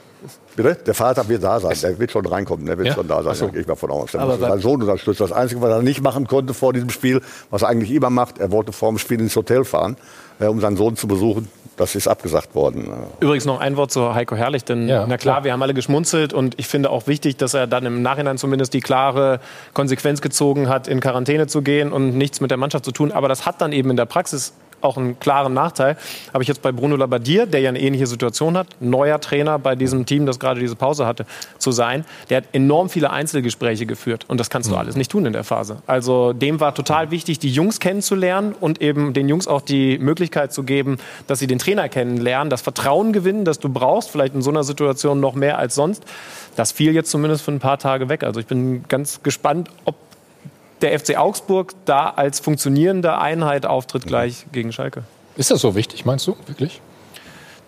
Bitte? 0.55 0.75
Der 0.85 0.93
Vater 0.93 1.27
wird 1.29 1.43
da 1.43 1.61
sein, 1.61 1.75
der 1.81 1.99
wird 1.99 2.11
schon 2.11 2.27
reinkommen, 2.27 2.67
der 2.67 2.77
wird 2.77 2.89
Ja? 2.89 2.95
schon 2.95 3.09
da 3.09 3.23
sein, 3.23 3.35
so. 3.35 3.47
da 3.47 3.53
gehe 3.53 3.61
ich 3.63 3.67
mal 3.67 3.77
von 3.77 3.91
aus. 3.91 4.13
Der 4.13 4.21
Aber 4.21 4.33
muss 4.33 4.43
wa- 4.43 4.49
seinen 4.51 4.61
Sohn 4.61 4.83
unterstützen. 4.83 5.23
Das 5.23 5.33
Einzige, 5.33 5.63
was 5.63 5.71
er 5.71 5.81
nicht 5.83 6.03
machen 6.03 6.27
konnte 6.27 6.53
vor 6.53 6.75
diesem 6.75 6.91
Spiel, 6.91 7.23
was 7.49 7.63
er 7.63 7.69
eigentlich 7.69 7.91
immer 7.93 8.11
macht, 8.11 8.39
er 8.39 8.51
wollte 8.51 8.73
vor 8.73 8.91
dem 8.91 8.99
Spiel 8.99 9.19
ins 9.21 9.35
Hotel 9.37 9.65
fahren, 9.65 9.97
äh, 9.97 10.30
um 10.49 10.61
seinen 10.61 10.77
Sohn 10.77 10.97
zu 10.97 11.07
besuchen. 11.07 11.49
Das 11.77 11.95
ist 11.95 12.09
abgesagt 12.09 12.55
worden. 12.55 12.89
Übrigens 13.21 13.47
noch 13.47 13.59
ein 13.59 13.77
Wort 13.77 13.91
zu 13.91 14.15
Heiko 14.15 14.37
Herrlich, 14.37 14.65
denn 14.65 14.87
Ja, 14.87 15.07
na 15.09 15.17
klar, 15.17 15.37
klar. 15.37 15.45
wir 15.45 15.53
haben 15.53 15.63
alle 15.63 15.73
geschmunzelt 15.73 16.35
und 16.35 16.59
ich 16.59 16.67
finde 16.67 16.91
auch 16.91 17.07
wichtig, 17.07 17.39
dass 17.39 17.55
er 17.55 17.67
dann 17.67 17.87
im 17.87 18.03
Nachhinein 18.03 18.37
zumindest 18.37 18.75
die 18.75 18.81
klare 18.81 19.41
Konsequenz 19.73 20.21
gezogen 20.21 20.69
hat, 20.69 20.89
in 20.89 21.01
Quarantäne 21.01 21.47
zu 21.47 21.63
gehen 21.63 21.91
und 21.91 22.19
nichts 22.19 22.43
mit 22.43 22.51
der 22.51 22.59
Mannschaft 22.59 22.85
zu 22.85 22.93
tun. 22.93 23.13
Aber 23.13 23.29
das 23.29 23.47
hat 23.47 23.63
dann 23.63 23.73
eben 23.73 23.89
in 23.91 23.97
der 23.97 24.05
Praxis 24.05 24.53
auch 24.81 24.97
einen 24.97 25.19
klaren 25.19 25.55
Nachteil. 25.55 25.97
Habe 26.33 26.43
ich 26.43 26.49
jetzt 26.49 26.63
bei 26.63 26.73
Bruno 26.73 26.97
Labbadia, 26.97 27.47
der 27.47 27.61
ja 27.61 27.69
eine 27.69 27.81
ähnliche 27.81 28.07
Situation 28.07 28.57
hat, 28.57 28.69
neuer 28.81 29.21
Trainer 29.21 29.59
bei 29.59 29.77
diesem 29.77 30.07
Team, 30.07 30.27
das 30.27 30.39
gerade 30.39 30.61
diese 30.61 30.77
Pause 30.77 31.07
hatte, 31.07 31.27
zu 31.59 31.73
sein. 31.73 32.05
Der 32.29 32.39
hat 32.39 32.45
enorm 32.53 32.89
viele 32.89 33.11
Einzelgespräche 33.11 33.87
geführt 33.87 34.25
und 34.29 34.39
das 34.39 34.51
kannst 34.51 34.71
du 34.71 34.77
alles 34.77 34.97
nicht 34.97 35.11
tun 35.11 35.27
in 35.27 35.33
der 35.33 35.45
Phase. 35.45 35.79
Also 35.87 36.33
dem 36.33 36.61
war 36.61 36.75
total 36.75 37.11
wichtig, 37.11 37.39
die 37.39 37.51
Jungs 37.51 37.81
kennenzulernen 37.81 38.55
und 38.59 38.81
eben 38.81 39.13
den 39.13 39.29
Jungs 39.29 39.49
auch 39.49 39.61
die 39.61 39.99
Möglichkeit 39.99 40.53
zu 40.53 40.63
geben, 40.63 40.99
dass 41.27 41.39
sie 41.39 41.47
den 41.47 41.59
Trainer 41.59 41.89
kennenlernen, 41.89 42.51
das 42.51 42.63
Vertrauen 42.63 43.13
gewinnen, 43.13 43.45
das 43.45 43.59
du 43.59 43.69
brauchst, 43.69 44.11
vielleicht 44.11 44.35
in 44.35 44.43
so 44.43 44.51
einer 44.51 44.65
Situation 44.65 45.21
noch 45.21 45.35
mehr 45.35 45.59
als 45.59 45.75
sonst. 45.75 46.05
Das 46.57 46.73
fiel 46.73 46.95
jetzt 46.95 47.11
zumindest 47.11 47.43
für 47.45 47.53
ein 47.53 47.61
paar 47.61 47.79
Tage 47.79 48.09
weg. 48.09 48.25
Also 48.25 48.41
ich 48.41 48.47
bin 48.47 48.85
ganz 48.89 49.23
gespannt, 49.23 49.71
ob 49.85 49.95
der 50.83 50.99
FC 50.99 51.17
Augsburg 51.17 51.75
da 51.85 52.11
als 52.11 52.41
funktionierende 52.41 53.19
Einheit 53.19 53.67
auftritt 53.67 54.07
gleich 54.07 54.47
gegen 54.53 54.73
Schalke. 54.73 55.05
Ist 55.37 55.51
das 55.51 55.61
so 55.61 55.75
wichtig, 55.75 56.05
meinst 56.05 56.27
du, 56.27 56.37
wirklich? 56.47 56.81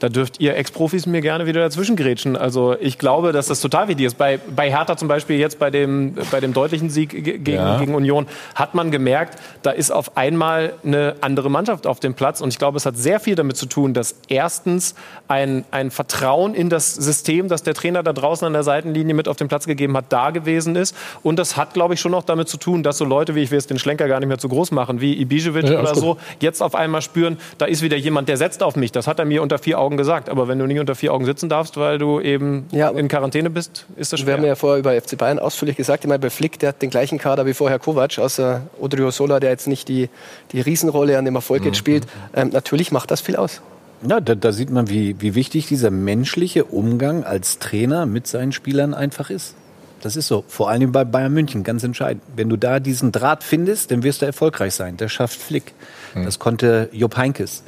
Da 0.02 0.08
dürft 0.08 0.40
ihr 0.40 0.56
Ex-Profis 0.56 1.06
mir 1.06 1.20
gerne 1.20 1.46
wieder 1.46 1.60
dazwischen 1.60 1.94
grätschen. 1.94 2.36
Also 2.36 2.74
ich 2.80 2.98
glaube, 2.98 3.30
dass 3.30 3.46
das 3.46 3.60
total 3.60 3.86
wichtig 3.86 4.06
ist. 4.06 4.18
Bei, 4.18 4.40
bei 4.56 4.68
Hertha 4.68 4.96
zum 4.96 5.06
Beispiel 5.06 5.38
jetzt 5.38 5.60
bei 5.60 5.70
dem, 5.70 6.16
bei 6.32 6.40
dem 6.40 6.52
deutlichen 6.52 6.90
Sieg 6.90 7.10
ge- 7.10 7.38
gegen, 7.38 7.52
Ja. 7.52 7.78
gegen 7.78 7.94
Union 7.94 8.26
hat 8.56 8.74
man 8.74 8.90
gemerkt, 8.90 9.38
da 9.62 9.70
ist 9.70 9.92
auf 9.92 10.16
einmal 10.16 10.72
eine 10.84 11.14
andere 11.20 11.50
Mannschaft 11.50 11.86
auf 11.86 12.00
dem 12.00 12.14
Platz. 12.14 12.40
Und 12.40 12.48
ich 12.48 12.58
glaube, 12.58 12.78
es 12.78 12.84
hat 12.86 12.96
sehr 12.96 13.20
viel 13.20 13.36
damit 13.36 13.56
zu 13.56 13.66
tun, 13.66 13.94
dass 13.94 14.16
erstens 14.26 14.96
ein, 15.28 15.64
ein 15.70 15.92
Vertrauen 15.92 16.54
in 16.54 16.68
das 16.68 16.94
System, 16.96 17.46
das 17.46 17.62
der 17.62 17.74
Trainer 17.74 18.02
da 18.02 18.12
draußen 18.12 18.44
an 18.44 18.54
der 18.54 18.64
Seitenlinie 18.64 19.14
mit 19.14 19.28
auf 19.28 19.36
den 19.36 19.46
Platz 19.46 19.66
gegeben 19.66 19.96
hat, 19.96 20.06
da 20.08 20.30
gewesen 20.30 20.74
ist. 20.74 20.96
Und 21.22 21.38
das 21.38 21.56
hat, 21.56 21.74
glaube 21.74 21.94
ich, 21.94 22.00
schon 22.00 22.10
noch 22.10 22.24
damit 22.24 22.48
zu 22.48 22.56
tun, 22.56 22.82
dass 22.82 22.98
so 22.98 23.04
Leute, 23.04 23.36
wie 23.36 23.42
ich 23.42 23.52
will 23.52 23.58
jetzt 23.58 23.70
den 23.70 23.78
Schlenker 23.78 24.08
gar 24.08 24.18
nicht 24.18 24.28
mehr 24.28 24.38
zu 24.38 24.48
groß 24.48 24.72
machen, 24.72 25.00
wie 25.00 25.14
Ibisevic 25.20 25.68
Ja, 25.68 25.78
oder 25.80 25.94
so, 25.94 26.16
jetzt 26.40 26.60
auf 26.60 26.74
einmal 26.74 27.02
spüren, 27.02 27.38
da 27.58 27.66
ist 27.66 27.82
wieder 27.82 27.96
jemand, 27.96 28.28
der 28.28 28.36
setzt 28.36 28.64
auf 28.64 28.74
mich. 28.74 28.90
Das 28.90 29.06
hat 29.06 29.20
er 29.20 29.26
mir 29.26 29.42
unter 29.42 29.58
vier 29.58 29.78
Augen 29.78 29.91
gesagt. 29.97 30.28
Aber 30.28 30.48
wenn 30.48 30.59
du 30.59 30.66
nicht 30.66 30.78
unter 30.81 30.94
vier 30.94 31.12
Augen 31.12 31.24
sitzen 31.24 31.48
darfst, 31.48 31.77
weil 31.77 31.98
du 31.98 32.20
eben 32.20 32.66
in 32.70 33.09
Quarantäne 33.09 33.51
bist, 33.51 33.86
ist 33.97 34.12
das 34.12 34.20
Wir 34.20 34.24
schwer. 34.24 34.36
haben 34.36 34.44
ja 34.44 34.55
vorher 34.55 34.78
über 34.78 34.93
FC 35.01 35.16
Bayern 35.16 35.39
ausführlich 35.39 35.77
gesagt, 35.77 36.05
immer 36.05 36.19
bei 36.19 36.31
Flick, 36.31 36.59
der 36.59 36.70
hat 36.70 36.82
den 36.82 36.90
gleichen 36.90 37.19
Kader 37.19 37.47
wie 37.47 37.55
vorher 37.55 37.78
Kovac, 37.78 38.19
außer 38.19 38.62
Odriozola, 38.81 39.40
der 39.40 39.51
jetzt 39.51 39.69
nicht 39.69 39.89
die, 39.89 40.09
die 40.52 40.60
Riesenrolle 40.60 41.19
an 41.19 41.24
dem 41.24 41.35
Erfolg 41.35 41.64
jetzt 41.64 41.78
spielt. 41.78 42.06
Ähm, 42.35 42.51
natürlich 42.51 42.93
macht 42.93 43.10
das 43.10 43.20
viel 43.20 43.36
aus. 43.36 43.60
Ja, 44.06 44.20
da, 44.20 44.35
da 44.35 44.51
sieht 44.52 44.70
man, 44.70 44.89
wie, 44.89 45.20
wie 45.20 45.35
wichtig 45.35 45.66
dieser 45.69 45.90
menschliche 45.90 46.64
Umgang 46.64 47.23
als 47.24 47.59
Trainer 47.60 48.05
mit 48.05 48.27
seinen 48.27 48.51
Spielern 48.52 48.94
einfach 48.94 49.31
ist. 49.31 49.55
Das 50.01 50.16
ist 50.16 50.27
so. 50.27 50.43
Vor 50.48 50.69
allem 50.69 50.90
bei 50.90 51.05
Bayern 51.05 51.32
München, 51.32 51.62
ganz 51.62 51.85
entscheidend. 51.85 52.24
Wenn 52.35 52.48
du 52.48 52.56
da 52.56 52.81
diesen 52.81 53.12
Draht 53.12 53.44
findest, 53.44 53.93
dann 53.93 54.02
wirst 54.02 54.20
du 54.20 54.27
erfolgreich 54.27 54.74
sein. 54.74 54.97
Das 54.97 55.12
schafft 55.12 55.40
Flick. 55.40 55.73
Das 56.14 56.40
konnte 56.40 56.89
Jupp 56.90 57.16
Heinkes. 57.16 57.62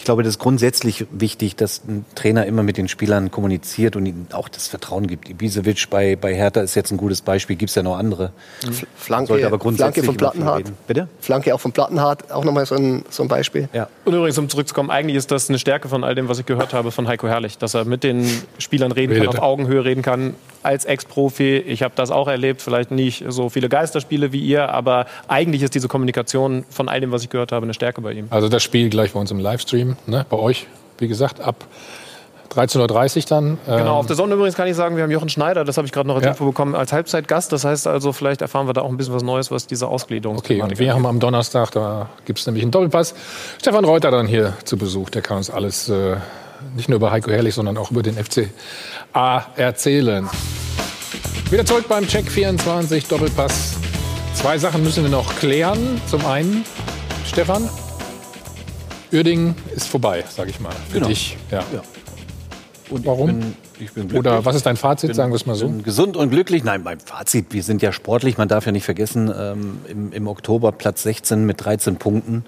Ich 0.00 0.04
glaube, 0.04 0.22
das 0.22 0.36
ist 0.36 0.38
grundsätzlich 0.38 1.04
wichtig, 1.10 1.56
dass 1.56 1.82
ein 1.86 2.06
Trainer 2.14 2.46
immer 2.46 2.62
mit 2.62 2.78
den 2.78 2.88
Spielern 2.88 3.30
kommuniziert 3.30 3.96
und 3.96 4.06
ihnen 4.06 4.28
auch 4.32 4.48
das 4.48 4.66
Vertrauen 4.66 5.06
gibt. 5.06 5.28
Ibisevic 5.28 5.90
bei, 5.90 6.16
bei 6.16 6.34
Hertha 6.34 6.62
ist 6.62 6.74
jetzt 6.74 6.90
ein 6.90 6.96
gutes 6.96 7.20
Beispiel. 7.20 7.54
Gibt 7.54 7.68
es 7.68 7.74
ja 7.74 7.82
noch 7.82 7.98
andere. 7.98 8.32
Flanke, 8.96 9.28
Sollte 9.28 9.46
aber 9.46 9.58
Flanke 9.58 9.62
grundsätzlich 9.62 10.06
von 10.06 10.14
immer 10.14 10.30
viel 10.32 10.40
Plattenhardt. 10.40 10.72
Bitte? 10.86 11.08
Flanke 11.20 11.54
auch 11.54 11.60
von 11.60 11.72
Plattenhardt, 11.72 12.32
auch 12.32 12.46
nochmal 12.46 12.64
so 12.64 12.76
ein, 12.76 13.04
so 13.10 13.22
ein 13.22 13.28
Beispiel. 13.28 13.68
Ja. 13.74 13.88
Und 14.06 14.14
übrigens, 14.14 14.38
um 14.38 14.48
zurückzukommen, 14.48 14.88
eigentlich 14.88 15.16
ist 15.16 15.30
das 15.30 15.50
eine 15.50 15.58
Stärke 15.58 15.90
von 15.90 16.02
all 16.02 16.14
dem, 16.14 16.30
was 16.30 16.38
ich 16.38 16.46
gehört 16.46 16.72
habe 16.72 16.92
von 16.92 17.06
Heiko 17.06 17.28
Herrlich, 17.28 17.58
dass 17.58 17.74
er 17.74 17.84
mit 17.84 18.02
den 18.02 18.26
Spielern 18.56 18.92
reden 18.92 19.12
kann, 19.12 19.20
Redet 19.20 19.28
auf 19.28 19.42
er. 19.42 19.42
Augenhöhe 19.42 19.84
reden 19.84 20.00
kann. 20.00 20.34
Als 20.62 20.84
Ex-Profi, 20.84 21.56
ich 21.56 21.82
habe 21.82 21.92
das 21.96 22.10
auch 22.10 22.28
erlebt, 22.28 22.60
vielleicht 22.60 22.90
nicht 22.90 23.24
so 23.28 23.48
viele 23.48 23.68
Geisterspiele 23.70 24.32
wie 24.32 24.40
ihr, 24.40 24.68
aber 24.68 25.06
eigentlich 25.26 25.62
ist 25.62 25.74
diese 25.74 25.88
Kommunikation 25.88 26.64
von 26.68 26.88
all 26.88 27.00
dem, 27.00 27.12
was 27.12 27.22
ich 27.22 27.30
gehört 27.30 27.50
habe, 27.50 27.64
eine 27.64 27.72
Stärke 27.72 28.02
bei 28.02 28.12
ihm. 28.12 28.26
Also 28.28 28.48
das 28.50 28.62
Spiel 28.62 28.90
gleich 28.90 29.12
bei 29.12 29.20
uns 29.20 29.30
im 29.30 29.38
Livestream, 29.38 29.89
ne? 30.06 30.26
bei 30.28 30.36
euch, 30.36 30.66
wie 30.98 31.08
gesagt, 31.08 31.40
ab 31.40 31.64
13.30 32.54 33.16
Uhr 33.18 33.22
dann. 33.28 33.58
Genau, 33.66 33.94
auf 33.96 34.02
Ähm, 34.02 34.06
der 34.08 34.16
Sonne 34.16 34.34
übrigens 34.34 34.56
kann 34.56 34.66
ich 34.66 34.74
sagen, 34.74 34.96
wir 34.96 35.04
haben 35.04 35.10
Jochen 35.10 35.28
Schneider, 35.28 35.64
das 35.64 35.76
habe 35.76 35.86
ich 35.86 35.92
gerade 35.92 36.08
noch 36.08 36.16
als 36.16 36.24
Ja. 36.24 36.30
Info 36.32 36.46
bekommen, 36.46 36.74
als 36.74 36.92
Halbzeitgast. 36.92 37.52
Das 37.52 37.64
heißt 37.64 37.86
also, 37.86 38.12
vielleicht 38.12 38.42
erfahren 38.42 38.66
wir 38.66 38.72
da 38.72 38.80
auch 38.82 38.88
ein 38.88 38.96
bisschen 38.96 39.14
was 39.14 39.22
Neues, 39.22 39.50
was 39.52 39.68
diese 39.68 39.86
Ausgliederung 39.86 40.38
Okay, 40.38 40.60
und 40.60 40.78
wir 40.78 40.92
haben 40.92 41.06
am 41.06 41.20
Donnerstag, 41.20 41.70
da 41.70 42.08
gibt 42.24 42.40
es 42.40 42.46
nämlich 42.46 42.62
einen 42.64 42.72
Doppelpass, 42.72 43.14
Stefan 43.60 43.84
Reuter 43.84 44.10
dann 44.10 44.26
hier 44.26 44.54
zu 44.64 44.76
Besuch. 44.76 45.10
Der 45.10 45.22
kann 45.22 45.36
uns 45.36 45.48
alles 45.48 45.88
äh, 45.88 46.16
nicht 46.74 46.88
nur 46.88 46.96
über 46.96 47.12
Heiko 47.12 47.30
Herrlich, 47.30 47.54
sondern 47.54 47.78
auch 47.78 47.92
über 47.92 48.02
den 48.02 48.16
FCA 48.16 49.46
erzählen. 49.56 50.28
Wieder 51.50 51.64
zurück 51.64 51.86
beim 51.88 52.06
Check 52.06 52.28
24 52.30 53.06
Doppelpass. 53.06 53.76
Zwei 54.34 54.58
Sachen 54.58 54.82
müssen 54.82 55.04
wir 55.04 55.10
noch 55.10 55.36
klären. 55.36 56.00
Zum 56.08 56.24
einen, 56.26 56.64
Stefan, 57.26 57.68
Uerdingen 59.12 59.54
ist 59.74 59.88
vorbei, 59.88 60.24
sage 60.28 60.50
ich 60.50 60.60
mal. 60.60 60.72
Für 60.88 60.94
Genau. 60.94 61.08
dich. 61.08 61.36
Ja. 61.50 61.62
Und 62.90 63.06
Warum? 63.06 63.28
Ich 63.30 63.34
bin, 63.36 63.54
ich 63.80 63.92
bin 63.92 64.08
glücklich. 64.08 64.18
Oder 64.18 64.44
was 64.44 64.56
ist 64.56 64.66
dein 64.66 64.76
Fazit, 64.76 65.08
Bin- 65.08 65.14
sagen 65.16 65.30
wir 65.32 65.36
es 65.36 65.46
mal 65.46 65.54
so? 65.54 65.68
Gesund 65.68 66.16
und 66.16 66.30
glücklich. 66.30 66.64
Nein, 66.64 66.82
mein 66.82 66.98
Fazit, 67.00 67.46
wir 67.50 67.62
sind 67.62 67.82
ja 67.82 67.92
sportlich. 67.92 68.36
Man 68.38 68.48
darf 68.48 68.66
ja 68.66 68.72
nicht 68.72 68.84
vergessen, 68.84 69.32
ähm, 69.36 69.78
im, 69.88 70.12
im 70.12 70.26
Oktober 70.26 70.72
Platz 70.72 71.02
16 71.04 71.44
mit 71.46 71.64
13 71.64 71.96
Punkten. 71.96 72.44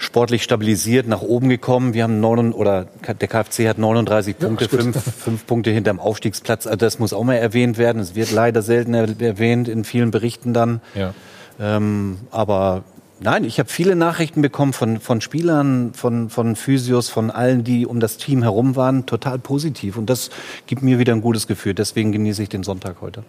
Sportlich 0.00 0.44
stabilisiert, 0.44 1.08
nach 1.08 1.22
oben 1.22 1.48
gekommen. 1.48 1.92
Wir 1.92 2.04
haben 2.04 2.20
neun, 2.20 2.52
oder 2.52 2.86
der 3.08 3.26
KfC 3.26 3.68
hat 3.68 3.78
39 3.78 4.38
Punkte, 4.38 4.64
ist 4.66 4.70
gut. 4.70 4.80
fünf, 4.82 4.96
fünf 5.24 5.46
Punkte 5.46 5.70
hinterm 5.70 5.98
Aufstiegsplatz. 5.98 6.66
Also 6.66 6.76
das 6.76 6.98
muss 7.00 7.12
auch 7.12 7.24
mal 7.24 7.34
erwähnt 7.34 7.78
werden. 7.78 8.00
Es 8.00 8.14
wird 8.14 8.30
leider 8.30 8.62
selten 8.62 8.94
er 8.94 9.08
erwähnt 9.20 9.66
in 9.66 9.82
vielen 9.84 10.10
Berichten 10.12 10.52
dann. 10.54 10.80
Ja. 10.94 11.14
Ähm, 11.58 12.18
aber 12.30 12.84
nein, 13.20 13.44
ich 13.44 13.58
habe 13.58 13.68
viele 13.68 13.96
Nachrichten 13.96 14.42
bekommen 14.42 14.72
von, 14.72 15.00
von 15.00 15.20
Spielern, 15.20 15.92
von, 15.94 16.30
von 16.30 16.56
Physios, 16.56 17.08
von 17.08 17.30
allen, 17.30 17.64
die 17.64 17.86
um 17.86 18.00
das 18.00 18.16
Team 18.16 18.42
herum 18.42 18.76
waren, 18.76 19.06
total 19.06 19.38
positiv. 19.38 19.96
Und 19.96 20.10
das 20.10 20.30
gibt 20.66 20.82
mir 20.82 20.98
wieder 20.98 21.12
ein 21.12 21.20
gutes 21.20 21.46
Gefühl. 21.46 21.74
Deswegen 21.74 22.12
genieße 22.12 22.42
ich 22.42 22.48
den 22.48 22.62
Sonntag 22.62 22.96
heute. 23.00 23.24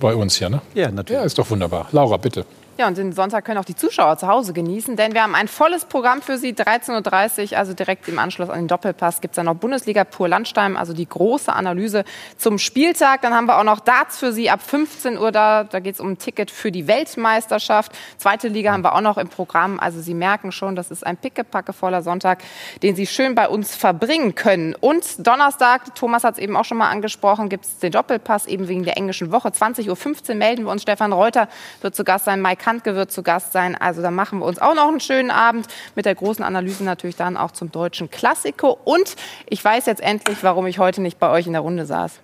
Bei 0.00 0.14
uns 0.14 0.38
ja, 0.38 0.48
ne? 0.48 0.62
Ja, 0.74 0.90
natürlich. 0.90 1.20
Ja, 1.20 1.26
ist 1.26 1.38
doch 1.38 1.50
wunderbar. 1.50 1.88
Laura, 1.92 2.16
bitte. 2.16 2.44
Ja, 2.80 2.88
und 2.88 2.96
den 2.96 3.12
Sonntag 3.12 3.44
können 3.44 3.58
auch 3.58 3.66
die 3.66 3.76
Zuschauer 3.76 4.16
zu 4.16 4.26
Hause 4.26 4.54
genießen, 4.54 4.96
denn 4.96 5.12
wir 5.12 5.22
haben 5.22 5.34
ein 5.34 5.48
volles 5.48 5.84
Programm 5.84 6.22
für 6.22 6.38
Sie. 6.38 6.54
13.30 6.54 7.52
Uhr, 7.52 7.58
also 7.58 7.74
direkt 7.74 8.08
im 8.08 8.18
Anschluss 8.18 8.48
an 8.48 8.60
den 8.60 8.68
Doppelpass, 8.68 9.20
gibt 9.20 9.32
es 9.32 9.36
dann 9.36 9.44
noch 9.44 9.54
Bundesliga 9.56 10.04
pur 10.04 10.28
Landstein, 10.28 10.78
also 10.78 10.94
die 10.94 11.06
große 11.06 11.52
Analyse 11.52 12.04
zum 12.38 12.56
Spieltag. 12.56 13.20
Dann 13.20 13.34
haben 13.34 13.44
wir 13.44 13.58
auch 13.58 13.64
noch 13.64 13.80
Darts 13.80 14.16
für 14.16 14.32
Sie 14.32 14.48
ab 14.48 14.62
15 14.62 15.18
Uhr 15.18 15.30
da. 15.30 15.64
Da 15.64 15.80
geht 15.80 15.96
es 15.96 16.00
um 16.00 16.12
ein 16.12 16.16
Ticket 16.16 16.50
für 16.50 16.72
die 16.72 16.88
Weltmeisterschaft. 16.88 17.92
Zweite 18.16 18.48
Liga 18.48 18.72
haben 18.72 18.82
wir 18.82 18.94
auch 18.94 19.02
noch 19.02 19.18
im 19.18 19.28
Programm. 19.28 19.78
Also 19.78 20.00
Sie 20.00 20.14
merken 20.14 20.50
schon, 20.50 20.74
das 20.74 20.90
ist 20.90 21.06
ein 21.06 21.18
pickepackevoller 21.18 22.00
Sonntag, 22.00 22.42
den 22.82 22.96
Sie 22.96 23.06
schön 23.06 23.34
bei 23.34 23.46
uns 23.46 23.76
verbringen 23.76 24.34
können. 24.34 24.74
Und 24.74 25.26
Donnerstag, 25.26 25.94
Thomas 25.96 26.24
hat 26.24 26.36
es 26.36 26.40
eben 26.40 26.56
auch 26.56 26.64
schon 26.64 26.78
mal 26.78 26.88
angesprochen, 26.88 27.50
gibt 27.50 27.66
es 27.66 27.78
den 27.78 27.92
Doppelpass 27.92 28.46
eben 28.46 28.68
wegen 28.68 28.84
der 28.84 28.96
englischen 28.96 29.32
Woche. 29.32 29.50
20.15 29.50 30.30
Uhr 30.30 30.34
melden 30.36 30.64
wir 30.64 30.70
uns. 30.72 30.80
Stefan 30.80 31.12
Reuter 31.12 31.46
wird 31.82 31.94
zu 31.94 32.04
Gast 32.04 32.24
sein, 32.24 32.40
Mike 32.40 32.69
Handke 32.70 32.94
wird 32.94 33.10
zu 33.10 33.24
Gast 33.24 33.52
sein. 33.52 33.74
Also 33.74 34.00
da 34.00 34.12
machen 34.12 34.38
wir 34.38 34.46
uns 34.46 34.60
auch 34.60 34.74
noch 34.74 34.86
einen 34.86 35.00
schönen 35.00 35.32
Abend 35.32 35.66
mit 35.96 36.06
der 36.06 36.14
großen 36.14 36.44
Analyse 36.44 36.84
natürlich 36.84 37.16
dann 37.16 37.36
auch 37.36 37.50
zum 37.50 37.72
deutschen 37.72 38.10
Klassiko. 38.10 38.78
Und 38.84 39.16
ich 39.48 39.64
weiß 39.64 39.86
jetzt 39.86 40.00
endlich, 40.00 40.38
warum 40.42 40.66
ich 40.66 40.78
heute 40.78 41.00
nicht 41.02 41.18
bei 41.18 41.28
euch 41.30 41.48
in 41.48 41.52
der 41.52 41.62
Runde 41.62 41.84
saß. 41.84 42.20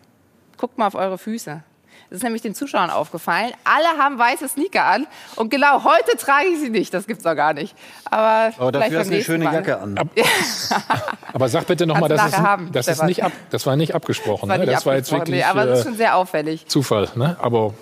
Guckt 0.56 0.78
mal 0.78 0.86
auf 0.86 0.94
eure 0.94 1.18
Füße. 1.18 1.62
Das 2.08 2.18
ist 2.18 2.22
nämlich 2.22 2.42
den 2.42 2.54
Zuschauern 2.54 2.90
aufgefallen. 2.90 3.50
Alle 3.64 3.98
haben 4.00 4.16
weiße 4.16 4.48
Sneaker 4.48 4.84
an. 4.84 5.08
Und 5.34 5.50
genau 5.50 5.82
heute 5.82 6.16
trage 6.16 6.46
ich 6.46 6.60
sie 6.60 6.70
nicht. 6.70 6.94
Das 6.94 7.08
gibt's 7.08 7.24
doch 7.24 7.34
gar 7.34 7.52
nicht. 7.52 7.74
Aber, 8.04 8.52
Aber 8.58 8.68
vielleicht 8.68 8.74
dafür 8.74 8.98
hast 9.00 9.10
du 9.10 9.14
eine 9.14 9.24
schöne 9.24 9.44
Mal. 9.44 9.54
Jacke 9.54 9.80
an. 9.80 9.98
Aber 11.32 11.48
sag 11.48 11.66
bitte 11.66 11.86
nochmal, 11.86 12.08
das, 12.08 12.28
ist, 12.28 12.38
haben, 12.38 12.70
das, 12.70 12.86
ist 12.86 13.02
nicht 13.02 13.24
ab, 13.24 13.32
das 13.50 13.66
war 13.66 13.74
nicht 13.74 13.96
abgesprochen. 13.96 14.48
Das 14.48 14.50
war 14.50 14.58
ne? 14.58 14.66
nicht 14.66 14.76
das 14.76 14.86
war 14.86 14.94
jetzt 14.94 15.12
abgesprochen, 15.12 15.32
wirklich 15.32 15.44
nee, 15.44 15.50
aber 15.50 15.66
das 15.66 15.80
ist 15.80 15.84
äh, 15.84 15.88
schon 15.88 15.96
sehr 15.96 16.16
auffällig. 16.16 16.66
Zufall. 16.68 17.08
Ne? 17.16 17.36
Aber 17.40 17.74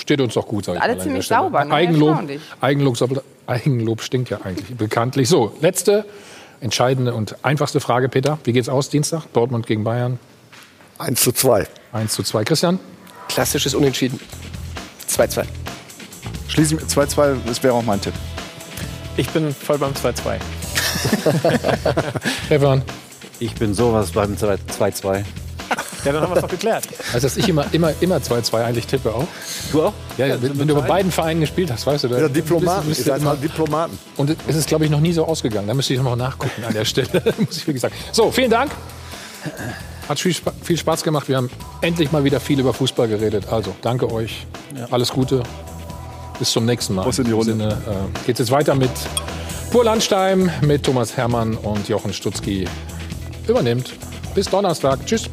steht 0.00 0.20
uns 0.20 0.34
doch 0.34 0.46
gut, 0.46 0.64
sag 0.64 0.76
ich 0.76 0.82
Alle 0.82 0.98
ziemlich 0.98 1.26
sauber, 1.26 1.64
ne? 1.64 1.74
Eigenlob. 1.74 2.18
Eigenlob, 2.60 3.24
Eigenlob 3.46 4.02
stinkt 4.02 4.30
ja 4.30 4.40
eigentlich 4.42 4.76
bekanntlich. 4.76 5.28
So, 5.28 5.52
letzte, 5.60 6.04
entscheidende 6.60 7.14
und 7.14 7.36
einfachste 7.44 7.80
Frage, 7.80 8.08
Peter. 8.08 8.38
Wie 8.44 8.52
geht's 8.52 8.68
aus 8.68 8.88
Dienstag? 8.88 9.24
Dortmund 9.32 9.66
gegen 9.66 9.84
Bayern? 9.84 10.18
1 10.98 11.20
zu 11.20 11.32
2. 11.32 11.66
1 11.92 12.12
zu 12.12 12.22
2. 12.22 12.44
Christian? 12.44 12.78
Klassisches 13.28 13.74
Unentschieden. 13.74 14.20
2-2. 15.08 15.44
Schließlich 16.48 16.80
2-2, 16.80 17.36
das 17.46 17.62
wäre 17.62 17.74
auch 17.74 17.82
mein 17.82 18.00
Tipp. 18.00 18.14
Ich 19.16 19.28
bin 19.30 19.54
voll 19.54 19.78
beim 19.78 19.92
2-2. 19.92 20.38
Stefan? 22.46 22.82
Ich 23.38 23.54
bin 23.54 23.74
sowas 23.74 24.10
beim 24.10 24.34
2-2. 24.34 25.24
Ja, 26.04 26.12
dann 26.12 26.22
haben 26.22 26.30
wir 26.30 26.36
es 26.36 26.42
doch 26.42 26.48
geklärt. 26.48 26.84
Also, 27.12 27.26
dass 27.26 27.36
ich 27.36 27.48
immer, 27.48 27.64
immer, 27.72 27.92
immer 28.00 28.16
2-2 28.16 28.62
eigentlich 28.64 28.86
tippe 28.86 29.12
auch. 29.14 29.26
Du 29.72 29.82
auch? 29.84 29.92
Ja, 30.18 30.26
ja 30.26 30.42
wenn, 30.42 30.58
wenn 30.58 30.68
du 30.68 30.74
bei 30.74 30.80
beiden 30.82 31.12
Vereinen 31.12 31.40
gespielt 31.40 31.70
hast, 31.70 31.86
weißt 31.86 32.04
du. 32.04 32.08
Da 32.08 32.18
Ja, 32.20 32.28
Diplomaten. 32.28 32.88
bist- 32.88 33.04
bist 33.04 33.16
immer- 33.18 33.30
halt 33.30 33.42
Diplomaten. 33.42 33.98
Und 34.16 34.36
es 34.48 34.56
ist, 34.56 34.68
glaube 34.68 34.84
ich, 34.84 34.90
noch 34.90 35.00
nie 35.00 35.12
so 35.12 35.24
ausgegangen. 35.26 35.68
Da 35.68 35.74
müsste 35.74 35.92
ich 35.94 35.98
noch 36.00 36.06
mal 36.06 36.16
nachgucken 36.16 36.64
an 36.66 36.72
der 36.72 36.84
Stelle, 36.84 37.08
muss 37.38 37.56
ich 37.56 37.66
wirklich 37.66 37.80
sagen. 37.82 37.94
So, 38.12 38.30
vielen 38.30 38.50
Dank. 38.50 38.70
Hat 40.08 40.18
viel, 40.18 40.34
Spa- 40.34 40.52
viel 40.62 40.76
Spaß 40.76 41.02
gemacht. 41.04 41.28
Wir 41.28 41.36
haben 41.36 41.50
endlich 41.82 42.10
mal 42.12 42.24
wieder 42.24 42.40
viel 42.40 42.58
über 42.58 42.72
Fußball 42.74 43.08
geredet. 43.08 43.44
Also, 43.50 43.74
danke 43.82 44.10
euch. 44.12 44.46
Alles 44.90 45.10
Gute. 45.12 45.42
Bis 46.38 46.50
zum 46.52 46.64
nächsten 46.64 46.94
Mal. 46.94 47.06
In 47.06 47.24
die 47.24 47.32
Runde. 47.32 47.52
Sinne, 47.52 47.68
äh, 47.68 48.26
geht's 48.26 48.38
jetzt 48.38 48.50
weiter 48.50 48.74
mit 48.74 48.90
Pur 49.70 49.84
Landstein 49.84 50.50
mit 50.62 50.82
Thomas 50.84 51.16
Hermann 51.16 51.54
und 51.56 51.88
Jochen 51.88 52.12
Stutzki 52.12 52.66
übernimmt. 53.46 53.92
Bis 54.34 54.48
Donnerstag. 54.48 55.04
Tschüss. 55.06 55.28